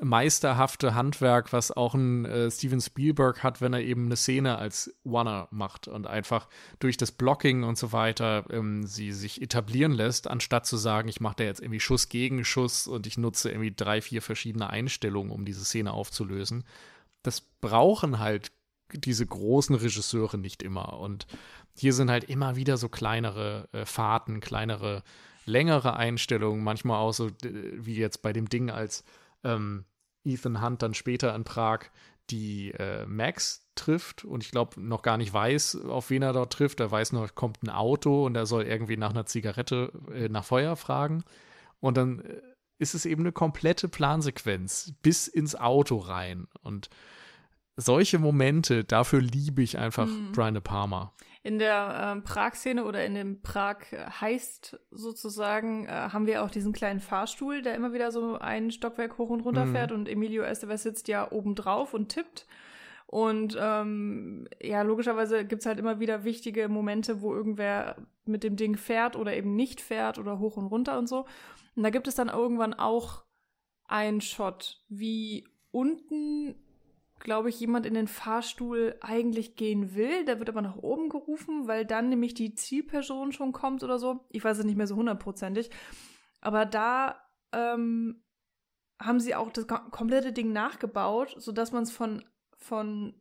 meisterhafte 0.00 0.94
Handwerk, 0.94 1.52
was 1.52 1.70
auch 1.70 1.94
ein 1.94 2.24
äh, 2.24 2.50
Steven 2.50 2.80
Spielberg 2.80 3.42
hat, 3.42 3.60
wenn 3.60 3.72
er 3.72 3.80
eben 3.80 4.06
eine 4.06 4.16
Szene 4.16 4.58
als 4.58 4.92
Wanner 5.04 5.46
macht 5.50 5.86
und 5.86 6.06
einfach 6.06 6.48
durch 6.80 6.96
das 6.96 7.12
Blocking 7.12 7.62
und 7.62 7.78
so 7.78 7.92
weiter 7.92 8.44
ähm, 8.50 8.86
sie 8.86 9.12
sich 9.12 9.40
etablieren 9.40 9.92
lässt, 9.92 10.26
anstatt 10.26 10.66
zu 10.66 10.76
sagen, 10.76 11.08
ich 11.08 11.20
mache 11.20 11.36
da 11.36 11.44
jetzt 11.44 11.60
irgendwie 11.60 11.80
Schuss 11.80 12.08
gegen 12.08 12.44
Schuss 12.44 12.88
und 12.88 13.06
ich 13.06 13.18
nutze 13.18 13.50
irgendwie 13.50 13.72
drei, 13.74 14.00
vier 14.00 14.20
verschiedene 14.20 14.68
Einstellungen, 14.68 15.30
um 15.30 15.44
diese 15.44 15.64
Szene 15.64 15.92
aufzulösen. 15.92 16.64
Das 17.22 17.40
brauchen 17.40 18.18
halt 18.18 18.50
diese 18.92 19.26
großen 19.26 19.76
Regisseure 19.76 20.38
nicht 20.38 20.62
immer. 20.62 20.98
Und 20.98 21.26
hier 21.76 21.92
sind 21.92 22.10
halt 22.10 22.24
immer 22.24 22.56
wieder 22.56 22.76
so 22.76 22.88
kleinere 22.88 23.68
äh, 23.72 23.84
Fahrten, 23.86 24.40
kleinere, 24.40 25.04
längere 25.44 25.94
Einstellungen, 25.96 26.64
manchmal 26.64 26.98
auch 26.98 27.12
so 27.12 27.30
wie 27.42 27.94
jetzt 27.94 28.22
bei 28.22 28.32
dem 28.32 28.48
Ding 28.48 28.70
als 28.70 29.04
ähm, 29.44 29.84
Ethan 30.24 30.62
Hunt 30.62 30.82
dann 30.82 30.94
später 30.94 31.34
in 31.34 31.44
Prag 31.44 31.90
die 32.30 32.70
äh, 32.72 33.04
Max 33.06 33.66
trifft 33.74 34.24
und 34.24 34.42
ich 34.42 34.50
glaube 34.50 34.80
noch 34.80 35.02
gar 35.02 35.18
nicht 35.18 35.32
weiß, 35.32 35.84
auf 35.84 36.10
wen 36.10 36.22
er 36.22 36.32
dort 36.32 36.52
trifft. 36.52 36.80
Er 36.80 36.90
weiß 36.90 37.12
nur, 37.12 37.28
kommt 37.28 37.62
ein 37.62 37.70
Auto 37.70 38.24
und 38.24 38.34
er 38.34 38.46
soll 38.46 38.64
irgendwie 38.64 38.96
nach 38.96 39.10
einer 39.10 39.26
Zigarette 39.26 39.92
äh, 40.12 40.28
nach 40.28 40.44
Feuer 40.44 40.76
fragen. 40.76 41.24
Und 41.80 41.96
dann 41.96 42.20
äh, 42.20 42.40
ist 42.78 42.94
es 42.94 43.04
eben 43.04 43.22
eine 43.22 43.32
komplette 43.32 43.88
Plansequenz 43.88 44.94
bis 45.02 45.28
ins 45.28 45.54
Auto 45.54 45.98
rein. 45.98 46.48
Und 46.62 46.88
solche 47.76 48.18
Momente, 48.18 48.84
dafür 48.84 49.20
liebe 49.20 49.62
ich 49.62 49.78
einfach 49.78 50.06
mhm. 50.06 50.32
Brian 50.32 50.54
De 50.54 50.62
Palma 50.62 51.12
in 51.44 51.58
der 51.58 52.14
ähm, 52.16 52.24
Prag-Szene 52.24 52.86
oder 52.86 53.04
in 53.04 53.14
dem 53.14 53.42
Prag-Heist 53.42 54.80
sozusagen 54.90 55.84
äh, 55.84 55.90
haben 55.90 56.26
wir 56.26 56.42
auch 56.42 56.50
diesen 56.50 56.72
kleinen 56.72 57.00
Fahrstuhl, 57.00 57.60
der 57.60 57.74
immer 57.74 57.92
wieder 57.92 58.10
so 58.10 58.38
ein 58.38 58.70
Stockwerk 58.70 59.18
hoch 59.18 59.28
und 59.28 59.42
runter 59.42 59.66
mhm. 59.66 59.72
fährt 59.72 59.92
und 59.92 60.08
Emilio 60.08 60.42
Estevez 60.42 60.82
sitzt 60.82 61.06
ja 61.06 61.30
oben 61.30 61.54
drauf 61.54 61.92
und 61.92 62.08
tippt. 62.08 62.46
Und 63.06 63.58
ähm, 63.60 64.48
ja, 64.62 64.80
logischerweise 64.80 65.44
gibt's 65.44 65.66
halt 65.66 65.78
immer 65.78 66.00
wieder 66.00 66.24
wichtige 66.24 66.70
Momente, 66.70 67.20
wo 67.20 67.34
irgendwer 67.34 67.96
mit 68.24 68.42
dem 68.42 68.56
Ding 68.56 68.78
fährt 68.78 69.14
oder 69.14 69.36
eben 69.36 69.54
nicht 69.54 69.82
fährt 69.82 70.18
oder 70.18 70.38
hoch 70.38 70.56
und 70.56 70.66
runter 70.66 70.98
und 70.98 71.08
so. 71.08 71.26
Und 71.76 71.82
da 71.82 71.90
gibt 71.90 72.08
es 72.08 72.14
dann 72.14 72.30
irgendwann 72.30 72.72
auch 72.72 73.22
einen 73.84 74.22
Shot, 74.22 74.82
wie 74.88 75.46
unten 75.72 76.54
glaube 77.24 77.48
ich, 77.48 77.58
jemand 77.58 77.86
in 77.86 77.94
den 77.94 78.06
Fahrstuhl 78.06 78.96
eigentlich 79.00 79.56
gehen 79.56 79.94
will. 79.94 80.24
Der 80.26 80.38
wird 80.38 80.50
aber 80.50 80.62
nach 80.62 80.76
oben 80.76 81.08
gerufen, 81.08 81.66
weil 81.66 81.84
dann 81.84 82.10
nämlich 82.10 82.34
die 82.34 82.54
Zielperson 82.54 83.32
schon 83.32 83.52
kommt 83.52 83.82
oder 83.82 83.98
so. 83.98 84.20
Ich 84.28 84.44
weiß 84.44 84.58
es 84.58 84.64
nicht 84.64 84.76
mehr 84.76 84.86
so 84.86 84.94
hundertprozentig. 84.94 85.70
Aber 86.42 86.66
da 86.66 87.18
ähm, 87.52 88.22
haben 89.00 89.20
sie 89.20 89.34
auch 89.34 89.50
das 89.50 89.66
komplette 89.66 90.32
Ding 90.32 90.52
nachgebaut, 90.52 91.34
sodass 91.38 91.72
man 91.72 91.84
es 91.84 91.90
von, 91.90 92.22
von 92.58 93.14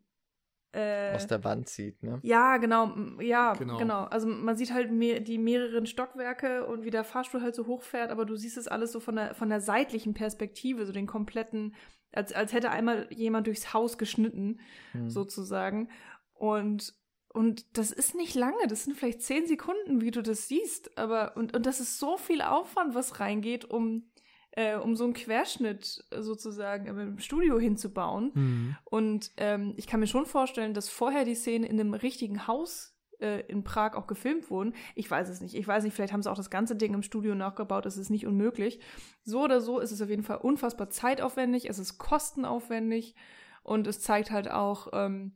äh, 0.74 1.13
aus 1.15 1.28
der 1.28 1.43
Wand 1.43 1.69
sieht, 1.69 2.01
ne? 2.03 2.19
Ja, 2.24 2.57
genau, 2.57 2.93
ja, 3.21 3.53
genau. 3.53 3.78
genau. 3.78 4.03
Also 4.05 4.28
man 4.28 4.55
sieht 4.55 4.74
halt 4.74 4.91
mehr, 4.91 5.19
die 5.19 5.38
mehreren 5.38 5.86
Stockwerke 5.86 6.65
und 6.65 6.84
wie 6.84 6.89
der 6.89 7.03
Fahrstuhl 7.03 7.41
halt 7.41 7.55
so 7.55 7.67
hochfährt, 7.67 8.11
aber 8.11 8.26
du 8.26 8.36
siehst 8.36 8.57
es 8.57 8.67
alles 8.67 8.91
so 8.91 8.99
von 8.99 9.15
der, 9.15 9.36
von 9.36 9.49
der 9.49 9.61
seitlichen 9.61 10.13
Perspektive, 10.13 10.86
so 10.86 10.91
den 10.91 11.07
kompletten 11.07 11.76
als, 12.13 12.32
als 12.32 12.53
hätte 12.53 12.69
einmal 12.69 13.07
jemand 13.11 13.47
durchs 13.47 13.74
Haus 13.74 13.97
geschnitten, 13.97 14.59
hm. 14.91 15.09
sozusagen. 15.09 15.89
Und, 16.34 16.93
und 17.30 17.78
das 17.78 17.91
ist 17.91 18.15
nicht 18.15 18.36
lange, 18.36 18.67
das 18.67 18.84
sind 18.84 18.95
vielleicht 18.95 19.21
zehn 19.21 19.47
Sekunden, 19.47 20.01
wie 20.01 20.11
du 20.11 20.21
das 20.21 20.47
siehst. 20.47 20.97
Aber, 20.97 21.36
und, 21.36 21.55
und 21.55 21.65
das 21.65 21.80
ist 21.80 21.99
so 21.99 22.17
viel 22.17 22.41
Aufwand, 22.41 22.93
was 22.93 23.19
reingeht, 23.19 23.65
um, 23.65 24.11
äh, 24.56 24.76
um 24.76 24.95
so 24.95 25.04
einen 25.04 25.13
Querschnitt 25.13 26.05
sozusagen 26.16 26.86
im 26.88 27.20
Studio 27.20 27.59
hinzubauen. 27.59 28.32
Mhm. 28.34 28.75
Und 28.86 29.32
ähm, 29.38 29.74
ich 29.78 29.88
kann 29.88 30.00
mir 30.00 30.08
schon 30.08 30.25
vorstellen, 30.25 30.74
dass 30.74 30.89
vorher 30.89 31.25
die 31.25 31.36
Szene 31.36 31.67
in 31.67 31.80
einem 31.80 31.93
richtigen 31.93 32.46
Haus 32.46 32.96
äh, 33.20 33.42
in 33.47 33.63
Prag 33.63 33.96
auch 33.96 34.05
gefilmt 34.05 34.51
wurden. 34.51 34.75
Ich 34.93 35.09
weiß 35.09 35.30
es 35.30 35.42
nicht. 35.42 35.55
Ich 35.55 35.67
weiß 35.67 35.84
nicht, 35.84 35.96
vielleicht 35.96 36.13
haben 36.13 36.21
sie 36.21 36.32
auch 36.32 36.38
das 36.38 36.51
ganze 36.51 36.75
Ding 36.75 36.93
im 36.93 37.01
Studio 37.01 37.34
nachgebaut. 37.34 37.86
Das 37.86 37.97
ist 37.97 38.12
nicht 38.12 38.28
unmöglich. 38.28 38.80
So 39.24 39.43
oder 39.43 39.59
so 39.59 39.80
ist 39.80 39.92
es 39.92 40.01
auf 40.01 40.09
jeden 40.09 40.24
Fall 40.24 40.38
unfassbar 40.38 40.89
zeitaufwendig. 40.89 41.67
Es 41.67 41.80
ist 41.80 41.97
kostenaufwendig. 41.97 43.16
Und 43.63 43.88
es 43.88 44.01
zeigt 44.01 44.30
halt 44.30 44.51
auch, 44.51 44.89
ähm, 44.93 45.34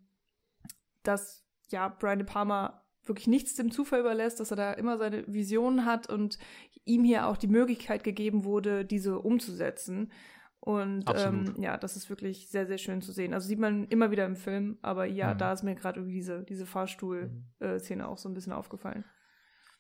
dass 1.02 1.44
ja, 1.70 1.88
Brian 1.88 2.20
De 2.20 2.28
Palma 2.28 2.84
wirklich 3.08 3.28
nichts 3.28 3.56
dem 3.56 3.72
Zufall 3.72 4.02
überlässt, 4.02 4.40
dass 4.40 4.52
er 4.52 4.58
da 4.58 4.74
immer 4.74 4.98
seine 4.98 5.26
Visionen 5.28 5.86
hat 5.86 6.10
und 6.10 6.38
ihm 6.86 7.04
hier 7.04 7.28
auch 7.28 7.38
die 7.38 7.48
Möglichkeit 7.48 8.04
gegeben 8.04 8.44
wurde, 8.44 8.86
diese 8.86 9.20
umzusetzen. 9.20 10.12
Und 10.60 11.06
ähm, 11.16 11.54
ja, 11.60 11.78
das 11.78 11.96
ist 11.96 12.10
wirklich 12.10 12.50
sehr, 12.50 12.68
sehr 12.68 12.78
schön 12.78 13.02
zu 13.02 13.12
sehen. 13.12 13.34
Also 13.34 13.48
sieht 13.48 13.60
man 13.60 13.88
immer 13.88 14.12
wieder 14.12 14.26
im 14.26 14.36
Film, 14.36 14.78
aber 14.82 15.06
ja, 15.06 15.34
mhm. 15.34 15.38
da 15.38 15.54
ist 15.54 15.64
mir 15.64 15.76
gerade 15.76 16.00
irgendwie 16.00 16.16
diese, 16.16 16.44
diese 16.44 16.66
Fahrstuhl-Szene 16.66 18.04
mhm. 18.04 18.10
auch 18.10 18.18
so 18.18 18.28
ein 18.28 18.34
bisschen 18.34 18.54
aufgefallen. 18.54 19.06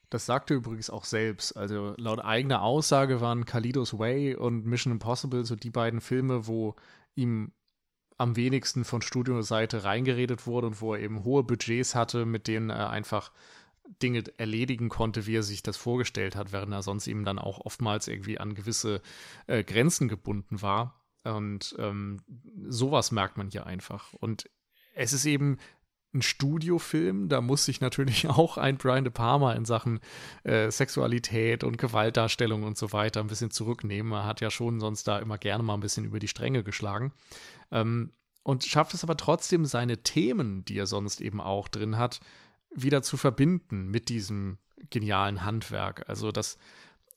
Das 0.09 0.25
sagte 0.25 0.53
übrigens 0.53 0.89
auch 0.89 1.03
selbst. 1.03 1.57
Also 1.57 1.93
laut 1.97 2.23
eigener 2.23 2.61
Aussage 2.61 3.19
waren 3.19 3.43
Kalidos 3.43 3.99
Way 3.99 4.35
und 4.35 4.65
Mission 4.65 4.93
Impossible 4.93 5.43
so 5.43 5.57
die 5.57 5.69
beiden 5.69 5.99
Filme, 5.99 6.47
wo 6.47 6.75
ihm 7.15 7.51
am 8.17 8.35
wenigsten 8.35 8.83
von 8.83 9.01
Studioseite 9.01 9.83
reingeredet 9.83 10.47
wurde 10.47 10.67
und 10.67 10.81
wo 10.81 10.93
er 10.93 11.01
eben 11.01 11.23
hohe 11.23 11.43
Budgets 11.43 11.95
hatte, 11.95 12.25
mit 12.25 12.47
denen 12.47 12.69
er 12.69 12.89
einfach 12.89 13.31
Dinge 14.01 14.23
erledigen 14.37 14.89
konnte, 14.89 15.25
wie 15.25 15.37
er 15.37 15.43
sich 15.43 15.63
das 15.63 15.77
vorgestellt 15.77 16.35
hat, 16.35 16.51
während 16.51 16.73
er 16.73 16.81
sonst 16.81 17.07
eben 17.07 17.23
dann 17.23 17.39
auch 17.39 17.59
oftmals 17.59 18.07
irgendwie 18.07 18.39
an 18.39 18.55
gewisse 18.55 19.01
äh, 19.47 19.63
Grenzen 19.63 20.07
gebunden 20.07 20.61
war. 20.61 21.01
Und 21.23 21.75
ähm, 21.79 22.21
sowas 22.67 23.11
merkt 23.11 23.37
man 23.37 23.49
hier 23.49 23.65
einfach. 23.65 24.13
Und 24.13 24.49
es 24.95 25.13
ist 25.13 25.25
eben 25.25 25.57
ein 26.13 26.21
Studiofilm, 26.21 27.29
da 27.29 27.41
muss 27.41 27.65
sich 27.65 27.81
natürlich 27.81 28.27
auch 28.29 28.57
ein 28.57 28.77
Brian 28.77 29.03
De 29.03 29.11
Palma 29.11 29.53
in 29.53 29.65
Sachen 29.65 29.99
äh, 30.43 30.71
Sexualität 30.71 31.63
und 31.63 31.77
Gewaltdarstellung 31.77 32.63
und 32.63 32.77
so 32.77 32.91
weiter 32.93 33.19
ein 33.19 33.27
bisschen 33.27 33.51
zurücknehmen. 33.51 34.11
Er 34.13 34.25
hat 34.25 34.41
ja 34.41 34.49
schon 34.49 34.79
sonst 34.79 35.07
da 35.07 35.19
immer 35.19 35.37
gerne 35.37 35.63
mal 35.63 35.73
ein 35.73 35.81
bisschen 35.81 36.05
über 36.05 36.19
die 36.19 36.27
Stränge 36.27 36.63
geschlagen. 36.63 37.13
Ähm, 37.71 38.11
und 38.43 38.63
schafft 38.63 38.93
es 38.93 39.03
aber 39.03 39.17
trotzdem, 39.17 39.65
seine 39.65 40.03
Themen, 40.03 40.63
die 40.63 40.77
er 40.77 40.87
sonst 40.87 41.19
eben 41.19 41.41
auch 41.41 41.67
drin 41.67 41.97
hat, 41.97 42.21
wieder 42.73 43.01
zu 43.01 43.17
verbinden 43.17 43.89
mit 43.89 44.07
diesem 44.07 44.57
genialen 44.89 45.43
Handwerk. 45.43 46.07
Also 46.07 46.31
dass 46.31 46.57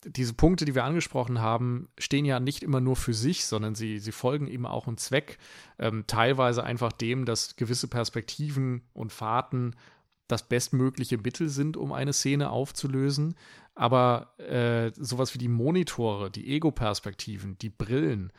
diese 0.05 0.35
Punkte, 0.35 0.65
die 0.65 0.75
wir 0.75 0.85
angesprochen 0.85 1.41
haben, 1.41 1.89
stehen 1.99 2.25
ja 2.25 2.41
nicht 2.41 2.63
immer 2.63 2.81
nur 2.81 2.97
für 2.97 3.15
sich, 3.15 3.45
sondern 3.47 3.75
sie, 3.75 3.99
sie 3.99 4.13
folgen 4.13 4.49
eben 4.49 4.67
auch 4.67 4.87
einem 4.87 4.97
Zweck. 4.97 5.39
Ähm, 5.79 6.05
teilweise 6.07 6.65
einfach 6.65 6.93
dem, 6.93 7.25
dass 7.25 7.57
gewisse 7.57 7.89
Perspektiven 7.89 8.83
und 8.93 9.13
Fahrten 9.13 9.77
das 10.27 10.49
bestmögliche 10.49 11.19
Mittel 11.19 11.49
sind, 11.49 11.77
um 11.77 11.93
eine 11.93 12.13
Szene 12.13 12.51
aufzulösen. 12.51 13.35
Aber 13.75 14.39
äh, 14.39 14.93
sowas 14.95 15.35
wie 15.35 15.39
die 15.39 15.49
Monitore, 15.49 16.31
die 16.31 16.55
Ego-Perspektiven, 16.55 17.59
die 17.59 17.71
Brillen, 17.71 18.33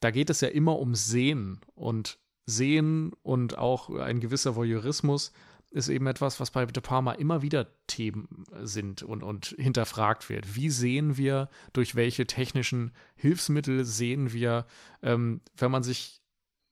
da 0.00 0.10
geht 0.10 0.30
es 0.30 0.40
ja 0.40 0.48
immer 0.48 0.78
um 0.78 0.94
Sehen 0.94 1.60
und 1.74 2.18
Sehen 2.46 3.12
und 3.22 3.58
auch 3.58 3.90
ein 3.90 4.20
gewisser 4.20 4.56
Voyeurismus 4.56 5.32
ist 5.70 5.88
eben 5.88 6.06
etwas, 6.06 6.40
was 6.40 6.50
bei 6.50 6.66
De 6.66 6.82
Palma 6.82 7.12
immer 7.12 7.42
wieder 7.42 7.68
Themen 7.86 8.44
sind 8.62 9.02
und, 9.02 9.22
und 9.22 9.54
hinterfragt 9.58 10.28
wird. 10.28 10.56
Wie 10.56 10.70
sehen 10.70 11.16
wir, 11.16 11.48
durch 11.72 11.94
welche 11.94 12.26
technischen 12.26 12.92
Hilfsmittel 13.14 13.84
sehen 13.84 14.32
wir, 14.32 14.66
ähm, 15.02 15.40
wenn 15.56 15.70
man 15.70 15.82
sich 15.82 16.20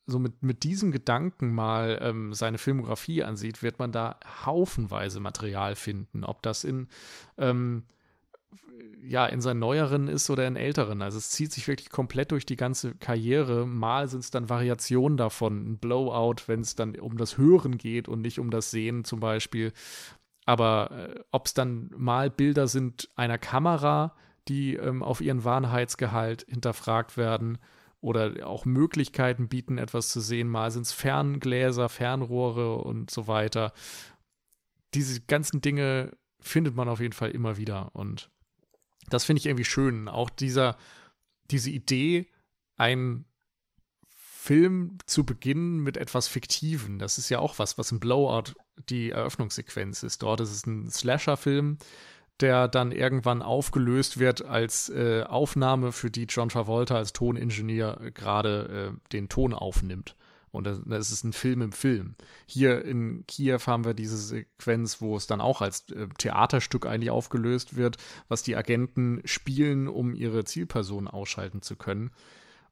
so 0.06 0.18
mit, 0.18 0.42
mit 0.42 0.64
diesem 0.64 0.90
Gedanken 0.90 1.54
mal 1.54 1.98
ähm, 2.02 2.32
seine 2.32 2.58
Filmografie 2.58 3.22
ansieht, 3.22 3.62
wird 3.62 3.78
man 3.78 3.92
da 3.92 4.18
haufenweise 4.46 5.20
Material 5.20 5.76
finden. 5.76 6.24
Ob 6.24 6.42
das 6.42 6.64
in 6.64 6.88
ähm, 7.36 7.84
ja, 9.08 9.26
in 9.26 9.40
seinen 9.40 9.60
neueren 9.60 10.06
ist 10.06 10.28
oder 10.28 10.46
in 10.46 10.56
älteren. 10.56 11.00
Also 11.00 11.16
es 11.18 11.30
zieht 11.30 11.52
sich 11.52 11.66
wirklich 11.66 11.88
komplett 11.90 12.30
durch 12.30 12.44
die 12.44 12.56
ganze 12.56 12.94
Karriere. 12.94 13.66
Mal 13.66 14.06
sind 14.08 14.20
es 14.20 14.30
dann 14.30 14.50
Variationen 14.50 15.16
davon, 15.16 15.72
ein 15.72 15.78
Blowout, 15.78 16.42
wenn 16.46 16.60
es 16.60 16.74
dann 16.74 16.94
um 16.96 17.16
das 17.16 17.38
Hören 17.38 17.78
geht 17.78 18.08
und 18.08 18.20
nicht 18.20 18.38
um 18.38 18.50
das 18.50 18.70
Sehen 18.70 19.04
zum 19.04 19.20
Beispiel. 19.20 19.72
Aber 20.44 20.90
äh, 20.90 21.20
ob 21.30 21.46
es 21.46 21.54
dann 21.54 21.90
mal 21.96 22.30
Bilder 22.30 22.68
sind 22.68 23.08
einer 23.16 23.38
Kamera, 23.38 24.14
die 24.48 24.74
ähm, 24.74 25.02
auf 25.02 25.20
ihren 25.20 25.44
Wahrheitsgehalt 25.44 26.44
hinterfragt 26.48 27.16
werden 27.16 27.58
oder 28.00 28.46
auch 28.46 28.64
Möglichkeiten 28.64 29.48
bieten, 29.48 29.78
etwas 29.78 30.10
zu 30.10 30.20
sehen. 30.20 30.48
Mal 30.48 30.70
sind 30.70 30.82
es 30.82 30.92
Ferngläser, 30.92 31.88
Fernrohre 31.88 32.76
und 32.76 33.10
so 33.10 33.26
weiter. 33.26 33.72
Diese 34.94 35.20
ganzen 35.22 35.60
Dinge 35.60 36.12
findet 36.40 36.74
man 36.74 36.88
auf 36.88 37.00
jeden 37.00 37.12
Fall 37.12 37.30
immer 37.30 37.56
wieder 37.56 37.94
und 37.94 38.30
das 39.10 39.24
finde 39.24 39.40
ich 39.40 39.46
irgendwie 39.46 39.64
schön. 39.64 40.08
Auch 40.08 40.30
dieser, 40.30 40.76
diese 41.50 41.70
Idee, 41.70 42.26
einen 42.76 43.24
Film 44.48 44.98
zu 45.06 45.24
beginnen 45.24 45.80
mit 45.80 45.96
etwas 45.96 46.28
Fiktiven. 46.28 46.98
Das 46.98 47.18
ist 47.18 47.28
ja 47.28 47.38
auch 47.38 47.58
was, 47.58 47.76
was 47.76 47.92
im 47.92 48.00
Blowout 48.00 48.54
die 48.88 49.10
Eröffnungssequenz 49.10 50.02
ist. 50.02 50.22
Dort 50.22 50.40
ist 50.40 50.52
es 50.52 50.66
ein 50.66 50.90
Slasher-Film, 50.90 51.78
der 52.40 52.68
dann 52.68 52.92
irgendwann 52.92 53.42
aufgelöst 53.42 54.18
wird 54.18 54.44
als 54.44 54.88
äh, 54.88 55.24
Aufnahme, 55.24 55.92
für 55.92 56.10
die 56.10 56.24
John 56.24 56.48
Travolta 56.48 56.96
als 56.96 57.12
Toningenieur 57.12 58.10
gerade 58.14 58.92
äh, 58.94 59.10
den 59.12 59.28
Ton 59.28 59.52
aufnimmt. 59.52 60.16
Und 60.50 60.64
das, 60.64 61.10
ist 61.10 61.24
ein 61.24 61.32
Film 61.32 61.62
im 61.62 61.72
Film. 61.72 62.14
Hier 62.46 62.84
in 62.84 63.26
Kiew 63.26 63.60
haben 63.66 63.84
wir 63.84 63.94
diese 63.94 64.16
Sequenz, 64.16 65.00
wo 65.00 65.16
es 65.16 65.26
dann 65.26 65.40
auch 65.40 65.60
als 65.60 65.90
äh, 65.90 66.08
Theaterstück 66.18 66.86
eigentlich 66.86 67.10
aufgelöst 67.10 67.76
wird, 67.76 67.96
was 68.28 68.42
die 68.42 68.56
Agenten 68.56 69.20
spielen, 69.24 69.88
um 69.88 70.14
ihre 70.14 70.44
Zielperson 70.44 71.08
ausschalten 71.08 71.62
zu 71.62 71.76
können. 71.76 72.10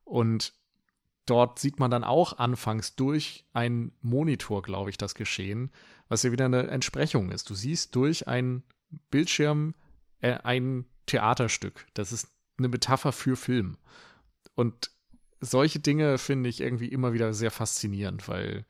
Und 0.05 0.55
dort 1.27 1.59
sieht 1.59 1.79
man 1.79 1.91
dann 1.91 2.05
auch 2.05 2.39
anfangs 2.39 2.97
durch 2.97 3.45
einen 3.53 3.93
Monitor, 4.01 4.63
glaube 4.63 4.91
ich, 4.91 4.97
das 4.97 5.15
Geschehen, 5.15 5.71
was 6.09 6.23
ja 6.23 6.33
wieder 6.33 6.47
eine 6.47 6.69
Entsprechung 6.69 7.31
ist. 7.31 7.51
Du 7.51 7.55
siehst 7.55 7.95
durch 7.95 8.29
einen 8.29 8.63
Bildschirm 9.11 9.75
äh, 10.21 10.39
ein 10.43 10.87
Theaterstück. 11.07 11.87
Das 11.95 12.13
ist 12.13 12.29
eine 12.59 12.69
Metapher 12.69 13.13
für 13.13 13.37
Film. 13.37 13.77
Und 14.55 14.91
solche 15.41 15.81
Dinge 15.81 16.19
finde 16.19 16.49
ich 16.49 16.61
irgendwie 16.61 16.89
immer 16.89 17.13
wieder 17.13 17.33
sehr 17.33 17.51
faszinierend, 17.51 18.29
weil 18.29 18.65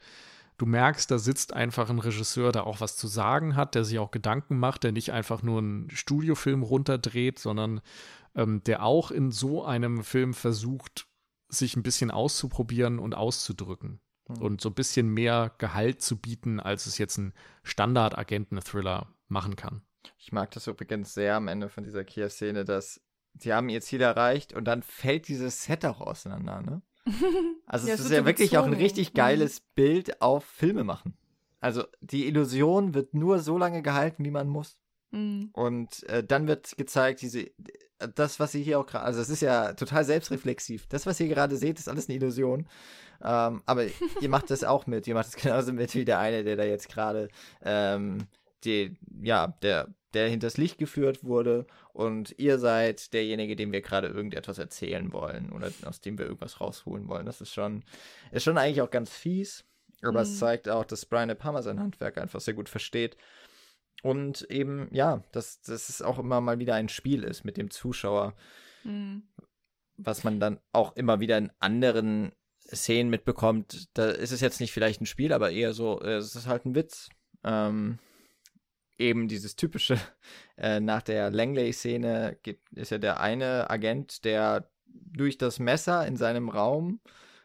du 0.59 0.67
merkst, 0.67 1.11
da 1.11 1.19
sitzt 1.19 1.53
einfach 1.53 1.91
ein 1.91 1.99
Regisseur, 1.99 2.53
der 2.53 2.67
auch 2.67 2.81
was 2.81 2.97
zu 2.97 3.07
sagen 3.09 3.57
hat, 3.57 3.75
der 3.75 3.85
sich 3.85 3.99
auch 3.99 4.11
Gedanken 4.11 4.59
macht, 4.59 4.85
der 4.85 4.93
nicht 4.93 5.13
einfach 5.13 5.43
nur 5.43 5.59
einen 5.59 5.91
Studiofilm 5.91 6.63
runterdreht, 6.63 7.39
sondern 7.39 7.81
ähm, 8.35 8.63
der 8.65 8.83
auch 8.83 9.11
in 9.11 9.31
so 9.31 9.65
einem 9.65 10.03
Film 10.03 10.35
versucht, 10.35 11.07
sich 11.49 11.77
ein 11.77 11.83
bisschen 11.83 12.11
auszuprobieren 12.11 12.99
und 12.99 13.15
auszudrücken. 13.15 14.01
Mhm. 14.29 14.43
Und 14.43 14.61
so 14.61 14.71
ein 14.71 14.75
bisschen 14.75 15.09
mehr 15.09 15.53
Gehalt 15.59 16.03
zu 16.03 16.17
bieten, 16.21 16.59
als 16.61 16.87
es 16.87 16.99
jetzt 16.99 17.19
ein 17.19 17.33
Standard-Agenten-Thriller 17.63 19.15
machen 19.29 19.57
kann. 19.57 19.83
Ich 20.19 20.33
mag 20.33 20.51
das 20.53 20.67
übrigens 20.67 21.15
sehr 21.15 21.37
am 21.37 21.49
Ende 21.49 21.69
von 21.69 21.85
dieser 21.85 22.05
Kia-Szene, 22.05 22.65
dass 22.65 23.01
sie 23.39 23.53
haben 23.53 23.69
ihr 23.69 23.81
Ziel 23.81 24.01
erreicht 24.01 24.53
und 24.53 24.65
dann 24.65 24.83
fällt 24.83 25.29
dieses 25.29 25.65
Set 25.65 25.85
auch 25.85 26.01
auseinander, 26.01 26.63
ne? 26.63 26.83
Also 27.67 27.89
ja, 27.89 27.95
es 27.95 28.01
ist 28.01 28.11
ja 28.11 28.25
wirklich 28.25 28.59
auch 28.59 28.65
ein 28.65 28.73
richtig 28.73 29.13
mhm. 29.13 29.17
geiles 29.17 29.61
mhm. 29.61 29.65
Bild 29.75 30.23
auf 30.23 30.45
Filme 30.45 30.85
machen. 30.85 31.17
Also 31.61 31.85
die 32.01 32.27
Illusion 32.27 32.95
wird 32.95 33.15
nur 33.15 33.39
so 33.41 33.59
lange 33.59 33.83
gehalten, 33.83 34.25
wie 34.25 34.31
man 34.31 34.49
muss. 34.49 34.79
Mhm. 35.11 35.51
Und 35.53 36.03
äh, 36.09 36.23
dann 36.25 36.47
wird 36.47 36.77
gezeigt, 36.77 37.23
diese, 37.23 37.51
das, 37.99 38.39
was 38.41 38.53
sie 38.53 38.63
hier 38.63 38.79
auch 38.79 38.87
gerade, 38.87 39.05
also 39.05 39.21
es 39.21 39.31
ist 39.31 39.41
ja 39.41 39.73
total 39.75 40.05
selbstreflexiv. 40.05 40.87
Das, 40.89 41.07
was 41.07 41.19
ihr 41.21 41.29
gerade 41.29 41.57
seht, 41.57 41.79
ist 41.79 41.89
alles 41.89 42.09
eine 42.09 42.17
Illusion. 42.17 42.69
Ähm, 43.23 43.63
aber 43.67 43.85
ihr 44.21 44.29
macht 44.29 44.51
das 44.51 44.65
auch 44.65 44.87
mit. 44.87 45.07
Ihr 45.07 45.15
macht 45.15 45.29
es 45.29 45.37
genauso 45.37 45.73
mit 45.73 45.95
wie 45.95 46.05
der 46.05 46.19
eine, 46.19 46.45
der 46.45 46.57
da 46.57 46.65
jetzt 46.65 46.89
gerade, 46.89 47.29
ähm, 47.63 48.27
die, 48.65 48.97
ja, 49.23 49.49
der 49.63 49.89
der 50.15 50.29
hinters 50.29 50.57
Licht 50.57 50.79
geführt 50.79 51.25
wurde 51.25 51.67
und 51.93 52.35
ihr 52.39 52.59
seid 52.59 53.13
derjenige, 53.13 53.57
dem 53.57 53.73
wir 53.73 53.83
gerade 53.83 54.09
irgendetwas 54.09 54.59
erzählen 54.59 55.13
wollen 55.13 55.53
oder 55.53 55.71
aus 55.85 56.01
dem 56.01 56.19
wir 56.19 56.27
irgendwas 56.27 56.61
rausholen 56.61 57.09
wollen. 57.09 57.27
Das 57.27 57.41
ist 57.41 57.53
schon, 57.53 57.85
ist 58.33 58.45
schon 58.45 58.59
eigentlich 58.59 58.83
auch 58.83 58.91
ganz 58.91 59.11
fies, 59.11 59.65
aber 60.03 60.21
mhm. 60.21 60.31
es 60.31 60.39
zeigt 60.39 60.69
auch, 60.69 60.85
dass 60.85 61.07
Brian 61.07 61.29
De 61.29 61.37
Palma 61.37 61.63
sein 61.63 61.81
Handwerk 61.81 62.19
einfach 62.19 62.41
sehr 62.41 62.55
gut 62.55 62.69
versteht. 62.69 63.17
Und 64.03 64.43
eben, 64.51 64.89
ja, 64.93 65.23
dass, 65.33 65.61
dass 65.63 65.89
es 65.89 66.03
auch 66.03 66.19
immer 66.19 66.41
mal 66.41 66.59
wieder 66.59 66.75
ein 66.75 66.89
Spiel 66.89 67.25
ist 67.25 67.45
mit 67.45 67.57
dem 67.57 67.71
Zuschauer, 67.71 68.35
mhm. 68.85 69.23
was 69.97 70.23
man 70.23 70.39
dann 70.39 70.61
auch 70.73 70.95
immer 70.97 71.19
wieder 71.21 71.39
in 71.39 71.51
anderen 71.59 72.33
Szenen 72.73 73.11
mitbekommt. 73.11 73.89
Da 73.95 74.11
ist 74.11 74.33
es 74.33 74.41
jetzt 74.41 74.61
nicht 74.61 74.73
vielleicht 74.73 75.01
ein 75.01 75.07
Spiel, 75.07 75.33
aber 75.33 75.51
eher 75.51 75.73
so, 75.73 76.01
es 76.01 76.35
ist 76.35 76.47
halt 76.47 76.67
ein 76.67 76.75
Witz. 76.75 77.09
Ähm, 77.43 77.99
eben 78.99 79.29
dieses 79.29 79.57
typische, 79.57 79.99
äh, 80.57 80.81
nach 80.81 81.03
der 81.03 81.31
Langley-Szene 81.31 82.39
ist 82.75 82.91
ja 82.91 82.99
der 82.99 83.21
eine 83.21 83.71
Agent, 83.71 84.25
der 84.25 84.71
durch 84.87 85.39
das 85.39 85.59
Messer 85.59 86.07
in 86.07 86.17
seinem 86.17 86.49
Raum, 86.49 87.01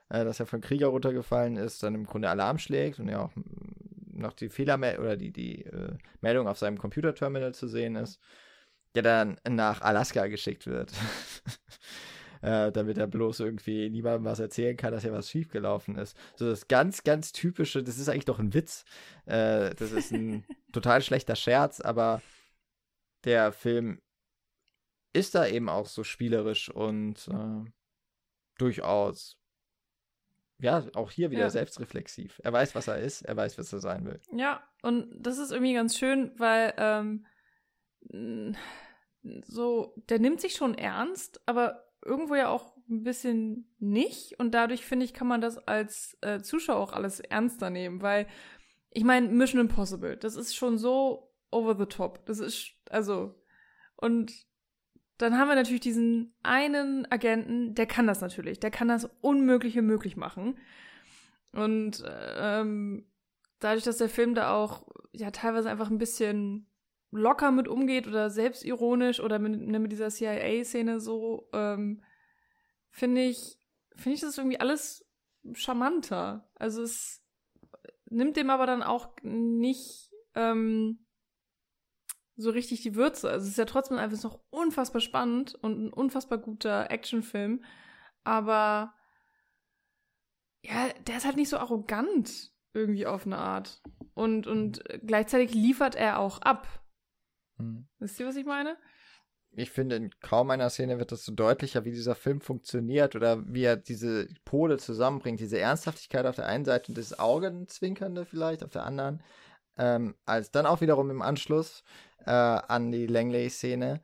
äh, 0.10 0.24
das 0.24 0.38
ja 0.38 0.46
von 0.46 0.62
Krieger 0.62 0.88
runtergefallen 0.88 1.58
ist, 1.58 1.84
dann 1.84 1.96
im 1.96 2.06
Grunde 2.06 2.30
Alarm 2.30 2.58
schlägt 2.58 3.00
und 3.00 3.10
ja 3.10 3.22
auch 3.26 3.32
noch 4.14 4.34
die 4.34 4.50
Fehlermeldung 4.50 5.04
oder 5.04 5.18
die, 5.18 5.32
die 5.32 5.66
äh, 5.66 5.98
Meldung 6.22 6.48
auf 6.48 6.58
seinem 6.58 6.78
Computerterminal 6.78 7.54
zu 7.54 7.68
sehen 7.68 7.96
ist, 7.96 8.20
der 8.96 9.04
dann 9.04 9.38
nach 9.48 9.82
Alaska 9.82 10.28
geschickt 10.28 10.68
wird. 10.68 10.92
äh, 12.42 12.72
damit 12.72 12.98
er 12.98 13.08
bloß 13.08 13.40
irgendwie 13.40 13.90
niemandem 13.90 14.26
was 14.26 14.40
erzählen 14.40 14.78
kann, 14.78 14.92
dass 14.92 15.04
ja 15.04 15.12
was 15.12 15.30
schiefgelaufen 15.30 15.98
ist. 15.98 16.18
So 16.36 16.50
das 16.50 16.68
ganz, 16.68 17.04
ganz 17.04 17.32
typische, 17.32 17.84
das 17.84 17.98
ist 17.98 18.10
eigentlich 18.10 18.26
doch 18.26 18.40
ein 18.40 18.54
Witz. 18.54 18.86
Äh, 19.26 19.74
das 19.76 19.92
ist 19.92 20.12
ein 20.12 20.46
total 20.74 21.02
schlechter 21.02 21.36
Scherz, 21.36 21.82
aber 21.82 22.22
der 23.24 23.52
Film 23.52 24.02
ist 25.14 25.36
da 25.36 25.46
eben 25.46 25.70
auch 25.70 25.88
so 25.88 26.04
spielerisch 26.04 26.70
und 26.70 27.28
äh, 27.28 27.70
durchaus 28.58 29.38
ja, 30.62 30.86
auch 30.94 31.10
hier 31.10 31.32
wieder 31.32 31.42
ja. 31.42 31.50
selbstreflexiv. 31.50 32.40
Er 32.44 32.54
weiß, 32.54 32.76
was 32.76 32.88
er 32.88 33.00
ist, 33.00 33.24
er 33.24 33.36
weiß, 33.36 33.58
was 33.58 33.74
er 33.74 33.80
sein 33.80 34.06
will. 34.06 34.20
Ja, 34.32 34.64
und 34.84 35.10
das 35.20 35.40
ist 35.40 35.52
irgendwie 35.52 35.74
ganz 35.74 35.98
schön, 35.98 36.32
weil 36.38 36.74
ähm, 36.78 37.26
so, 39.44 39.96
der 40.10 40.20
nimmt 40.20 40.40
sich 40.40 40.54
schon 40.54 40.76
ernst, 40.76 41.42
aber 41.48 41.91
irgendwo 42.04 42.36
ja 42.36 42.50
auch 42.50 42.76
ein 42.90 43.04
bisschen 43.04 43.70
nicht. 43.80 44.40
Und 44.40 44.54
dadurch, 44.54 44.86
finde 44.86 45.06
ich, 45.06 45.14
kann 45.14 45.28
man 45.28 45.42
das 45.42 45.58
als 45.68 46.18
äh, 46.22 46.42
Zuschauer 46.42 46.80
auch 46.80 46.94
alles 46.94 47.20
ernster 47.20 47.70
nehmen, 47.70 48.02
weil 48.02 48.28
ich 48.92 49.04
meine, 49.04 49.30
Mission 49.30 49.62
Impossible, 49.62 50.18
das 50.18 50.36
ist 50.36 50.56
schon 50.56 50.78
so 50.78 51.32
over 51.50 51.76
the 51.78 51.86
top. 51.86 52.26
Das 52.26 52.40
ist, 52.40 52.72
also, 52.90 53.36
und 53.96 54.34
dann 55.18 55.38
haben 55.38 55.48
wir 55.48 55.56
natürlich 55.56 55.82
diesen 55.82 56.34
einen 56.44 57.10
Agenten, 57.12 57.76
der 57.76 57.86
kann 57.86 58.08
das 58.08 58.22
natürlich, 58.22 58.60
der 58.60 58.72
kann 58.72 58.88
das 58.88 59.10
Unmögliche 59.22 59.82
möglich 59.82 60.18
machen. 60.18 60.58
Und 61.54 62.04
ähm, 62.06 63.06
dadurch, 63.60 63.84
dass 63.84 63.98
der 63.98 64.10
Film 64.10 64.36
da 64.36 64.54
auch 64.56 64.88
ja 65.14 65.32
teilweise 65.32 65.70
einfach 65.70 65.90
ein 65.90 65.98
bisschen 65.98 66.71
locker 67.12 67.52
mit 67.52 67.68
umgeht 67.68 68.08
oder 68.08 68.30
selbstironisch 68.30 69.20
oder 69.20 69.40
mit, 69.40 69.60
ne, 69.60 69.80
mit 69.80 69.92
dieser 69.92 70.10
CIA-Szene 70.10 71.00
so, 71.00 71.50
ähm, 71.54 72.04
finde 72.90 73.22
ich, 73.22 73.60
finde 73.96 74.16
ich 74.16 74.22
das 74.22 74.38
irgendwie 74.38 74.60
alles 74.60 75.06
charmanter. 75.54 76.50
Also 76.56 76.84
es 76.84 77.24
nimmt 78.10 78.38
dem 78.38 78.50
aber 78.50 78.66
dann 78.66 78.84
auch 78.84 79.10
nicht 79.24 80.10
ähm, 80.36 81.06
so 82.36 82.50
richtig 82.50 82.82
die 82.82 82.96
Würze. 82.96 83.30
Also 83.30 83.44
es 83.44 83.52
ist 83.52 83.58
ja 83.58 83.66
trotzdem 83.66 83.98
einfach 83.98 84.22
noch 84.24 84.40
unfassbar 84.50 85.02
spannend 85.02 85.56
und 85.56 85.86
ein 85.86 85.94
unfassbar 85.94 86.38
guter 86.38 86.90
Actionfilm. 86.92 87.64
Aber 88.24 88.94
ja, 90.64 90.90
der 91.08 91.18
ist 91.18 91.26
halt 91.26 91.38
nicht 91.38 91.50
so 91.50 91.58
arrogant 91.58 92.52
irgendwie 92.74 93.06
auf 93.06 93.26
eine 93.26 93.38
Art. 93.38 93.82
Und, 94.14 94.48
und 94.48 94.84
gleichzeitig 95.06 95.54
liefert 95.54 95.96
er 95.96 96.20
auch 96.20 96.42
ab. 96.42 96.68
Hm. 97.62 97.88
Wisst 98.00 98.20
ihr, 98.20 98.28
was 98.28 98.36
ich 98.36 98.46
meine? 98.46 98.78
Ich 99.54 99.70
finde, 99.70 99.98
in 99.98 100.12
kaum 100.22 100.50
einer 100.50 100.70
Szene 100.70 100.98
wird 100.98 101.12
das 101.12 101.26
so 101.26 101.34
deutlicher, 101.34 101.84
wie 101.84 101.92
dieser 101.92 102.16
Film 102.16 102.40
funktioniert 102.40 103.16
oder 103.16 103.46
wie 103.54 103.64
er 103.64 103.76
diese 103.76 104.28
Pole 104.46 104.78
zusammenbringt. 104.78 105.42
Diese 105.42 105.60
Ernsthaftigkeit 105.60 106.26
auf 106.26 106.38
der 106.38 106.46
einen 106.48 106.64
Seite 106.64 106.90
und 106.90 106.98
das 106.98 107.20
Augenzwinkernde 107.20 108.26
vielleicht 108.26 108.64
auf 108.64 108.72
der 108.72 108.86
anderen. 108.86 109.22
ähm, 109.78 110.16
als 110.26 110.52
dann 110.52 110.66
auch 110.66 110.82
wiederum 110.82 111.10
im 111.10 111.22
Anschluss 111.22 111.84
äh, 112.26 112.32
an 112.32 112.92
die 112.92 113.08
Langley-Szene 113.08 114.02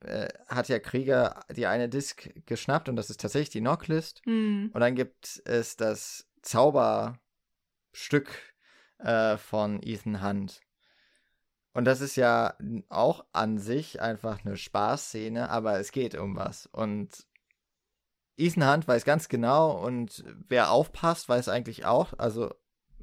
äh, 0.00 0.28
hat 0.48 0.68
ja 0.68 0.78
Krieger 0.78 1.40
die 1.54 1.66
eine 1.66 1.88
Disc 1.88 2.30
geschnappt 2.46 2.88
und 2.88 2.96
das 2.96 3.10
ist 3.10 3.20
tatsächlich 3.20 3.50
die 3.50 3.60
Knocklist. 3.60 4.22
Hm. 4.24 4.70
Und 4.72 4.80
dann 4.80 4.94
gibt 4.94 5.40
es 5.44 5.76
das 5.76 6.26
Zauberstück 6.42 7.20
äh, 8.98 9.36
von 9.36 9.82
Ethan 9.82 10.22
Hunt. 10.22 10.60
Und 11.72 11.84
das 11.84 12.00
ist 12.00 12.16
ja 12.16 12.54
auch 12.88 13.24
an 13.32 13.58
sich 13.58 14.00
einfach 14.00 14.44
eine 14.44 14.56
Spaßszene, 14.56 15.50
aber 15.50 15.78
es 15.78 15.92
geht 15.92 16.16
um 16.16 16.36
was. 16.36 16.66
Und 16.66 17.26
Ethan 18.36 18.66
Hunt 18.66 18.88
weiß 18.88 19.04
ganz 19.04 19.28
genau 19.28 19.72
und 19.84 20.24
wer 20.48 20.70
aufpasst, 20.70 21.28
weiß 21.28 21.48
eigentlich 21.48 21.84
auch. 21.84 22.14
Also 22.18 22.52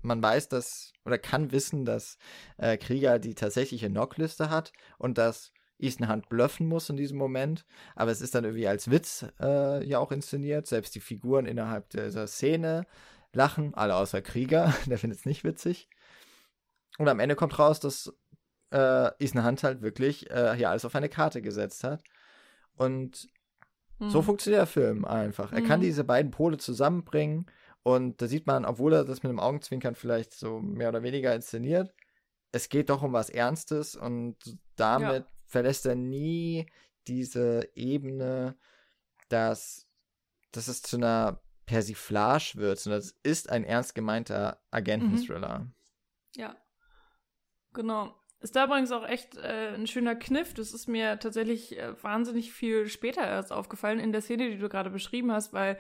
man 0.02 0.22
weiß, 0.22 0.50
dass 0.50 0.94
oder 1.06 1.18
kann 1.18 1.52
wissen, 1.52 1.86
dass 1.86 2.18
äh, 2.58 2.78
Krieger 2.78 3.20
die 3.20 3.36
tatsächliche 3.36 3.90
Knockliste 3.90 4.50
hat 4.50 4.74
und 4.98 5.18
dass 5.18 5.54
Ethan 5.80 6.10
Hunt 6.10 6.30
bluffen 6.30 6.68
muss 6.68 6.90
in 6.90 6.98
diesem 6.98 7.18
Moment. 7.18 7.66
Aber 7.96 8.12
es 8.12 8.22
ist 8.22 8.36
dann 8.36 8.44
irgendwie 8.44 8.68
als 8.68 8.90
Witz 8.90 9.26
äh, 9.40 9.86
ja 9.86 10.00
auch 10.00 10.12
inszeniert. 10.12 10.68
Selbst 10.68 10.96
die 10.96 11.00
Figuren 11.00 11.46
innerhalb 11.46 11.90
dieser 11.92 12.28
Szene 12.28 12.86
lachen, 13.32 13.74
alle 13.76 13.96
außer 13.96 14.22
Krieger. 14.22 14.74
Der 14.88 14.98
findet 14.98 15.20
es 15.20 15.26
nicht 15.26 15.44
witzig. 15.44 15.88
Und 16.98 17.08
am 17.08 17.20
Ende 17.20 17.36
kommt 17.36 17.60
raus, 17.60 17.80
dass 17.80 18.12
äh, 18.72 19.12
Hunt 19.20 19.64
halt 19.64 19.82
wirklich 19.82 20.30
äh, 20.32 20.56
hier 20.56 20.70
alles 20.70 20.86
auf 20.86 20.96
eine 20.96 21.10
Karte 21.10 21.42
gesetzt 21.42 21.84
hat. 21.84 22.04
Und 22.76 23.30
Hm. 24.00 24.10
so 24.10 24.22
funktioniert 24.22 24.60
der 24.62 24.68
Film 24.68 25.06
einfach. 25.06 25.52
Er 25.52 25.62
kann 25.64 25.80
Mhm. 25.80 25.86
diese 25.86 26.04
beiden 26.04 26.30
Pole 26.32 26.58
zusammenbringen 26.58 27.48
und 27.84 28.22
da 28.22 28.28
sieht 28.28 28.46
man, 28.46 28.66
obwohl 28.66 28.94
er 28.94 29.06
das 29.06 29.24
mit 29.24 29.32
dem 29.32 29.40
Augenzwinkern 29.40 29.96
vielleicht 29.96 30.34
so 30.34 30.60
mehr 30.60 30.90
oder 30.90 31.02
weniger 31.04 31.34
inszeniert, 31.34 31.94
es 32.52 32.70
geht 32.70 32.90
doch 32.90 33.02
um 33.02 33.14
was 33.14 33.30
Ernstes 33.30 33.96
und 33.96 34.36
damit 34.76 35.26
verlässt 35.46 35.86
er 35.86 35.96
nie 35.96 36.68
diese 37.08 37.70
Ebene, 37.76 38.56
dass, 39.30 39.88
dass 40.52 40.68
es 40.68 40.82
zu 40.82 40.98
einer 40.98 41.42
Persiflage 41.66 42.54
wird, 42.56 42.80
sondern 42.80 43.00
es 43.00 43.16
ist 43.24 43.50
ein 43.50 43.64
ernst 43.64 43.96
gemeinter 43.96 44.62
Agenten-Thriller. 44.72 45.66
Ja. 46.36 46.56
Genau. 47.74 48.16
Ist 48.40 48.56
da 48.56 48.66
übrigens 48.66 48.92
auch 48.92 49.08
echt 49.08 49.36
äh, 49.38 49.74
ein 49.74 49.88
schöner 49.88 50.16
Kniff. 50.16 50.54
Das 50.54 50.74
ist 50.74 50.88
mir 50.88 51.20
tatsächlich 51.20 51.78
äh, 51.78 52.02
wahnsinnig 52.04 52.54
viel 52.54 52.88
später 52.88 53.26
erst 53.26 53.52
aufgefallen 53.52 54.00
in 54.00 54.12
der 54.12 54.22
Szene, 54.22 54.50
die 54.50 54.60
du 54.60 54.70
gerade 54.70 54.92
beschrieben 54.92 55.32
hast, 55.32 55.54
weil 55.54 55.78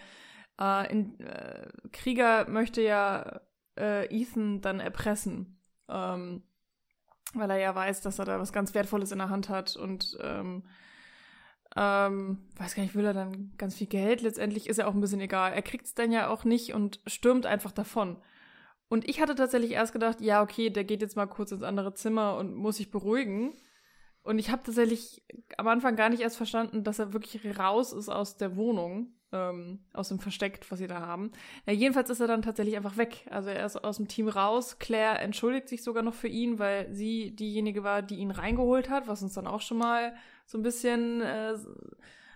äh, 0.59 0.91
in, 0.91 1.19
äh, 1.19 1.67
Krieger 1.91 2.49
möchte 2.49 2.81
ja 2.81 3.41
äh, 3.77 4.05
Ethan 4.07 4.61
dann 4.61 4.79
erpressen. 4.79 5.61
Ähm, 5.87 6.43
weil 7.33 7.49
er 7.51 7.57
ja 7.57 7.75
weiß, 7.75 8.01
dass 8.01 8.19
er 8.19 8.25
da 8.25 8.39
was 8.39 8.53
ganz 8.53 8.73
Wertvolles 8.73 9.11
in 9.11 9.19
der 9.19 9.29
Hand 9.29 9.49
hat 9.49 9.75
und 9.75 10.17
ähm, 10.21 10.63
ähm, 11.75 12.47
weiß 12.55 12.75
gar 12.75 12.83
nicht, 12.83 12.95
will 12.95 13.05
er 13.05 13.13
dann 13.13 13.53
ganz 13.57 13.75
viel 13.75 13.87
Geld? 13.87 14.21
Letztendlich 14.21 14.67
ist 14.67 14.79
er 14.79 14.87
auch 14.87 14.93
ein 14.93 15.01
bisschen 15.01 15.21
egal. 15.21 15.53
Er 15.53 15.61
kriegt 15.61 15.85
es 15.85 15.93
dann 15.93 16.11
ja 16.11 16.29
auch 16.29 16.43
nicht 16.43 16.73
und 16.73 17.01
stürmt 17.05 17.45
einfach 17.45 17.71
davon. 17.71 18.17
Und 18.89 19.07
ich 19.07 19.19
hatte 19.21 19.35
tatsächlich 19.35 19.71
erst 19.71 19.93
gedacht, 19.93 20.21
ja, 20.21 20.41
okay, 20.41 20.69
der 20.69 20.83
geht 20.83 21.01
jetzt 21.01 21.15
mal 21.15 21.25
kurz 21.25 21.51
ins 21.51 21.63
andere 21.63 21.93
Zimmer 21.93 22.37
und 22.37 22.55
muss 22.55 22.77
sich 22.77 22.89
beruhigen. 22.89 23.53
Und 24.23 24.39
ich 24.39 24.49
habe 24.49 24.63
tatsächlich 24.63 25.23
am 25.57 25.67
Anfang 25.67 25.95
gar 25.95 26.09
nicht 26.09 26.21
erst 26.21 26.37
verstanden, 26.37 26.83
dass 26.83 26.99
er 26.99 27.13
wirklich 27.13 27.57
raus 27.57 27.93
ist 27.93 28.09
aus 28.09 28.37
der 28.37 28.55
Wohnung, 28.57 29.13
ähm, 29.31 29.85
aus 29.93 30.09
dem 30.09 30.19
Versteck, 30.19 30.59
was 30.69 30.79
sie 30.79 30.87
da 30.87 30.99
haben. 30.99 31.31
Ja, 31.65 31.73
jedenfalls 31.73 32.09
ist 32.09 32.19
er 32.19 32.27
dann 32.27 32.41
tatsächlich 32.41 32.75
einfach 32.75 32.97
weg. 32.97 33.25
Also 33.29 33.49
er 33.49 33.65
ist 33.65 33.77
aus 33.77 33.97
dem 33.97 34.07
Team 34.07 34.27
raus. 34.27 34.79
Claire 34.79 35.19
entschuldigt 35.19 35.69
sich 35.69 35.83
sogar 35.83 36.03
noch 36.03 36.13
für 36.13 36.27
ihn, 36.27 36.59
weil 36.59 36.93
sie 36.93 37.35
diejenige 37.35 37.83
war, 37.83 38.01
die 38.01 38.17
ihn 38.17 38.31
reingeholt 38.31 38.89
hat, 38.89 39.07
was 39.07 39.23
uns 39.23 39.33
dann 39.33 39.47
auch 39.47 39.61
schon 39.61 39.77
mal 39.77 40.13
so 40.45 40.57
ein 40.57 40.63
bisschen 40.63 41.21
äh, 41.21 41.55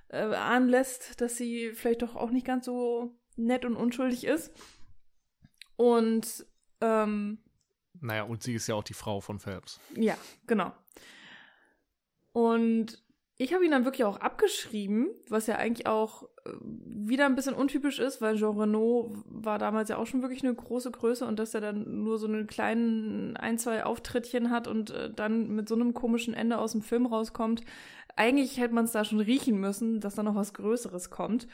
äh, 0.09 0.35
anlässt, 0.35 1.19
dass 1.21 1.37
sie 1.37 1.71
vielleicht 1.73 2.01
doch 2.01 2.15
auch 2.15 2.31
nicht 2.31 2.45
ganz 2.45 2.65
so 2.65 3.15
nett 3.35 3.65
und 3.65 3.75
unschuldig 3.75 4.25
ist. 4.25 4.53
Und 5.81 6.45
ähm, 6.79 7.39
Naja, 7.99 8.23
und 8.23 8.43
sie 8.43 8.53
ist 8.53 8.67
ja 8.67 8.75
auch 8.75 8.83
die 8.83 8.93
Frau 8.93 9.19
von 9.19 9.39
Phelps. 9.39 9.79
ja, 9.95 10.15
genau. 10.45 10.71
Und 12.33 13.03
ich 13.37 13.53
habe 13.53 13.65
ihn 13.65 13.71
dann 13.71 13.85
wirklich 13.85 14.03
auch 14.03 14.17
abgeschrieben, 14.17 15.09
was 15.27 15.47
ja 15.47 15.55
eigentlich 15.55 15.87
auch 15.87 16.23
äh, 16.45 16.51
wieder 16.61 17.25
ein 17.25 17.33
bisschen 17.33 17.55
untypisch 17.55 17.97
ist, 17.97 18.21
weil 18.21 18.37
Jean 18.37 18.55
Renault 18.55 19.17
war 19.25 19.57
damals 19.57 19.89
ja 19.89 19.97
auch 19.97 20.05
schon 20.05 20.21
wirklich 20.21 20.43
eine 20.43 20.53
große 20.53 20.91
Größe 20.91 21.25
und 21.25 21.39
dass 21.39 21.55
er 21.55 21.61
dann 21.61 22.03
nur 22.03 22.19
so 22.19 22.27
einen 22.27 22.45
kleinen 22.45 23.35
ein, 23.37 23.57
zwei 23.57 23.83
Auftrittchen 23.83 24.51
hat 24.51 24.67
und 24.67 24.91
äh, 24.91 25.11
dann 25.11 25.49
mit 25.49 25.67
so 25.67 25.73
einem 25.73 25.95
komischen 25.95 26.35
Ende 26.35 26.59
aus 26.59 26.73
dem 26.73 26.83
Film 26.83 27.07
rauskommt. 27.07 27.61
Eigentlich 28.15 28.59
hätte 28.59 28.75
man 28.75 28.85
es 28.85 28.91
da 28.91 29.03
schon 29.03 29.19
riechen 29.19 29.59
müssen, 29.59 29.99
dass 29.99 30.13
da 30.13 30.21
noch 30.21 30.35
was 30.35 30.53
Größeres 30.53 31.09
kommt. 31.09 31.47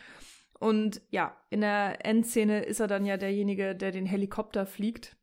Und 0.59 1.01
ja, 1.09 1.35
in 1.49 1.61
der 1.61 2.05
Endszene 2.05 2.63
ist 2.63 2.79
er 2.79 2.87
dann 2.87 3.05
ja 3.05 3.17
derjenige, 3.17 3.75
der 3.75 3.91
den 3.91 4.05
Helikopter 4.05 4.65
fliegt 4.65 5.15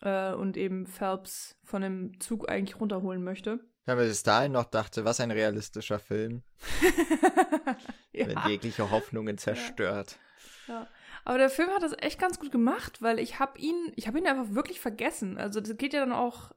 äh, 0.00 0.32
und 0.32 0.56
eben 0.56 0.86
Phelps 0.86 1.56
von 1.64 1.82
dem 1.82 2.18
Zug 2.20 2.48
eigentlich 2.48 2.80
runterholen 2.80 3.22
möchte. 3.22 3.60
Wenn 3.86 3.96
man 3.96 4.06
bis 4.06 4.22
dahin 4.22 4.52
noch 4.52 4.64
dachte, 4.64 5.04
was 5.04 5.20
ein 5.20 5.30
realistischer 5.30 5.98
Film, 5.98 6.42
wenn 8.12 8.30
ja. 8.30 8.48
jegliche 8.48 8.90
Hoffnungen 8.90 9.38
zerstört. 9.38 10.18
ja. 10.66 10.86
Aber 11.24 11.36
der 11.36 11.50
Film 11.50 11.68
hat 11.70 11.82
das 11.82 11.94
echt 11.98 12.18
ganz 12.18 12.38
gut 12.38 12.50
gemacht, 12.50 13.02
weil 13.02 13.18
ich 13.18 13.38
habe 13.38 13.58
ihn, 13.58 13.92
ich 13.96 14.06
habe 14.06 14.18
ihn 14.18 14.26
einfach 14.26 14.54
wirklich 14.54 14.80
vergessen. 14.80 15.36
Also 15.36 15.60
das 15.60 15.76
geht 15.76 15.92
ja 15.92 16.00
dann 16.00 16.12
auch 16.12 16.52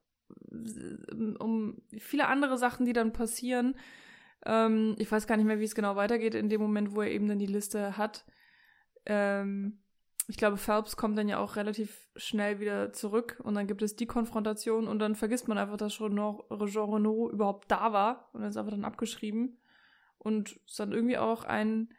äh, 0.50 1.36
um 1.40 1.82
viele 1.98 2.28
andere 2.28 2.58
Sachen, 2.58 2.86
die 2.86 2.94
dann 2.94 3.12
passieren. 3.12 3.76
Ähm, 4.46 4.96
ich 4.98 5.12
weiß 5.12 5.28
gar 5.28 5.38
nicht 5.38 5.46
mehr, 5.46 5.60
wie 5.60 5.66
es 5.66 5.76
genau 5.76 5.96
weitergeht 5.96 6.36
in 6.36 6.50
dem 6.50 6.62
Moment, 6.62 6.94
wo 6.94 7.02
er 7.02 7.12
eben 7.12 7.28
dann 7.28 7.40
die 7.40 7.46
Liste 7.46 7.98
hat. 7.98 8.26
Ähm, 9.06 9.82
ich 10.28 10.38
glaube, 10.38 10.58
Phelps 10.58 10.96
kommt 10.96 11.18
dann 11.18 11.28
ja 11.28 11.40
auch 11.40 11.56
relativ 11.56 12.08
schnell 12.16 12.60
wieder 12.60 12.94
zurück 12.94 13.40
und 13.44 13.56
dann 13.56 13.68
gibt 13.68 13.82
es 13.82 13.96
die 13.96 14.06
Konfrontation 14.06 14.88
und 14.88 15.00
dann 15.00 15.16
vergisst 15.16 15.48
man 15.48 15.58
einfach, 15.58 15.78
dass 15.78 15.94
Jean 15.94 16.14
Renault 16.14 17.34
überhaupt 17.34 17.70
da 17.72 17.92
war 17.92 18.30
und 18.34 18.44
ist 18.44 18.58
einfach 18.58 18.72
dann 18.72 18.86
abgeschrieben. 18.86 19.58
Und 20.18 20.58
ist 20.68 20.80
dann 20.80 20.92
irgendwie 20.92 21.18
auch 21.18 21.44
ein, 21.46 21.90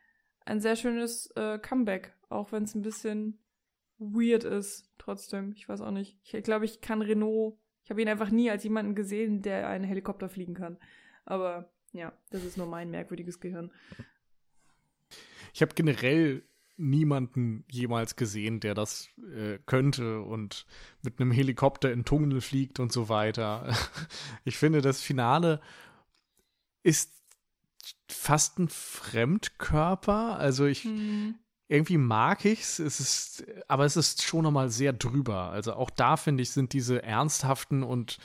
ein 0.44 0.60
sehr 0.60 0.76
schönes 0.76 1.32
äh, 1.32 1.58
Comeback, 1.58 2.14
auch 2.28 2.52
wenn 2.52 2.62
es 2.62 2.74
ein 2.74 2.82
bisschen 2.82 3.40
weird 3.98 4.44
ist, 4.44 4.88
trotzdem. 4.98 5.52
Ich 5.56 5.68
weiß 5.68 5.80
auch 5.80 5.90
nicht. 5.90 6.16
Ich 6.22 6.44
glaube, 6.44 6.64
ich 6.64 6.80
kann 6.80 7.02
Renault, 7.02 7.56
ich 7.82 7.90
habe 7.90 8.00
ihn 8.00 8.08
einfach 8.08 8.30
nie 8.30 8.48
als 8.48 8.62
jemanden 8.62 8.94
gesehen, 8.94 9.42
der 9.42 9.68
einen 9.68 9.84
Helikopter 9.84 10.28
fliegen 10.28 10.54
kann. 10.54 10.78
Aber 11.24 11.71
ja, 11.92 12.12
das 12.30 12.44
ist 12.44 12.56
nur 12.56 12.66
mein 12.66 12.90
merkwürdiges 12.90 13.40
Gehirn. 13.40 13.70
Ich 15.54 15.60
habe 15.62 15.74
generell 15.74 16.42
niemanden 16.78 17.64
jemals 17.70 18.16
gesehen, 18.16 18.58
der 18.60 18.74
das 18.74 19.08
äh, 19.36 19.58
könnte 19.66 20.22
und 20.22 20.66
mit 21.02 21.20
einem 21.20 21.30
Helikopter 21.30 21.92
in 21.92 22.04
Tunnel 22.04 22.40
fliegt 22.40 22.80
und 22.80 22.92
so 22.92 23.08
weiter. 23.08 23.74
Ich 24.44 24.56
finde, 24.56 24.80
das 24.80 25.00
Finale 25.00 25.60
ist 26.82 27.12
fast 28.08 28.58
ein 28.58 28.68
Fremdkörper. 28.68 30.36
Also 30.38 30.66
ich 30.66 30.84
Hm. 30.84 31.34
irgendwie 31.68 31.98
mag 31.98 32.44
ich's. 32.44 32.78
Es 32.78 32.98
ist, 33.00 33.44
aber 33.68 33.84
es 33.84 33.96
ist 33.96 34.22
schon 34.22 34.42
nochmal 34.42 34.70
sehr 34.70 34.92
drüber. 34.92 35.50
Also 35.50 35.74
auch 35.74 35.90
da 35.90 36.16
finde 36.16 36.42
ich 36.42 36.50
sind 36.50 36.72
diese 36.72 37.02
ernsthaften 37.02 37.82
und 37.82 38.18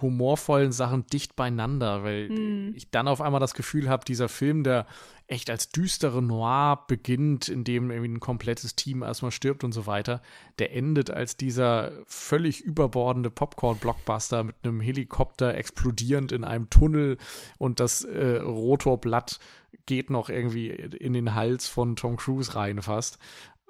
humorvollen 0.00 0.72
Sachen 0.72 1.06
dicht 1.06 1.36
beieinander, 1.36 2.02
weil 2.04 2.28
Hm. 2.28 2.72
ich 2.76 2.90
dann 2.90 3.08
auf 3.08 3.20
einmal 3.20 3.40
das 3.40 3.54
Gefühl 3.54 3.88
habe, 3.88 4.04
dieser 4.04 4.28
Film, 4.28 4.64
der 4.64 4.86
echt 5.26 5.50
als 5.50 5.68
düstere 5.70 6.22
Noir 6.22 6.84
beginnt, 6.88 7.48
in 7.48 7.62
dem 7.64 7.90
irgendwie 7.90 8.10
ein 8.10 8.20
komplettes 8.20 8.76
Team 8.76 9.02
erstmal 9.02 9.30
stirbt 9.30 9.62
und 9.62 9.72
so 9.72 9.86
weiter, 9.86 10.22
der 10.58 10.74
endet 10.74 11.10
als 11.10 11.36
dieser 11.36 11.92
völlig 12.06 12.62
überbordende 12.62 13.30
Popcorn-Blockbuster 13.30 14.44
mit 14.44 14.56
einem 14.62 14.80
Helikopter 14.80 15.54
explodierend 15.54 16.32
in 16.32 16.44
einem 16.44 16.70
Tunnel 16.70 17.18
und 17.58 17.78
das 17.80 18.04
äh, 18.04 18.36
Rotorblatt 18.38 19.38
geht 19.84 20.08
noch 20.10 20.30
irgendwie 20.30 20.68
in 20.68 21.12
den 21.12 21.34
Hals 21.34 21.66
von 21.68 21.96
Tom 21.96 22.16
Cruise 22.16 22.54
rein 22.54 22.80
fast, 22.80 23.18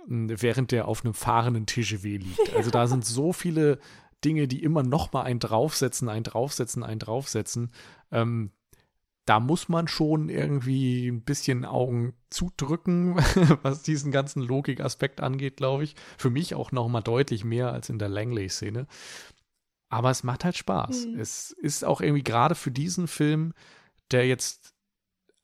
während 0.06 0.70
der 0.72 0.86
auf 0.88 1.04
einem 1.04 1.14
fahrenden 1.14 1.66
TGW 1.66 2.18
liegt. 2.18 2.54
Also 2.56 2.70
da 2.70 2.86
sind 2.86 3.04
so 3.04 3.32
viele 3.32 3.78
Dinge, 4.24 4.48
die 4.48 4.62
immer 4.62 4.82
noch 4.82 5.12
mal 5.12 5.22
ein 5.22 5.38
draufsetzen, 5.38 6.08
ein 6.08 6.24
draufsetzen, 6.24 6.82
ein 6.82 6.98
draufsetzen. 6.98 7.72
Ähm, 8.10 8.52
da 9.24 9.40
muss 9.40 9.68
man 9.68 9.88
schon 9.88 10.30
irgendwie 10.30 11.08
ein 11.08 11.22
bisschen 11.22 11.66
Augen 11.66 12.14
zudrücken, 12.30 13.16
was 13.62 13.82
diesen 13.82 14.10
ganzen 14.10 14.42
Logikaspekt 14.42 15.20
angeht, 15.20 15.58
glaube 15.58 15.84
ich. 15.84 15.96
Für 16.16 16.30
mich 16.30 16.54
auch 16.54 16.72
noch 16.72 16.88
mal 16.88 17.02
deutlich 17.02 17.44
mehr 17.44 17.72
als 17.72 17.90
in 17.90 17.98
der 17.98 18.08
Langley-Szene. 18.08 18.86
Aber 19.90 20.10
es 20.10 20.22
macht 20.22 20.44
halt 20.44 20.56
Spaß. 20.56 21.06
Mhm. 21.06 21.20
Es 21.20 21.50
ist 21.50 21.84
auch 21.84 22.00
irgendwie 22.00 22.24
gerade 22.24 22.54
für 22.54 22.70
diesen 22.70 23.06
Film, 23.06 23.52
der 24.10 24.26
jetzt 24.26 24.74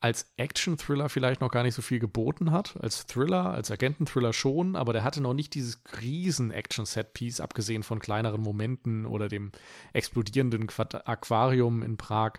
als 0.05 0.31
Action-Thriller 0.37 1.09
vielleicht 1.09 1.41
noch 1.41 1.51
gar 1.51 1.63
nicht 1.63 1.75
so 1.75 1.81
viel 1.81 1.99
geboten 1.99 2.51
hat. 2.51 2.77
Als 2.79 3.07
Thriller, 3.07 3.47
als 3.55 3.71
Agenten-Thriller 3.71 4.35
schon, 4.35 4.77
aber 4.77 4.93
der 4.93 5.03
hatte 5.03 5.23
noch 5.23 5.33
nicht 5.33 5.55
dieses 5.55 5.81
riesen 5.99 6.51
Action-Set-Piece, 6.51 7.41
abgesehen 7.41 7.83
von 7.83 8.01
kleineren 8.01 8.43
Momenten 8.43 9.07
oder 9.07 9.29
dem 9.29 9.51
explodierenden 9.95 10.67
Quad 10.67 11.09
Aquarium 11.09 11.83
in 11.83 11.97
Prag, 11.97 12.33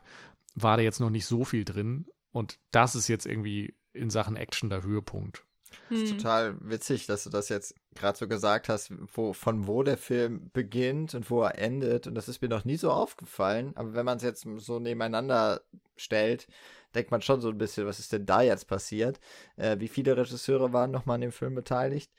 war 0.53 0.77
da 0.77 0.83
jetzt 0.83 0.99
noch 0.99 1.09
nicht 1.09 1.25
so 1.25 1.43
viel 1.43 1.65
drin. 1.65 2.05
Und 2.31 2.59
das 2.69 2.93
ist 2.93 3.07
jetzt 3.07 3.25
irgendwie 3.25 3.73
in 3.93 4.11
Sachen 4.11 4.35
Action 4.35 4.69
der 4.69 4.83
Höhepunkt. 4.83 5.43
Das 5.89 6.01
ist 6.01 6.11
Hm. 6.11 6.17
total 6.17 6.57
witzig, 6.61 7.05
dass 7.07 7.23
du 7.23 7.29
das 7.29 7.49
jetzt 7.49 7.75
gerade 7.93 8.17
so 8.17 8.27
gesagt 8.27 8.69
hast, 8.69 8.91
wo, 9.13 9.33
von 9.33 9.67
wo 9.67 9.83
der 9.83 9.97
Film 9.97 10.49
beginnt 10.51 11.13
und 11.13 11.29
wo 11.29 11.43
er 11.43 11.57
endet. 11.59 12.07
Und 12.07 12.15
das 12.15 12.27
ist 12.27 12.41
mir 12.41 12.49
noch 12.49 12.65
nie 12.65 12.77
so 12.77 12.91
aufgefallen. 12.91 13.71
Aber 13.75 13.93
wenn 13.93 14.05
man 14.05 14.17
es 14.17 14.23
jetzt 14.23 14.47
so 14.57 14.79
nebeneinander 14.79 15.61
stellt, 15.95 16.47
denkt 16.95 17.11
man 17.11 17.21
schon 17.21 17.41
so 17.41 17.49
ein 17.49 17.57
bisschen, 17.57 17.85
was 17.85 17.99
ist 17.99 18.11
denn 18.13 18.25
da 18.25 18.41
jetzt 18.41 18.65
passiert? 18.67 19.19
Äh, 19.57 19.79
wie 19.79 19.87
viele 19.87 20.17
Regisseure 20.17 20.73
waren 20.73 20.91
nochmal 20.91 21.15
an 21.15 21.21
dem 21.21 21.31
Film 21.31 21.55
beteiligt? 21.55 22.11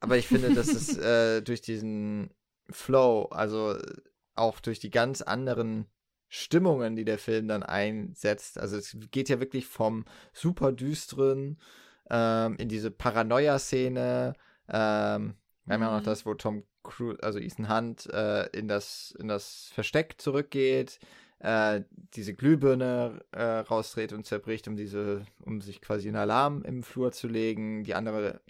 Aber 0.00 0.16
ich 0.16 0.26
finde, 0.28 0.52
dass 0.52 0.74
es 0.74 0.96
äh, 0.98 1.42
durch 1.42 1.60
diesen 1.60 2.30
Flow, 2.70 3.24
also 3.30 3.72
äh, 3.74 3.96
auch 4.34 4.60
durch 4.60 4.78
die 4.80 4.90
ganz 4.90 5.22
anderen 5.22 5.86
Stimmungen, 6.28 6.96
die 6.96 7.04
der 7.04 7.18
Film 7.18 7.48
dann 7.48 7.62
einsetzt. 7.62 8.58
Also 8.58 8.76
es 8.76 8.96
geht 9.10 9.28
ja 9.28 9.40
wirklich 9.40 9.66
vom 9.66 10.04
super 10.32 10.72
düsteren 10.72 11.58
ähm, 12.10 12.56
in 12.56 12.68
diese 12.68 12.90
Paranoia-Szene. 12.90 14.34
Ähm, 14.68 15.34
wir 15.64 15.74
haben 15.74 15.82
ja 15.82 15.88
auch 15.88 15.92
noch 15.94 16.00
Mhm. 16.00 16.04
das, 16.04 16.26
wo 16.26 16.34
Tom 16.34 16.64
Cruise, 16.82 17.22
also 17.22 17.38
Ethan 17.38 17.68
Hunt, 17.68 18.06
äh, 18.12 18.46
in, 18.56 18.68
das, 18.68 19.14
in 19.18 19.28
das 19.28 19.70
Versteck 19.74 20.20
zurückgeht, 20.20 20.98
äh, 21.40 21.82
diese 22.14 22.34
Glühbirne 22.34 23.24
äh, 23.32 23.42
rausdreht 23.42 24.12
und 24.12 24.24
zerbricht, 24.24 24.68
um 24.68 24.76
diese, 24.76 25.26
um 25.44 25.60
sich 25.60 25.80
quasi 25.80 26.08
einen 26.08 26.16
Alarm 26.16 26.62
im 26.62 26.82
Flur 26.82 27.12
zu 27.12 27.28
legen, 27.28 27.84
die 27.84 27.94
andere 27.94 28.40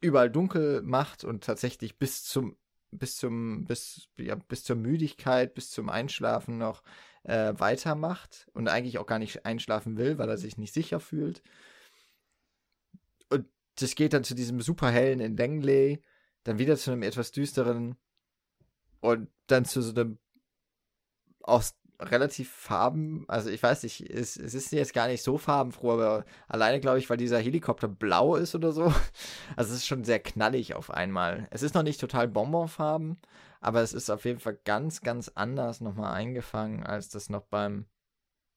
überall 0.00 0.30
dunkel 0.30 0.82
macht 0.82 1.24
und 1.24 1.44
tatsächlich 1.44 1.98
bis 1.98 2.24
zum 2.24 2.56
bis 2.92 3.16
zum 3.16 3.64
bis 3.66 4.08
ja 4.18 4.34
bis 4.34 4.64
zur 4.64 4.76
Müdigkeit 4.76 5.54
bis 5.54 5.70
zum 5.70 5.88
Einschlafen 5.88 6.58
noch 6.58 6.82
äh, 7.22 7.52
weitermacht 7.56 8.48
und 8.52 8.68
eigentlich 8.68 8.98
auch 8.98 9.06
gar 9.06 9.18
nicht 9.18 9.46
einschlafen 9.46 9.96
will, 9.96 10.18
weil 10.18 10.28
er 10.28 10.38
sich 10.38 10.58
nicht 10.58 10.74
sicher 10.74 11.00
fühlt. 11.00 11.42
Das 13.82 13.94
geht 13.94 14.12
dann 14.12 14.24
zu 14.24 14.34
diesem 14.34 14.60
superhellen 14.60 15.20
in 15.20 15.36
Langley, 15.36 16.02
dann 16.44 16.58
wieder 16.58 16.76
zu 16.76 16.90
einem 16.90 17.02
etwas 17.02 17.32
düsteren 17.32 17.96
und 19.00 19.28
dann 19.46 19.64
zu 19.64 19.82
so 19.82 19.92
einem 19.92 20.18
aus 21.42 21.74
relativ 22.00 22.50
Farben, 22.50 23.24
also 23.28 23.50
ich 23.50 23.62
weiß 23.62 23.82
nicht, 23.82 24.00
es, 24.00 24.36
es 24.36 24.54
ist 24.54 24.72
jetzt 24.72 24.94
gar 24.94 25.06
nicht 25.08 25.22
so 25.22 25.38
farbenfroh, 25.38 25.92
aber 25.92 26.24
alleine 26.48 26.80
glaube 26.80 26.98
ich, 26.98 27.10
weil 27.10 27.16
dieser 27.16 27.38
Helikopter 27.38 27.88
blau 27.88 28.36
ist 28.36 28.54
oder 28.54 28.72
so. 28.72 28.92
Also 29.56 29.72
es 29.72 29.80
ist 29.80 29.86
schon 29.86 30.04
sehr 30.04 30.20
knallig 30.20 30.74
auf 30.74 30.90
einmal. 30.90 31.48
Es 31.50 31.62
ist 31.62 31.74
noch 31.74 31.82
nicht 31.82 32.00
total 32.00 32.28
Bonbonfarben, 32.28 33.18
aber 33.60 33.82
es 33.82 33.92
ist 33.92 34.10
auf 34.10 34.24
jeden 34.24 34.40
Fall 34.40 34.58
ganz, 34.64 35.02
ganz 35.02 35.30
anders 35.34 35.80
nochmal 35.80 36.14
eingefangen, 36.14 36.84
als 36.84 37.08
das 37.10 37.28
noch 37.28 37.42
beim, 37.42 37.86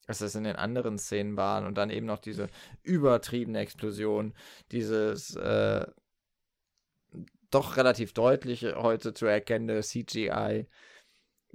als 0.08 0.20
das 0.20 0.36
in 0.36 0.44
den 0.44 0.56
anderen 0.56 0.98
Szenen 0.98 1.38
waren 1.38 1.66
und 1.66 1.78
dann 1.78 1.90
eben 1.90 2.06
noch 2.06 2.20
diese 2.20 2.50
übertriebene 2.84 3.60
Explosion, 3.60 4.34
dieses 4.72 5.36
äh, 5.36 5.86
doch 7.50 7.78
relativ 7.78 8.14
deutliche 8.14 8.76
heute 8.76 9.14
zu 9.14 9.26
erkennende 9.26 9.82
CGI. 9.82 10.68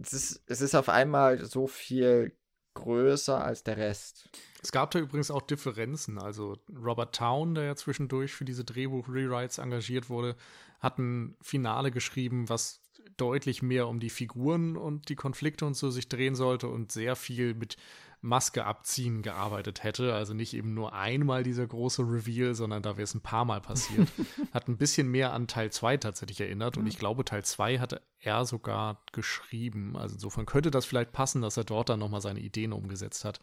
Es 0.01 0.13
ist, 0.13 0.43
es 0.47 0.61
ist 0.61 0.75
auf 0.75 0.89
einmal 0.89 1.45
so 1.45 1.67
viel 1.67 2.37
größer 2.75 3.45
als 3.45 3.65
der 3.65 3.77
Rest. 3.77 4.29
Es 4.63 4.71
gab 4.71 4.93
da 4.93 5.01
übrigens 5.01 5.31
auch 5.31 5.43
Differenzen. 5.43 6.19
Also 6.19 6.57
Robert 6.73 7.15
Town, 7.15 7.55
der 7.55 7.65
ja 7.65 7.77
zwischendurch 7.77 8.33
für 8.33 8.45
diese 8.45 8.65
Drehbuch-Rewrites 8.65 9.59
engagiert 9.59 10.09
wurde, 10.09 10.37
hat 10.79 10.99
ein 10.99 11.37
Finale 11.43 11.91
geschrieben, 11.91 12.49
was 12.49 12.81
deutlich 13.17 13.63
mehr 13.63 13.89
um 13.89 13.99
die 13.99 14.11
Figuren 14.11 14.77
und 14.77 15.09
die 15.09 15.17
Konflikte 15.17 15.67
und 15.67 15.75
so 15.75 15.91
sich 15.91 16.09
drehen 16.09 16.37
sollte 16.37 16.69
und 16.69 16.93
sehr 16.93 17.17
viel 17.17 17.55
mit 17.55 17.77
Maske 18.21 18.65
abziehen 18.65 19.23
gearbeitet 19.23 19.85
hätte. 19.85 20.15
Also 20.15 20.35
nicht 20.35 20.55
eben 20.55 20.75
nur 20.75 20.93
einmal 20.93 21.43
dieser 21.43 21.67
große 21.67 22.03
Reveal, 22.03 22.55
sondern 22.55 22.83
da 22.83 22.97
wäre 22.97 23.05
es 23.05 23.15
ein 23.15 23.21
paar 23.21 23.45
Mal 23.45 23.61
passiert. 23.61 24.09
hat 24.53 24.69
ein 24.69 24.77
bisschen 24.77 25.09
mehr 25.09 25.33
an 25.33 25.47
Teil 25.47 25.71
2 25.71 25.99
tatsächlich 25.99 26.41
erinnert 26.41 26.77
und 26.77 26.87
ich 26.87 26.99
glaube, 26.99 27.25
Teil 27.25 27.45
2 27.45 27.79
hatte 27.79 28.03
er 28.19 28.45
sogar 28.45 29.03
geschrieben. 29.13 29.97
Also 29.97 30.15
insofern 30.15 30.47
könnte 30.47 30.71
das 30.71 30.85
vielleicht 30.85 31.13
passen, 31.13 31.43
dass 31.43 31.57
er 31.57 31.65
dort 31.65 31.89
dann 31.89 32.01
nochmal 32.01 32.21
seine 32.21 32.41
Ideen 32.41 32.73
umgesetzt 32.73 33.25
hat. 33.25 33.41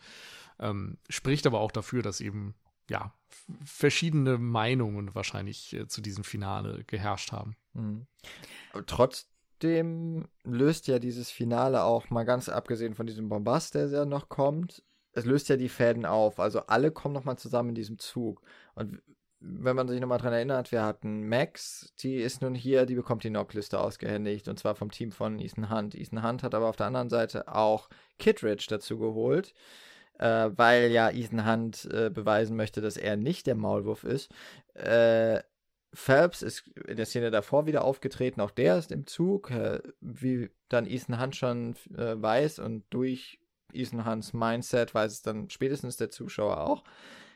Ähm, 0.60 0.98
spricht 1.10 1.48
aber 1.48 1.60
auch 1.60 1.72
dafür, 1.72 2.02
dass 2.02 2.22
eben 2.22 2.56
ja 2.90 3.14
verschiedene 3.64 4.38
Meinungen 4.38 5.16
wahrscheinlich 5.16 5.74
äh, 5.74 5.88
zu 5.88 6.02
diesem 6.02 6.24
Finale 6.24 6.84
geherrscht 6.86 7.32
haben. 7.32 7.56
Mhm. 7.74 8.08
Aber 8.74 8.86
trotzdem 9.56 10.28
löst 10.44 10.88
ja 10.88 11.00
dieses 11.00 11.32
Finale 11.32 11.84
auch 11.84 12.10
mal 12.10 12.24
ganz 12.24 12.50
abgesehen 12.50 12.96
von 12.96 13.06
diesem 13.06 13.30
Bombast, 13.30 13.76
der 13.76 13.88
ja 13.88 14.06
noch 14.06 14.30
kommt, 14.30 14.84
es 15.14 15.26
löst 15.26 15.50
ja 15.50 15.56
die 15.56 15.70
Fäden 15.70 16.06
auf. 16.06 16.40
Also 16.40 16.62
alle 16.68 16.92
kommen 16.92 17.14
nochmal 17.14 17.38
zusammen 17.38 17.70
in 17.70 17.76
diesem 17.76 18.00
Zug. 18.00 18.42
Und 18.76 19.02
wenn 19.40 19.76
man 19.76 19.88
sich 19.88 20.02
nochmal 20.02 20.18
dran 20.18 20.34
erinnert, 20.34 20.72
wir 20.72 20.84
hatten 20.84 21.28
Max, 21.28 21.94
die 22.00 22.16
ist 22.16 22.42
nun 22.42 22.56
hier, 22.56 22.86
die 22.86 22.96
bekommt 22.96 23.24
die 23.24 23.30
Knockliste 23.30 23.80
ausgehändigt 23.80 24.48
und 24.48 24.60
zwar 24.60 24.76
vom 24.76 24.92
Team 24.92 25.12
von 25.12 25.40
Ethan 25.40 25.70
Hunt. 25.70 25.96
Ethan 25.96 26.24
Hunt 26.24 26.44
hat 26.44 26.54
aber 26.56 26.68
auf 26.68 26.76
der 26.76 26.88
anderen 26.88 27.10
Seite 27.10 27.48
auch 27.54 27.90
Kittredge 28.18 28.66
dazu 28.68 28.98
geholt, 28.98 29.54
äh, 30.18 30.50
weil 30.56 30.92
ja 30.92 31.10
Ethan 31.12 31.50
Hunt 31.50 31.86
äh, 31.86 32.10
beweisen 32.10 32.58
möchte, 32.58 32.82
dass 32.82 32.98
er 32.98 33.16
nicht 33.18 33.48
der 33.48 33.56
Maulwurf 33.56 34.04
ist. 34.04 34.32
Äh, 34.74 35.42
Phelps 35.96 36.42
ist 36.42 36.68
in 36.88 36.98
der 36.98 37.06
Szene 37.06 37.32
davor 37.32 37.66
wieder 37.66 37.84
aufgetreten, 37.84 38.42
auch 38.42 38.52
der 38.52 38.78
ist 38.78 38.92
im 38.92 39.08
Zug, 39.08 39.50
äh, 39.52 39.80
wie 40.02 40.50
dann 40.70 40.86
Ethan 40.86 41.22
Hunt 41.22 41.36
schon 41.36 41.76
äh, 41.98 42.22
weiß 42.22 42.60
und 42.60 42.84
durch 42.90 43.40
Ethan 43.74 44.06
Hunts 44.06 44.34
Mindset 44.34 44.94
weiß 44.94 45.12
es 45.12 45.22
dann 45.22 45.50
spätestens 45.50 45.98
der 45.98 46.10
Zuschauer 46.10 46.62
auch, 46.62 46.84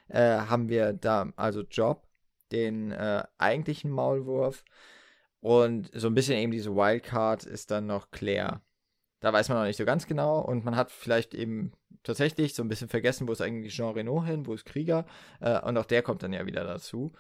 äh, 0.08 0.38
haben 0.38 0.70
wir 0.70 0.94
da 0.94 1.32
also 1.36 1.62
Job, 1.62 2.08
den 2.52 2.92
äh, 2.92 3.24
eigentlichen 3.38 3.92
Maulwurf 3.92 4.64
und 5.40 5.90
so 5.94 6.08
ein 6.08 6.16
bisschen 6.16 6.38
eben 6.38 6.52
diese 6.52 6.76
Wildcard 6.76 7.46
ist 7.46 7.72
dann 7.72 7.88
noch 7.88 8.12
Claire. 8.12 8.62
Da 9.22 9.34
weiß 9.34 9.50
man 9.50 9.58
noch 9.58 9.66
nicht 9.66 9.78
so 9.78 9.86
ganz 9.86 10.08
genau 10.08 10.40
und 10.40 10.66
man 10.66 10.76
hat 10.76 10.92
vielleicht 10.92 11.34
eben 11.34 11.74
tatsächlich 12.04 12.56
so 12.56 12.64
ein 12.64 12.70
bisschen 12.70 12.90
vergessen, 12.90 13.28
wo 13.28 13.34
ist 13.34 13.42
eigentlich 13.42 13.76
Jean 13.76 13.94
Reno 13.94 14.24
hin, 14.24 14.46
wo 14.46 14.54
ist 14.54 14.66
Krieger 14.66 15.06
äh, 15.42 15.60
und 15.62 15.78
auch 15.78 15.86
der 15.86 16.02
kommt 16.02 16.24
dann 16.24 16.34
ja 16.34 16.46
wieder 16.46 16.64
dazu. 16.64 17.14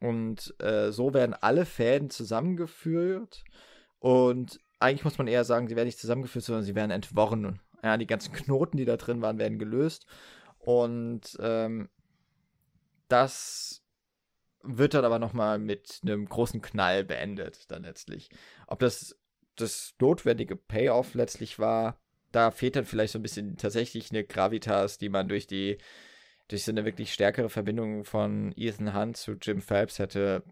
Und 0.00 0.54
äh, 0.60 0.92
so 0.92 1.14
werden 1.14 1.34
alle 1.34 1.66
Fäden 1.66 2.10
zusammengeführt. 2.10 3.44
Und 3.98 4.60
eigentlich 4.78 5.04
muss 5.04 5.18
man 5.18 5.26
eher 5.26 5.44
sagen, 5.44 5.68
sie 5.68 5.76
werden 5.76 5.86
nicht 5.86 5.98
zusammengeführt, 5.98 6.44
sondern 6.44 6.64
sie 6.64 6.74
werden 6.74 6.90
entworren. 6.90 7.60
Ja, 7.82 7.96
die 7.96 8.06
ganzen 8.06 8.32
Knoten, 8.32 8.76
die 8.76 8.84
da 8.84 8.96
drin 8.96 9.22
waren, 9.22 9.38
werden 9.38 9.58
gelöst. 9.58 10.06
Und 10.58 11.36
ähm, 11.40 11.88
das 13.08 13.82
wird 14.62 14.94
dann 14.94 15.04
aber 15.04 15.18
nochmal 15.18 15.58
mit 15.58 16.00
einem 16.02 16.28
großen 16.28 16.60
Knall 16.60 17.04
beendet, 17.04 17.70
dann 17.70 17.82
letztlich. 17.82 18.28
Ob 18.66 18.80
das 18.80 19.16
das 19.56 19.94
notwendige 20.00 20.56
Payoff 20.56 21.14
letztlich 21.14 21.58
war, 21.58 22.00
da 22.32 22.50
fehlt 22.50 22.76
dann 22.76 22.84
vielleicht 22.84 23.12
so 23.12 23.18
ein 23.18 23.22
bisschen 23.22 23.56
tatsächlich 23.56 24.10
eine 24.10 24.24
Gravitas, 24.24 24.98
die 24.98 25.08
man 25.08 25.28
durch 25.28 25.46
die 25.46 25.78
durch 26.48 26.64
so 26.64 26.72
eine 26.72 26.84
wirklich 26.84 27.12
stärkere 27.12 27.48
Verbindung 27.48 28.04
von 28.04 28.52
Ethan 28.56 28.94
Hunt 28.94 29.16
zu 29.16 29.32
Jim 29.32 29.60
Phelps 29.60 29.98
hätte 29.98 30.42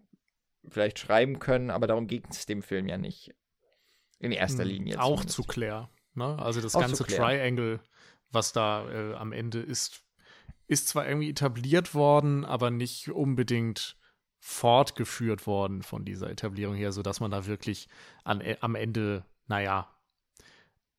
vielleicht 0.68 0.98
schreiben 0.98 1.38
können, 1.38 1.70
aber 1.70 1.86
darum 1.86 2.06
ging 2.06 2.22
es 2.30 2.46
dem 2.46 2.62
Film 2.62 2.88
ja 2.88 2.98
nicht. 2.98 3.34
In 4.18 4.32
erster 4.32 4.62
Hm, 4.62 4.70
Linie. 4.70 5.00
Auch 5.00 5.16
zumindest. 5.16 5.36
zu 5.36 5.42
Claire. 5.44 5.90
Ne? 6.14 6.38
Also 6.38 6.60
das 6.60 6.74
Auch 6.74 6.80
ganze. 6.80 7.04
Triangle, 7.04 7.80
was 8.30 8.52
da 8.52 8.88
äh, 8.90 9.14
am 9.14 9.32
Ende 9.32 9.60
ist, 9.60 10.02
ist 10.66 10.88
zwar 10.88 11.06
irgendwie 11.06 11.30
etabliert 11.30 11.94
worden, 11.94 12.44
aber 12.44 12.70
nicht 12.70 13.10
unbedingt 13.10 13.96
fortgeführt 14.38 15.46
worden 15.46 15.82
von 15.82 16.04
dieser 16.04 16.30
Etablierung 16.30 16.74
her, 16.74 16.92
sodass 16.92 17.20
man 17.20 17.30
da 17.30 17.46
wirklich 17.46 17.88
an, 18.24 18.40
äh, 18.40 18.56
am 18.60 18.74
Ende, 18.74 19.24
naja, 19.46 19.95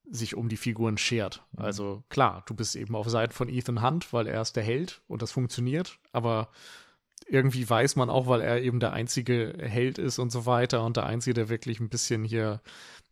sich 0.10 0.36
um 0.36 0.50
die 0.50 0.58
Figuren 0.58 0.98
schert. 0.98 1.44
Mhm. 1.52 1.66
Also 1.66 2.04
klar, 2.10 2.44
du 2.48 2.54
bist 2.54 2.76
eben 2.76 2.96
auf 2.96 3.10
Seiten 3.10 3.34
von 3.34 3.50
Ethan 3.50 3.82
Hunt, 3.82 4.14
weil 4.14 4.28
er 4.28 4.42
ist 4.42 4.56
der 4.56 4.64
Held 4.64 5.02
und 5.08 5.22
das 5.22 5.32
funktioniert, 5.32 6.00
aber 6.12 6.50
irgendwie 7.30 7.70
weiß 7.70 7.96
man 7.96 8.10
auch, 8.10 8.28
weil 8.28 8.42
er 8.42 8.62
eben 8.62 8.80
der 8.80 8.94
einzige 8.94 9.54
Held 9.60 9.98
ist 9.98 10.20
und 10.20 10.32
so 10.32 10.46
weiter 10.46 10.84
und 10.84 10.98
der 10.98 11.06
einzige, 11.06 11.34
der 11.34 11.50
wirklich 11.50 11.80
ein 11.80 11.90
bisschen 11.90 12.24
hier 12.24 12.62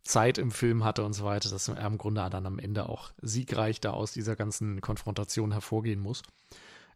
Zeit 0.03 0.38
im 0.38 0.51
Film 0.51 0.84
hatte 0.84 1.03
und 1.03 1.13
so 1.13 1.26
weiter, 1.26 1.49
dass 1.49 1.67
er 1.67 1.85
im 1.85 1.97
Grunde 1.97 2.26
dann 2.30 2.45
am 2.45 2.59
Ende 2.59 2.88
auch 2.88 3.11
siegreich 3.22 3.81
da 3.81 3.91
aus 3.91 4.13
dieser 4.13 4.35
ganzen 4.35 4.80
Konfrontation 4.80 5.51
hervorgehen 5.51 5.99
muss. 5.99 6.22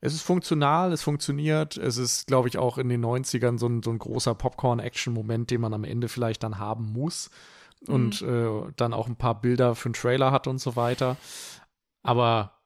Es 0.01 0.13
ist 0.13 0.21
funktional, 0.21 0.93
es 0.93 1.01
funktioniert, 1.01 1.75
es 1.75 1.97
ist, 1.97 2.27
glaube 2.27 2.47
ich, 2.47 2.57
auch 2.57 2.77
in 2.77 2.87
den 2.87 3.03
90ern 3.03 3.57
so 3.57 3.67
ein, 3.67 3.83
so 3.83 3.89
ein 3.89 3.99
großer 3.99 4.33
Popcorn-Action-Moment, 4.33 5.51
den 5.51 5.59
man 5.59 5.73
am 5.73 5.83
Ende 5.83 6.07
vielleicht 6.07 6.43
dann 6.43 6.57
haben 6.57 6.93
muss 6.93 7.29
und 7.87 8.21
äh, 8.21 8.71
dann 8.75 8.93
auch 8.93 9.07
ein 9.07 9.15
paar 9.15 9.39
Bilder 9.39 9.75
für 9.75 9.87
einen 9.87 9.93
Trailer 9.93 10.31
hat 10.31 10.47
und 10.47 10.59
so 10.59 10.75
weiter. 10.75 11.17
Aber 12.03 12.59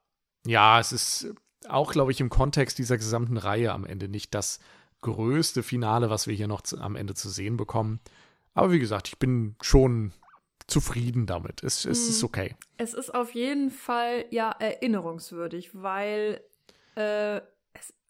ja, 0.46 0.80
es 0.80 0.92
ist, 0.92 1.34
auch, 1.68 1.92
glaube 1.92 2.12
ich, 2.12 2.20
im 2.20 2.30
Kontext 2.30 2.78
dieser 2.78 2.96
gesamten 2.96 3.36
Reihe 3.36 3.72
am 3.72 3.84
Ende 3.84 4.08
nicht 4.08 4.34
das 4.34 4.60
größte 5.00 5.62
Finale, 5.62 6.10
was 6.10 6.26
wir 6.26 6.34
hier 6.34 6.48
noch 6.48 6.62
zu, 6.62 6.78
am 6.80 6.96
Ende 6.96 7.14
zu 7.14 7.28
sehen 7.28 7.56
bekommen. 7.56 8.00
Aber 8.54 8.72
wie 8.72 8.78
gesagt, 8.78 9.08
ich 9.08 9.18
bin 9.18 9.56
schon 9.60 10.12
zufrieden 10.66 11.26
damit. 11.26 11.62
Es, 11.62 11.84
es 11.84 12.08
ist 12.08 12.22
Hm. 12.22 12.26
okay. 12.26 12.56
Es 12.78 12.94
ist 12.94 13.14
auf 13.14 13.34
jeden 13.34 13.70
Fall 13.70 14.24
ja 14.30 14.50
erinnerungswürdig, 14.50 15.70
weil 15.74 16.40
äh, 16.96 17.40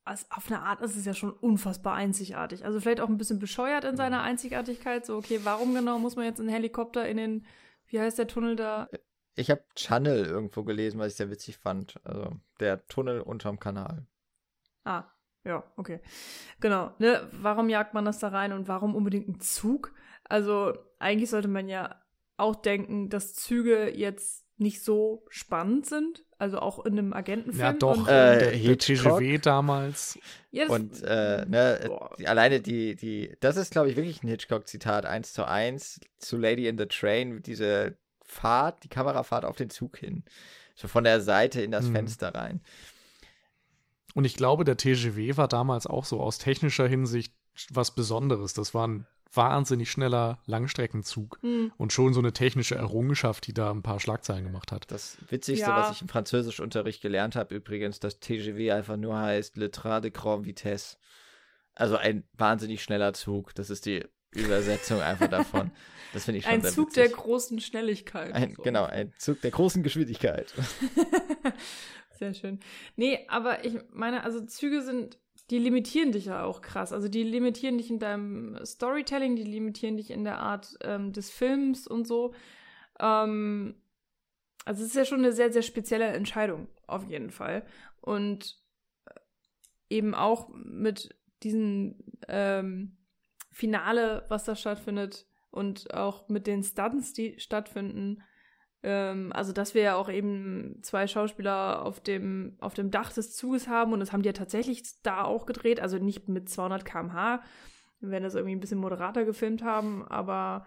also 0.04 0.26
auf 0.30 0.50
eine 0.50 0.62
Art 0.62 0.82
ist 0.82 0.96
es 0.96 1.04
ja 1.04 1.14
schon 1.14 1.32
unfassbar 1.32 1.94
einzigartig. 1.94 2.64
Also 2.64 2.80
vielleicht 2.80 3.00
auch 3.00 3.08
ein 3.08 3.16
bisschen 3.16 3.38
bescheuert 3.38 3.84
in 3.84 3.96
seiner 3.96 4.22
Einzigartigkeit. 4.22 5.06
So, 5.06 5.16
okay, 5.16 5.40
warum 5.44 5.74
genau 5.74 5.98
muss 5.98 6.16
man 6.16 6.26
jetzt 6.26 6.40
einen 6.40 6.50
Helikopter 6.50 7.08
in 7.08 7.16
den, 7.16 7.46
wie 7.86 8.00
heißt 8.00 8.18
der 8.18 8.28
Tunnel 8.28 8.56
da? 8.56 8.88
Ich 9.34 9.50
habe 9.50 9.64
Channel 9.74 10.26
irgendwo 10.26 10.62
gelesen, 10.62 11.00
was 11.00 11.12
ich 11.12 11.16
sehr 11.16 11.30
witzig 11.30 11.56
fand. 11.56 12.00
Also 12.04 12.32
der 12.60 12.86
Tunnel 12.86 13.20
unterm 13.20 13.58
Kanal. 13.58 14.06
Ah, 14.84 15.04
ja, 15.44 15.64
okay. 15.76 16.00
Genau. 16.60 16.92
Ne, 16.98 17.26
warum 17.32 17.68
jagt 17.68 17.94
man 17.94 18.04
das 18.04 18.18
da 18.18 18.28
rein 18.28 18.52
und 18.52 18.68
warum 18.68 18.94
unbedingt 18.94 19.28
ein 19.28 19.40
Zug? 19.40 19.92
Also 20.24 20.74
eigentlich 20.98 21.30
sollte 21.30 21.48
man 21.48 21.68
ja 21.68 22.00
auch 22.36 22.56
denken, 22.56 23.08
dass 23.08 23.34
Züge 23.34 23.90
jetzt 23.96 24.44
nicht 24.56 24.82
so 24.82 25.24
spannend 25.28 25.86
sind. 25.86 26.24
Also 26.44 26.58
auch 26.58 26.84
in 26.84 26.98
einem 26.98 27.12
Agentenfilm. 27.14 27.58
Ja, 27.58 27.72
doch. 27.72 27.96
Und, 27.96 28.06
Äh, 28.06 28.10
der, 28.12 28.36
der 28.38 28.50
Hitchcock. 28.50 29.18
TGW 29.18 29.38
damals. 29.38 30.18
ja, 30.50 30.64
das- 30.66 30.70
Und 30.72 31.02
äh, 31.02 31.46
ne, 31.48 31.90
die, 32.18 32.28
alleine 32.28 32.60
die, 32.60 32.94
die, 32.96 33.32
das 33.40 33.56
ist, 33.56 33.70
glaube 33.72 33.88
ich, 33.88 33.96
wirklich 33.96 34.22
ein 34.22 34.28
Hitchcock-Zitat, 34.28 35.06
eins 35.06 35.32
zu 35.32 35.46
eins, 35.48 36.00
zu 36.18 36.36
Lady 36.36 36.68
in 36.68 36.76
the 36.76 36.84
Train, 36.86 37.42
diese 37.42 37.96
Fahrt, 38.22 38.84
die 38.84 38.88
Kamerafahrt 38.88 39.46
auf 39.46 39.56
den 39.56 39.70
Zug 39.70 39.96
hin. 39.96 40.22
So 40.74 40.86
von 40.86 41.04
der 41.04 41.22
Seite 41.22 41.62
in 41.62 41.70
das 41.70 41.86
Mhm. 41.86 41.92
Fenster 41.94 42.34
rein. 42.34 42.60
Und 44.14 44.24
ich 44.26 44.34
glaube, 44.36 44.64
der 44.64 44.76
TGW 44.76 45.36
war 45.38 45.48
damals 45.48 45.86
auch 45.86 46.04
so 46.04 46.20
aus 46.20 46.38
technischer 46.38 46.86
Hinsicht 46.86 47.32
was 47.70 47.94
Besonderes. 47.94 48.54
Das 48.54 48.74
war 48.74 48.86
ein 48.86 49.06
wahnsinnig 49.32 49.90
schneller 49.90 50.38
Langstreckenzug 50.46 51.38
Hm. 51.42 51.72
und 51.76 51.92
schon 51.92 52.14
so 52.14 52.20
eine 52.20 52.32
technische 52.32 52.76
Errungenschaft, 52.76 53.46
die 53.48 53.52
da 53.52 53.70
ein 53.72 53.82
paar 53.82 53.98
Schlagzeilen 53.98 54.44
gemacht 54.44 54.70
hat. 54.70 54.88
Das 54.92 55.18
Witzigste, 55.28 55.66
Ja. 55.66 55.76
was 55.76 55.90
ich 55.96 56.02
im 56.02 56.08
Französischunterricht 56.08 57.02
gelernt 57.02 57.34
habe, 57.34 57.54
übrigens, 57.56 57.98
dass 57.98 58.20
TGV 58.20 58.72
einfach 58.72 58.96
nur 58.96 59.18
heißt 59.18 59.56
Le 59.56 59.70
Train 59.72 60.02
de 60.02 60.10
Grande 60.12 60.46
Vitesse. 60.46 60.96
Also 61.74 61.96
ein 61.96 62.22
wahnsinnig 62.34 62.82
schneller 62.84 63.12
Zug. 63.12 63.52
Das 63.56 63.70
ist 63.70 63.86
die 63.86 64.04
Übersetzung 64.30 65.00
einfach 65.00 65.28
davon. 65.28 65.72
Das 66.12 66.24
finde 66.26 66.38
ich 66.38 66.44
schon 66.44 66.52
Ein 66.54 66.62
sehr 66.62 66.70
Zug 66.70 66.90
witzig. 66.90 67.02
der 67.02 67.12
großen 67.16 67.60
Schnelligkeit. 67.60 68.32
ein, 68.34 68.54
So. 68.54 68.62
Genau, 68.62 68.84
ein 68.84 69.12
Zug 69.18 69.40
der 69.40 69.50
großen 69.50 69.82
Geschwindigkeit. 69.82 70.54
Sehr 72.18 72.32
schön. 72.34 72.60
Nee, 72.96 73.26
aber 73.28 73.64
ich 73.64 73.76
meine, 73.92 74.22
also 74.22 74.40
Züge 74.46 74.82
sind, 74.82 75.18
die 75.50 75.58
limitieren 75.58 76.12
dich 76.12 76.26
ja 76.26 76.44
auch 76.44 76.62
krass. 76.62 76.92
Also 76.92 77.08
die 77.08 77.22
limitieren 77.22 77.78
dich 77.78 77.90
in 77.90 77.98
deinem 77.98 78.58
Storytelling, 78.64 79.36
die 79.36 79.44
limitieren 79.44 79.96
dich 79.96 80.10
in 80.10 80.24
der 80.24 80.38
Art 80.38 80.76
ähm, 80.82 81.12
des 81.12 81.30
Films 81.30 81.86
und 81.86 82.06
so. 82.06 82.34
Ähm, 82.98 83.74
also 84.64 84.82
es 84.82 84.88
ist 84.88 84.96
ja 84.96 85.04
schon 85.04 85.18
eine 85.18 85.32
sehr, 85.32 85.52
sehr 85.52 85.62
spezielle 85.62 86.06
Entscheidung, 86.06 86.68
auf 86.86 87.04
jeden 87.04 87.30
Fall. 87.30 87.66
Und 88.00 88.58
äh, 89.06 89.20
eben 89.90 90.14
auch 90.14 90.48
mit 90.54 91.14
diesem 91.42 91.96
ähm, 92.28 92.96
Finale, 93.52 94.24
was 94.28 94.44
da 94.44 94.56
stattfindet 94.56 95.26
und 95.50 95.92
auch 95.92 96.28
mit 96.28 96.46
den 96.46 96.62
Stunts, 96.62 97.12
die 97.12 97.38
stattfinden, 97.38 98.22
ähm, 98.84 99.32
also, 99.32 99.52
dass 99.52 99.74
wir 99.74 99.80
ja 99.80 99.96
auch 99.96 100.10
eben 100.10 100.78
zwei 100.82 101.06
Schauspieler 101.06 101.82
auf 101.82 102.00
dem, 102.00 102.56
auf 102.60 102.74
dem 102.74 102.90
Dach 102.90 103.12
des 103.12 103.34
Zuges 103.34 103.66
haben 103.66 103.94
und 103.94 104.00
das 104.00 104.12
haben 104.12 104.22
die 104.22 104.28
ja 104.28 104.34
tatsächlich 104.34 104.82
da 105.02 105.24
auch 105.24 105.46
gedreht. 105.46 105.80
Also 105.80 105.98
nicht 105.98 106.28
mit 106.28 106.50
200 106.50 106.84
km/h. 106.84 107.42
Werden 108.00 108.24
das 108.24 108.34
irgendwie 108.34 108.54
ein 108.54 108.60
bisschen 108.60 108.78
moderater 108.78 109.24
gefilmt 109.24 109.62
haben, 109.62 110.06
aber 110.06 110.66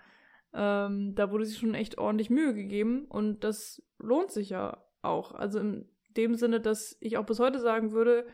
ähm, 0.54 1.14
da 1.14 1.30
wurde 1.30 1.46
sich 1.46 1.60
schon 1.60 1.76
echt 1.76 2.00
ordentlich 2.00 2.32
Mühe 2.32 2.56
gegeben 2.56 3.06
und 3.06 3.44
das 3.44 3.84
lohnt 4.00 4.32
sich 4.32 4.50
ja 4.50 4.84
auch. 5.04 5.34
Also 5.34 5.60
in 5.60 5.88
dem 6.18 6.34
Sinne, 6.34 6.60
dass 6.60 6.98
ich 7.00 7.18
auch 7.18 7.26
bis 7.26 7.40
heute 7.40 7.60
sagen 7.60 7.92
würde, 7.92 8.26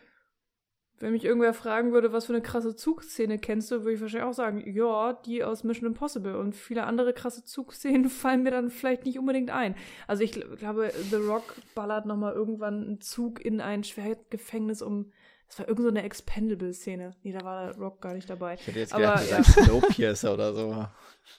wenn 1.04 1.12
mich 1.12 1.26
irgendwer 1.26 1.54
fragen 1.54 1.92
würde, 1.92 2.12
was 2.14 2.26
für 2.26 2.34
eine 2.34 2.42
krasse 2.42 2.76
Zugszene 2.76 3.38
kennst 3.38 3.70
du, 3.72 3.82
würde 3.82 3.94
ich 3.94 4.02
wahrscheinlich 4.02 4.28
auch 4.30 4.34
sagen, 4.34 4.64
ja, 4.66 5.14
die 5.26 5.44
aus 5.44 5.64
Mission 5.64 5.88
Impossible. 5.88 6.38
Und 6.38 6.56
viele 6.56 6.86
andere 6.86 7.14
krasse 7.14 7.44
Zugszenen 7.44 8.10
fallen 8.10 8.44
mir 8.44 8.52
dann 8.52 8.70
vielleicht 8.70 9.06
nicht 9.06 9.20
unbedingt 9.20 9.52
ein. 9.52 9.76
Also 10.08 10.24
ich 10.24 10.34
gl- 10.34 10.56
glaube, 10.56 10.92
The 11.12 11.18
Rock 11.18 11.56
ballert 11.76 12.06
nochmal 12.06 12.34
irgendwann 12.34 12.84
einen 12.84 13.02
Zug 13.02 13.44
in 13.44 13.62
ein 13.62 13.84
Schwergefängnis 13.84 14.82
um. 14.82 15.12
Das 15.50 15.60
war 15.60 15.68
irgend 15.68 15.84
so 15.84 15.90
eine 15.90 16.02
Expendable-Szene. 16.04 17.16
Nee, 17.22 17.32
da 17.34 17.44
war 17.46 17.68
der 17.68 17.78
Rock 17.78 18.02
gar 18.02 18.14
nicht 18.16 18.28
dabei. 18.30 18.56
Ich 18.56 18.66
hätte 18.66 18.80
jetzt 18.80 18.94
Aber, 18.94 19.02
gedacht, 19.22 19.30
ja. 19.30 19.44
Snowpiercer 19.44 20.34
oder 20.34 20.54
so. 20.54 20.88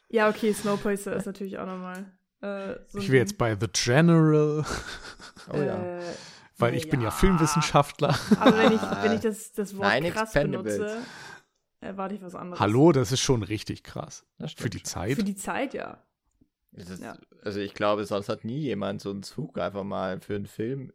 Ja, 0.09 0.29
okay, 0.29 0.53
Snowpiercer 0.53 1.17
ist 1.17 1.27
natürlich 1.27 1.59
auch 1.59 1.67
nochmal. 1.67 2.13
Äh, 2.43 2.77
so 2.87 2.99
Ich 2.99 3.09
wäre 3.11 3.23
jetzt 3.23 3.39
bei 3.39 3.57
The 3.59 3.67
General, 3.73 4.65
Oh 5.53 5.57
ja. 5.57 5.99
Weil 6.59 6.75
ich 6.75 6.89
bin 6.89 7.01
ja 7.01 7.09
ja. 7.09 7.11
Filmwissenschaftler. 7.11 8.17
Aber 8.39 8.57
wenn 8.57 8.73
ich, 8.73 8.81
wenn 8.81 9.13
ich 9.13 9.21
das, 9.21 9.53
das 9.53 9.77
Wort 9.77 9.89
Nein, 9.89 10.13
krass 10.13 10.33
benutze, 10.33 10.99
erwarte 11.81 12.15
ich 12.15 12.23
was 12.23 12.35
anderes. 12.35 12.61
Hallo, 12.61 12.93
das 12.93 13.13
ist 13.13 13.21
schon 13.21 13.43
richtig 13.43 13.83
krass. 13.83 14.25
Für 14.57 14.71
die. 14.71 14.83
Zeit. 14.83 15.17
Für 15.17 15.25
die 15.25 15.35
Zeit, 15.35 15.75
ja. 15.75 16.03
Ist, 16.73 17.03
Ja. 17.03 17.17
Also 17.43 17.61
ich 17.61 17.75
glaube, 17.75 18.05
sonst 18.05 18.29
hat 18.29 18.45
nie 18.45 18.61
jemand 18.61 19.01
so 19.01 19.11
einen 19.11 19.23
Zug 19.23 19.59
einfach 19.59 19.85
mal 19.85 20.21
für 20.21 20.35
einen 20.35 20.47
Film, 20.47 20.93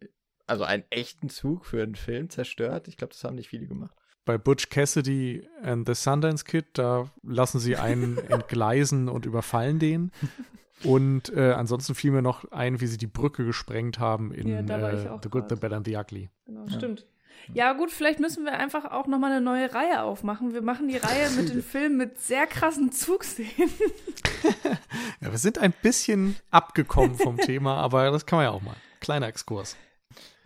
also 0.48 0.64
einen 0.64 0.84
echten 0.90 1.30
Zug 1.30 1.66
für 1.66 1.84
einen 1.84 1.96
Film 1.96 2.30
zerstört. 2.30 2.88
Ich 2.88 2.98
glaube, 2.98 3.14
das 3.14 3.24
haben 3.24 3.36
nicht 3.36 3.50
viele 3.50 3.68
gemacht. 3.68 3.96
Bei 4.26 4.38
Butch 4.38 4.70
Cassidy 4.70 5.48
and 5.62 5.88
the 5.88 5.96
Sundance 5.96 6.44
Kid, 6.44 6.66
da 6.74 7.10
lassen 7.24 7.60
sie 7.60 7.78
einen 7.78 8.18
entgleisen 8.30 9.10
und 9.10 9.26
überfallen 9.26 9.80
den. 9.80 10.12
Und 10.84 11.34
äh, 11.36 11.52
ansonsten 11.52 11.94
fiel 11.96 12.12
mir 12.12 12.22
noch 12.22 12.50
ein, 12.52 12.80
wie 12.82 12.88
sie 12.88 12.98
die 12.98 13.08
Brücke 13.08 13.46
gesprengt 13.46 14.00
haben 14.00 14.32
in 14.32 14.48
Ja, 14.48 14.60
äh, 14.60 15.20
The 15.22 15.30
Good, 15.30 15.46
The. 15.50 15.56
Bad 15.56 15.74
and 15.74 15.86
the 15.86 15.96
Ugly. 15.98 16.30
Genau, 16.46 16.66
Ja. 16.66 16.72
stimmt. 16.78 17.06
Ja, 17.54 17.72
gut, 17.74 17.90
vielleicht 17.90 18.20
müssen 18.20 18.44
wir 18.44 18.52
einfach 18.54 18.86
auch 18.86 19.08
nochmal 19.08 19.32
eine 19.32 19.42
neue 19.42 19.74
Reihe 19.74 20.04
aufmachen. 20.04 20.54
Wir 20.54 20.62
machen 20.62 20.88
die 20.90 20.98
Reihe 20.98 21.30
mit 21.32 21.50
den 21.50 21.64
Filmen 21.64 21.98
mit 21.98 22.20
sehr 22.20 22.46
krassen 22.48 22.92
Zugszenen. 22.92 23.50
Ja, 25.22 25.32
wir 25.32 25.38
sind 25.38 25.58
ein 25.58 25.74
bisschen 25.82 26.38
abgekommen 26.50 27.16
vom 27.16 27.36
Thema, 27.38 27.76
aber 27.76 28.10
das 28.10 28.26
kann 28.26 28.38
man 28.38 28.46
ja 28.46 28.52
auch 28.52 28.62
mal. 28.62 28.76
Kleiner 29.02 29.28
Exkurs. 29.28 29.76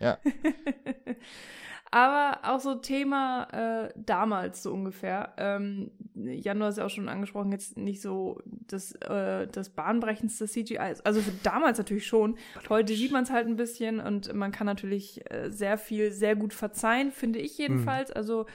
Aber 1.94 2.40
auch 2.42 2.58
so 2.58 2.74
Thema 2.74 3.44
äh, 3.52 3.92
damals 3.94 4.64
so 4.64 4.72
ungefähr. 4.72 5.32
Ähm, 5.36 5.92
Jan, 6.16 6.58
du 6.58 6.64
hast 6.64 6.78
ja 6.78 6.86
auch 6.86 6.90
schon 6.90 7.08
angesprochen, 7.08 7.52
jetzt 7.52 7.78
nicht 7.78 8.02
so 8.02 8.40
das, 8.44 8.96
äh, 8.96 9.46
das 9.46 9.70
bahnbrechendste 9.70 10.48
CGI. 10.48 10.96
Also 11.04 11.20
für 11.20 11.30
damals 11.44 11.78
natürlich 11.78 12.08
schon. 12.08 12.36
Heute 12.68 12.96
sieht 12.96 13.12
man 13.12 13.22
es 13.22 13.30
halt 13.30 13.46
ein 13.46 13.54
bisschen 13.54 14.00
und 14.00 14.34
man 14.34 14.50
kann 14.50 14.66
natürlich 14.66 15.22
äh, 15.30 15.50
sehr 15.52 15.78
viel 15.78 16.10
sehr 16.10 16.34
gut 16.34 16.52
verzeihen, 16.52 17.12
finde 17.12 17.38
ich 17.38 17.58
jedenfalls. 17.58 18.10
Also 18.10 18.46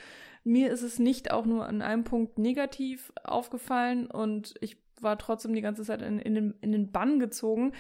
mir 0.44 0.70
ist 0.70 0.82
es 0.82 1.00
nicht 1.00 1.32
auch 1.32 1.46
nur 1.46 1.66
an 1.66 1.82
einem 1.82 2.04
Punkt 2.04 2.40
negativ 2.40 3.14
aufgefallen 3.24 4.08
und 4.08 4.56
ich 4.60 4.76
war 5.00 5.18
trotzdem 5.18 5.54
die 5.54 5.62
ganze 5.62 5.84
Zeit 5.84 6.02
in, 6.02 6.20
in, 6.20 6.36
den, 6.36 6.56
in 6.60 6.74
den 6.74 6.92
Bann 6.92 7.20
gezogen. 7.20 7.72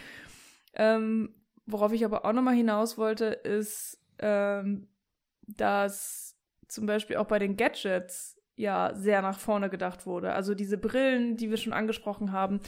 Ähm, 0.73 1.35
worauf 1.65 1.91
ich 1.91 2.05
aber 2.05 2.23
auch 2.23 2.31
nochmal 2.31 2.55
hinaus 2.55 2.97
wollte, 2.97 3.25
ist, 3.25 4.01
ähm, 4.19 4.87
dass 5.57 6.37
zum 6.67 6.85
Beispiel 6.85 7.17
auch 7.17 7.27
bei 7.27 7.39
den 7.39 7.57
Gadgets 7.57 8.39
ja 8.55 8.93
sehr 8.93 9.21
nach 9.21 9.39
vorne 9.39 9.69
gedacht 9.69 10.05
wurde. 10.05 10.33
Also 10.33 10.53
diese 10.53 10.77
Brillen, 10.77 11.37
die 11.37 11.49
wir 11.49 11.57
schon 11.57 11.73
angesprochen 11.73 12.31
haben, 12.31 12.59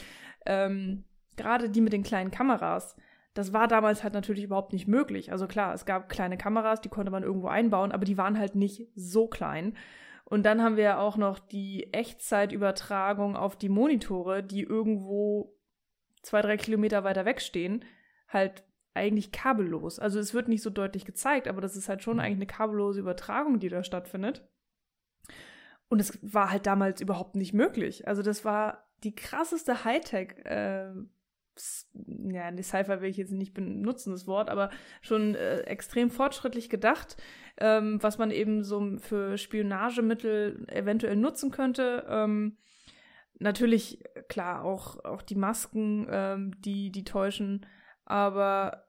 ähm, 0.46 1.04
gerade 1.36 1.70
die 1.70 1.82
mit 1.82 1.94
den 1.94 2.04
kleinen 2.04 2.32
Kameras, 2.32 2.96
das 3.34 3.54
war 3.54 3.68
damals 3.68 4.04
halt 4.04 4.14
natürlich 4.14 4.44
überhaupt 4.44 4.74
nicht 4.74 4.88
möglich. 4.88 5.32
Also 5.32 5.48
klar, 5.48 5.74
es 5.74 5.86
gab 5.86 6.10
kleine 6.10 6.38
Kameras, 6.38 6.82
die 6.82 6.90
konnte 6.90 7.12
man 7.12 7.24
irgendwo 7.24 7.48
einbauen, 7.48 7.92
aber 7.92 8.06
die 8.06 8.18
waren 8.18 8.38
halt 8.38 8.56
nicht 8.56 8.90
so 8.96 9.28
klein. 9.28 9.78
Und 10.26 10.44
dann 10.44 10.62
haben 10.62 10.78
wir 10.78 10.84
ja 10.84 11.00
auch 11.00 11.18
noch 11.18 11.40
die 11.40 11.94
Echtzeitübertragung 11.94 13.36
auf 13.36 13.58
die 13.58 13.70
Monitore, 13.70 14.44
die 14.44 14.64
irgendwo 14.64 15.58
zwei, 16.22 16.42
drei 16.42 16.58
Kilometer 16.58 17.04
weiter 17.04 17.26
wegstehen, 17.26 17.84
halt 18.30 18.64
eigentlich 18.94 19.32
kabellos. 19.32 20.00
Also 20.00 20.20
es 20.20 20.34
wird 20.34 20.48
nicht 20.48 20.62
so 20.62 20.70
deutlich 20.70 21.06
gezeigt, 21.06 21.48
aber 21.48 21.62
das 21.62 21.76
ist 21.76 21.90
halt 21.90 22.04
schon 22.04 22.20
eigentlich 22.20 22.38
eine 22.38 22.48
kabellose 22.48 23.00
Übertragung, 23.00 23.60
die 23.60 23.70
da 23.70 23.84
stattfindet. 23.84 24.48
Und 25.88 26.00
es 26.00 26.18
war 26.22 26.52
halt 26.52 26.66
damals 26.66 27.02
überhaupt 27.02 27.36
nicht 27.36 27.54
möglich. 27.54 28.08
Also 28.08 28.22
das 28.22 28.46
war 28.46 28.88
die 29.04 29.16
krasseste 29.16 29.84
Hightech. 29.84 30.38
Äh, 30.46 30.94
ja, 32.30 32.52
die 32.52 32.64
Sci-Fi 32.64 33.02
will 33.02 33.10
ich 33.10 33.18
jetzt 33.18 33.34
nicht 33.34 33.54
benutzen, 33.54 34.12
das 34.12 34.26
Wort, 34.26 34.50
aber 34.50 34.70
schon 35.02 35.36
äh, 35.36 35.60
extrem 35.62 36.10
fortschrittlich 36.10 36.70
gedacht, 36.70 37.18
ähm, 37.58 38.02
was 38.02 38.18
man 38.18 38.32
eben 38.32 38.64
so 38.64 38.98
für 39.00 39.38
Spionagemittel 39.38 40.66
eventuell 40.70 41.18
nutzen 41.18 41.52
könnte. 41.52 42.06
Ähm, 42.10 42.58
natürlich, 43.40 44.04
klar, 44.30 44.64
auch, 44.64 45.04
auch 45.04 45.22
die 45.22 45.36
Masken, 45.36 46.08
ähm, 46.10 46.62
die, 46.62 46.92
die 46.92 47.04
täuschen, 47.04 47.66
aber 48.12 48.84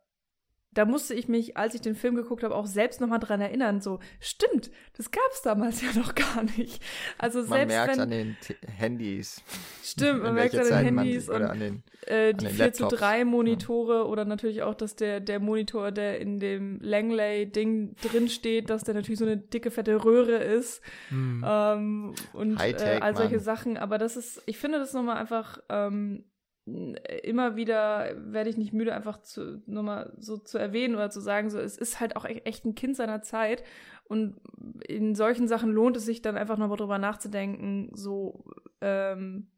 da 0.75 0.87
musste 0.87 1.13
ich 1.15 1.29
mich, 1.29 1.57
als 1.57 1.75
ich 1.75 1.83
den 1.83 1.95
Film 1.95 2.15
geguckt 2.15 2.43
habe, 2.43 2.55
auch 2.55 2.67
selbst 2.67 3.01
nochmal 3.01 3.19
dran 3.19 3.43
erinnern, 3.43 3.81
so, 3.83 3.99
stimmt, 4.21 4.71
das 4.97 5.11
gab 5.11 5.31
es 5.31 5.43
damals 5.43 5.83
ja 5.83 5.89
noch 6.01 6.15
gar 6.15 6.45
nicht. 6.57 6.83
Also 7.19 7.41
Man 7.41 7.49
selbst 7.49 7.75
merkt 7.75 7.93
wenn, 7.93 8.01
an 8.01 8.11
den 8.11 8.37
T 8.41 8.57
Handys. 8.67 9.43
Stimmt, 9.85 10.23
man 10.23 10.35
merkt 10.35 10.55
an 10.57 10.65
den 10.65 10.95
man 10.95 11.05
Handys 11.05 11.27
sie- 11.27 11.31
oder 11.31 11.45
und 11.45 11.51
an 11.51 11.61
den, 11.61 11.83
äh, 12.07 12.33
die 12.33 12.47
den 12.47 12.55
4 12.55 12.73
zu 12.73 12.83
Laptops. 12.85 13.01
3 13.03 13.25
Monitore 13.27 14.07
oder 14.07 14.25
natürlich 14.25 14.63
auch, 14.63 14.75
dass 14.75 14.97
der, 14.97 15.21
der 15.21 15.41
Monitor, 15.41 15.93
der 15.93 16.21
in 16.21 16.41
dem 16.41 16.79
Langley-Ding 16.81 17.95
drin 17.97 18.29
steht, 18.31 18.71
dass 18.71 18.83
der 18.83 18.95
natürlich 18.95 19.19
so 19.19 19.27
eine 19.27 19.37
dicke, 19.37 19.71
fette 19.71 20.03
Röhre 20.03 20.37
ist. 20.37 20.81
Hm. 21.11 21.45
Ähm, 21.47 22.15
und 22.33 22.59
äh, 22.59 22.99
all 23.01 23.15
solche 23.15 23.37
Mann. 23.37 23.45
Sachen. 23.45 23.77
Aber 23.77 23.99
das 23.99 24.17
ist, 24.17 24.43
ich 24.47 24.57
finde 24.57 24.79
das 24.79 24.95
nochmal 24.95 25.19
einfach, 25.19 25.59
ähm, 25.69 26.25
immer 26.65 27.57
wieder 27.57 28.13
werde 28.17 28.49
ich 28.49 28.57
nicht 28.57 28.73
müde, 28.73 28.95
einfach 28.95 29.21
zu, 29.23 29.63
nochmal 29.67 30.13
so 30.19 30.37
zu 30.37 30.59
erwähnen 30.59 30.95
oder 30.95 31.11
zu 31.11 31.21
sagen, 31.21 31.51
so, 31.51 31.59
es 31.59 31.77
ist 31.77 31.99
halt 31.99 32.15
auch 32.15 32.25
e- 32.25 32.43
echt 32.45 32.65
ein 32.65 32.75
Kind 32.75 32.97
seiner 32.97 33.23
Zeit. 33.23 33.65
Und 34.05 34.41
in 34.87 35.15
solchen 35.15 35.49
Sachen 35.49 35.73
lohnt 35.73 35.97
es 35.97 36.05
sich 36.05 36.23
dann 36.23 36.37
einfach 36.37 36.59
nochmal 36.59 36.77
drüber 36.77 36.99
nachzudenken, 36.99 37.91
so, 37.95 38.45
ähm, 38.81 39.49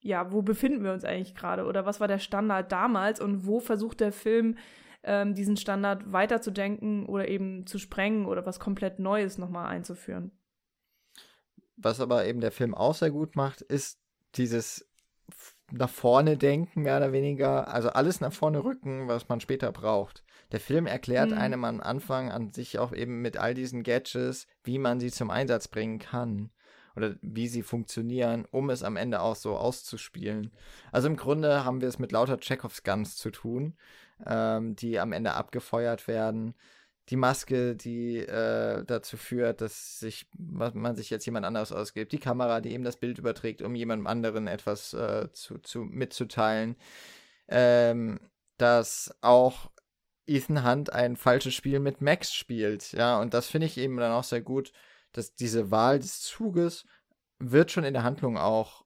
ja, 0.00 0.32
wo 0.32 0.42
befinden 0.42 0.82
wir 0.84 0.92
uns 0.92 1.04
eigentlich 1.04 1.34
gerade? 1.34 1.64
Oder 1.66 1.84
was 1.84 2.00
war 2.00 2.08
der 2.08 2.18
Standard 2.18 2.72
damals 2.72 3.20
und 3.20 3.46
wo 3.46 3.60
versucht 3.60 4.00
der 4.00 4.12
Film, 4.12 4.56
ähm, 5.04 5.34
diesen 5.34 5.56
Standard 5.56 6.12
weiterzudenken 6.12 7.06
oder 7.06 7.28
eben 7.28 7.66
zu 7.66 7.78
sprengen 7.78 8.26
oder 8.26 8.46
was 8.46 8.58
komplett 8.58 8.98
Neues 8.98 9.36
nochmal 9.36 9.66
einzuführen? 9.66 10.32
Was 11.76 12.00
aber 12.00 12.24
eben 12.26 12.40
der 12.40 12.52
Film 12.52 12.74
auch 12.74 12.94
sehr 12.94 13.10
gut 13.10 13.36
macht, 13.36 13.62
ist 13.62 14.00
dieses 14.36 14.91
nach 15.72 15.90
vorne 15.90 16.36
denken, 16.36 16.82
mehr 16.82 16.98
oder 16.98 17.12
weniger. 17.12 17.68
Also 17.68 17.90
alles 17.90 18.20
nach 18.20 18.32
vorne 18.32 18.62
rücken, 18.62 19.08
was 19.08 19.28
man 19.28 19.40
später 19.40 19.72
braucht. 19.72 20.22
Der 20.52 20.60
Film 20.60 20.86
erklärt 20.86 21.30
Mhm. 21.30 21.38
einem 21.38 21.64
am 21.64 21.80
Anfang 21.80 22.30
an 22.30 22.52
sich 22.52 22.78
auch 22.78 22.92
eben 22.92 23.22
mit 23.22 23.38
all 23.38 23.54
diesen 23.54 23.82
Gadgets, 23.82 24.46
wie 24.64 24.78
man 24.78 25.00
sie 25.00 25.10
zum 25.10 25.30
Einsatz 25.30 25.68
bringen 25.68 25.98
kann. 25.98 26.50
Oder 26.94 27.14
wie 27.22 27.48
sie 27.48 27.62
funktionieren, 27.62 28.44
um 28.50 28.68
es 28.68 28.82
am 28.82 28.96
Ende 28.96 29.22
auch 29.22 29.36
so 29.36 29.56
auszuspielen. 29.56 30.50
Also 30.92 31.08
im 31.08 31.16
Grunde 31.16 31.64
haben 31.64 31.80
wir 31.80 31.88
es 31.88 31.98
mit 31.98 32.12
lauter 32.12 32.38
Chekhovs 32.38 32.82
Guns 32.82 33.16
zu 33.16 33.30
tun, 33.30 33.74
ähm, 34.26 34.76
die 34.76 35.00
am 35.00 35.12
Ende 35.12 35.32
abgefeuert 35.32 36.06
werden 36.06 36.54
die 37.08 37.16
Maske, 37.16 37.74
die 37.74 38.18
äh, 38.18 38.84
dazu 38.84 39.16
führt, 39.16 39.60
dass 39.60 39.98
sich 39.98 40.26
man 40.38 40.94
sich 40.96 41.10
jetzt 41.10 41.26
jemand 41.26 41.46
anderes 41.46 41.72
ausgibt, 41.72 42.12
die 42.12 42.20
Kamera, 42.20 42.60
die 42.60 42.72
eben 42.72 42.84
das 42.84 42.96
Bild 42.96 43.18
überträgt, 43.18 43.62
um 43.62 43.74
jemandem 43.74 44.06
anderen 44.06 44.46
etwas 44.46 44.94
äh, 44.94 45.30
zu, 45.32 45.58
zu 45.58 45.80
mitzuteilen, 45.80 46.76
ähm, 47.48 48.20
dass 48.56 49.14
auch 49.20 49.70
Ethan 50.26 50.64
Hunt 50.64 50.92
ein 50.92 51.16
falsches 51.16 51.54
Spiel 51.54 51.80
mit 51.80 52.00
Max 52.00 52.32
spielt, 52.32 52.92
ja, 52.92 53.20
und 53.20 53.34
das 53.34 53.48
finde 53.48 53.66
ich 53.66 53.78
eben 53.78 53.96
dann 53.96 54.12
auch 54.12 54.24
sehr 54.24 54.40
gut, 54.40 54.72
dass 55.12 55.34
diese 55.34 55.70
Wahl 55.70 55.98
des 55.98 56.20
Zuges 56.20 56.86
wird 57.38 57.72
schon 57.72 57.84
in 57.84 57.94
der 57.94 58.04
Handlung 58.04 58.38
auch 58.38 58.84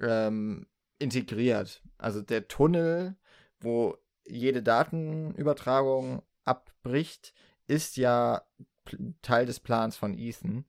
ähm, 0.00 0.66
integriert. 0.98 1.82
Also 1.98 2.22
der 2.22 2.48
Tunnel, 2.48 3.16
wo 3.60 3.96
jede 4.24 4.62
Datenübertragung 4.62 6.22
abbricht, 6.44 7.32
ist 7.66 7.96
ja 7.96 8.42
Teil 9.22 9.46
des 9.46 9.60
Plans 9.60 9.96
von 9.96 10.14
Ethan. 10.18 10.64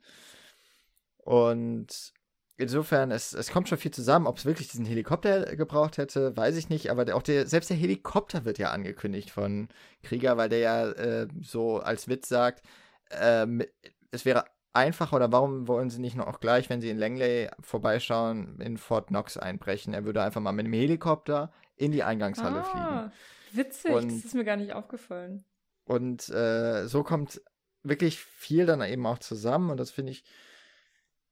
Und 1.17 2.13
insofern, 2.57 3.11
es, 3.11 3.33
es 3.33 3.51
kommt 3.51 3.69
schon 3.69 3.77
viel 3.77 3.91
zusammen. 3.91 4.27
Ob 4.27 4.37
es 4.37 4.45
wirklich 4.45 4.69
diesen 4.69 4.85
Helikopter 4.85 5.55
gebraucht 5.55 5.97
hätte, 5.97 6.35
weiß 6.35 6.55
ich 6.57 6.69
nicht. 6.69 6.91
Aber 6.91 7.05
der, 7.05 7.15
auch 7.15 7.21
der, 7.23 7.47
selbst 7.47 7.69
der 7.69 7.77
Helikopter 7.77 8.45
wird 8.45 8.57
ja 8.57 8.71
angekündigt 8.71 9.31
von 9.31 9.69
Krieger, 10.03 10.37
weil 10.37 10.49
der 10.49 10.59
ja 10.59 10.89
äh, 10.91 11.27
so 11.41 11.79
als 11.79 12.07
Witz 12.07 12.27
sagt, 12.29 12.63
ähm, 13.11 13.63
es 14.11 14.25
wäre 14.25 14.45
einfacher 14.73 15.15
oder 15.15 15.31
warum 15.31 15.67
wollen 15.67 15.89
sie 15.89 16.01
nicht 16.01 16.15
noch 16.15 16.27
auch 16.27 16.39
gleich, 16.39 16.69
wenn 16.69 16.81
sie 16.81 16.89
in 16.89 16.97
Langley 16.97 17.49
vorbeischauen, 17.61 18.59
in 18.59 18.77
Fort 18.77 19.07
Knox 19.07 19.37
einbrechen? 19.37 19.93
Er 19.93 20.03
würde 20.05 20.21
einfach 20.23 20.41
mal 20.41 20.51
mit 20.51 20.65
einem 20.65 20.73
Helikopter 20.73 21.51
in 21.75 21.91
die 21.91 22.03
Eingangshalle 22.03 22.63
fliegen. 22.63 22.85
Ah, 22.85 23.11
witzig, 23.51 23.91
Und- 23.91 24.11
das 24.11 24.25
ist 24.25 24.35
mir 24.35 24.43
gar 24.43 24.57
nicht 24.57 24.73
aufgefallen. 24.73 25.45
Und 25.85 26.29
äh, 26.29 26.87
so 26.87 27.03
kommt 27.03 27.41
wirklich 27.83 28.19
viel 28.19 28.65
dann 28.65 28.81
eben 28.81 29.05
auch 29.05 29.19
zusammen 29.19 29.69
und 29.69 29.77
das 29.77 29.91
finde 29.91 30.13
ich, 30.13 30.23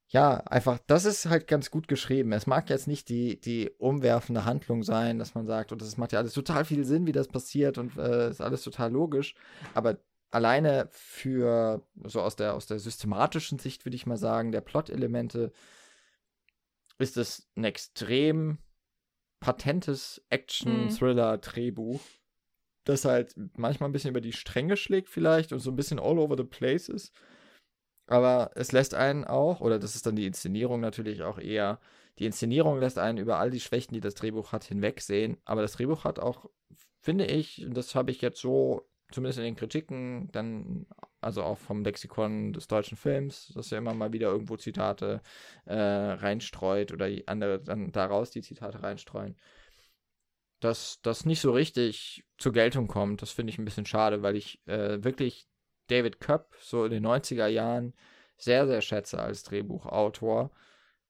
ja, 0.10 0.36
einfach, 0.42 0.78
das 0.88 1.06
ist 1.06 1.28
halt 1.28 1.48
ganz 1.48 1.72
gut 1.72 1.88
geschrieben. 1.88 2.34
Es 2.34 2.46
mag 2.46 2.70
jetzt 2.70 2.88
nicht 2.88 3.08
die, 3.08 3.40
die 3.40 3.72
umwerfende 3.78 4.44
Handlung 4.44 4.84
sein, 4.84 5.20
dass 5.20 5.36
man 5.36 5.48
sagt, 5.48 5.72
und 5.72 5.82
das 5.82 5.96
macht 5.96 6.12
ja 6.12 6.20
alles 6.20 6.34
total 6.34 6.66
viel 6.66 6.84
Sinn, 6.84 7.08
wie 7.08 7.14
das 7.14 7.30
passiert 7.30 7.78
und 7.78 7.98
äh, 7.98 8.30
ist 8.30 8.42
alles 8.42 8.62
total 8.62 8.92
logisch, 8.92 9.36
aber 9.74 10.00
alleine 10.30 10.90
für, 10.92 11.86
so 12.04 12.22
aus 12.22 12.36
der, 12.36 12.56
aus 12.56 12.66
der 12.66 12.80
systematischen 12.80 13.58
Sicht 13.58 13.86
würde 13.86 13.96
ich 13.96 14.06
mal 14.06 14.18
sagen, 14.18 14.52
der 14.52 14.62
Plot-Elemente 14.62 15.54
ist 16.98 17.16
es 17.16 17.50
ein 17.56 17.64
extrem 17.64 18.58
patentes 19.40 20.22
Action-Thriller-Drehbuch 20.30 22.02
das 22.84 23.06
halt 23.06 23.36
manchmal 23.56 23.90
ein 23.90 23.92
bisschen 23.92 24.12
über 24.12 24.22
die 24.22 24.34
Stränge 24.34 24.78
schlägt 24.78 25.10
vielleicht 25.10 25.54
und 25.54 25.60
so 25.60 25.72
ein 25.72 25.76
bisschen 25.76 26.00
all 26.00 26.18
over 26.18 26.36
the 26.38 26.44
place 26.44 26.90
ist. 26.90 27.14
Aber 28.08 28.52
es 28.56 28.72
lässt 28.72 28.94
einen 28.94 29.24
auch, 29.24 29.62
oder 29.62 29.80
das 29.80 29.96
ist 29.96 30.06
dann 30.06 30.16
die 30.16 30.26
Inszenierung 30.26 30.82
natürlich 30.82 31.22
auch 31.24 31.40
eher, 31.40 31.80
die 32.20 32.26
Inszenierung 32.26 32.80
lässt 32.80 33.00
einen 33.00 33.18
über 33.18 33.40
all 33.40 33.52
die 33.52 33.60
Schwächen, 33.60 33.94
die 33.94 34.02
das 34.02 34.16
Drehbuch 34.16 34.52
hat, 34.52 34.66
hinwegsehen. 34.66 35.38
Aber 35.46 35.62
das 35.62 35.74
Drehbuch 35.74 36.04
hat 36.04 36.20
auch, 36.20 36.50
finde 37.00 37.26
ich, 37.26 37.66
und 37.66 37.76
das 37.76 37.96
habe 37.96 38.12
ich 38.12 38.22
jetzt 38.22 38.42
so, 38.42 38.88
zumindest 39.12 39.40
in 39.40 39.46
den 39.46 39.56
Kritiken, 39.56 40.30
dann, 40.32 40.88
also 41.22 41.44
auch 41.44 41.58
vom 41.58 41.84
Lexikon 41.84 42.54
des 42.54 42.68
deutschen 42.68 42.98
Films, 42.98 43.52
dass 43.56 43.72
er 43.72 43.78
immer 43.78 43.94
mal 43.94 44.14
wieder 44.14 44.30
irgendwo 44.30 44.58
Zitate 44.58 45.22
äh, 45.66 45.76
reinstreut 45.76 46.92
oder 46.92 47.10
andere 47.28 47.62
dann 47.62 47.92
daraus 47.92 48.32
die 48.32 48.42
Zitate 48.42 48.84
reinstreuen 48.84 49.38
dass 50.62 51.02
das 51.02 51.26
nicht 51.26 51.42
so 51.42 51.52
richtig 51.52 52.24
zur 52.38 52.54
Geltung 52.54 52.88
kommt. 52.88 53.22
Das 53.22 53.32
finde 53.32 53.52
ich 53.52 53.60
ein 53.60 53.66
bisschen 53.66 53.86
schade, 53.86 54.22
weil 54.22 54.36
ich 54.36 54.66
äh, 54.68 55.04
wirklich 55.04 55.48
David 55.88 56.22
Köpp 56.22 56.56
so 56.62 56.86
in 56.86 56.92
den 56.92 57.06
90er 57.06 57.48
Jahren 57.48 57.94
sehr, 58.38 58.68
sehr 58.68 58.82
schätze 58.82 59.20
als 59.20 59.44
Drehbuchautor, 59.44 60.52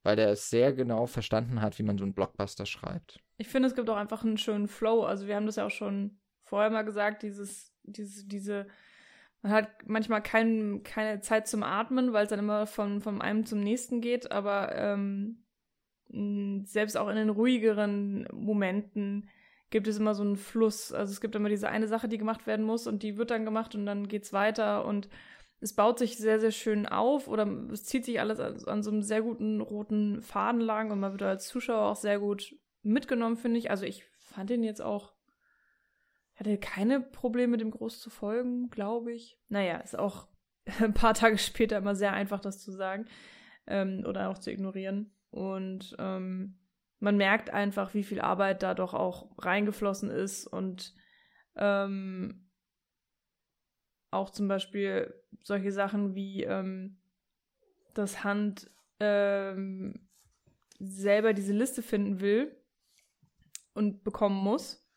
weil 0.04 0.16
der 0.16 0.30
es 0.30 0.50
sehr 0.50 0.74
genau 0.74 1.06
verstanden 1.06 1.62
hat, 1.62 1.78
wie 1.78 1.84
man 1.84 1.98
so 1.98 2.06
einen 2.06 2.14
Blockbuster 2.14 2.66
schreibt. 2.66 3.20
Ich 3.38 3.48
finde, 3.48 3.68
es 3.68 3.76
gibt 3.76 3.90
auch 3.90 3.98
einfach 3.98 4.24
einen 4.24 4.38
schönen 4.38 4.68
Flow. 4.68 5.04
Also 5.04 5.28
wir 5.28 5.36
haben 5.36 5.46
das 5.46 5.58
ja 5.58 5.66
auch 5.66 5.72
schon 5.72 6.20
vorher 6.44 6.70
mal 6.70 6.84
gesagt, 6.84 7.24
dieses, 7.24 7.74
diese, 7.84 8.26
diese, 8.26 8.68
man 9.42 9.52
hat 9.52 9.70
manchmal 9.86 10.24
kein, 10.24 10.82
keine 10.84 11.20
Zeit 11.20 11.48
zum 11.48 11.64
Atmen, 11.64 12.14
weil 12.14 12.24
es 12.24 12.30
dann 12.30 12.40
immer 12.40 12.68
von, 12.68 13.02
von 13.02 13.22
einem 13.22 13.46
zum 13.46 13.60
nächsten 13.60 14.02
geht, 14.02 14.32
aber 14.32 14.76
ähm, 14.76 15.44
selbst 16.66 16.98
auch 16.98 17.08
in 17.10 17.16
den 17.16 17.30
ruhigeren 17.30 18.28
Momenten 18.34 19.30
gibt 19.72 19.88
es 19.88 19.98
immer 19.98 20.14
so 20.14 20.22
einen 20.22 20.36
Fluss. 20.36 20.94
Also 20.94 21.12
es 21.12 21.22
gibt 21.22 21.36
immer 21.36 21.50
diese 21.50 21.70
eine 21.70 21.88
Sache, 21.88 22.08
die 22.08 22.20
gemacht 22.20 22.46
werden 22.46 22.66
muss 22.66 22.86
und 22.86 23.02
die 23.02 23.18
wird 23.18 23.32
dann 23.32 23.46
gemacht 23.46 23.74
und 23.74 23.86
dann 23.86 24.08
geht's 24.08 24.34
weiter 24.34 24.86
und 24.86 25.10
es 25.62 25.74
baut 25.74 26.00
sich 26.00 26.18
sehr, 26.18 26.40
sehr 26.40 26.52
schön 26.52 26.88
auf 26.88 27.28
oder 27.28 27.48
es 27.72 27.86
zieht 27.86 28.06
sich 28.06 28.20
alles 28.20 28.40
an, 28.40 28.64
an 28.66 28.84
so 28.84 28.92
einem 28.92 29.02
sehr 29.02 29.22
guten 29.22 29.62
roten 29.62 30.22
Faden 30.22 30.62
lang 30.62 30.92
und 30.92 31.00
man 31.00 31.12
wird 31.12 31.24
als 31.24 31.48
Zuschauer 31.48 31.92
auch 31.92 31.96
sehr 31.96 32.20
gut 32.20 32.56
mitgenommen, 32.84 33.38
finde 33.38 33.60
ich. 33.60 33.70
Also 33.70 33.86
ich 33.86 34.04
fand 34.18 34.50
den 34.50 34.64
jetzt 34.64 34.82
auch, 34.82 35.14
hatte 36.36 36.58
keine 36.58 37.00
Probleme, 37.00 37.58
dem 37.58 37.72
groß 37.72 38.00
zu 38.00 38.10
folgen, 38.10 38.70
glaube 38.70 39.14
ich. 39.14 39.40
Naja, 39.50 39.78
ist 39.78 39.98
auch 39.98 40.28
ein 40.82 40.94
paar 40.94 41.14
Tage 41.14 41.38
später 41.38 41.78
immer 41.78 41.96
sehr 41.96 42.14
einfach, 42.14 42.40
das 42.40 42.60
zu 42.60 42.72
sagen 42.72 43.06
ähm, 43.68 44.04
oder 44.06 44.30
auch 44.30 44.40
zu 44.40 44.52
ignorieren. 44.52 45.14
Und 45.30 45.96
ähm, 46.00 46.58
man 47.02 47.18
merkt 47.18 47.50
einfach, 47.50 47.94
wie 47.94 48.04
viel 48.04 48.22
Arbeit 48.22 48.64
da 48.64 48.74
doch 48.76 48.94
auch 48.94 49.32
reingeflossen 49.40 50.10
ist 50.12 50.46
und 50.48 50.94
ähm, 51.56 52.48
auch 54.12 54.30
zum 54.30 54.48
Beispiel 54.48 55.14
solche 55.44 55.72
Sachen 55.72 56.16
wie 56.16 56.44
ähm, 56.44 57.02
dass 57.96 58.24
Hand 58.24 58.70
ähm, 59.00 60.08
selber 60.80 61.34
diese 61.34 61.54
Liste 61.54 61.82
finden 61.82 62.22
will 62.22 62.56
und 63.74 64.04
bekommen 64.04 64.38
muss 64.38 64.88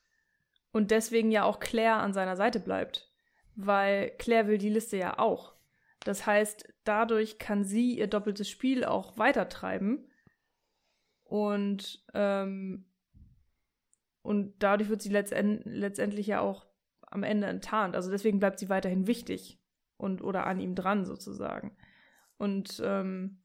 und 0.73 0.91
deswegen 0.91 1.31
ja 1.31 1.45
auch 1.45 1.59
Claire 1.59 1.97
an 1.97 2.13
seiner 2.13 2.37
Seite 2.37 2.61
bleibt, 2.61 3.11
weil 3.57 4.11
Claire 4.19 4.47
will 4.47 4.59
die 4.59 4.69
Liste 4.69 4.99
ja 4.99 5.19
auch. 5.19 5.55
Das 6.01 6.27
heißt, 6.27 6.69
dadurch 6.85 7.39
kann 7.39 7.65
sie 7.65 7.99
ihr 7.99 8.09
doppeltes 8.09 8.51
Spiel 8.51 8.85
auch 8.85 9.17
weitertreiben 9.17 10.07
und 11.35 12.05
ähm, 12.15 12.87
und 14.23 14.55
dadurch 14.61 14.89
wird 14.89 15.03
sie 15.03 15.09
letztend 15.09 15.63
letztendlich 15.65 16.29
ja 16.29 16.39
auch 16.39 16.65
am 17.09 17.25
Ende 17.25 17.49
enttarnt. 17.49 17.97
Also 17.97 18.09
deswegen 18.09 18.39
bleibt 18.39 18.61
sie 18.61 18.69
weiterhin 18.69 19.09
wichtig 19.09 19.61
und 19.97 20.23
oder 20.23 20.47
an 20.47 20.61
ihm 20.61 20.77
dran 20.77 21.05
sozusagen. 21.05 21.77
Und 22.37 22.81
ähm, 22.85 23.43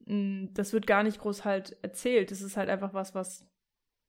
das 0.00 0.72
wird 0.72 0.88
gar 0.88 1.04
nicht 1.04 1.20
groß 1.20 1.44
halt 1.44 1.76
erzählt. 1.82 2.32
Es 2.32 2.42
ist 2.42 2.56
halt 2.56 2.68
einfach 2.68 2.94
was, 2.94 3.14
was, 3.14 3.48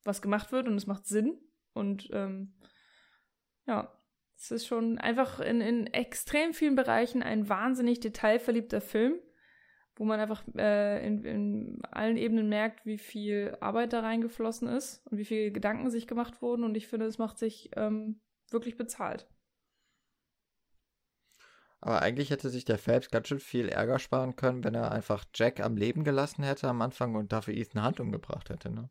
was 0.04 0.24
gemacht 0.24 0.52
wird 0.52 0.68
und 0.68 0.74
es 0.74 0.88
macht 0.88 1.06
Sinn. 1.06 1.38
Und 1.74 2.10
ähm, 2.12 2.56
ja, 3.68 3.96
Es 4.36 4.50
ist 4.50 4.66
schon 4.66 4.98
einfach 4.98 5.40
in, 5.40 5.62
in 5.62 5.86
extrem 5.88 6.56
vielen 6.56 6.76
Bereichen 6.76 7.22
ein 7.22 7.50
wahnsinnig 7.50 8.00
detailverliebter 8.00 8.82
Film, 8.82 9.20
wo 9.96 10.06
man 10.06 10.20
einfach 10.20 10.44
äh, 10.58 11.06
in, 11.06 11.24
in 11.24 11.80
allen 11.92 12.18
Ebenen 12.18 12.50
merkt, 12.50 12.86
wie 12.86 12.98
viel 12.98 13.56
Arbeit 13.62 13.94
da 13.94 14.02
reingeflossen 14.02 14.68
ist 14.68 15.06
und 15.08 15.18
wie 15.18 15.26
viele 15.26 15.52
Gedanken 15.52 15.90
sich 15.90 16.08
gemacht 16.08 16.42
wurden. 16.42 16.64
Und 16.64 16.76
ich 16.76 16.88
finde, 16.88 17.06
es 17.06 17.18
macht 17.18 17.38
sich 17.38 17.72
ähm, 17.76 18.20
wirklich 18.50 18.78
bezahlt. 18.78 19.28
Aber 21.82 22.02
eigentlich 22.02 22.32
hätte 22.32 22.50
sich 22.50 22.66
der 22.66 22.80
Phelps 22.80 23.12
ganz 23.12 23.28
schön 23.28 23.40
viel 23.40 23.70
Ärger 23.70 24.00
sparen 24.00 24.36
können, 24.36 24.64
wenn 24.64 24.74
er 24.74 24.92
einfach 24.92 25.24
Jack 25.36 25.60
am 25.60 25.78
Leben 25.78 26.04
gelassen 26.04 26.44
hätte 26.44 26.68
am 26.68 26.82
Anfang 26.82 27.16
und 27.16 27.32
dafür 27.32 27.54
Ethan 27.54 27.86
Hunt 27.86 28.00
umgebracht 28.00 28.50
hätte, 28.50 28.72
ne? 28.72 28.90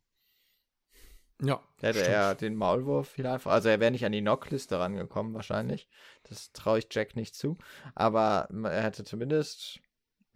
Ja. 1.42 1.60
Hätte 1.80 1.98
stimmt. 1.98 2.14
er 2.14 2.34
den 2.34 2.54
Maulwurf 2.54 3.08
viel 3.08 3.26
einfach. 3.26 3.50
Also 3.50 3.68
er 3.68 3.80
wäre 3.80 3.90
nicht 3.90 4.04
an 4.06 4.12
die 4.12 4.20
Knockliste 4.20 4.78
rangekommen, 4.78 5.34
wahrscheinlich. 5.34 5.88
Das 6.22 6.52
traue 6.52 6.78
ich 6.78 6.86
Jack 6.90 7.16
nicht 7.16 7.34
zu. 7.34 7.58
Aber 7.94 8.48
er 8.50 8.82
hätte 8.82 9.04
zumindest. 9.04 9.80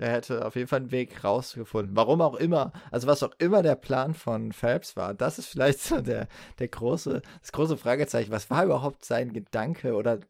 Er 0.00 0.12
hätte 0.12 0.46
auf 0.46 0.54
jeden 0.54 0.68
Fall 0.68 0.80
einen 0.80 0.92
Weg 0.92 1.24
rausgefunden. 1.24 1.96
Warum 1.96 2.20
auch 2.20 2.36
immer, 2.36 2.72
also 2.92 3.08
was 3.08 3.24
auch 3.24 3.32
immer 3.38 3.62
der 3.62 3.74
Plan 3.74 4.14
von 4.14 4.52
Phelps 4.52 4.96
war, 4.96 5.12
das 5.12 5.40
ist 5.40 5.48
vielleicht 5.48 5.80
so 5.80 6.00
der, 6.00 6.28
der 6.60 6.68
große, 6.68 7.20
das 7.40 7.52
große 7.52 7.76
Fragezeichen. 7.76 8.30
Was 8.30 8.48
war 8.48 8.64
überhaupt 8.64 9.04
sein 9.04 9.32
Gedanke 9.32 9.94
oder 9.94 10.20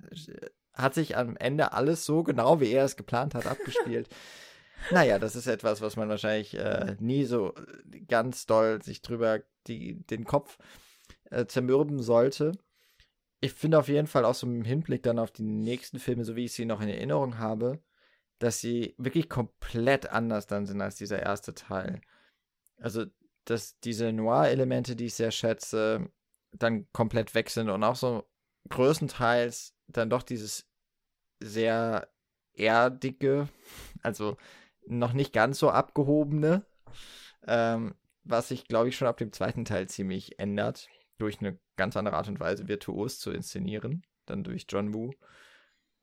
hat 0.72 0.94
sich 0.94 1.18
am 1.18 1.36
Ende 1.36 1.72
alles 1.72 2.06
so 2.06 2.22
genau, 2.22 2.60
wie 2.60 2.70
er 2.70 2.86
es 2.86 2.96
geplant 2.96 3.34
hat, 3.34 3.46
abgespielt? 3.46 4.08
naja, 4.90 5.18
das 5.18 5.36
ist 5.36 5.46
etwas, 5.46 5.82
was 5.82 5.96
man 5.96 6.08
wahrscheinlich 6.08 6.56
äh, 6.56 6.96
nie 6.98 7.24
so 7.24 7.52
ganz 8.08 8.46
doll 8.46 8.82
sich 8.82 9.02
drüber 9.02 9.40
die, 9.66 10.02
den 10.06 10.24
Kopf 10.24 10.56
äh, 11.30 11.44
zermürben 11.44 12.00
sollte. 12.00 12.52
Ich 13.40 13.52
finde 13.52 13.78
auf 13.78 13.88
jeden 13.88 14.06
Fall 14.06 14.24
auch 14.24 14.34
so 14.34 14.46
im 14.46 14.64
Hinblick 14.64 15.02
dann 15.02 15.18
auf 15.18 15.30
die 15.30 15.42
nächsten 15.42 15.98
Filme, 15.98 16.24
so 16.24 16.36
wie 16.36 16.46
ich 16.46 16.52
sie 16.52 16.64
noch 16.64 16.80
in 16.80 16.88
Erinnerung 16.88 17.38
habe, 17.38 17.80
dass 18.38 18.60
sie 18.60 18.94
wirklich 18.98 19.28
komplett 19.28 20.10
anders 20.10 20.46
dann 20.46 20.66
sind 20.66 20.80
als 20.80 20.96
dieser 20.96 21.20
erste 21.20 21.54
Teil. 21.54 22.00
Also, 22.78 23.06
dass 23.44 23.78
diese 23.80 24.12
Noir-Elemente, 24.12 24.94
die 24.94 25.06
ich 25.06 25.14
sehr 25.14 25.30
schätze, 25.30 26.10
dann 26.52 26.90
komplett 26.92 27.34
weg 27.34 27.50
sind 27.50 27.68
und 27.68 27.82
auch 27.82 27.96
so 27.96 28.28
größtenteils 28.68 29.74
dann 29.88 30.10
doch 30.10 30.22
dieses 30.22 30.66
sehr 31.40 32.08
erdige, 32.52 33.48
also 34.02 34.36
noch 34.86 35.12
nicht 35.12 35.32
ganz 35.32 35.58
so 35.58 35.70
abgehobene, 35.70 36.66
ähm, 37.46 37.94
was 38.24 38.48
sich, 38.48 38.66
glaube 38.66 38.88
ich, 38.88 38.96
schon 38.96 39.08
ab 39.08 39.16
dem 39.16 39.32
zweiten 39.32 39.64
Teil 39.64 39.88
ziemlich 39.88 40.38
ändert, 40.38 40.88
durch 41.18 41.40
eine 41.40 41.58
ganz 41.76 41.96
andere 41.96 42.16
Art 42.16 42.28
und 42.28 42.40
Weise 42.40 42.68
virtuos 42.68 43.18
zu 43.18 43.30
inszenieren, 43.30 44.02
dann 44.26 44.44
durch 44.44 44.66
John 44.68 44.92
Woo. 44.92 45.12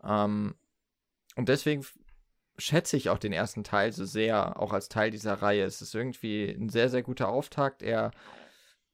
Ähm, 0.03 0.55
und 1.35 1.49
deswegen 1.49 1.85
schätze 2.57 2.97
ich 2.97 3.09
auch 3.09 3.17
den 3.17 3.33
ersten 3.33 3.63
Teil 3.63 3.91
so 3.91 4.05
sehr, 4.05 4.59
auch 4.59 4.73
als 4.73 4.89
Teil 4.89 5.11
dieser 5.11 5.33
Reihe. 5.33 5.63
Es 5.63 5.81
ist 5.81 5.93
irgendwie 5.93 6.49
ein 6.49 6.69
sehr, 6.69 6.89
sehr 6.89 7.03
guter 7.03 7.29
Auftakt. 7.29 7.81
Er 7.81 8.11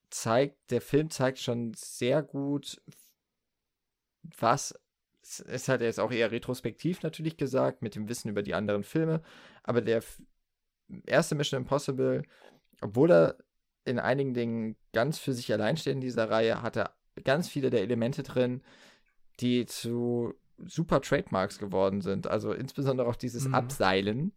zeigt, 0.09 0.71
der 0.71 0.81
Film 0.81 1.09
zeigt 1.09 1.39
schon 1.39 1.73
sehr 1.75 2.23
gut, 2.23 2.81
was 4.37 4.75
es 5.23 5.39
ist 5.39 5.69
halt 5.69 5.81
jetzt 5.81 5.99
auch 5.99 6.11
eher 6.11 6.31
retrospektiv 6.31 7.03
natürlich 7.03 7.37
gesagt, 7.37 7.81
mit 7.81 7.95
dem 7.95 8.09
Wissen 8.09 8.29
über 8.29 8.41
die 8.41 8.55
anderen 8.55 8.83
Filme. 8.83 9.21
Aber 9.63 9.81
der 9.81 10.03
erste 11.05 11.35
Mission 11.35 11.61
Impossible, 11.61 12.23
obwohl 12.81 13.11
er 13.11 13.37
in 13.85 13.99
einigen 13.99 14.33
Dingen 14.33 14.75
ganz 14.93 15.19
für 15.19 15.33
sich 15.33 15.51
allein 15.53 15.77
steht 15.77 15.93
in 15.93 16.01
dieser 16.01 16.29
Reihe, 16.29 16.61
hat 16.61 16.75
er 16.75 16.95
ganz 17.23 17.49
viele 17.49 17.69
der 17.69 17.81
Elemente 17.81 18.23
drin, 18.23 18.63
die 19.39 19.65
zu 19.65 20.33
super 20.65 21.01
Trademarks 21.01 21.59
geworden 21.59 22.01
sind. 22.01 22.27
Also 22.27 22.53
insbesondere 22.53 23.07
auch 23.07 23.15
dieses 23.15 23.47
mhm. 23.47 23.55
Abseilen 23.55 24.33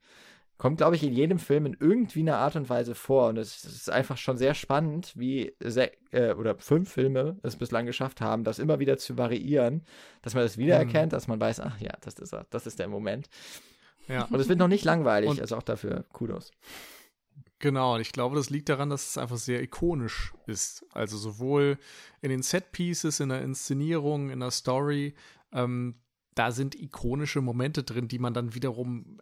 kommt, 0.56 0.78
glaube 0.78 0.96
ich, 0.96 1.02
in 1.02 1.12
jedem 1.12 1.38
Film 1.38 1.66
in 1.66 1.76
irgendwie 1.78 2.20
einer 2.20 2.38
Art 2.38 2.56
und 2.56 2.68
Weise 2.68 2.94
vor. 2.94 3.28
Und 3.28 3.38
es 3.38 3.64
ist 3.64 3.90
einfach 3.90 4.16
schon 4.16 4.36
sehr 4.36 4.54
spannend, 4.54 5.12
wie 5.16 5.54
äh, 5.60 6.34
oder 6.34 6.56
fünf 6.58 6.92
Filme 6.92 7.38
es 7.42 7.56
bislang 7.56 7.86
geschafft 7.86 8.20
haben, 8.20 8.44
das 8.44 8.58
immer 8.58 8.78
wieder 8.78 8.96
zu 8.96 9.18
variieren, 9.18 9.82
dass 10.22 10.34
man 10.34 10.44
das 10.44 10.56
wiedererkennt, 10.56 11.12
mhm. 11.12 11.16
dass 11.16 11.28
man 11.28 11.40
weiß, 11.40 11.60
ach 11.60 11.80
ja, 11.80 11.92
das 12.00 12.14
ist 12.14 12.32
er, 12.32 12.46
das 12.50 12.66
ist 12.66 12.78
der 12.78 12.88
Moment. 12.88 13.28
Ja. 14.08 14.24
Und 14.24 14.38
es 14.38 14.48
wird 14.48 14.58
noch 14.58 14.68
nicht 14.68 14.84
langweilig, 14.84 15.30
und 15.30 15.40
also 15.40 15.56
auch 15.56 15.62
dafür 15.62 16.04
Kudos. 16.12 16.50
Genau, 17.58 17.94
und 17.94 18.02
ich 18.02 18.12
glaube, 18.12 18.36
das 18.36 18.50
liegt 18.50 18.68
daran, 18.68 18.90
dass 18.90 19.08
es 19.08 19.18
einfach 19.18 19.38
sehr 19.38 19.62
ikonisch 19.62 20.34
ist. 20.46 20.84
Also 20.92 21.16
sowohl 21.16 21.78
in 22.20 22.28
den 22.28 22.42
Set-Pieces, 22.42 23.20
in 23.20 23.30
der 23.30 23.42
Inszenierung, 23.42 24.28
in 24.30 24.40
der 24.40 24.50
Story, 24.50 25.14
ähm, 25.52 25.94
da 26.34 26.50
sind 26.50 26.74
ikonische 26.74 27.40
Momente 27.40 27.82
drin, 27.82 28.08
die 28.08 28.18
man 28.18 28.34
dann 28.34 28.54
wiederum 28.54 29.20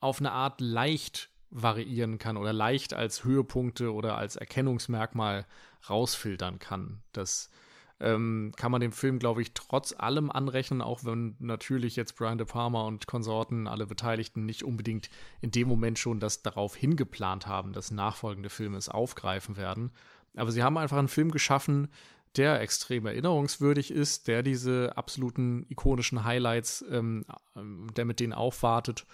auf 0.00 0.20
eine 0.20 0.32
Art 0.32 0.60
leicht 0.60 1.30
variieren 1.50 2.18
kann 2.18 2.36
oder 2.36 2.52
leicht 2.52 2.94
als 2.94 3.24
Höhepunkte 3.24 3.92
oder 3.92 4.16
als 4.16 4.36
Erkennungsmerkmal 4.36 5.46
rausfiltern 5.88 6.58
kann. 6.58 7.02
Das 7.12 7.50
ähm, 7.98 8.52
kann 8.56 8.72
man 8.72 8.80
dem 8.80 8.92
Film, 8.92 9.18
glaube 9.18 9.42
ich, 9.42 9.52
trotz 9.52 9.92
allem 9.92 10.30
anrechnen, 10.30 10.80
auch 10.80 11.04
wenn 11.04 11.36
natürlich 11.38 11.96
jetzt 11.96 12.16
Brian 12.16 12.38
De 12.38 12.46
Palma 12.46 12.82
und 12.82 13.06
Konsorten, 13.06 13.66
alle 13.66 13.86
Beteiligten, 13.86 14.46
nicht 14.46 14.62
unbedingt 14.62 15.10
in 15.40 15.50
dem 15.50 15.68
Moment 15.68 15.98
schon 15.98 16.18
das 16.18 16.42
darauf 16.42 16.74
hingeplant 16.74 17.46
haben, 17.46 17.72
dass 17.72 17.90
nachfolgende 17.90 18.48
Filme 18.48 18.78
es 18.78 18.88
aufgreifen 18.88 19.56
werden. 19.56 19.90
Aber 20.36 20.52
sie 20.52 20.62
haben 20.62 20.78
einfach 20.78 20.96
einen 20.96 21.08
Film 21.08 21.30
geschaffen, 21.30 21.88
der 22.36 22.60
extrem 22.60 23.06
erinnerungswürdig 23.06 23.90
ist, 23.90 24.28
der 24.28 24.42
diese 24.42 24.96
absoluten 24.96 25.66
ikonischen 25.68 26.24
Highlights, 26.24 26.84
ähm, 26.90 27.24
der 27.54 28.04
mit 28.04 28.20
denen 28.20 28.32
aufwartet. 28.32 29.06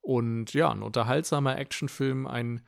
Und 0.00 0.52
ja, 0.52 0.70
ein 0.70 0.82
unterhaltsamer 0.82 1.56
Actionfilm, 1.58 2.26
ein 2.26 2.62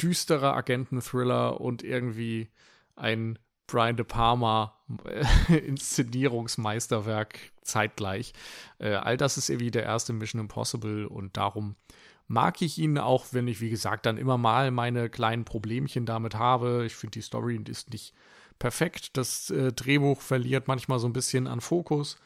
düsterer 0.00 0.54
Agenten-Thriller 0.54 1.60
und 1.60 1.82
irgendwie 1.82 2.48
ein 2.96 3.38
Brian 3.66 3.96
De 3.96 4.04
Palma 4.04 4.76
äh, 5.04 5.56
Inszenierungsmeisterwerk 5.66 7.38
zeitgleich. 7.62 8.32
Äh, 8.78 8.94
all 8.94 9.16
das 9.16 9.38
ist 9.38 9.48
irgendwie 9.48 9.70
der 9.70 9.84
erste 9.84 10.12
Mission 10.12 10.40
Impossible 10.40 11.06
und 11.06 11.36
darum 11.36 11.76
mag 12.26 12.62
ich 12.62 12.78
ihn 12.78 12.98
auch, 12.98 13.26
wenn 13.32 13.48
ich, 13.48 13.60
wie 13.60 13.70
gesagt, 13.70 14.06
dann 14.06 14.16
immer 14.16 14.38
mal 14.38 14.70
meine 14.70 15.10
kleinen 15.10 15.44
Problemchen 15.44 16.06
damit 16.06 16.36
habe. 16.36 16.84
Ich 16.86 16.94
finde, 16.94 17.12
die 17.12 17.22
Story 17.22 17.60
ist 17.68 17.90
nicht 17.90 18.14
perfekt. 18.60 19.16
Das 19.16 19.50
äh, 19.50 19.72
Drehbuch 19.72 20.20
verliert 20.20 20.68
manchmal 20.68 21.00
so 21.00 21.08
ein 21.08 21.12
bisschen 21.12 21.48
an 21.48 21.60
Fokus. 21.60 22.16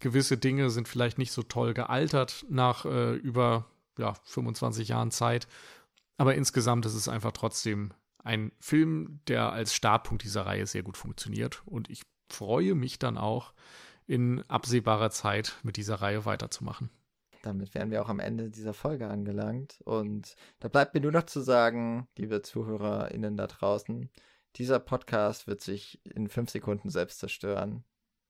Gewisse 0.00 0.36
Dinge 0.36 0.68
sind 0.68 0.86
vielleicht 0.86 1.16
nicht 1.16 1.32
so 1.32 1.42
toll 1.42 1.72
gealtert 1.72 2.44
nach 2.50 2.84
äh, 2.84 3.14
über 3.14 3.64
ja, 3.96 4.14
25 4.24 4.88
Jahren 4.88 5.10
Zeit. 5.10 5.48
Aber 6.18 6.34
insgesamt 6.34 6.84
ist 6.84 6.94
es 6.94 7.08
einfach 7.08 7.32
trotzdem 7.32 7.92
ein 8.22 8.52
Film, 8.60 9.20
der 9.28 9.52
als 9.52 9.74
Startpunkt 9.74 10.24
dieser 10.24 10.44
Reihe 10.44 10.66
sehr 10.66 10.82
gut 10.82 10.98
funktioniert. 10.98 11.62
Und 11.64 11.88
ich 11.88 12.02
freue 12.28 12.74
mich 12.74 12.98
dann 12.98 13.16
auch, 13.16 13.54
in 14.06 14.42
absehbarer 14.48 15.10
Zeit 15.10 15.58
mit 15.62 15.76
dieser 15.76 15.96
Reihe 15.96 16.24
weiterzumachen. 16.24 16.90
Damit 17.42 17.74
wären 17.74 17.90
wir 17.90 18.02
auch 18.02 18.08
am 18.08 18.20
Ende 18.20 18.50
dieser 18.50 18.74
Folge 18.74 19.06
angelangt. 19.08 19.80
Und 19.84 20.34
da 20.60 20.68
bleibt 20.68 20.94
mir 20.94 21.00
nur 21.00 21.12
noch 21.12 21.26
zu 21.26 21.40
sagen, 21.40 22.08
liebe 22.16 22.42
ZuhörerInnen 22.42 23.36
da 23.36 23.46
draußen, 23.46 24.10
dieser 24.56 24.78
Podcast 24.78 25.46
wird 25.46 25.60
sich 25.60 26.00
in 26.04 26.28
fünf 26.28 26.50
Sekunden 26.50 26.90
selbst 26.90 27.18
zerstören. 27.18 27.84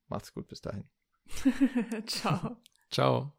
Macht's 0.09 0.32
gut 0.32 0.49
bis 0.49 0.61
dahin. 0.61 0.89
Ciao. 2.07 2.57
Ciao. 2.90 3.32